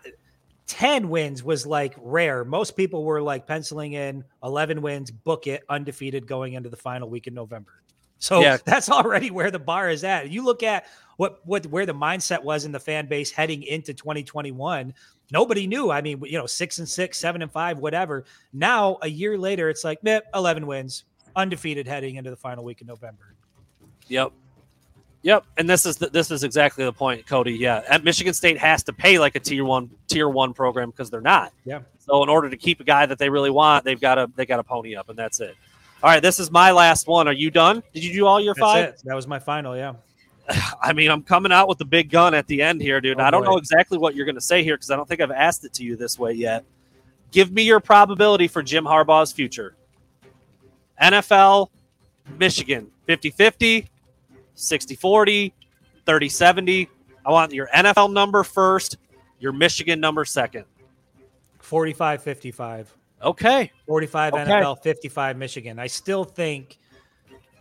10 0.67 1.09
wins 1.09 1.43
was 1.43 1.67
like 1.67 1.95
rare. 2.01 2.45
Most 2.45 2.77
people 2.77 3.05
were 3.05 3.23
like 3.23 3.47
penciling 3.47 3.93
in 3.95 4.25
11 4.43 4.83
wins, 4.83 5.11
book 5.11 5.47
it, 5.47 5.63
undefeated 5.69 6.27
going 6.27 6.55
into 6.55 6.69
the 6.69 6.77
final 6.77 7.09
week 7.09 7.27
in 7.27 7.35
November. 7.35 7.83
So 8.19 8.41
Yeah. 8.41 8.59
that's 8.65 8.89
already 8.91 9.31
where 9.31 9.51
the 9.51 9.59
bar 9.59 9.91
is 9.91 10.05
at. 10.05 10.31
You 10.31 10.45
look 10.45 10.63
at 10.63 10.87
what 11.17 11.41
what 11.47 11.65
where 11.67 11.87
the 11.87 11.95
mindset 11.95 12.43
was 12.43 12.65
in 12.65 12.73
the 12.73 12.81
fan 12.81 13.07
base 13.07 13.31
heading 13.31 13.63
into 13.63 13.95
2021. 13.95 14.93
Nobody 15.33 15.67
knew. 15.67 15.91
I 15.91 16.01
mean, 16.01 16.23
you 16.25 16.39
know, 16.39 16.47
six 16.47 16.79
and 16.79 16.89
six, 16.89 17.19
seven 17.19 17.43
and 17.43 17.51
five, 17.51 17.79
whatever. 17.79 18.25
Now, 18.53 18.99
a 19.03 19.09
year 19.09 19.39
later, 19.39 19.69
it's 19.71 19.85
like, 19.85 20.03
meh, 20.05 20.21
11 20.35 20.67
wins, 20.67 21.05
undefeated 21.35 21.87
heading 21.87 22.17
into 22.17 22.31
the 22.31 22.37
final 22.37 22.65
week 22.65 22.81
in 22.81 22.87
November. 22.87 23.35
Yep. 24.09 24.33
Yep, 25.23 25.47
and 25.57 25.69
this 25.69 25.87
is 25.87 25.97
the, 25.97 26.11
this 26.11 26.31
is 26.31 26.45
exactly 26.45 26.85
the 26.85 26.93
point, 26.93 27.27
Cody. 27.27 27.55
Yeah, 27.55 27.83
and 27.89 28.05
Michigan 28.05 28.35
State 28.35 28.59
has 28.59 28.83
to 28.83 28.93
pay 28.93 29.19
like 29.19 29.35
a 29.37 29.41
tier 29.41 29.65
one 29.65 29.89
tier 30.07 30.29
one 30.29 30.53
program 30.53 30.91
because 30.91 31.09
they're 31.09 31.23
not. 31.23 31.51
Yeah. 31.65 31.81
So 31.99 32.23
in 32.23 32.29
order 32.29 32.51
to 32.51 32.59
keep 32.59 32.79
a 32.81 32.85
guy 32.85 33.07
that 33.07 33.19
they 33.19 33.31
really 33.31 33.49
want, 33.49 33.87
they've 33.87 33.99
got 33.99 34.17
to 34.17 34.31
they 34.37 34.45
got 34.45 34.59
to 34.59 34.63
pony 34.63 34.95
up, 34.95 35.09
and 35.09 35.19
that's 35.19 35.41
it. 35.41 35.57
All 36.03 36.11
right, 36.11 36.21
this 36.21 36.39
is 36.39 36.51
my 36.51 36.73
last 36.73 37.09
one. 37.09 37.27
Are 37.27 37.33
you 37.33 37.51
done? 37.51 37.83
Did 37.95 38.05
you 38.05 38.13
do 38.13 38.27
all 38.27 38.39
your 38.39 38.53
That's 38.53 38.61
five? 38.61 38.85
it. 38.85 39.03
That 39.07 39.15
was 39.15 39.27
my 39.27 39.39
final. 39.39 39.75
Yeah. 39.75 39.95
I 40.83 40.93
mean, 40.93 41.11
I'm 41.11 41.23
coming 41.23 41.53
out 41.53 41.69
with 41.69 41.79
the 41.79 41.85
big 41.85 42.11
gun 42.11 42.35
at 42.35 42.47
the 42.47 42.63
end 42.63 42.81
here, 42.81 43.01
dude. 43.01 43.21
Oh, 43.21 43.25
I 43.25 43.31
don't 43.31 43.45
boy. 43.45 43.53
know 43.53 43.57
exactly 43.57 43.99
what 43.99 44.15
you're 44.15 44.27
going 44.27 44.35
to 44.35 44.41
say 44.41 44.63
here 44.63 44.77
because 44.77 44.91
I 44.91 44.97
don't 44.97 45.09
think 45.09 45.21
I've 45.21 45.31
asked 45.31 45.65
it 45.65 45.73
to 45.75 45.85
you 45.85 45.97
this 45.97 46.19
way 46.19 46.33
yet. 46.33 46.65
Give 47.31 47.51
me 47.51 47.63
your 47.63 47.81
probability 47.81 48.49
for 48.49 48.63
Jim 48.63 48.85
Harbaugh's 48.85 49.33
future. 49.33 49.75
NFL, 51.03 51.69
Michigan, 52.39 52.91
50 53.07 53.31
50, 53.31 53.91
60 54.55 54.95
40, 54.95 55.55
30 56.07 56.29
70. 56.29 56.89
I 57.27 57.31
want 57.31 57.53
your 57.53 57.69
NFL 57.69 58.13
number 58.13 58.45
first, 58.45 58.99
your 59.41 59.53
Michigan 59.53 59.99
number 59.99 60.25
second. 60.25 60.65
45 61.61 62.23
55. 62.23 62.95
Okay. 63.23 63.73
45 63.87 64.35
Okay. 64.35 64.43
NFL, 64.45 64.83
55 64.83 65.37
Michigan. 65.39 65.79
I 65.79 65.87
still 65.87 66.25
think 66.25 66.79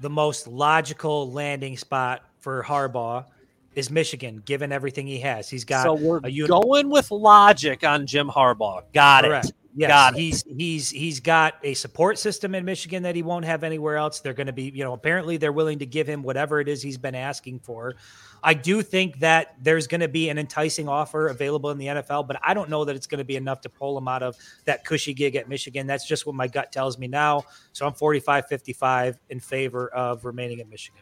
the 0.02 0.10
most 0.10 0.48
logical 0.48 1.32
landing 1.32 1.78
spot 1.78 2.24
for 2.44 2.62
Harbaugh 2.62 3.26
is 3.74 3.90
Michigan, 3.90 4.44
given 4.46 4.72
everything 4.72 5.08
he 5.08 5.20
has. 5.22 5.50
He's 5.50 5.64
got 5.64 5.84
so 5.84 5.94
we're 5.94 6.20
a 6.24 6.30
uni- 6.30 6.48
going 6.48 6.90
with 6.90 7.10
logic 7.10 7.84
on 7.84 8.06
Jim 8.06 8.28
Harbaugh. 8.28 8.84
Got 8.94 9.24
Correct. 9.24 9.46
it. 9.48 9.56
Yes, 9.76 9.88
Got 9.88 10.14
it. 10.14 10.20
he's 10.20 10.44
he's 10.44 10.90
he's 10.92 11.20
got 11.20 11.56
a 11.64 11.74
support 11.74 12.20
system 12.20 12.54
in 12.54 12.64
Michigan 12.64 13.02
that 13.04 13.16
he 13.16 13.24
won't 13.24 13.46
have 13.46 13.64
anywhere 13.64 13.98
else. 13.98 14.20
They're 14.20 14.36
going 14.36 14.46
to 14.46 14.54
be, 14.54 14.66
you 14.66 14.84
know, 14.84 14.94
apparently 14.94 15.38
they're 15.38 15.52
willing 15.52 15.80
to 15.80 15.88
give 15.88 16.06
him 16.06 16.22
whatever 16.22 16.60
it 16.60 16.68
is 16.68 16.84
he's 16.84 17.00
been 17.00 17.16
asking 17.16 17.62
for. 17.62 17.96
I 18.44 18.54
do 18.54 18.84
think 18.84 19.18
that 19.22 19.56
there's 19.64 19.88
going 19.88 20.02
to 20.02 20.08
be 20.08 20.30
an 20.30 20.38
enticing 20.38 20.88
offer 20.88 21.30
available 21.30 21.72
in 21.72 21.80
the 21.80 21.88
NFL, 21.88 22.28
but 22.28 22.40
I 22.44 22.54
don't 22.54 22.70
know 22.70 22.86
that 22.86 22.96
it's 22.96 23.08
going 23.08 23.18
to 23.18 23.24
be 23.26 23.36
enough 23.36 23.62
to 23.62 23.70
pull 23.70 23.98
him 23.98 24.08
out 24.08 24.22
of 24.22 24.36
that 24.66 24.86
cushy 24.86 25.16
gig 25.16 25.36
at 25.38 25.50
Michigan. 25.50 25.88
That's 25.88 26.06
just 26.06 26.28
what 26.28 26.36
my 26.36 26.48
gut 26.48 26.72
tells 26.72 27.00
me 27.00 27.08
now. 27.08 27.44
So 27.72 27.88
I'm 27.88 27.94
45-55 27.94 29.18
in 29.30 29.40
favor 29.40 29.88
of 29.90 30.24
remaining 30.24 30.60
at 30.60 30.70
Michigan. 30.70 31.02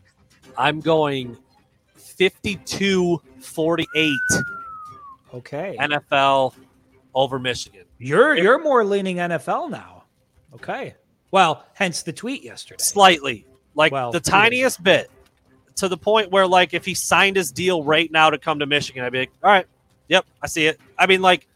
I'm 0.57 0.79
going 0.79 1.37
52 1.95 3.21
48 3.39 4.13
Okay. 5.33 5.77
NFL 5.79 6.53
over 7.13 7.39
Michigan. 7.39 7.85
You're 7.97 8.35
you're 8.35 8.61
more 8.61 8.83
leaning 8.83 9.17
NFL 9.17 9.69
now. 9.69 10.03
Okay. 10.53 10.95
Well, 11.31 11.65
hence 11.73 12.03
the 12.03 12.11
tweet 12.11 12.43
yesterday. 12.43 12.83
Slightly. 12.83 13.45
Like 13.75 13.91
Well, 13.91 14.11
the 14.11 14.19
tiniest 14.19 14.83
bit. 14.83 15.09
To 15.77 15.87
the 15.87 15.97
point 15.97 16.31
where 16.31 16.45
like 16.45 16.73
if 16.73 16.85
he 16.85 16.93
signed 16.93 17.37
his 17.37 17.51
deal 17.51 17.83
right 17.83 18.11
now 18.11 18.29
to 18.29 18.37
come 18.37 18.59
to 18.59 18.65
Michigan, 18.65 19.03
I'd 19.03 19.13
be 19.13 19.19
like, 19.19 19.31
all 19.41 19.49
right, 19.49 19.65
yep, 20.09 20.25
I 20.41 20.47
see 20.47 20.67
it. 20.67 20.79
I 20.97 21.07
mean, 21.07 21.21
like, 21.21 21.47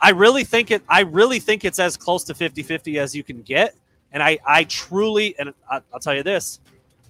I 0.00 0.10
really 0.10 0.44
think 0.44 0.70
it 0.70 0.82
I 0.88 1.00
really 1.00 1.38
think 1.38 1.64
it's 1.64 1.78
as 1.78 1.96
close 1.96 2.24
to 2.24 2.34
50-50 2.34 2.98
as 2.98 3.14
you 3.14 3.22
can 3.22 3.42
get. 3.42 3.74
And 4.12 4.22
I 4.22 4.38
I 4.46 4.64
truly 4.64 5.38
and 5.38 5.52
I, 5.70 5.80
I'll 5.92 6.00
tell 6.00 6.14
you 6.14 6.22
this, 6.22 6.60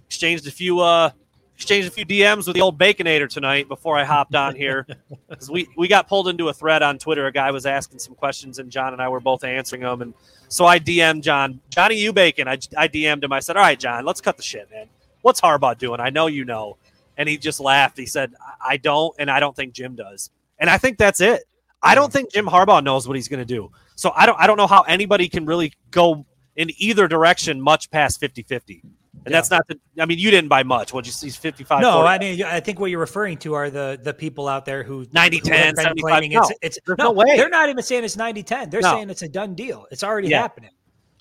exchanged 0.07 0.47
a 0.47 0.51
few 0.51 0.81
uh 0.81 1.11
exchanged 1.55 1.89
a 1.89 1.91
few 1.91 2.05
DMs 2.05 2.47
with 2.47 2.55
the 2.55 2.61
old 2.61 2.79
Baconator 2.79 3.29
tonight 3.29 3.69
before 3.69 3.97
I 3.97 4.05
hopped 4.05 4.35
on 4.35 4.55
here. 4.55 4.87
Because 5.29 5.51
we, 5.51 5.69
we 5.77 5.89
got 5.89 6.07
pulled 6.07 6.29
into 6.29 6.49
a 6.49 6.53
thread 6.53 6.83
on 6.83 6.99
Twitter. 6.99 7.27
A 7.27 7.33
guy 7.33 7.51
was 7.51 7.67
asking 7.67 7.99
some 7.99 8.15
questions, 8.15 8.59
and 8.61 8.71
John 8.71 8.93
and 8.93 9.03
I 9.03 9.09
were 9.09 9.21
both 9.21 9.43
answering 9.43 9.83
them. 9.83 10.01
And 10.03 10.15
so 10.49 10.65
I 10.65 10.79
DM'd 10.79 11.25
John, 11.25 11.61
Johnny 11.71 11.97
you 11.97 12.13
Bacon. 12.13 12.47
I, 12.47 12.59
I 12.77 12.87
DM'd 12.87 13.25
him. 13.25 13.33
I 13.33 13.41
said, 13.41 13.57
All 13.57 13.63
right, 13.63 13.79
John, 13.79 14.05
let's 14.05 14.21
cut 14.21 14.37
the 14.37 14.43
shit, 14.43 14.71
man. 14.71 14.87
What's 15.23 15.41
Harbaugh 15.41 15.77
doing? 15.77 15.99
I 15.99 16.11
know 16.11 16.27
you 16.29 16.45
know. 16.45 16.77
And 17.17 17.29
he 17.29 17.37
just 17.37 17.59
laughed. 17.59 17.97
He 17.97 18.07
said, 18.07 18.35
I 18.41 18.75
I 18.75 18.77
don't, 18.77 19.15
and 19.19 19.31
I 19.31 19.41
don't 19.41 19.57
think 19.57 19.73
Jim 19.73 19.97
does. 19.97 20.31
And 20.59 20.71
I 20.71 20.79
think 20.79 20.99
that's 20.99 21.21
it. 21.21 21.45
I 21.83 21.95
don't 21.95 22.13
think 22.13 22.33
Jim 22.33 22.47
Harbaugh 22.47 22.83
knows 22.83 23.09
what 23.09 23.17
he's 23.17 23.29
going 23.29 23.41
to 23.41 23.45
do. 23.45 23.71
So 23.97 24.13
I 24.15 24.27
don't 24.27 24.39
I 24.39 24.47
don't 24.47 24.57
know 24.57 24.67
how 24.67 24.83
anybody 24.83 25.29
can 25.29 25.47
really 25.47 25.73
go 25.91 26.27
in 26.57 26.71
either 26.79 27.09
direction 27.09 27.61
much 27.61 27.91
past 27.91 28.21
50-50. 28.21 28.83
And 29.25 29.33
Yeah. 29.33 29.39
that's 29.39 29.51
not 29.51 29.67
the 29.69 29.79
I 29.99 30.07
mean, 30.07 30.19
you 30.19 30.31
didn't 30.31 30.49
buy 30.49 30.63
much. 30.63 30.93
What 30.93 31.07
you 31.07 31.13
see 31.13 31.31
55 31.31 31.81
No, 31.83 31.93
40. 32.03 32.09
I 32.09 32.19
mean, 32.19 32.43
I 32.45 32.61
think 32.61 32.79
what 32.79 32.91
you're 32.91 33.01
referring 33.01 33.39
to 33.39 33.55
are 33.55 33.71
the 33.71 33.99
the 34.03 34.13
people 34.13 34.49
out 34.49 34.65
there 34.67 34.83
who 34.83 35.07
90 35.13 35.39
who 35.39 35.43
10, 35.45 35.75
claiming 35.99 36.33
No, 36.33 36.41
it's 36.43 36.53
it's 36.63 36.79
no, 36.89 36.95
no 36.99 37.13
way. 37.13 37.37
They're 37.37 37.49
not 37.49 37.69
even 37.69 37.83
saying 37.83 38.05
it's 38.05 38.17
90-10. 38.17 38.71
They're 38.71 38.81
No. 38.83 38.93
saying 38.93 39.11
it's 39.11 39.23
a 39.23 39.29
done 39.29 39.55
deal. 39.55 39.87
It's 39.91 40.05
already 40.05 40.29
Yeah. 40.29 40.43
happening. 40.43 40.71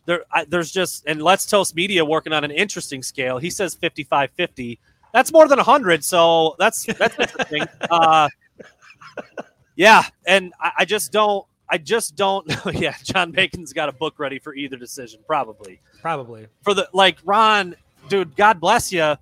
there 0.06 0.26
I, 0.34 0.44
there's 0.46 0.70
just 0.72 1.06
and 1.08 1.22
let's 1.22 1.46
toast 1.46 1.76
media 1.76 2.04
working 2.04 2.34
on 2.34 2.44
an 2.44 2.52
interesting 2.52 3.02
scale 3.02 3.38
he 3.38 3.50
says 3.50 3.74
55 3.76 4.32
50 4.32 4.78
that's 5.14 5.32
more 5.32 5.48
than 5.48 5.60
100 5.60 6.04
so 6.04 6.56
that's 6.60 6.84
that's 6.86 7.18
interesting 7.18 7.64
uh 7.90 8.28
yeah 9.78 10.04
and 10.28 10.54
I, 10.60 10.72
I 10.80 10.86
just 10.86 11.12
don't 11.14 11.46
i 11.70 11.78
just 11.78 12.16
don't 12.18 12.46
yeah 12.74 12.96
john 13.04 13.32
bacon's 13.32 13.72
got 13.74 13.88
a 13.90 13.94
book 13.94 14.20
ready 14.20 14.40
for 14.40 14.54
either 14.54 14.76
decision 14.76 15.22
probably 15.26 15.80
Probably. 16.02 16.48
for 16.64 16.74
the 16.74 16.90
like 16.94 17.18
ron 17.24 17.76
dude 18.10 18.36
god 18.36 18.60
bless 18.60 18.92
you 18.92 19.16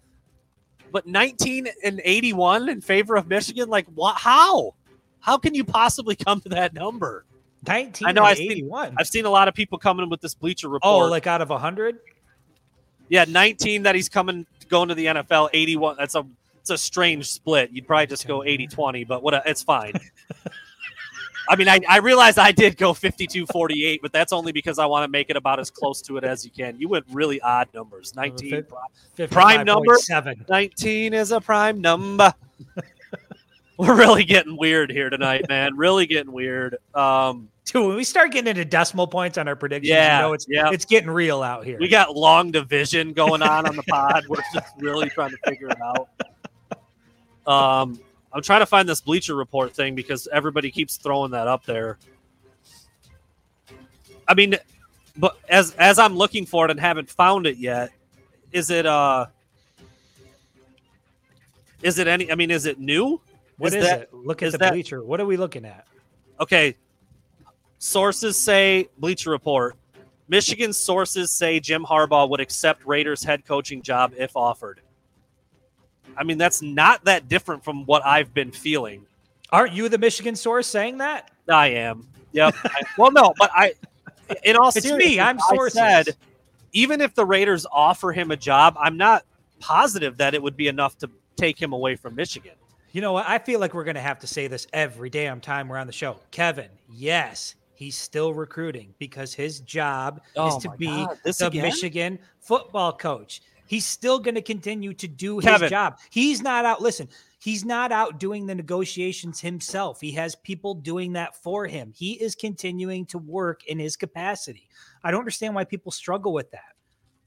but 0.91 1.07
19 1.07 1.67
and 1.84 2.01
81 2.03 2.69
in 2.69 2.82
favor 2.82 3.15
of 3.15 3.27
Michigan. 3.27 3.69
Like, 3.69 3.88
what? 3.95 4.17
How? 4.17 4.75
How 5.19 5.38
can 5.38 5.53
you 5.53 5.63
possibly 5.63 6.15
come 6.15 6.41
to 6.41 6.49
that 6.49 6.73
number? 6.73 7.25
19 7.67 8.07
I 8.07 8.11
know 8.11 8.21
and 8.21 8.27
I've 8.27 8.38
seen- 8.38 8.51
81. 8.51 8.95
I've 8.97 9.07
seen 9.07 9.25
a 9.25 9.29
lot 9.29 9.47
of 9.47 9.53
people 9.53 9.77
coming 9.77 10.09
with 10.09 10.21
this 10.21 10.34
Bleacher 10.34 10.67
oh, 10.67 10.71
Report. 10.71 11.07
oh, 11.07 11.09
like 11.09 11.27
out 11.27 11.41
of 11.41 11.49
100? 11.49 11.99
yeah, 13.09 13.25
19 13.27 13.84
that 13.84 13.93
he's 13.93 14.09
coming 14.09 14.45
going 14.69 14.89
to 14.89 14.95
the 14.95 15.05
NFL. 15.05 15.49
81. 15.53 15.95
That's 15.97 16.15
a 16.15 16.25
it's 16.59 16.69
a 16.69 16.77
strange 16.77 17.27
split. 17.29 17.71
You'd 17.71 17.88
probably 17.88 18.05
just 18.05 18.27
go 18.27 18.39
80-20, 18.41 19.07
but 19.07 19.23
what? 19.23 19.34
A, 19.34 19.41
it's 19.47 19.63
fine. 19.63 19.93
I 21.52 21.58
mean, 21.58 21.68
I, 21.68 21.82
I 21.89 21.97
realized 21.97 22.39
I 22.39 22.54
did 22.54 22.78
go 22.78 22.93
52-48, 22.93 23.99
but 24.02 24.14
that's 24.14 24.32
only 24.32 24.54
because 24.54 24.80
I 24.80 24.86
want 24.86 25.04
to 25.04 25.10
make 25.10 25.30
it 25.30 25.36
about 25.36 25.60
as 25.60 25.70
close 25.70 26.02
to 26.04 26.16
it 26.16 26.24
as 26.24 26.45
you 26.45 26.52
can. 26.52 26.80
You 26.80 26.88
went 26.88 27.04
really 27.12 27.41
odd 27.41 27.68
numbers. 27.74 28.16
19. 28.16 28.64
Prime 29.30 29.66
number? 29.66 29.97
55.7. 29.97 30.47
19 30.47 31.14
is 31.14 31.34
a 31.34 31.41
prime 31.41 31.82
number. 31.82 32.34
We're 33.78 33.97
really 33.97 34.24
getting 34.24 34.56
weird 34.58 34.91
here 34.91 35.10
tonight, 35.10 35.45
man. 35.49 35.76
Really 35.76 36.06
getting 36.06 36.32
weird. 36.32 36.78
Um, 36.95 37.49
Dude, 37.66 37.86
when 37.86 37.97
we 37.97 38.06
start 38.06 38.32
getting 38.32 38.49
into 38.49 38.64
decimal 38.64 39.08
points 39.08 39.38
on 39.38 39.49
our 39.49 39.56
predictions, 39.58 39.89
Yeah, 39.89 40.20
you 40.20 40.28
know 40.28 40.34
it's 40.34 40.45
yeah. 40.47 40.70
it's 40.72 40.86
getting 40.86 41.10
real 41.10 41.43
out 41.43 41.66
here. 41.66 41.78
we 41.80 41.89
got 41.89 42.16
long 42.16 42.52
division 42.52 43.12
going 43.12 43.41
on 43.41 43.68
on 43.68 43.76
the 43.76 43.84
pod. 43.84 44.24
We're 44.30 44.38
just 44.54 44.74
really 44.80 45.10
trying 45.10 45.32
to 45.32 45.38
figure 45.47 45.68
it 45.68 45.82
out. 45.82 46.08
Um, 47.47 47.99
I'm 48.34 48.41
trying 48.41 48.61
to 48.61 48.65
find 48.65 48.88
this 48.88 49.01
Bleacher 49.01 49.36
Report 49.36 49.75
thing 49.75 49.95
because 49.95 50.27
everybody 50.32 50.71
keeps 50.71 50.97
throwing 50.97 51.32
that 51.32 51.47
up 51.47 51.65
there. 51.65 51.97
I 54.27 54.34
mean, 54.34 54.55
but 55.17 55.38
as 55.49 55.73
as 55.75 55.99
I'm 55.99 56.15
looking 56.15 56.45
for 56.45 56.65
it 56.65 56.71
and 56.71 56.79
haven't 56.79 57.09
found 57.09 57.45
it 57.45 57.57
yet, 57.57 57.89
is 58.51 58.69
it 58.69 58.86
uh 58.86 59.25
is 61.82 61.99
it 61.99 62.07
any 62.07 62.32
I 62.32 62.36
mean 62.36 62.51
is 62.51 62.65
it 62.65 62.79
new? 62.79 63.19
What 63.57 63.73
is 63.73 63.75
is, 63.84 63.89
that- 63.89 64.01
it? 64.03 64.13
Look 64.13 64.41
at 64.43 64.53
the 64.53 64.57
that- 64.59 64.71
bleacher. 64.73 65.03
What 65.03 65.19
are 65.19 65.25
we 65.25 65.38
looking 65.38 65.65
at? 65.65 65.86
Okay. 66.39 66.75
Sources 67.79 68.38
say 68.38 68.88
Bleacher 68.99 69.32
Report. 69.32 69.75
Michigan 70.27 70.71
sources 70.71 71.32
say 71.32 71.59
Jim 71.59 71.84
Harbaugh 71.84 72.29
would 72.29 72.39
accept 72.39 72.86
Raiders 72.86 73.23
head 73.23 73.43
coaching 73.43 73.82
job 73.82 74.13
if 74.17 74.38
offered. 74.38 74.82
I 76.18 76.24
mean, 76.24 76.38
that's 76.38 76.62
not 76.62 77.05
that 77.05 77.28
different 77.30 77.64
from 77.64 77.86
what 77.86 78.05
I've 78.05 78.34
been 78.34 78.51
feeling. 78.51 79.05
Aren't 79.51 79.74
you 79.74 79.89
the 79.89 79.97
Michigan 79.97 80.36
source 80.36 80.68
saying 80.68 80.99
that? 80.99 81.30
I 81.49 81.68
am. 81.68 82.07
Yep. 82.34 82.55
I- 82.66 82.84
well, 82.97 83.12
no, 83.12 83.34
but 83.38 83.51
I, 83.53 83.74
in 84.43 84.55
all 84.55 84.70
It's 84.70 84.82
seriousness, 84.82 85.05
me. 85.16 85.20
I'm 85.20 85.38
I 85.38 85.55
sources. 85.55 85.80
said, 85.80 86.09
even 86.74 87.01
if 87.01 87.14
the 87.16 87.26
Raiders 87.26 87.66
offer 87.72 88.12
him 88.14 88.32
a 88.32 88.38
job, 88.38 88.78
I'm 88.80 88.95
not 88.97 89.26
positive 89.59 90.18
that 90.18 90.34
it 90.34 90.41
would 90.41 90.55
be 90.55 90.68
enough 90.68 90.97
to 90.99 91.09
take 91.36 91.62
him 91.62 91.74
away 91.74 91.95
from 91.95 92.16
Michigan. 92.16 92.53
You 92.93 93.01
know 93.01 93.14
what? 93.14 93.28
I 93.28 93.39
feel 93.39 93.59
like 93.59 93.74
we're 93.74 93.84
going 93.84 93.95
to 93.95 94.01
have 94.01 94.20
to 94.20 94.28
say 94.28 94.47
this 94.47 94.68
every 94.74 95.09
damn 95.09 95.39
time 95.41 95.68
we're 95.70 95.78
on 95.78 95.88
the 95.88 95.93
show. 95.93 96.18
Kevin, 96.32 96.68
yes, 96.89 97.55
he's 97.76 97.95
still 97.95 98.34
recruiting 98.34 98.93
because 98.99 99.34
his 99.34 99.62
job 99.62 100.22
Oh 100.36 100.55
is 100.57 100.64
to 100.64 100.70
be 100.72 100.88
God, 100.88 101.18
the 101.24 101.47
again? 101.47 101.64
Michigan 101.64 102.20
football 102.39 102.91
coach. 102.93 103.41
He's 103.72 103.86
still 103.86 104.19
going 104.19 104.36
to 104.36 104.41
continue 104.41 104.93
to 104.95 105.07
do 105.07 105.38
his 105.38 105.45
Kevin. 105.45 105.69
job. 105.69 105.97
He's 106.09 106.41
not 106.41 106.65
out. 106.65 106.82
Listen, 106.82 107.07
he's 107.39 107.63
not 107.63 107.93
out 107.93 108.19
doing 108.19 108.45
the 108.45 108.53
negotiations 108.53 109.39
himself. 109.39 110.01
He 110.01 110.11
has 110.11 110.36
people 110.36 110.74
doing 110.74 111.13
that 111.13 111.41
for 111.41 111.67
him. 111.67 111.93
He 111.95 112.22
is 112.22 112.36
continuing 112.36 113.05
to 113.05 113.17
work 113.17 113.65
in 113.67 113.80
his 113.80 113.95
capacity. 113.95 114.67
I 115.05 115.11
don't 115.11 115.22
understand 115.22 115.55
why 115.55 115.63
people 115.63 115.93
struggle 115.93 116.34
with 116.34 116.51
that. 116.51 116.76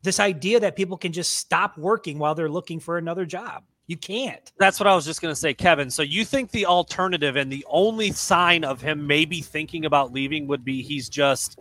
This 0.02 0.20
idea 0.20 0.60
that 0.60 0.76
people 0.76 0.98
can 0.98 1.12
just 1.12 1.36
stop 1.36 1.78
working 1.78 2.18
while 2.18 2.34
they're 2.34 2.50
looking 2.50 2.78
for 2.78 2.98
another 2.98 3.24
job. 3.24 3.64
You 3.86 3.96
can't. 3.96 4.52
That's 4.58 4.78
what 4.78 4.86
I 4.86 4.94
was 4.94 5.06
just 5.06 5.22
going 5.22 5.32
to 5.32 5.40
say, 5.40 5.54
Kevin. 5.54 5.88
So 5.88 6.02
you 6.02 6.26
think 6.26 6.50
the 6.50 6.66
alternative 6.66 7.36
and 7.36 7.50
the 7.50 7.64
only 7.70 8.12
sign 8.12 8.64
of 8.64 8.82
him 8.82 9.06
maybe 9.06 9.40
thinking 9.40 9.86
about 9.86 10.12
leaving 10.12 10.46
would 10.48 10.62
be 10.62 10.82
he's 10.82 11.08
just 11.08 11.58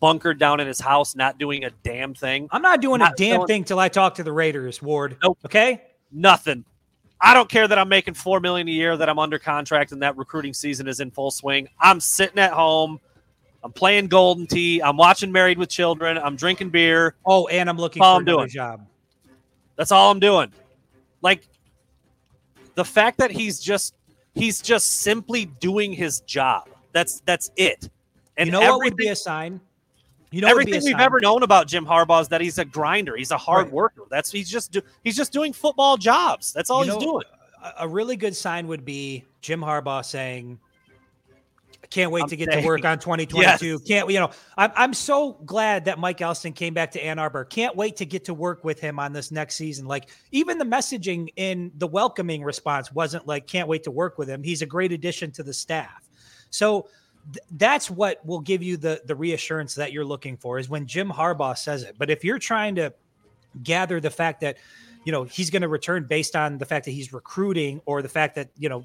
bunkered 0.00 0.38
down 0.38 0.60
in 0.60 0.66
his 0.66 0.80
house, 0.80 1.16
not 1.16 1.38
doing 1.38 1.64
a 1.64 1.70
damn 1.82 2.14
thing? 2.14 2.48
I'm 2.50 2.62
not 2.62 2.80
doing 2.80 3.00
a 3.00 3.12
damn 3.16 3.46
thing 3.46 3.64
till 3.64 3.78
I 3.78 3.88
talk 3.88 4.14
to 4.16 4.22
the 4.22 4.32
Raiders, 4.32 4.82
Ward. 4.82 5.16
Nope. 5.22 5.38
Okay. 5.44 5.82
Nothing. 6.12 6.64
I 7.20 7.34
don't 7.34 7.48
care 7.48 7.66
that 7.66 7.78
I'm 7.78 7.88
making 7.88 8.14
four 8.14 8.40
million 8.40 8.68
a 8.68 8.70
year, 8.70 8.96
that 8.96 9.08
I'm 9.08 9.18
under 9.18 9.38
contract, 9.38 9.92
and 9.92 10.02
that 10.02 10.16
recruiting 10.16 10.54
season 10.54 10.86
is 10.86 11.00
in 11.00 11.10
full 11.10 11.30
swing. 11.30 11.68
I'm 11.80 12.00
sitting 12.00 12.38
at 12.38 12.52
home. 12.52 13.00
I'm 13.64 13.72
playing 13.72 14.06
Golden 14.06 14.46
Tee. 14.46 14.80
I'm 14.80 14.96
watching 14.96 15.32
Married 15.32 15.58
with 15.58 15.68
Children. 15.68 16.16
I'm 16.16 16.36
drinking 16.36 16.70
beer. 16.70 17.14
Oh, 17.26 17.48
and 17.48 17.68
I'm 17.68 17.76
looking 17.76 18.00
for 18.00 18.06
I'm 18.06 18.22
another 18.22 18.38
doing. 18.38 18.48
job. 18.48 18.86
That's 19.74 19.90
all 19.90 20.10
I'm 20.10 20.20
doing. 20.20 20.52
Like 21.22 21.42
the 22.74 22.84
fact 22.84 23.18
that 23.18 23.32
he's 23.32 23.58
just 23.58 23.94
he's 24.34 24.62
just 24.62 25.00
simply 25.00 25.46
doing 25.46 25.92
his 25.92 26.20
job. 26.20 26.68
That's 26.92 27.20
that's 27.26 27.50
it. 27.56 27.90
And 28.36 28.46
you 28.46 28.52
know 28.52 28.60
what 28.60 28.84
would 28.84 28.96
be 28.96 29.08
a 29.08 29.16
sign? 29.16 29.60
You 30.30 30.40
know, 30.42 30.48
what 30.48 30.56
would 30.56 30.66
be 30.66 30.72
everything 30.72 30.92
we've 30.92 31.00
ever 31.00 31.20
known 31.20 31.42
about 31.42 31.66
Jim 31.68 31.86
Harbaugh 31.86 32.20
is 32.20 32.28
that 32.28 32.40
he's 32.40 32.58
a 32.58 32.64
grinder. 32.64 33.16
He's 33.16 33.30
a 33.30 33.38
hard 33.38 33.66
Right. 33.66 33.72
worker. 33.72 34.02
That's 34.10 34.30
he's 34.30 34.50
just 34.50 34.72
do, 34.72 34.82
he's 35.02 35.16
just 35.16 35.32
doing 35.32 35.52
football 35.52 35.96
jobs. 35.96 36.52
That's 36.52 36.68
all 36.70 36.84
You 36.84 36.92
he's 36.92 37.00
know, 37.02 37.12
doing. 37.12 37.24
A, 37.78 37.88
really 37.88 38.14
good 38.16 38.36
sign 38.36 38.66
would 38.68 38.84
be 38.84 39.24
Jim 39.40 39.60
Harbaugh 39.60 40.04
saying, 40.04 40.60
"I 41.82 41.86
can't 41.88 42.12
wait 42.12 42.22
I'm 42.24 42.28
to 42.28 42.36
get 42.36 42.50
saying- 42.52 42.62
to 42.62 42.66
work 42.68 42.84
on 42.84 42.98
2022." 43.00 43.80
Can't 43.80 44.08
you 44.10 44.20
know? 44.20 44.30
I'm 44.56 44.70
I'm 44.76 44.94
so 44.94 45.32
glad 45.44 45.86
that 45.86 45.98
Mike 45.98 46.20
Elston 46.20 46.52
came 46.52 46.72
back 46.74 46.92
to 46.92 47.02
Ann 47.02 47.18
Arbor. 47.18 47.44
Can't 47.44 47.74
wait 47.74 47.96
to 47.96 48.04
get 48.06 48.24
to 48.26 48.34
work 48.34 48.62
with 48.64 48.78
him 48.80 48.98
on 49.00 49.12
this 49.12 49.30
next 49.32 49.56
season. 49.56 49.86
Like 49.86 50.08
even 50.30 50.58
the 50.58 50.64
messaging 50.64 51.28
in 51.36 51.72
the 51.78 51.86
welcoming 51.88 52.44
response 52.44 52.92
wasn't 52.92 53.26
like, 53.26 53.46
"Can't 53.46 53.66
wait 53.68 53.82
to 53.84 53.90
work 53.90 54.18
with 54.18 54.28
him." 54.28 54.42
He's 54.42 54.62
a 54.62 54.66
great 54.66 54.92
addition 54.92 55.30
to 55.32 55.42
the 55.42 55.54
staff. 55.54 56.08
So 56.50 56.88
th- 57.32 57.44
that's 57.52 57.90
what 57.90 58.24
will 58.24 58.40
give 58.40 58.62
you 58.62 58.76
the 58.76 59.02
the 59.04 59.14
reassurance 59.14 59.74
that 59.74 59.92
you're 59.92 60.04
looking 60.04 60.36
for 60.36 60.58
is 60.58 60.68
when 60.68 60.86
Jim 60.86 61.10
Harbaugh 61.10 61.56
says 61.56 61.82
it. 61.82 61.96
But 61.98 62.10
if 62.10 62.24
you're 62.24 62.38
trying 62.38 62.76
to 62.76 62.92
gather 63.62 64.00
the 64.00 64.10
fact 64.10 64.40
that 64.40 64.58
you 65.04 65.12
know 65.12 65.24
he's 65.24 65.50
going 65.50 65.62
to 65.62 65.68
return 65.68 66.04
based 66.04 66.36
on 66.36 66.58
the 66.58 66.66
fact 66.66 66.84
that 66.84 66.90
he's 66.92 67.12
recruiting 67.12 67.80
or 67.86 68.02
the 68.02 68.08
fact 68.08 68.34
that 68.34 68.50
you 68.58 68.68
know 68.68 68.84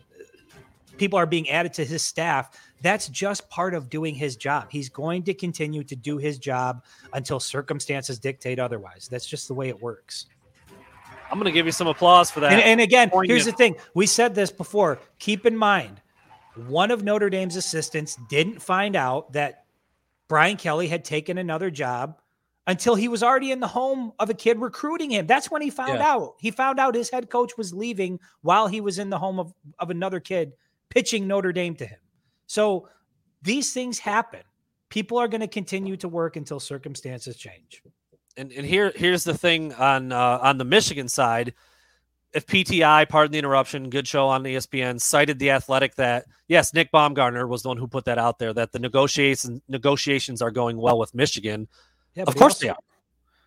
people 0.98 1.18
are 1.18 1.26
being 1.26 1.50
added 1.50 1.74
to 1.74 1.84
his 1.84 2.02
staff 2.02 2.58
that's 2.82 3.08
just 3.08 3.50
part 3.50 3.74
of 3.74 3.90
doing 3.90 4.16
his 4.16 4.36
job 4.36 4.68
he's 4.70 4.90
going 4.90 5.24
to 5.24 5.34
continue 5.34 5.84
to 5.84 5.96
do 5.96 6.18
his 6.18 6.38
job 6.38 6.84
until 7.14 7.40
circumstances 7.40 8.20
dictate 8.20 8.60
otherwise 8.60 9.08
that's 9.12 9.26
just 9.26 9.48
the 9.48 9.54
way 9.54 9.70
it 9.70 9.82
works 9.82 10.28
I'm 11.32 11.40
going 11.40 11.52
to 11.52 11.52
give 11.52 11.66
you 11.66 11.72
some 11.72 11.88
applause 11.88 12.30
for 12.30 12.42
that. 12.42 12.54
and, 12.54 12.62
and 12.62 12.82
again 12.82 13.12
here's 13.26 13.46
the 13.46 13.52
thing 13.52 13.76
we 13.94 14.06
said 14.06 14.36
this 14.36 14.52
before 14.52 15.00
keep 15.20 15.46
in 15.46 15.58
mind 15.58 16.00
one 16.56 16.92
of 16.92 17.04
notre 17.04 17.30
dame's 17.30 17.56
assistants 17.56 18.18
didn't 18.30 18.62
find 18.62 18.96
out 18.96 19.34
that 19.34 19.66
brian 20.28 20.58
kelly 20.58 20.88
had 20.88 21.04
taken 21.04 21.38
another 21.38 21.70
job 21.72 22.18
until 22.68 22.96
he 22.96 23.08
was 23.08 23.24
already 23.24 23.52
in 23.52 23.60
the 23.60 23.68
home 23.68 24.14
of 24.20 24.30
a 24.30 24.34
kid 24.34 24.60
recruiting 24.60 25.10
him. 25.10 25.28
That's 25.28 25.52
when 25.52 25.62
he 25.62 25.70
found 25.70 26.00
Yeah. 26.00 26.14
out. 26.14 26.36
He 26.40 26.52
found 26.52 26.80
out 26.80 26.96
his 26.96 27.10
head 27.10 27.30
coach 27.30 27.58
was 27.58 27.74
leaving 27.74 28.20
while 28.42 28.68
he 28.68 28.80
was 28.80 29.00
in 29.00 29.10
the 29.10 29.20
home 29.20 29.40
of, 29.40 29.54
of 29.80 29.90
another 29.90 30.20
kid 30.20 30.54
pitching 30.90 31.28
notre 31.28 31.52
dame 31.52 31.76
to 31.76 31.86
him. 31.86 32.00
So 32.48 32.88
these 33.42 33.74
things 33.74 34.00
happen. 34.00 34.42
People 34.90 35.18
are 35.18 35.28
going 35.28 35.42
to 35.42 35.48
continue 35.48 35.98
to 35.98 36.08
work 36.08 36.36
until 36.36 36.60
circumstances 36.60 37.36
change. 37.36 37.84
And, 38.38 38.52
and 38.52 38.66
here 38.66 38.92
here's 38.96 39.24
the 39.24 39.38
thing 39.38 39.74
on 39.74 40.12
uh, 40.12 40.40
on 40.42 40.58
the 40.58 40.66
Michigan 40.66 41.08
side. 41.08 41.54
If 42.34 42.48
PTI, 42.48 43.08
pardon 43.08 43.32
the 43.32 43.38
interruption, 43.38 43.90
good 43.90 44.08
show 44.08 44.28
on 44.28 44.44
ESPN, 44.44 45.00
cited 45.00 45.38
the 45.40 45.52
athletic 45.52 45.96
that 45.96 46.26
yes, 46.48 46.74
Nick 46.74 46.92
Baumgardner 46.92 47.48
was 47.48 47.62
the 47.62 47.68
one 47.70 47.78
who 47.78 47.88
put 47.88 48.06
that 48.06 48.18
out 48.18 48.40
there 48.40 48.54
that 48.54 48.72
the 48.72 48.80
negotiations 48.80 49.62
negotiations 49.68 50.42
are 50.42 50.52
going 50.52 50.78
well 50.78 50.98
with 50.98 51.14
Michigan. 51.14 51.68
yeah, 52.16 52.24
Of 52.28 52.36
course 52.36 52.54
also- 52.56 52.66
they 52.66 52.70
are. 52.70 52.78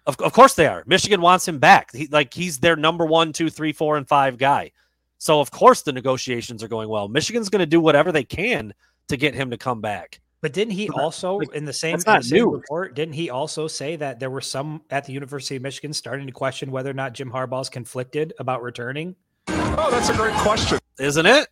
Of, 0.07 0.21
of 0.21 0.33
course 0.33 0.55
they 0.55 0.69
are. 0.69 0.85
Michigan 0.87 1.21
wants 1.21 1.49
him 1.49 1.59
back. 1.59 1.91
He, 1.93 2.07
like 2.07 2.33
he's 2.33 2.59
their 2.61 2.77
number 2.77 3.05
one, 3.05 3.33
two, 3.33 3.51
three, 3.51 3.73
four, 3.73 3.97
and 3.97 4.07
five 4.07 4.39
guy. 4.39 4.71
So 5.19 5.41
of 5.41 5.51
course 5.51 5.83
the 5.83 5.93
negotiations 5.93 6.63
are 6.63 6.69
going 6.69 6.89
well. 6.89 7.09
Michigan's 7.09 7.49
going 7.49 7.59
to 7.61 7.67
do 7.67 7.81
whatever 7.81 8.13
they 8.13 8.23
can 8.23 8.73
to 9.09 9.17
get 9.17 9.35
him 9.35 9.51
to 9.51 9.57
come 9.59 9.81
back. 9.81 10.21
But 10.47 10.53
didn't 10.53 10.75
he 10.75 10.89
also 10.91 11.39
like, 11.39 11.53
in 11.55 11.65
the 11.65 11.73
same, 11.73 11.95
in 11.95 12.01
the 12.03 12.21
same 12.23 12.39
new. 12.39 12.51
report? 12.53 12.95
Didn't 12.95 13.15
he 13.15 13.31
also 13.31 13.67
say 13.67 13.97
that 13.97 14.21
there 14.21 14.31
were 14.31 14.41
some 14.41 14.81
at 14.91 15.05
the 15.05 15.13
University 15.13 15.57
of 15.57 15.63
Michigan 15.63 15.93
starting 15.93 16.25
to 16.29 16.33
question 16.33 16.71
whether 16.71 16.89
or 16.89 16.95
not 16.95 17.15
Jim 17.15 17.33
Harbaugh's 17.33 17.69
conflicted 17.69 18.33
about 18.39 18.63
returning? 18.63 19.17
Oh, 19.49 19.89
that's 19.91 20.09
a 20.09 20.15
great 20.15 20.35
question. 20.35 20.79
Isn't 21.01 21.27
it? 21.27 21.49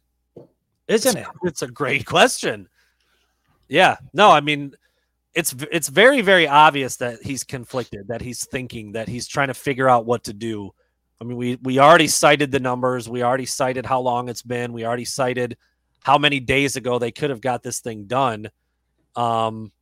Isn't 0.87 1.17
it? 1.17 1.27
It's 1.43 1.63
a 1.63 1.67
great 1.67 2.07
question. 2.07 2.69
Yeah. 3.67 3.97
No, 4.13 4.31
I 4.31 4.41
mean, 4.41 4.77
it's 5.35 5.53
it's 5.73 5.89
very 5.89 6.21
very 6.21 6.47
obvious 6.47 6.95
that 6.99 7.21
he's 7.21 7.43
conflicted, 7.43 8.07
that 8.07 8.21
he's 8.21 8.47
thinking, 8.47 8.93
that 8.93 9.09
he's 9.09 9.27
trying 9.27 9.49
to 9.49 9.55
figure 9.55 9.89
out 9.89 10.07
what 10.07 10.23
to 10.23 10.33
do. 10.33 10.73
I 11.21 11.25
mean, 11.25 11.37
we 11.37 11.59
we 11.65 11.81
already 11.81 12.07
cited 12.07 12.53
the 12.53 12.61
numbers. 12.61 13.09
We 13.09 13.25
already 13.25 13.47
cited 13.47 13.87
how 13.87 13.99
long 13.99 14.29
it's 14.29 14.43
been. 14.43 14.73
We 14.73 14.87
already 14.87 15.05
cited 15.05 15.57
how 16.05 16.17
many 16.17 16.39
days 16.39 16.77
ago 16.77 17.01
they 17.01 17.11
could 17.11 17.31
have 17.31 17.41
got 17.41 17.65
this 17.65 17.81
thing 17.81 18.05
done. 18.05 18.51
Um, 19.17 19.73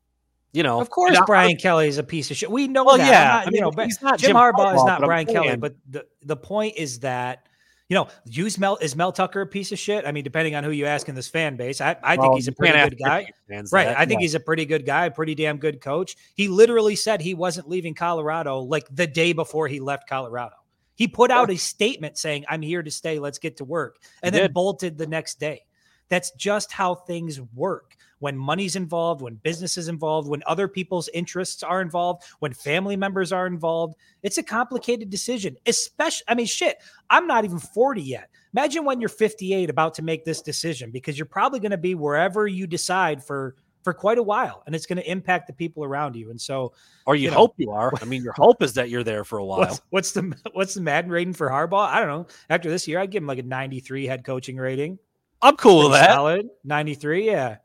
you 0.52 0.62
know, 0.62 0.80
Of 0.80 0.90
course, 0.90 1.10
and 1.10 1.18
I- 1.18 1.24
Brian 1.24 1.56
Kelly 1.56 1.88
is 1.88 1.98
a 1.98 2.02
piece 2.02 2.30
of 2.30 2.36
shit. 2.36 2.50
We 2.50 2.68
know 2.68 2.84
Well, 2.84 2.98
that. 2.98 3.06
Yeah, 3.10 3.24
not- 3.24 3.46
I 3.46 3.50
you 3.52 3.60
know, 3.60 3.70
but 3.70 3.86
he's 3.86 4.02
not 4.02 4.18
Jim, 4.18 4.28
Jim 4.28 4.36
Harbaugh 4.36 4.76
is 4.76 4.84
not 4.84 5.00
Brian 5.02 5.26
Kelly. 5.26 5.56
But 5.56 5.74
the, 5.88 6.04
the 6.22 6.36
point 6.36 6.76
is 6.76 7.00
that 7.00 7.46
You 7.88 7.96
know, 7.96 8.08
use 8.24 8.58
Mel 8.58 8.76
is 8.80 8.96
Mel 8.96 9.12
Tucker 9.12 9.42
a 9.42 9.46
piece 9.46 9.70
of 9.70 9.78
shit? 9.78 10.06
I 10.06 10.12
mean, 10.12 10.24
depending 10.24 10.54
on 10.54 10.64
who 10.64 10.70
you 10.70 10.86
ask 10.86 11.08
in 11.10 11.14
this 11.14 11.28
fan 11.28 11.56
base, 11.56 11.80
I, 11.82 11.94
I 12.02 12.16
think 12.16 12.34
he's 12.36 12.48
a 12.48 12.52
pretty 12.52 12.72
good 12.88 12.98
guy. 12.98 13.30
Right. 13.50 13.68
that. 13.70 13.98
I 13.98 14.06
think 14.06 14.20
Yeah. 14.20 14.24
he's 14.24 14.34
a 14.34 14.40
pretty 14.40 14.64
good 14.64 14.86
guy, 14.86 15.10
pretty 15.10 15.34
damn 15.34 15.58
good 15.58 15.80
coach. 15.82 16.16
He 16.34 16.48
literally 16.48 16.96
said 16.96 17.20
he 17.20 17.34
wasn't 17.34 17.68
leaving 17.68 17.94
Colorado 17.94 18.60
like 18.60 18.86
the 18.90 19.06
day 19.06 19.34
before 19.34 19.68
he 19.68 19.78
left 19.80 20.08
Colorado. 20.08 20.54
He 20.94 21.06
put 21.06 21.30
out 21.30 21.50
a 21.50 21.56
statement 21.56 22.16
saying, 22.16 22.46
I'm 22.48 22.62
here 22.62 22.82
to 22.82 22.90
stay. 22.90 23.18
Let's 23.18 23.38
get 23.38 23.58
to 23.58 23.64
work. 23.64 23.98
And 24.22 24.34
He 24.34 24.38
then 24.40 24.48
did. 24.48 24.54
bolted 24.54 24.96
the 24.96 25.06
next 25.06 25.38
day. 25.38 25.62
That's 26.08 26.30
just 26.32 26.72
how 26.72 26.94
things 26.94 27.40
work. 27.54 27.96
When 28.22 28.38
money's 28.38 28.76
involved, 28.76 29.20
when 29.20 29.34
business 29.34 29.76
is 29.76 29.88
involved, 29.88 30.28
when 30.28 30.44
other 30.46 30.68
people's 30.68 31.08
interests 31.12 31.64
are 31.64 31.82
involved, 31.82 32.22
when 32.38 32.52
family 32.52 32.94
members 32.94 33.32
are 33.32 33.48
involved, 33.48 33.96
it's 34.22 34.38
a 34.38 34.44
complicated 34.44 35.10
decision. 35.10 35.56
Especially, 35.66 36.24
I 36.28 36.36
mean, 36.36 36.46
shit, 36.46 36.78
I'm 37.10 37.26
not 37.26 37.44
even 37.44 37.58
40 37.58 38.00
yet. 38.00 38.30
Imagine 38.54 38.84
when 38.84 39.00
you're 39.00 39.08
58 39.08 39.68
about 39.68 39.94
to 39.94 40.02
make 40.02 40.24
this 40.24 40.40
decision 40.40 40.92
because 40.92 41.18
you're 41.18 41.26
probably 41.26 41.58
going 41.58 41.72
to 41.72 41.76
be 41.76 41.96
wherever 41.96 42.46
you 42.46 42.68
decide 42.68 43.24
for 43.24 43.56
for 43.82 43.92
quite 43.92 44.18
a 44.18 44.22
while 44.22 44.62
and 44.66 44.76
it's 44.76 44.86
going 44.86 44.98
to 44.98 45.10
impact 45.10 45.48
the 45.48 45.52
people 45.52 45.82
around 45.82 46.14
you. 46.14 46.30
And 46.30 46.40
so, 46.40 46.74
or 47.06 47.16
you, 47.16 47.24
you 47.24 47.30
know. 47.32 47.38
hope 47.38 47.54
you 47.56 47.72
are. 47.72 47.92
I 48.00 48.04
mean, 48.04 48.22
your 48.22 48.34
hope 48.34 48.62
is 48.62 48.74
that 48.74 48.88
you're 48.88 49.02
there 49.02 49.24
for 49.24 49.38
a 49.38 49.44
while. 49.44 49.58
what's, 49.58 49.80
what's 49.90 50.12
the 50.12 50.36
what's 50.52 50.74
the 50.74 50.80
Madden 50.80 51.10
rating 51.10 51.34
for 51.34 51.50
Harbaugh? 51.50 51.88
I 51.88 51.98
don't 51.98 52.08
know. 52.08 52.26
After 52.48 52.70
this 52.70 52.86
year, 52.86 53.00
I'd 53.00 53.10
give 53.10 53.24
him 53.24 53.26
like 53.26 53.40
a 53.40 53.42
93 53.42 54.06
head 54.06 54.22
coaching 54.24 54.56
rating. 54.56 55.00
I'm 55.42 55.56
cool 55.56 55.90
with 55.90 55.98
that. 55.98 56.12
Solid 56.12 56.48
93, 56.62 57.26
yeah. 57.26 57.56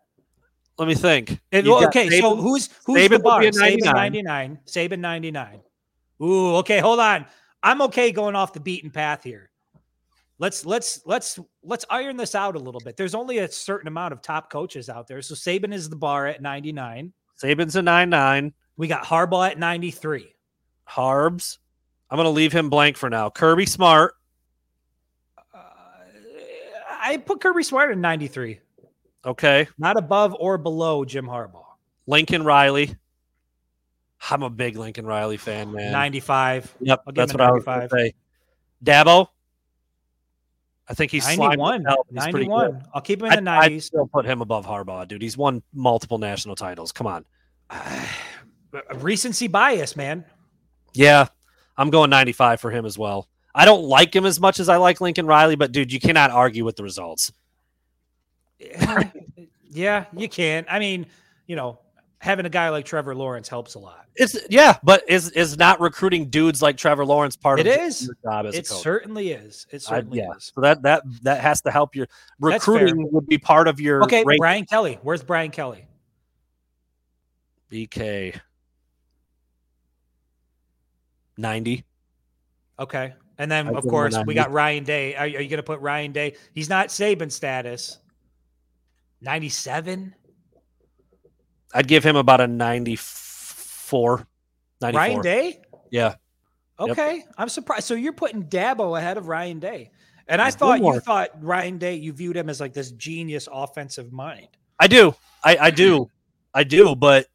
Let 0.78 0.88
me 0.88 0.95
think. 0.95 1.39
And, 1.51 1.67
well, 1.67 1.86
okay, 1.88 2.09
so 2.19 2.36
who's 2.36 2.69
who's 2.86 2.99
Saban 2.99 3.09
the 3.09 3.19
bar? 3.19 3.41
Saban 3.41 3.84
99. 3.84 3.93
99. 3.93 4.59
Saban 4.65 4.99
99. 4.99 5.59
Ooh, 6.21 6.55
okay, 6.57 6.80
hold 6.80 6.99
on. 6.99 7.25
I'm 7.63 7.82
okay 7.84 8.11
going 8.11 8.36
off 8.36 8.53
the 8.53 8.59
beaten 8.59 8.91
path 8.91 9.23
here. 9.23 9.49
Let's 10.39 10.65
let's 10.65 11.01
let's 11.05 11.39
let's 11.63 11.84
iron 11.89 12.15
this 12.15 12.36
out 12.36 12.55
a 12.55 12.59
little 12.59 12.82
bit. 12.82 12.95
There's 12.95 13.15
only 13.15 13.39
a 13.39 13.51
certain 13.51 13.88
amount 13.88 14.13
of 14.13 14.21
top 14.21 14.51
coaches 14.51 14.88
out 14.88 15.07
there. 15.07 15.21
So 15.23 15.34
Saban 15.34 15.73
is 15.73 15.89
the 15.89 15.95
bar 15.95 16.28
at 16.28 16.41
99. 16.41 17.11
Saban's 17.41 17.75
a 17.75 17.82
nine 17.82 18.09
nine. 18.09 18.53
We 18.78 18.88
got 18.88 19.03
Harbaugh 19.03 19.49
at 19.49 19.57
93. 19.57 20.32
Harbs. 20.86 21.57
I'm 22.09 22.17
gonna 22.17 22.30
leave 22.30 22.53
him 22.53 22.69
blank 22.69 22.97
for 22.97 23.09
now. 23.09 23.32
Kirby 23.32 23.65
Smart. 23.65 24.13
Uh, 25.53 25.57
I 26.99 27.17
put 27.17 27.41
Kirby 27.41 27.63
Smart 27.63 27.91
at 27.91 27.97
93. 27.97 28.59
Okay. 29.28 29.67
Not 29.78 29.97
above 29.97 30.36
or 30.39 30.57
below 30.57 31.03
Jim 31.03 31.28
Harbaugh. 31.28 31.65
Lincoln 32.07 32.43
Riley. 32.43 32.95
I'm 34.32 34.41
a 34.41 34.49
big 34.49 34.78
Lincoln 34.78 35.05
Riley 35.05 35.38
fan, 35.38 35.71
man. 35.73 35.91
95. 35.91 36.73
Yep, 36.80 37.01
that's 37.13 37.34
what 37.34 37.41
I 37.41 37.51
was 37.51 37.63
gonna 37.63 37.89
say. 37.89 38.13
Dabo. 38.84 39.28
I 40.89 40.93
think 40.93 41.11
he's 41.11 41.25
slimed 41.25 41.59
91. 41.59 41.86
He's 42.13 42.23
pretty 42.23 42.45
good. 42.45 42.51
91. 42.51 42.84
I'll 42.93 43.01
keep 43.01 43.21
him 43.21 43.32
in 43.32 43.43
the 43.43 43.51
I'd 43.51 43.73
90s. 43.73 43.84
still 43.84 44.07
put 44.07 44.25
him 44.25 44.41
above 44.41 44.65
Harbaugh, 44.65 45.05
dude. 45.05 45.21
He's 45.21 45.36
won 45.36 45.61
multiple 45.73 46.17
national 46.17 46.55
titles. 46.55 46.93
Come 46.93 47.07
on. 47.07 47.25
recency 48.95 49.47
bias, 49.47 49.97
man. 49.97 50.23
Yeah, 50.93 51.28
I'm 51.78 51.89
going 51.89 52.09
95 52.09 52.61
for 52.61 52.71
him 52.71 52.86
as 52.86 52.97
well. 52.97 53.28
I 53.53 53.65
don't 53.65 53.84
like 53.84 54.15
him 54.15 54.25
as 54.25 54.39
much 54.39 54.61
as 54.61 54.69
I 54.69 54.78
like 54.78 55.01
Lincoln 55.01 55.25
Riley, 55.25 55.55
but 55.55 55.73
dude, 55.73 55.91
you 55.91 55.99
cannot 55.99 56.32
argue 56.32 56.63
with 56.63 56.78
the 56.78 56.84
results. 56.84 57.34
Yeah, 59.69 60.05
you 60.15 60.29
can. 60.29 60.65
I 60.69 60.79
mean, 60.79 61.05
you 61.45 61.55
know, 61.57 61.77
having 62.19 62.45
a 62.45 62.49
guy 62.49 62.69
like 62.69 62.85
Trevor 62.85 63.13
Lawrence 63.13 63.47
helps 63.49 63.75
a 63.75 63.79
lot. 63.79 64.05
It's 64.15 64.35
yeah, 64.49 64.77
but 64.81 65.03
is 65.09 65.29
is 65.31 65.57
not 65.57 65.79
recruiting 65.81 66.29
dudes 66.29 66.61
like 66.61 66.77
Trevor 66.77 67.05
Lawrence 67.05 67.35
part 67.35 67.59
It 67.59 67.67
of 67.67 67.77
is. 67.77 68.05
your 68.05 68.15
job 68.23 68.45
as 68.47 68.55
It 68.55 68.65
a 68.65 68.69
coach? 68.69 68.79
It 68.79 68.81
certainly 68.81 69.31
is. 69.33 69.67
It 69.69 69.75
I- 69.87 69.97
certainly 69.97 70.19
yeah. 70.19 70.31
is. 70.35 70.51
So 70.55 70.61
that 70.61 70.81
that 70.83 71.03
that 71.23 71.41
has 71.41 71.61
to 71.63 71.71
help 71.71 71.95
your 71.95 72.07
recruiting 72.39 73.11
would 73.11 73.27
be 73.27 73.37
part 73.37 73.67
of 73.67 73.79
your 73.79 74.03
Okay, 74.05 74.23
rate- 74.25 74.39
Brian 74.39 74.65
Kelly. 74.65 74.97
Where's 75.03 75.21
Brian 75.21 75.51
Kelly? 75.51 75.85
BK 77.71 78.39
90. 81.37 81.83
Okay. 82.79 83.13
And 83.37 83.51
then, 83.51 83.67
I'd 83.67 83.75
of 83.75 83.83
give 83.83 83.83
him 83.83 83.89
a 83.89 83.91
course, 83.91 84.17
we 84.25 84.33
got 84.33 84.51
Ryan 84.51 84.83
Day. 84.83 85.13
Are, 85.15 85.23
are 85.23 85.27
you 85.27 85.37
going 85.49 85.57
to 85.57 85.63
put 85.63 85.79
Ryan 85.81 86.11
Day? 86.11 86.35
He's 86.53 86.69
not 86.69 86.87
Saban 86.87 87.31
status. 87.31 87.99
97? 89.22 90.15
I'd 91.74 91.88
give 91.88 92.03
him 92.03 92.15
about 92.15 92.41
a 92.41 92.47
94. 92.47 94.28
94. 94.82 94.99
Ryan 94.99 95.22
Day? 95.22 95.61
Yeah. 95.91 96.15
Yep. 96.80 96.89
Okay. 96.91 97.24
I'm 97.38 97.49
surprised. 97.49 97.86
So 97.86 97.93
you're 97.95 98.13
putting 98.13 98.43
Dabo 98.43 98.97
ahead 98.97 99.18
of 99.18 99.28
Ryan 99.28 99.59
Day. 99.59 99.91
And 100.28 100.41
I 100.41 100.51
thought 100.51 100.80
you 100.95 100.99
thought 100.99 101.30
Ryan 101.41 101.78
Day, 101.78 101.95
you 101.95 102.11
viewed 102.13 102.36
him 102.36 102.49
as 102.49 102.59
like 102.59 102.74
this 102.74 102.91
genius 102.91 103.47
offensive 103.51 104.11
mind. 104.11 104.49
I 104.80 104.88
do. 104.88 105.15
I, 105.43 105.57
I 105.57 105.72
do. 105.72 106.09
I 106.53 106.63
do, 106.63 106.95
but 106.95 107.28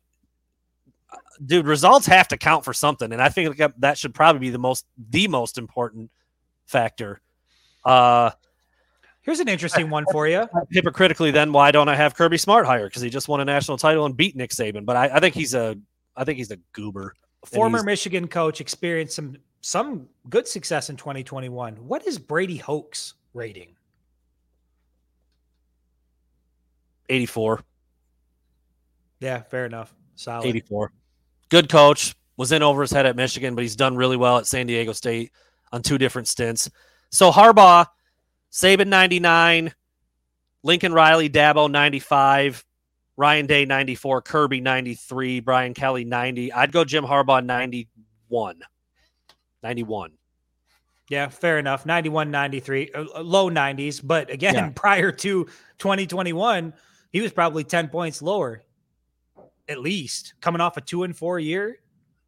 dude, 1.44 1.66
results 1.66 2.06
have 2.06 2.28
to 2.28 2.36
count 2.36 2.64
for 2.64 2.72
something, 2.74 3.12
and 3.12 3.20
I 3.22 3.28
think 3.30 3.56
that- 3.56 3.80
that 3.80 3.98
should 3.98 4.14
probably 4.14 4.40
be 4.40 4.50
the 4.50 4.58
most 4.58 4.84
the 5.10 5.26
most 5.28 5.58
important 5.58 6.10
factor. 6.66 7.20
Uh 7.84 8.30
Here's 9.22 9.38
an 9.38 9.48
interesting 9.48 9.88
one 9.88 10.04
for 10.10 10.26
you. 10.26 10.48
hypocritically, 10.70 11.30
then 11.30 11.52
why 11.52 11.70
don't 11.70 11.88
I 11.88 11.94
have 11.94 12.14
Kirby 12.14 12.38
Smart 12.38 12.66
higher? 12.66 12.88
Because 12.88 13.02
he 13.02 13.10
just 13.10 13.28
won 13.28 13.40
a 13.40 13.44
national 13.44 13.78
title 13.78 14.04
and 14.04 14.16
beat 14.16 14.34
Nick 14.34 14.50
Saban. 14.50 14.84
But 14.84 14.96
I, 14.96 15.16
I 15.16 15.20
think 15.20 15.34
he's 15.34 15.54
a 15.54 15.76
I 16.16 16.24
think 16.24 16.38
he's 16.38 16.50
a 16.50 16.58
goober. 16.72 17.14
Former 17.46 17.82
Michigan 17.82 18.28
coach 18.28 18.60
experienced 18.60 19.16
some 19.16 19.36
some 19.60 20.08
good 20.28 20.46
success 20.46 20.90
in 20.90 20.96
2021. 20.96 21.76
What 21.76 22.06
is 22.06 22.18
Brady 22.18 22.56
Hoke's 22.56 23.14
rating? 23.32 23.76
84. 27.08 27.62
Yeah, 29.20 29.42
fair 29.42 29.66
enough. 29.66 29.94
Solid. 30.16 30.46
84. 30.46 30.92
Good 31.48 31.68
coach. 31.68 32.14
Was 32.38 32.50
in 32.50 32.62
over 32.62 32.80
his 32.80 32.90
head 32.90 33.06
at 33.06 33.14
Michigan, 33.14 33.54
but 33.54 33.62
he's 33.62 33.76
done 33.76 33.94
really 33.94 34.16
well 34.16 34.38
at 34.38 34.46
San 34.46 34.66
Diego 34.66 34.92
State 34.92 35.30
on 35.70 35.82
two 35.82 35.98
different 35.98 36.26
stints. 36.26 36.68
So 37.10 37.30
Harbaugh, 37.30 37.86
Saban 38.52 38.88
99, 38.88 39.72
Lincoln 40.62 40.92
Riley, 40.92 41.30
Dabo 41.30 41.70
95, 41.70 42.64
Ryan 43.16 43.46
Day 43.46 43.64
94, 43.64 44.22
Kirby 44.22 44.60
93, 44.60 45.40
Brian 45.40 45.74
Kelly 45.74 46.04
90. 46.04 46.52
I'd 46.52 46.70
go 46.72 46.84
Jim 46.84 47.04
Harbaugh 47.04 47.44
91. 47.44 48.60
91. 49.62 50.12
Yeah, 51.08 51.28
fair 51.28 51.58
enough. 51.58 51.86
91, 51.86 52.30
93, 52.30 52.90
uh, 52.94 53.04
uh, 53.14 53.20
low 53.22 53.50
90s. 53.50 54.00
But 54.02 54.30
again, 54.30 54.54
Yeah. 54.54 54.70
prior 54.74 55.12
to 55.12 55.44
2021, 55.78 56.74
he 57.10 57.20
was 57.20 57.32
probably 57.32 57.64
10 57.64 57.88
points 57.88 58.22
lower, 58.22 58.62
at 59.68 59.78
least 59.78 60.34
coming 60.40 60.60
off 60.60 60.76
a 60.76 60.80
two 60.80 61.02
and 61.04 61.16
four 61.16 61.38
year. 61.38 61.78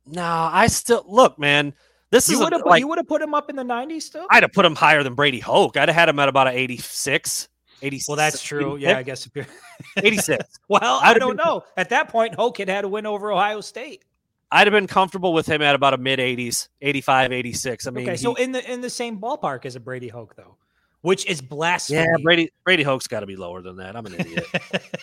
No, 0.07 0.22
I 0.53 0.66
still 0.66 1.05
look, 1.07 1.39
man. 1.39 1.75
This 2.11 2.29
You 2.29 2.35
is 2.35 2.41
a- 2.41 2.45
would 2.45 2.53
have 2.53 2.63
like 2.65 2.81
you 2.81 2.89
would 2.89 2.99
have 2.99 3.09
put 3.09 3.21
him 3.23 3.35
up 3.35 3.51
in 3.51 3.57
the 3.57 3.63
90s 3.65 4.03
still. 4.03 4.27
I'd 4.31 4.43
have 4.45 4.53
put 4.53 4.65
him 4.65 4.75
higher 4.77 5.03
than 5.03 5.15
Brady 5.15 5.41
Hoke. 5.41 5.77
I'd 5.77 5.89
have 5.89 5.97
had 5.97 6.09
him 6.09 6.19
at 6.19 6.29
about 6.29 6.47
an 6.49 6.55
86. 6.55 7.49
86 7.83 8.09
well, 8.09 8.17
that's 8.17 8.41
true. 8.43 8.77
Yeah, 8.77 8.97
I 8.99 9.03
guess. 9.03 9.27
If 9.27 9.33
you're, 9.35 9.47
86. 9.97 10.45
well, 10.69 11.01
I'd 11.03 11.17
I 11.17 11.19
don't 11.19 11.37
been- 11.37 11.45
know. 11.45 11.65
At 11.77 11.91
that 11.91 12.09
point, 12.09 12.35
Hoke 12.35 12.59
had 12.59 12.69
had 12.69 12.85
a 12.85 12.89
win 12.89 13.05
over 13.07 13.33
Ohio 13.33 13.61
State. 13.61 14.05
I'd 14.53 14.67
have 14.69 14.73
been 14.73 14.87
comfortable 14.87 15.33
with 15.33 15.47
him 15.47 15.61
at 15.63 15.75
about 15.75 15.95
a 15.95 15.99
mid 15.99 16.21
80s, 16.21 16.68
85, 16.81 17.33
86. 17.33 17.87
I 17.87 17.91
mean, 17.91 18.09
okay, 18.09 18.17
so 18.17 18.35
he- 18.35 18.45
in 18.45 18.53
the 18.53 18.72
in 18.72 18.81
the 18.81 18.91
same 18.91 19.18
ballpark 19.18 19.64
as 19.67 19.75
a 19.75 19.81
Brady 19.81 20.07
Hoke, 20.09 20.37
though, 20.37 20.57
which 21.01 21.26
is 21.26 21.41
blasphemy. 21.43 21.99
yeah, 21.99 22.07
Brady 22.22 22.53
Brady 22.64 22.85
Hoke's 22.85 23.09
got 23.09 23.21
to 23.21 23.26
be 23.26 23.35
lower 23.37 23.61
than 23.63 23.76
that. 23.79 23.97
I'm 23.97 24.07
an 24.07 24.14
idiot. 24.14 24.47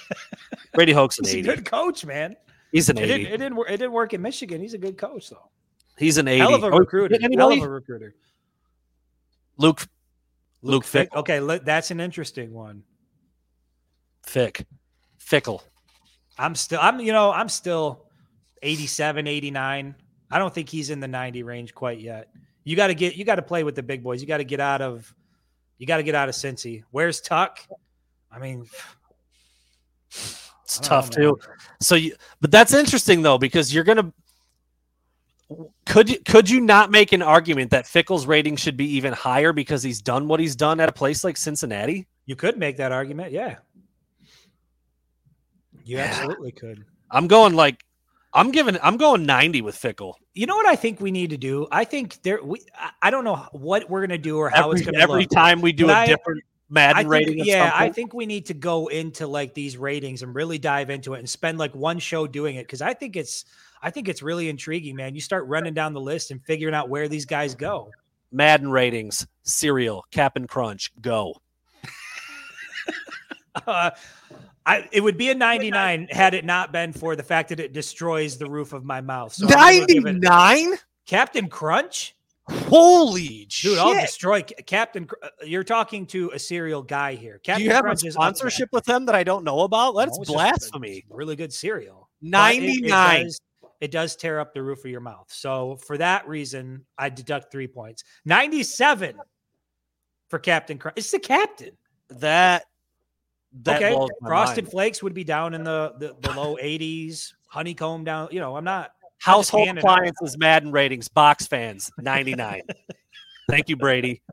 Brady 0.74 0.94
Hoke's 0.94 1.20
an 1.20 1.26
He's 1.26 1.36
a 1.36 1.42
good 1.42 1.66
coach, 1.66 2.06
man. 2.06 2.38
He's 2.72 2.88
an 2.90 2.98
It 2.98 3.08
didn't, 3.08 3.28
it 3.28 3.32
didn't. 3.38 3.56
wor- 3.58 3.68
It 3.68 3.72
didn't 3.78 3.92
work 3.92 4.14
in 4.14 4.22
Michigan. 4.22 4.62
He's 4.62 4.74
a 4.74 4.78
good 4.78 4.98
coach, 4.98 5.30
though. 5.30 5.50
He's 5.98 6.18
an 6.18 6.28
80. 6.28 6.40
Hell 6.40 6.56
of 6.56 6.64
a 6.64 6.68
Oh, 6.68 6.78
recruiter. 6.78 7.18
Hell 7.22 7.52
of 7.52 7.62
a 7.64 7.70
recruiter. 7.70 8.16
Luke 9.58 9.88
Luke 10.64 10.84
Fick, 10.84 11.10
Fick- 11.10 11.16
Okay, 11.18 11.40
le- 11.40 11.60
that's 11.60 11.92
an 11.92 12.00
interesting 12.00 12.54
one. 12.54 12.84
Fick. 14.24 14.66
Fickell. 15.20 15.62
I'm 16.38 16.56
still. 16.56 16.80
I'm. 16.82 17.00
You 17.00 17.12
know. 17.14 17.32
I'm 17.32 17.50
still 17.50 18.06
87, 18.62 19.28
89. 19.28 19.96
I 20.30 20.38
don't 20.40 20.54
think 20.54 20.70
he's 20.70 20.90
in 20.90 21.00
the 21.00 21.08
90 21.08 21.44
range 21.44 21.74
quite 21.76 22.00
yet. 22.00 22.30
You 22.64 22.76
got 22.76 22.88
to 22.88 22.96
get. 22.96 23.16
You 23.16 23.26
got 23.26 23.36
to 23.36 23.42
play 23.42 23.64
with 23.64 23.76
the 23.76 23.84
big 23.84 24.04
boys. 24.04 24.22
You 24.22 24.28
got 24.28 24.38
to 24.38 24.44
get 24.44 24.60
out 24.60 24.82
of. 24.82 25.14
You 25.78 25.88
got 25.88 25.98
to 25.98 26.04
get 26.04 26.16
out 26.16 26.30
of 26.30 26.36
Cincy. 26.36 26.84
Where's 26.92 27.22
Tuck? 27.22 27.60
I 28.32 28.40
mean, 28.40 28.66
It's 30.10 30.80
I 30.80 30.84
tough 30.84 31.10
know, 31.18 31.36
too. 31.36 31.40
So 31.82 31.96
you 31.96 32.16
but 32.40 32.50
that's 32.52 32.74
interesting 32.74 33.22
though 33.24 33.38
because 33.38 33.74
you're 33.74 33.84
going 33.84 33.98
to 33.98 34.14
could 35.86 36.10
you 36.10 36.20
could 36.20 36.50
you 36.50 36.62
not 36.62 36.92
make 36.92 37.12
an 37.12 37.22
argument 37.22 37.72
that 37.72 37.86
Fickell's 37.88 38.26
rating 38.26 38.56
should 38.56 38.78
be 38.78 38.86
even 38.96 39.14
higher 39.14 39.54
because 39.54 39.84
he's 39.84 40.02
done 40.02 40.28
what 40.28 40.40
he's 40.40 40.56
done 40.56 40.80
at 40.80 40.90
a 40.90 40.92
place 40.94 41.24
like 41.24 41.38
Cincinnati? 41.38 42.08
You 42.26 42.36
could 42.36 42.58
make 42.58 42.78
that 42.78 42.92
argument. 42.92 43.32
Yeah. 43.32 43.58
You 45.84 45.98
Yeah. 45.98 46.04
absolutely 46.04 46.52
could. 46.52 46.86
I'm 47.10 47.28
going 47.28 47.56
like 47.56 47.84
I'm 48.34 48.52
giving. 48.52 48.78
I'm 48.82 48.96
going 48.96 49.26
90 49.26 49.62
with 49.62 49.76
Fickell. 49.76 50.14
You 50.34 50.46
know 50.46 50.56
what 50.56 50.66
I 50.66 50.78
think 50.78 51.02
we 51.02 51.12
need 51.12 51.32
to 51.32 51.38
do? 51.38 51.68
I 51.70 51.84
think 51.84 52.22
there. 52.24 52.40
We. 52.42 52.62
I- 53.02 53.12
don't 53.12 53.26
know 53.26 53.36
what 53.52 53.90
we're 53.90 54.00
gonna 54.00 54.18
do 54.18 54.38
or 54.38 54.50
how 54.50 54.68
Every, 54.70 54.80
it's 54.80 54.86
gonna 54.90 55.00
every 55.04 55.24
look. 55.24 55.32
time 55.32 55.60
we 55.60 55.74
do 55.74 55.88
But 55.88 55.94
a 55.98 56.00
I- 56.00 56.06
different 56.08 56.44
Madden 56.70 56.96
I 56.96 57.02
think, 57.02 57.12
rating. 57.12 57.44
yeah, 57.46 57.70
I 57.76 57.90
think 57.90 58.14
we 58.14 58.26
need 58.26 58.46
to 58.46 58.54
go 58.54 58.88
into 58.88 59.28
like 59.28 59.54
these 59.54 59.76
ratings 59.76 60.22
and 60.22 60.34
really 60.34 60.58
dive 60.58 60.90
into 60.90 61.14
it 61.16 61.20
and 61.20 61.30
spend 61.30 61.58
like 61.58 61.76
one 61.76 62.00
show 62.00 62.26
doing 62.26 62.56
it 62.56 62.66
because 62.66 62.82
I 62.82 62.94
think 62.94 63.18
it's 63.18 63.44
I 63.82 63.90
think 63.90 64.08
it's 64.08 64.22
really 64.22 64.48
intriguing, 64.50 64.96
man. 64.96 65.16
You 65.16 65.22
start 65.22 65.48
running 65.48 65.74
down 65.74 65.94
the 65.94 66.02
list 66.02 66.32
and 66.32 66.44
figuring 66.46 66.76
out 66.76 66.90
where 66.90 67.08
these 67.08 67.26
guys 67.26 67.56
go. 67.56 67.90
Madden 68.32 68.70
ratings, 68.72 69.26
cereal, 69.44 70.06
Cap'n 70.12 70.48
Crunch, 70.48 70.92
go. 71.02 71.36
Uh, 73.68 73.92
I 74.66 74.88
it 74.92 75.02
would 75.02 75.18
be 75.18 75.30
a 75.30 75.36
99 75.36 76.08
had 76.10 76.34
it 76.34 76.46
not 76.46 76.72
been 76.72 76.94
for 76.94 77.16
the 77.16 77.24
fact 77.24 77.50
that 77.50 77.60
it 77.60 77.74
destroys 77.74 78.38
the 78.38 78.50
roof 78.50 78.72
of 78.74 78.86
my 78.86 79.02
mouth. 79.02 79.34
So 79.34 79.46
I'm 79.50 79.80
gonna 79.82 79.86
give 79.88 80.06
it- 80.06 80.22
99? 80.22 80.78
Captain 81.06 81.50
Crunch, 81.50 82.16
Holy 82.48 83.46
shit. 83.50 83.72
dude, 83.72 83.80
I'll 83.80 83.94
destroy 83.94 84.42
Captain. 84.44 85.10
Uh, 85.22 85.28
You're 85.44 85.64
talking 85.66 86.06
to 86.08 86.32
a 86.34 86.40
cereal 86.40 86.82
guy 86.82 87.16
here. 87.16 87.42
Do 87.44 87.62
you 87.62 87.72
have 87.72 87.80
a 87.80 87.88
Crunch 87.90 88.06
is 88.06 88.16
up 88.16 88.22
there. 88.22 88.28
sponsorship 88.30 88.70
with 88.72 88.86
them 88.86 89.06
that 89.08 89.16
I 89.16 89.24
don't 89.24 89.44
know 89.44 89.62
about? 89.62 89.94
That's 89.98 90.18
No, 90.18 90.22
it's 90.22 90.32
blasphemy. 90.32 91.04
really 91.10 91.36
good 91.36 91.52
cereal. 91.52 92.10
But 92.22 92.54
it- 92.56 92.64
it 92.64 92.82
99. 92.82 93.24
does- 93.26 93.42
It 93.82 93.90
does 93.90 94.16
tear 94.16 94.40
up 94.40 94.54
the 94.54 94.62
roof 94.62 94.86
of 94.86 94.92
your 94.92 95.02
mouth. 95.02 95.26
So 95.30 95.78
for 95.78 95.98
that 95.98 96.28
reason, 96.28 96.86
I 97.00 97.10
deduct 97.10 97.52
three 97.52 97.68
points. 97.68 98.04
97 98.26 99.16
for 100.30 100.38
Captain 100.38 100.78
Crunch. 100.78 100.98
It's 100.98 101.12
the 101.12 101.20
captain. 101.20 101.72
That 102.10 102.66
that 103.64 103.82
okay. 103.84 103.98
Frosted 104.26 104.66
mind. 104.66 104.72
Flakes 104.72 105.04
would 105.04 105.14
be 105.14 105.24
down 105.24 105.54
in 105.56 105.64
the, 105.64 105.94
the, 105.98 106.16
the 106.22 106.32
low 106.34 106.56
80s. 106.56 107.34
Honeycomb 107.48 108.04
down. 108.04 108.30
You 108.32 108.40
know, 108.40 108.56
I'm 108.56 108.64
not. 108.64 108.92
household 109.18 109.68
out. 109.68 109.78
appliances 109.80 110.38
Madden 110.38 110.72
ratings 110.72 111.10
box 111.10 111.48
fans 111.48 111.92
99. 111.98 112.62
Thank 113.50 113.68
you 113.68 113.76
Brady. 113.76 114.22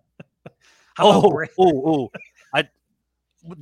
Oh, 1.01 1.31
Bra- 1.31 1.47
oh, 1.57 1.83
oh. 1.87 2.11
I 2.53 2.69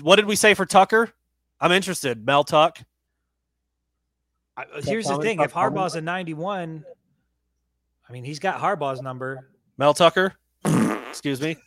what 0.01 0.17
did 0.17 0.25
we 0.25 0.37
say 0.37 0.55
for 0.55 0.65
Tucker? 0.65 1.13
I'm 1.61 1.71
interested. 1.71 2.25
Mel 2.25 2.45
Tuck. 2.45 2.79
I- 4.57 4.63
uh, 4.65 4.83
here's 4.83 5.07
the 5.07 5.19
thing: 5.19 5.41
if 5.41 5.53
Harbaugh's 5.53 5.95
a 5.97 6.01
91, 6.01 6.85
I 8.09 8.13
mean, 8.13 8.25
he's 8.25 8.39
got 8.39 8.61
Harbaugh's 8.61 9.03
number. 9.03 9.51
Mel 9.79 9.95
Tucker. 9.95 10.35
Excuse 10.65 11.41
me. 11.41 11.57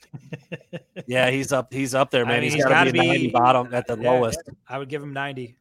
Yeah, 1.07 1.31
he's 1.31 1.51
up. 1.51 1.73
He's 1.73 1.95
up 1.95 2.11
there, 2.11 2.23
I 2.23 2.27
man. 2.27 2.35
mean, 2.35 2.43
he's 2.43 2.53
he's 2.53 2.65
got 2.65 2.83
to 2.83 2.91
be, 2.91 2.99
in 2.99 3.05
the 3.07 3.11
be- 3.13 3.27
90 3.27 3.27
bottom 3.31 3.73
at 3.73 3.87
the 3.87 3.97
Yeah, 3.97 4.11
lowest. 4.11 4.39
I 4.67 4.77
would 4.77 4.89
give 4.89 5.01
him 5.01 5.11
90. 5.11 5.55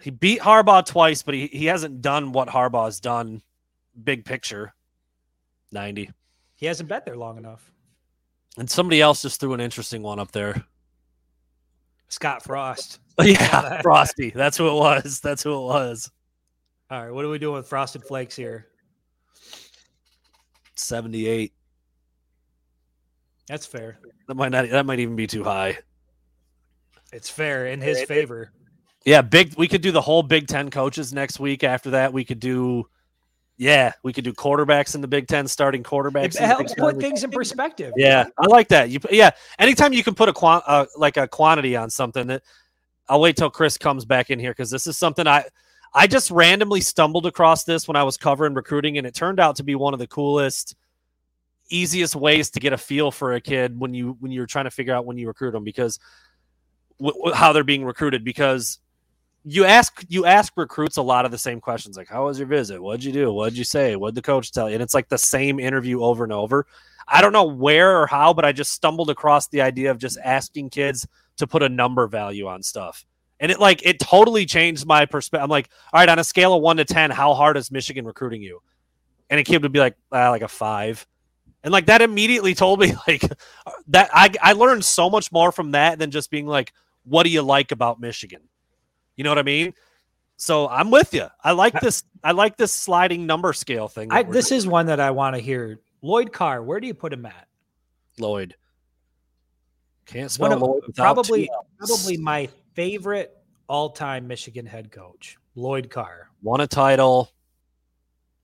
He 0.00 0.10
beat 0.10 0.40
Harbaugh 0.40 0.86
twice, 0.86 1.22
but 1.22 1.34
he, 1.34 1.48
he 1.48 1.66
hasn't 1.66 2.00
done 2.00 2.32
what 2.32 2.48
Harbaugh's 2.48 3.00
done. 3.00 3.42
Big 4.04 4.24
picture, 4.24 4.72
ninety. 5.72 6.10
He 6.56 6.64
hasn't 6.64 6.88
been 6.88 7.02
there 7.04 7.16
long 7.16 7.36
enough. 7.36 7.70
And 8.56 8.70
somebody 8.70 9.02
else 9.02 9.20
just 9.20 9.40
threw 9.40 9.52
an 9.52 9.60
interesting 9.60 10.02
one 10.02 10.18
up 10.18 10.32
there. 10.32 10.64
Scott 12.10 12.42
Frost. 12.42 13.00
yeah, 13.22 13.80
Frosty. 13.80 14.30
That's 14.30 14.56
who 14.56 14.68
it 14.68 14.74
was. 14.74 15.20
That's 15.20 15.42
who 15.42 15.54
it 15.54 15.64
was. 15.66 16.10
All 16.90 17.02
right, 17.02 17.10
what 17.12 17.24
are 17.24 17.28
we 17.28 17.38
doing 17.38 17.54
with 17.54 17.68
Frosted 17.68 18.04
Flakes 18.04 18.36
here? 18.36 18.66
Seventy-eight. 20.74 21.52
That's 23.48 23.66
fair. 23.66 23.98
That 24.28 24.34
might 24.34 24.50
not. 24.50 24.68
That 24.68 24.86
might 24.86 24.98
even 24.98 25.16
be 25.16 25.26
too 25.26 25.44
high. 25.44 25.78
It's 27.12 27.28
fair 27.28 27.66
in 27.66 27.80
his 27.80 28.02
favor. 28.04 28.52
Yeah, 29.04 29.22
big. 29.22 29.54
We 29.56 29.68
could 29.68 29.82
do 29.82 29.92
the 29.92 30.00
whole 30.00 30.22
Big 30.22 30.46
Ten 30.46 30.70
coaches 30.70 31.12
next 31.12 31.40
week. 31.40 31.64
After 31.64 31.90
that, 31.90 32.12
we 32.12 32.24
could 32.24 32.40
do. 32.40 32.88
Yeah, 33.60 33.92
we 34.02 34.14
could 34.14 34.24
do 34.24 34.32
quarterbacks 34.32 34.94
in 34.94 35.02
the 35.02 35.06
Big 35.06 35.28
Ten, 35.28 35.46
starting 35.46 35.82
quarterbacks. 35.82 36.34
It 36.34 36.46
helps 36.46 36.72
put 36.74 36.98
things 36.98 37.24
in 37.24 37.30
perspective. 37.30 37.92
Yeah, 37.94 38.24
I 38.38 38.46
like 38.46 38.68
that. 38.68 38.88
You 38.88 39.00
yeah, 39.10 39.32
anytime 39.58 39.92
you 39.92 40.02
can 40.02 40.14
put 40.14 40.30
a 40.30 40.32
uh, 40.46 40.86
like 40.96 41.18
a 41.18 41.28
quantity 41.28 41.76
on 41.76 41.90
something 41.90 42.26
that 42.28 42.42
I'll 43.06 43.20
wait 43.20 43.36
till 43.36 43.50
Chris 43.50 43.76
comes 43.76 44.06
back 44.06 44.30
in 44.30 44.38
here 44.38 44.52
because 44.52 44.70
this 44.70 44.86
is 44.86 44.96
something 44.96 45.26
I 45.26 45.44
I 45.92 46.06
just 46.06 46.30
randomly 46.30 46.80
stumbled 46.80 47.26
across 47.26 47.64
this 47.64 47.86
when 47.86 47.96
I 47.96 48.02
was 48.02 48.16
covering 48.16 48.54
recruiting 48.54 48.96
and 48.96 49.06
it 49.06 49.14
turned 49.14 49.38
out 49.38 49.56
to 49.56 49.62
be 49.62 49.74
one 49.74 49.92
of 49.92 50.00
the 50.00 50.06
coolest 50.06 50.74
easiest 51.68 52.16
ways 52.16 52.48
to 52.52 52.60
get 52.60 52.72
a 52.72 52.78
feel 52.78 53.10
for 53.10 53.34
a 53.34 53.42
kid 53.42 53.78
when 53.78 53.92
you 53.92 54.16
when 54.20 54.32
you're 54.32 54.46
trying 54.46 54.64
to 54.64 54.70
figure 54.70 54.94
out 54.94 55.04
when 55.04 55.18
you 55.18 55.26
recruit 55.28 55.50
them 55.50 55.64
because 55.64 55.98
w- 56.98 57.12
w- 57.12 57.34
how 57.34 57.52
they're 57.52 57.62
being 57.62 57.84
recruited 57.84 58.24
because 58.24 58.78
you 59.44 59.64
ask 59.64 60.04
you 60.08 60.26
ask 60.26 60.52
recruits 60.56 60.98
a 60.98 61.02
lot 61.02 61.24
of 61.24 61.30
the 61.30 61.38
same 61.38 61.60
questions 61.60 61.96
like 61.96 62.08
how 62.08 62.26
was 62.26 62.38
your 62.38 62.48
visit? 62.48 62.82
What'd 62.82 63.04
you 63.04 63.12
do? 63.12 63.32
What'd 63.32 63.56
you 63.56 63.64
say? 63.64 63.96
What'd 63.96 64.14
the 64.14 64.22
coach 64.22 64.52
tell 64.52 64.68
you? 64.68 64.74
And 64.74 64.82
it's 64.82 64.94
like 64.94 65.08
the 65.08 65.18
same 65.18 65.58
interview 65.58 66.02
over 66.02 66.24
and 66.24 66.32
over. 66.32 66.66
I 67.08 67.20
don't 67.20 67.32
know 67.32 67.44
where 67.44 68.00
or 68.00 68.06
how 68.06 68.34
but 68.34 68.44
i 68.44 68.52
just 68.52 68.72
stumbled 68.72 69.10
across 69.10 69.48
the 69.48 69.62
idea 69.62 69.90
of 69.90 69.98
just 69.98 70.18
asking 70.22 70.70
kids 70.70 71.06
to 71.38 71.46
put 71.46 71.62
a 71.62 71.68
number 71.68 72.06
value 72.06 72.46
on 72.46 72.62
stuff. 72.62 73.04
And 73.40 73.50
it 73.50 73.58
like 73.58 73.84
it 73.84 73.98
totally 73.98 74.44
changed 74.44 74.86
my 74.86 75.06
perspective 75.06 75.44
i'm 75.44 75.50
like 75.50 75.70
all 75.92 76.00
right 76.00 76.08
on 76.08 76.18
a 76.18 76.24
scale 76.24 76.54
of 76.54 76.62
1 76.62 76.76
to 76.76 76.84
10 76.84 77.10
how 77.10 77.32
hard 77.34 77.56
is 77.56 77.70
michigan 77.70 78.04
recruiting 78.04 78.42
you? 78.42 78.60
And 79.30 79.40
a 79.40 79.44
kid 79.44 79.62
would 79.62 79.72
be 79.72 79.80
like 79.80 79.96
ah, 80.12 80.30
like 80.30 80.42
a 80.42 80.48
5 80.48 81.06
and 81.64 81.72
like 81.72 81.86
that 81.86 82.02
immediately 82.02 82.54
told 82.54 82.78
me 82.78 82.92
like 83.08 83.22
that 83.88 84.10
I, 84.12 84.30
I 84.42 84.52
learned 84.52 84.84
so 84.84 85.08
much 85.08 85.32
more 85.32 85.50
from 85.50 85.70
that 85.70 85.98
than 85.98 86.10
just 86.10 86.30
being 86.30 86.46
like 86.46 86.74
what 87.04 87.22
do 87.22 87.30
you 87.30 87.40
like 87.40 87.72
about 87.72 88.00
michigan 88.00 88.42
you 89.16 89.24
know 89.24 89.30
what 89.30 89.38
I 89.38 89.42
mean? 89.42 89.74
So 90.36 90.68
I'm 90.68 90.90
with 90.90 91.12
you. 91.12 91.26
I 91.44 91.52
like 91.52 91.78
this. 91.80 92.02
I 92.24 92.32
like 92.32 92.56
this 92.56 92.72
sliding 92.72 93.26
number 93.26 93.52
scale 93.52 93.88
thing. 93.88 94.10
I, 94.10 94.22
we're 94.22 94.32
this 94.32 94.52
is 94.52 94.66
one 94.66 94.86
that 94.86 94.98
I 95.00 95.10
want 95.10 95.36
to 95.36 95.42
hear. 95.42 95.80
Lloyd 96.02 96.32
Carr, 96.32 96.62
where 96.62 96.80
do 96.80 96.86
you 96.86 96.94
put 96.94 97.12
him 97.12 97.26
at? 97.26 97.46
Lloyd. 98.18 98.56
Can't 100.06 100.30
spell 100.30 100.52
of- 100.52 100.62
Lloyd 100.62 100.82
probably 100.96 101.50
probably 101.78 102.16
my 102.16 102.48
favorite 102.74 103.36
all-time 103.68 104.26
Michigan 104.26 104.66
head 104.66 104.90
coach, 104.90 105.36
Lloyd 105.54 105.90
Carr. 105.90 106.30
won 106.42 106.60
a 106.60 106.66
title. 106.66 107.30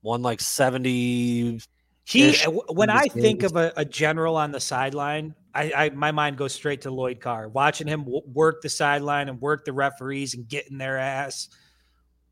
Won 0.03 0.23
like 0.23 0.41
seventy. 0.41 1.61
He 2.05 2.37
when 2.69 2.91
I 2.91 3.07
think 3.07 3.43
of 3.43 3.57
a, 3.57 3.73
a 3.77 3.85
general 3.85 4.37
on 4.37 4.53
the 4.53 4.61
sideline, 4.61 5.35
I, 5.57 5.73
I 5.87 5.91
my 5.91 6.13
mind 6.13 6.37
goes 6.37 6.53
straight 6.53 6.83
to 6.83 6.91
Lloyd 6.91 7.21
Carr. 7.21 7.49
Watching 7.49 7.87
him 7.87 8.01
w- 8.01 8.23
work 8.33 8.63
the 8.63 8.69
sideline 8.69 9.29
and 9.29 9.41
work 9.41 9.65
the 9.65 9.73
referees 9.73 10.35
and 10.35 10.47
get 10.49 10.69
in 10.71 10.79
their 10.79 10.99
ass. 10.99 11.49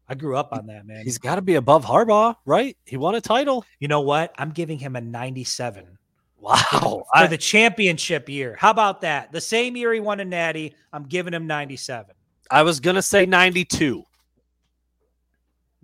I 0.09 0.15
grew 0.15 0.37
up 0.37 0.53
on 0.53 0.67
that, 0.67 0.87
man. 0.87 1.03
He's 1.05 1.17
got 1.17 1.37
to 1.37 1.43
be 1.43 1.55
above 1.55 1.85
Harbaugh, 1.85 2.37
right? 2.45 2.77
He 2.85 2.99
won 2.99 3.15
a 3.15 3.21
title. 3.23 3.65
you 3.81 3.89
know 3.89 4.03
what? 4.03 4.35
I'm 4.37 4.51
giving 4.51 4.79
him 4.79 4.97
a 4.97 5.01
97 5.01 5.97
Wow. 6.39 6.55
for 6.71 7.05
I, 7.15 7.27
the 7.27 7.39
championship 7.39 8.29
year. 8.29 8.55
How 8.59 8.71
about 8.71 9.01
that? 9.01 9.33
The 9.33 9.41
same 9.41 9.77
year 9.79 9.95
he 9.95 10.01
won 10.01 10.21
a 10.21 10.25
natty, 10.27 10.75
I'm 10.93 11.05
giving 11.05 11.33
him 11.33 11.47
97. 11.47 12.15
I 12.51 12.63
was 12.63 12.81
gonna 12.81 13.01
say 13.01 13.25
ninety-two 13.25 14.05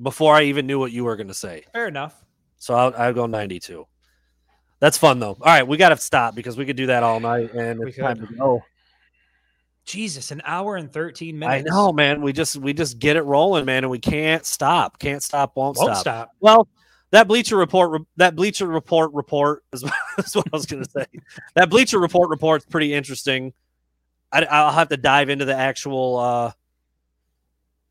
before 0.02 0.34
I 0.34 0.42
even 0.42 0.66
knew 0.66 0.78
what 0.78 0.92
you 0.92 1.04
were 1.04 1.16
gonna 1.16 1.32
say. 1.32 1.64
Fair 1.72 1.88
enough. 1.88 2.22
So 2.58 2.74
I'll, 2.74 2.94
I'll 2.96 3.14
go 3.14 3.24
92. 3.24 3.86
That's 4.80 4.98
fun 4.98 5.20
though. 5.20 5.36
All 5.40 5.46
right, 5.46 5.66
we 5.66 5.76
got 5.76 5.90
to 5.90 5.96
stop 5.98 6.34
because 6.34 6.56
we 6.56 6.64
could 6.66 6.76
do 6.76 6.86
that 6.86 7.02
all 7.02 7.20
night, 7.20 7.52
and 7.54 7.78
We 7.80 7.88
it's 7.88 7.98
time 7.98 8.26
to 8.26 8.34
go. 8.34 8.62
Jesus, 9.84 10.30
an 10.30 10.40
hour 10.44 10.76
and 10.76 10.92
13 10.92 11.38
minutes. 11.38 11.70
I 11.70 11.74
know, 11.74 11.92
man. 11.92 12.22
We 12.22 12.32
just 12.32 12.56
we 12.56 12.72
just 12.72 12.98
get 12.98 13.16
it 13.16 13.22
rolling, 13.22 13.64
man, 13.64 13.84
and 13.84 13.90
we 13.90 13.98
can't 13.98 14.44
stop. 14.46 14.98
Can't 14.98 15.22
stop. 15.22 15.52
Won't, 15.56 15.76
Won't 15.76 15.90
stop. 15.92 16.00
stop. 16.00 16.30
Well, 16.40 16.68
that 17.10 17.26
Bleacher 17.26 17.56
Report, 17.56 18.02
that 18.16 18.36
Bleacher 18.36 18.66
Report 18.68 19.12
report 19.12 19.64
is, 19.72 19.82
is 20.18 20.36
what 20.36 20.46
I 20.52 20.56
was 20.56 20.66
going 20.66 20.84
to 20.84 20.90
say. 20.90 21.06
That 21.56 21.68
Bleacher 21.70 21.98
Report 21.98 22.30
report's 22.30 22.64
pretty 22.66 22.94
interesting. 22.94 23.52
I, 24.32 24.44
I'll 24.44 24.70
have 24.72 24.88
to 24.90 24.96
dive 24.96 25.28
into 25.28 25.44
the 25.44 25.56
actual. 25.56 26.16
uh 26.18 26.52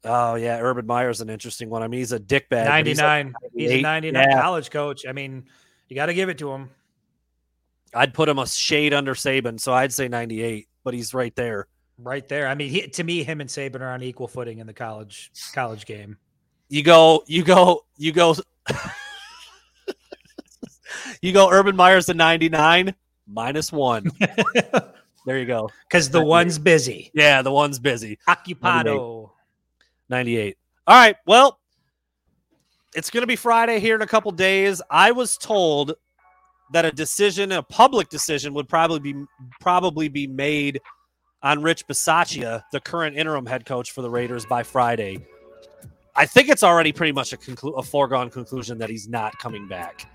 Oh 0.05 0.35
yeah, 0.35 0.59
Urban 0.61 0.85
Meyer's 0.85 1.19
an 1.19 1.29
interesting 1.29 1.69
one. 1.69 1.83
I 1.83 1.89
mean, 1.89 1.99
he's 1.99 2.13
a 2.13 2.19
dickbag. 2.19 2.65
but 2.65 2.87
he's 2.87 2.97
like 2.99 3.25
99. 3.25 3.33
He's 3.53 3.71
a 3.71 3.81
99 3.81 4.27
Yeah. 4.29 4.41
college 4.41 4.71
coach. 4.71 5.05
I 5.05 5.11
mean, 5.11 5.43
you 5.89 5.95
got 5.95 6.05
to 6.05 6.13
give 6.13 6.29
it 6.29 6.37
to 6.37 6.49
him. 6.49 6.69
I'd 7.93 8.13
put 8.13 8.29
him 8.29 8.39
a 8.39 8.47
shade 8.47 8.93
under 8.93 9.15
Saban, 9.15 9.59
so 9.59 9.73
I'd 9.73 9.93
say 9.93 10.07
98, 10.07 10.67
but 10.83 10.93
he's 10.93 11.13
right 11.13 11.35
there. 11.35 11.67
Right 11.97 12.27
there. 12.27 12.47
I 12.47 12.55
mean, 12.55 12.69
he, 12.69 12.87
to 12.87 13.03
me, 13.03 13.23
him 13.23 13.41
and 13.41 13.49
Saban 13.49 13.81
are 13.81 13.91
on 13.91 14.03
equal 14.03 14.27
footing 14.27 14.59
in 14.59 14.67
the 14.67 14.73
college 14.73 15.31
college 15.53 15.85
game. 15.85 16.17
You 16.69 16.83
go, 16.83 17.23
you 17.27 17.43
go, 17.43 17.85
you 17.97 18.11
go. 18.11 18.35
you 21.21 21.33
go. 21.33 21.49
Urban 21.49 21.75
Meyer's 21.75 22.05
the 22.05 22.13
99 22.13 22.93
minus 23.27 23.71
one. 23.71 24.11
There 25.25 25.37
you 25.37 25.45
go. 25.45 25.69
Because 25.87 26.09
the 26.09 26.23
one's 26.23 26.57
busy. 26.57 27.11
Yeah, 27.13 27.43
the 27.43 27.51
one's 27.51 27.77
busy. 27.77 28.17
Occupado. 28.27 29.29
98. 30.09 30.57
All 30.87 30.95
right. 30.95 31.15
Well, 31.27 31.59
it's 32.95 33.11
going 33.11 33.21
to 33.21 33.27
be 33.27 33.35
Friday 33.35 33.79
here 33.79 33.93
in 33.93 34.01
a 34.01 34.07
couple 34.07 34.31
days. 34.31 34.81
I 34.89 35.11
was 35.11 35.37
told 35.37 35.93
that 36.71 36.85
a 36.85 36.91
decision, 36.91 37.51
a 37.51 37.63
public 37.63 38.09
decision, 38.09 38.53
would 38.53 38.69
probably 38.69 38.99
be 38.99 39.25
probably 39.59 40.07
be 40.07 40.27
made 40.27 40.79
on 41.41 41.61
Rich 41.61 41.87
Bisaccia, 41.87 42.63
the 42.71 42.79
current 42.79 43.17
interim 43.17 43.45
head 43.45 43.65
coach 43.65 43.91
for 43.91 44.01
the 44.01 44.09
Raiders, 44.09 44.45
by 44.45 44.63
Friday. 44.63 45.25
I 46.15 46.25
think 46.25 46.49
it's 46.49 46.63
already 46.63 46.91
pretty 46.91 47.13
much 47.13 47.31
a, 47.31 47.37
conclu- 47.37 47.77
a 47.77 47.83
foregone 47.83 48.29
conclusion 48.29 48.77
that 48.79 48.89
he's 48.89 49.07
not 49.07 49.37
coming 49.39 49.67
back. 49.67 50.05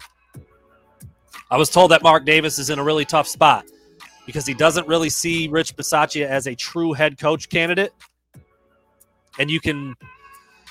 I 1.50 1.56
was 1.56 1.70
told 1.70 1.90
that 1.92 2.02
Mark 2.02 2.26
Davis 2.26 2.58
is 2.58 2.68
in 2.68 2.78
a 2.78 2.84
really 2.84 3.04
tough 3.04 3.26
spot 3.26 3.64
because 4.26 4.46
he 4.46 4.54
doesn't 4.54 4.86
really 4.86 5.08
see 5.08 5.48
Rich 5.48 5.76
Bisaccia 5.76 6.26
as 6.26 6.46
a 6.46 6.54
true 6.54 6.92
head 6.92 7.18
coach 7.18 7.48
candidate. 7.48 7.92
And 9.38 9.50
you 9.50 9.60
can 9.60 9.94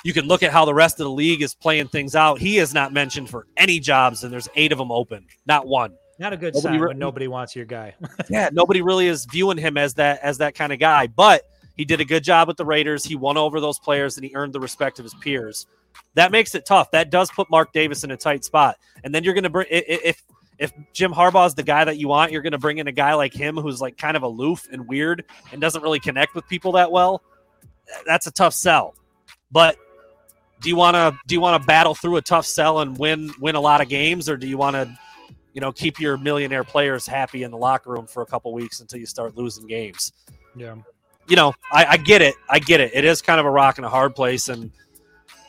you 0.03 0.13
can 0.13 0.25
look 0.25 0.43
at 0.43 0.51
how 0.51 0.65
the 0.65 0.73
rest 0.73 0.99
of 0.99 1.05
the 1.05 1.11
league 1.11 1.41
is 1.41 1.55
playing 1.55 1.87
things 1.87 2.15
out. 2.15 2.39
He 2.39 2.57
is 2.57 2.73
not 2.73 2.93
mentioned 2.93 3.29
for 3.29 3.47
any 3.57 3.79
jobs, 3.79 4.23
and 4.23 4.31
there's 4.33 4.49
eight 4.55 4.71
of 4.71 4.77
them 4.77 4.91
open, 4.91 5.25
not 5.45 5.67
one. 5.67 5.93
Not 6.19 6.31
a 6.33 6.37
good 6.37 6.53
Nobody 6.53 6.73
sign 6.75 6.79
re- 6.81 6.87
when 6.89 6.99
nobody 6.99 7.27
wants 7.27 7.55
your 7.55 7.65
guy. 7.65 7.95
yeah, 8.29 8.49
nobody 8.53 8.81
really 8.81 9.07
is 9.07 9.25
viewing 9.25 9.57
him 9.57 9.77
as 9.77 9.95
that 9.95 10.19
as 10.21 10.37
that 10.37 10.53
kind 10.55 10.71
of 10.71 10.79
guy. 10.79 11.07
But 11.07 11.41
he 11.75 11.85
did 11.85 12.01
a 12.01 12.05
good 12.05 12.23
job 12.23 12.47
with 12.47 12.57
the 12.57 12.65
Raiders. 12.65 13.03
He 13.03 13.15
won 13.15 13.35
over 13.35 13.59
those 13.59 13.79
players 13.79 14.15
and 14.17 14.23
he 14.25 14.31
earned 14.35 14.53
the 14.53 14.59
respect 14.59 14.99
of 14.99 15.03
his 15.03 15.13
peers. 15.15 15.65
That 16.13 16.31
makes 16.31 16.53
it 16.53 16.65
tough. 16.67 16.91
That 16.91 17.09
does 17.09 17.31
put 17.31 17.49
Mark 17.49 17.73
Davis 17.73 18.03
in 18.03 18.11
a 18.11 18.17
tight 18.17 18.45
spot. 18.45 18.77
And 19.03 19.13
then 19.13 19.23
you're 19.23 19.33
going 19.33 19.43
to 19.43 19.49
bring 19.49 19.67
i- 19.71 19.77
i- 19.77 19.99
if 20.05 20.21
if 20.59 20.71
Jim 20.93 21.11
Harbaugh 21.11 21.47
is 21.47 21.55
the 21.55 21.63
guy 21.63 21.83
that 21.83 21.97
you 21.97 22.07
want, 22.07 22.31
you're 22.31 22.43
going 22.43 22.51
to 22.51 22.59
bring 22.59 22.77
in 22.77 22.87
a 22.87 22.91
guy 22.91 23.15
like 23.15 23.33
him 23.33 23.57
who's 23.57 23.81
like 23.81 23.97
kind 23.97 24.15
of 24.15 24.21
aloof 24.21 24.67
and 24.71 24.87
weird 24.87 25.25
and 25.51 25.59
doesn't 25.59 25.81
really 25.81 25.99
connect 25.99 26.35
with 26.35 26.47
people 26.47 26.73
that 26.73 26.91
well. 26.91 27.23
That's 28.05 28.27
a 28.27 28.31
tough 28.31 28.53
sell. 28.53 28.93
But 29.51 29.77
do 30.63 30.69
you 30.69 30.75
want 30.75 30.95
to 30.95 31.15
do 31.27 31.35
you 31.35 31.41
want 31.41 31.61
to 31.61 31.67
battle 31.67 31.93
through 31.93 32.15
a 32.15 32.21
tough 32.21 32.45
sell 32.45 32.79
and 32.79 32.97
win 32.97 33.31
win 33.39 33.55
a 33.55 33.61
lot 33.61 33.81
of 33.81 33.89
games, 33.89 34.29
or 34.29 34.37
do 34.37 34.47
you 34.47 34.57
want 34.57 34.75
to 34.75 34.97
you 35.53 35.61
know 35.61 35.71
keep 35.71 35.99
your 35.99 36.17
millionaire 36.17 36.63
players 36.63 37.05
happy 37.05 37.43
in 37.43 37.51
the 37.51 37.57
locker 37.57 37.91
room 37.91 38.07
for 38.07 38.23
a 38.23 38.25
couple 38.25 38.51
weeks 38.53 38.79
until 38.79 38.99
you 38.99 39.05
start 39.05 39.37
losing 39.37 39.67
games? 39.67 40.13
yeah. 40.55 40.75
you 41.27 41.35
know, 41.35 41.53
I, 41.71 41.85
I 41.85 41.97
get 41.97 42.21
it. 42.21 42.35
I 42.49 42.59
get 42.59 42.79
it. 42.79 42.91
It 42.93 43.05
is 43.05 43.21
kind 43.21 43.39
of 43.39 43.45
a 43.45 43.51
rock 43.51 43.77
and 43.77 43.85
a 43.85 43.89
hard 43.89 44.15
place, 44.15 44.49
and 44.49 44.71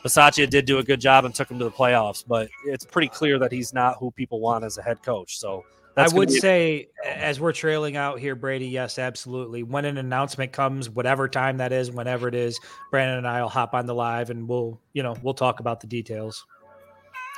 Bisaccia 0.03 0.49
did 0.49 0.65
do 0.65 0.79
a 0.79 0.83
good 0.83 0.99
job 0.99 1.25
and 1.25 1.33
took 1.33 1.49
him 1.49 1.59
to 1.59 1.65
the 1.65 1.71
playoffs. 1.71 2.23
But 2.27 2.49
it's 2.65 2.85
pretty 2.85 3.07
clear 3.07 3.39
that 3.39 3.51
he's 3.51 3.73
not 3.73 3.97
who 3.99 4.11
people 4.11 4.39
want 4.39 4.63
as 4.63 4.77
a 4.77 4.81
head 4.81 5.01
coach. 5.01 5.39
So 5.39 5.63
that's 5.95 6.13
I 6.13 6.17
would 6.17 6.31
say, 6.31 6.89
as 7.05 7.39
we're 7.39 7.53
trailing 7.53 7.95
out 7.95 8.19
here, 8.19 8.35
Brady, 8.35 8.67
yes, 8.67 8.99
absolutely. 8.99 9.63
When 9.63 9.85
an 9.85 9.97
announcement 9.97 10.51
comes, 10.51 10.89
whatever 10.89 11.27
time 11.29 11.57
that 11.57 11.71
is, 11.71 11.89
whenever 11.89 12.27
it 12.27 12.35
is, 12.35 12.59
Brandon 12.91 13.19
and 13.19 13.27
I 13.27 13.41
will 13.41 13.49
hop 13.49 13.73
on 13.73 13.85
the 13.85 13.95
live 13.95 14.29
and 14.29 14.47
we'll, 14.47 14.79
you 14.93 15.03
know, 15.03 15.15
we'll 15.21 15.33
talk 15.33 15.61
about 15.61 15.79
the 15.79 15.87
details. 15.87 16.45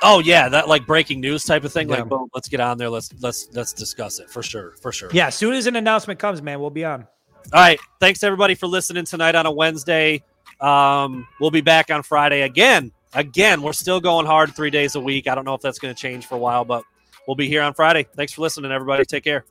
oh 0.02 0.20
yeah, 0.20 0.48
that 0.48 0.68
like 0.68 0.86
breaking 0.86 1.20
news 1.20 1.44
type 1.44 1.64
of 1.64 1.72
thing. 1.72 1.88
Yeah. 1.88 1.96
Like, 1.96 2.08
boom, 2.08 2.28
let's 2.34 2.48
get 2.48 2.60
on 2.60 2.78
there. 2.78 2.90
Let's 2.90 3.12
let's 3.20 3.48
let's 3.52 3.72
discuss 3.72 4.18
it 4.18 4.28
for 4.30 4.42
sure, 4.42 4.74
for 4.80 4.92
sure. 4.92 5.10
Yeah, 5.12 5.28
as 5.28 5.34
soon 5.34 5.54
as 5.54 5.66
an 5.66 5.76
announcement 5.76 6.18
comes, 6.18 6.42
man, 6.42 6.60
we'll 6.60 6.70
be 6.70 6.84
on. 6.84 7.06
All 7.52 7.60
right. 7.60 7.78
Thanks 8.00 8.22
everybody 8.22 8.54
for 8.54 8.66
listening 8.66 9.04
tonight 9.04 9.34
on 9.34 9.46
a 9.46 9.52
Wednesday. 9.52 10.22
Um, 10.60 11.26
we'll 11.40 11.50
be 11.50 11.60
back 11.60 11.90
on 11.90 12.02
Friday 12.02 12.42
again. 12.42 12.92
Again, 13.14 13.62
we're 13.62 13.72
still 13.72 14.00
going 14.00 14.26
hard 14.26 14.54
three 14.54 14.70
days 14.70 14.96
a 14.96 15.00
week. 15.00 15.28
I 15.28 15.34
don't 15.34 15.44
know 15.44 15.54
if 15.54 15.62
that's 15.62 15.78
going 15.78 15.94
to 15.94 16.00
change 16.00 16.26
for 16.26 16.34
a 16.34 16.38
while, 16.38 16.64
but 16.64 16.84
we'll 17.28 17.36
be 17.36 17.46
here 17.46 17.62
on 17.62 17.74
Friday. 17.74 18.06
Thanks 18.16 18.32
for 18.32 18.40
listening, 18.40 18.72
everybody. 18.72 19.04
Take 19.04 19.22
care. 19.22 19.44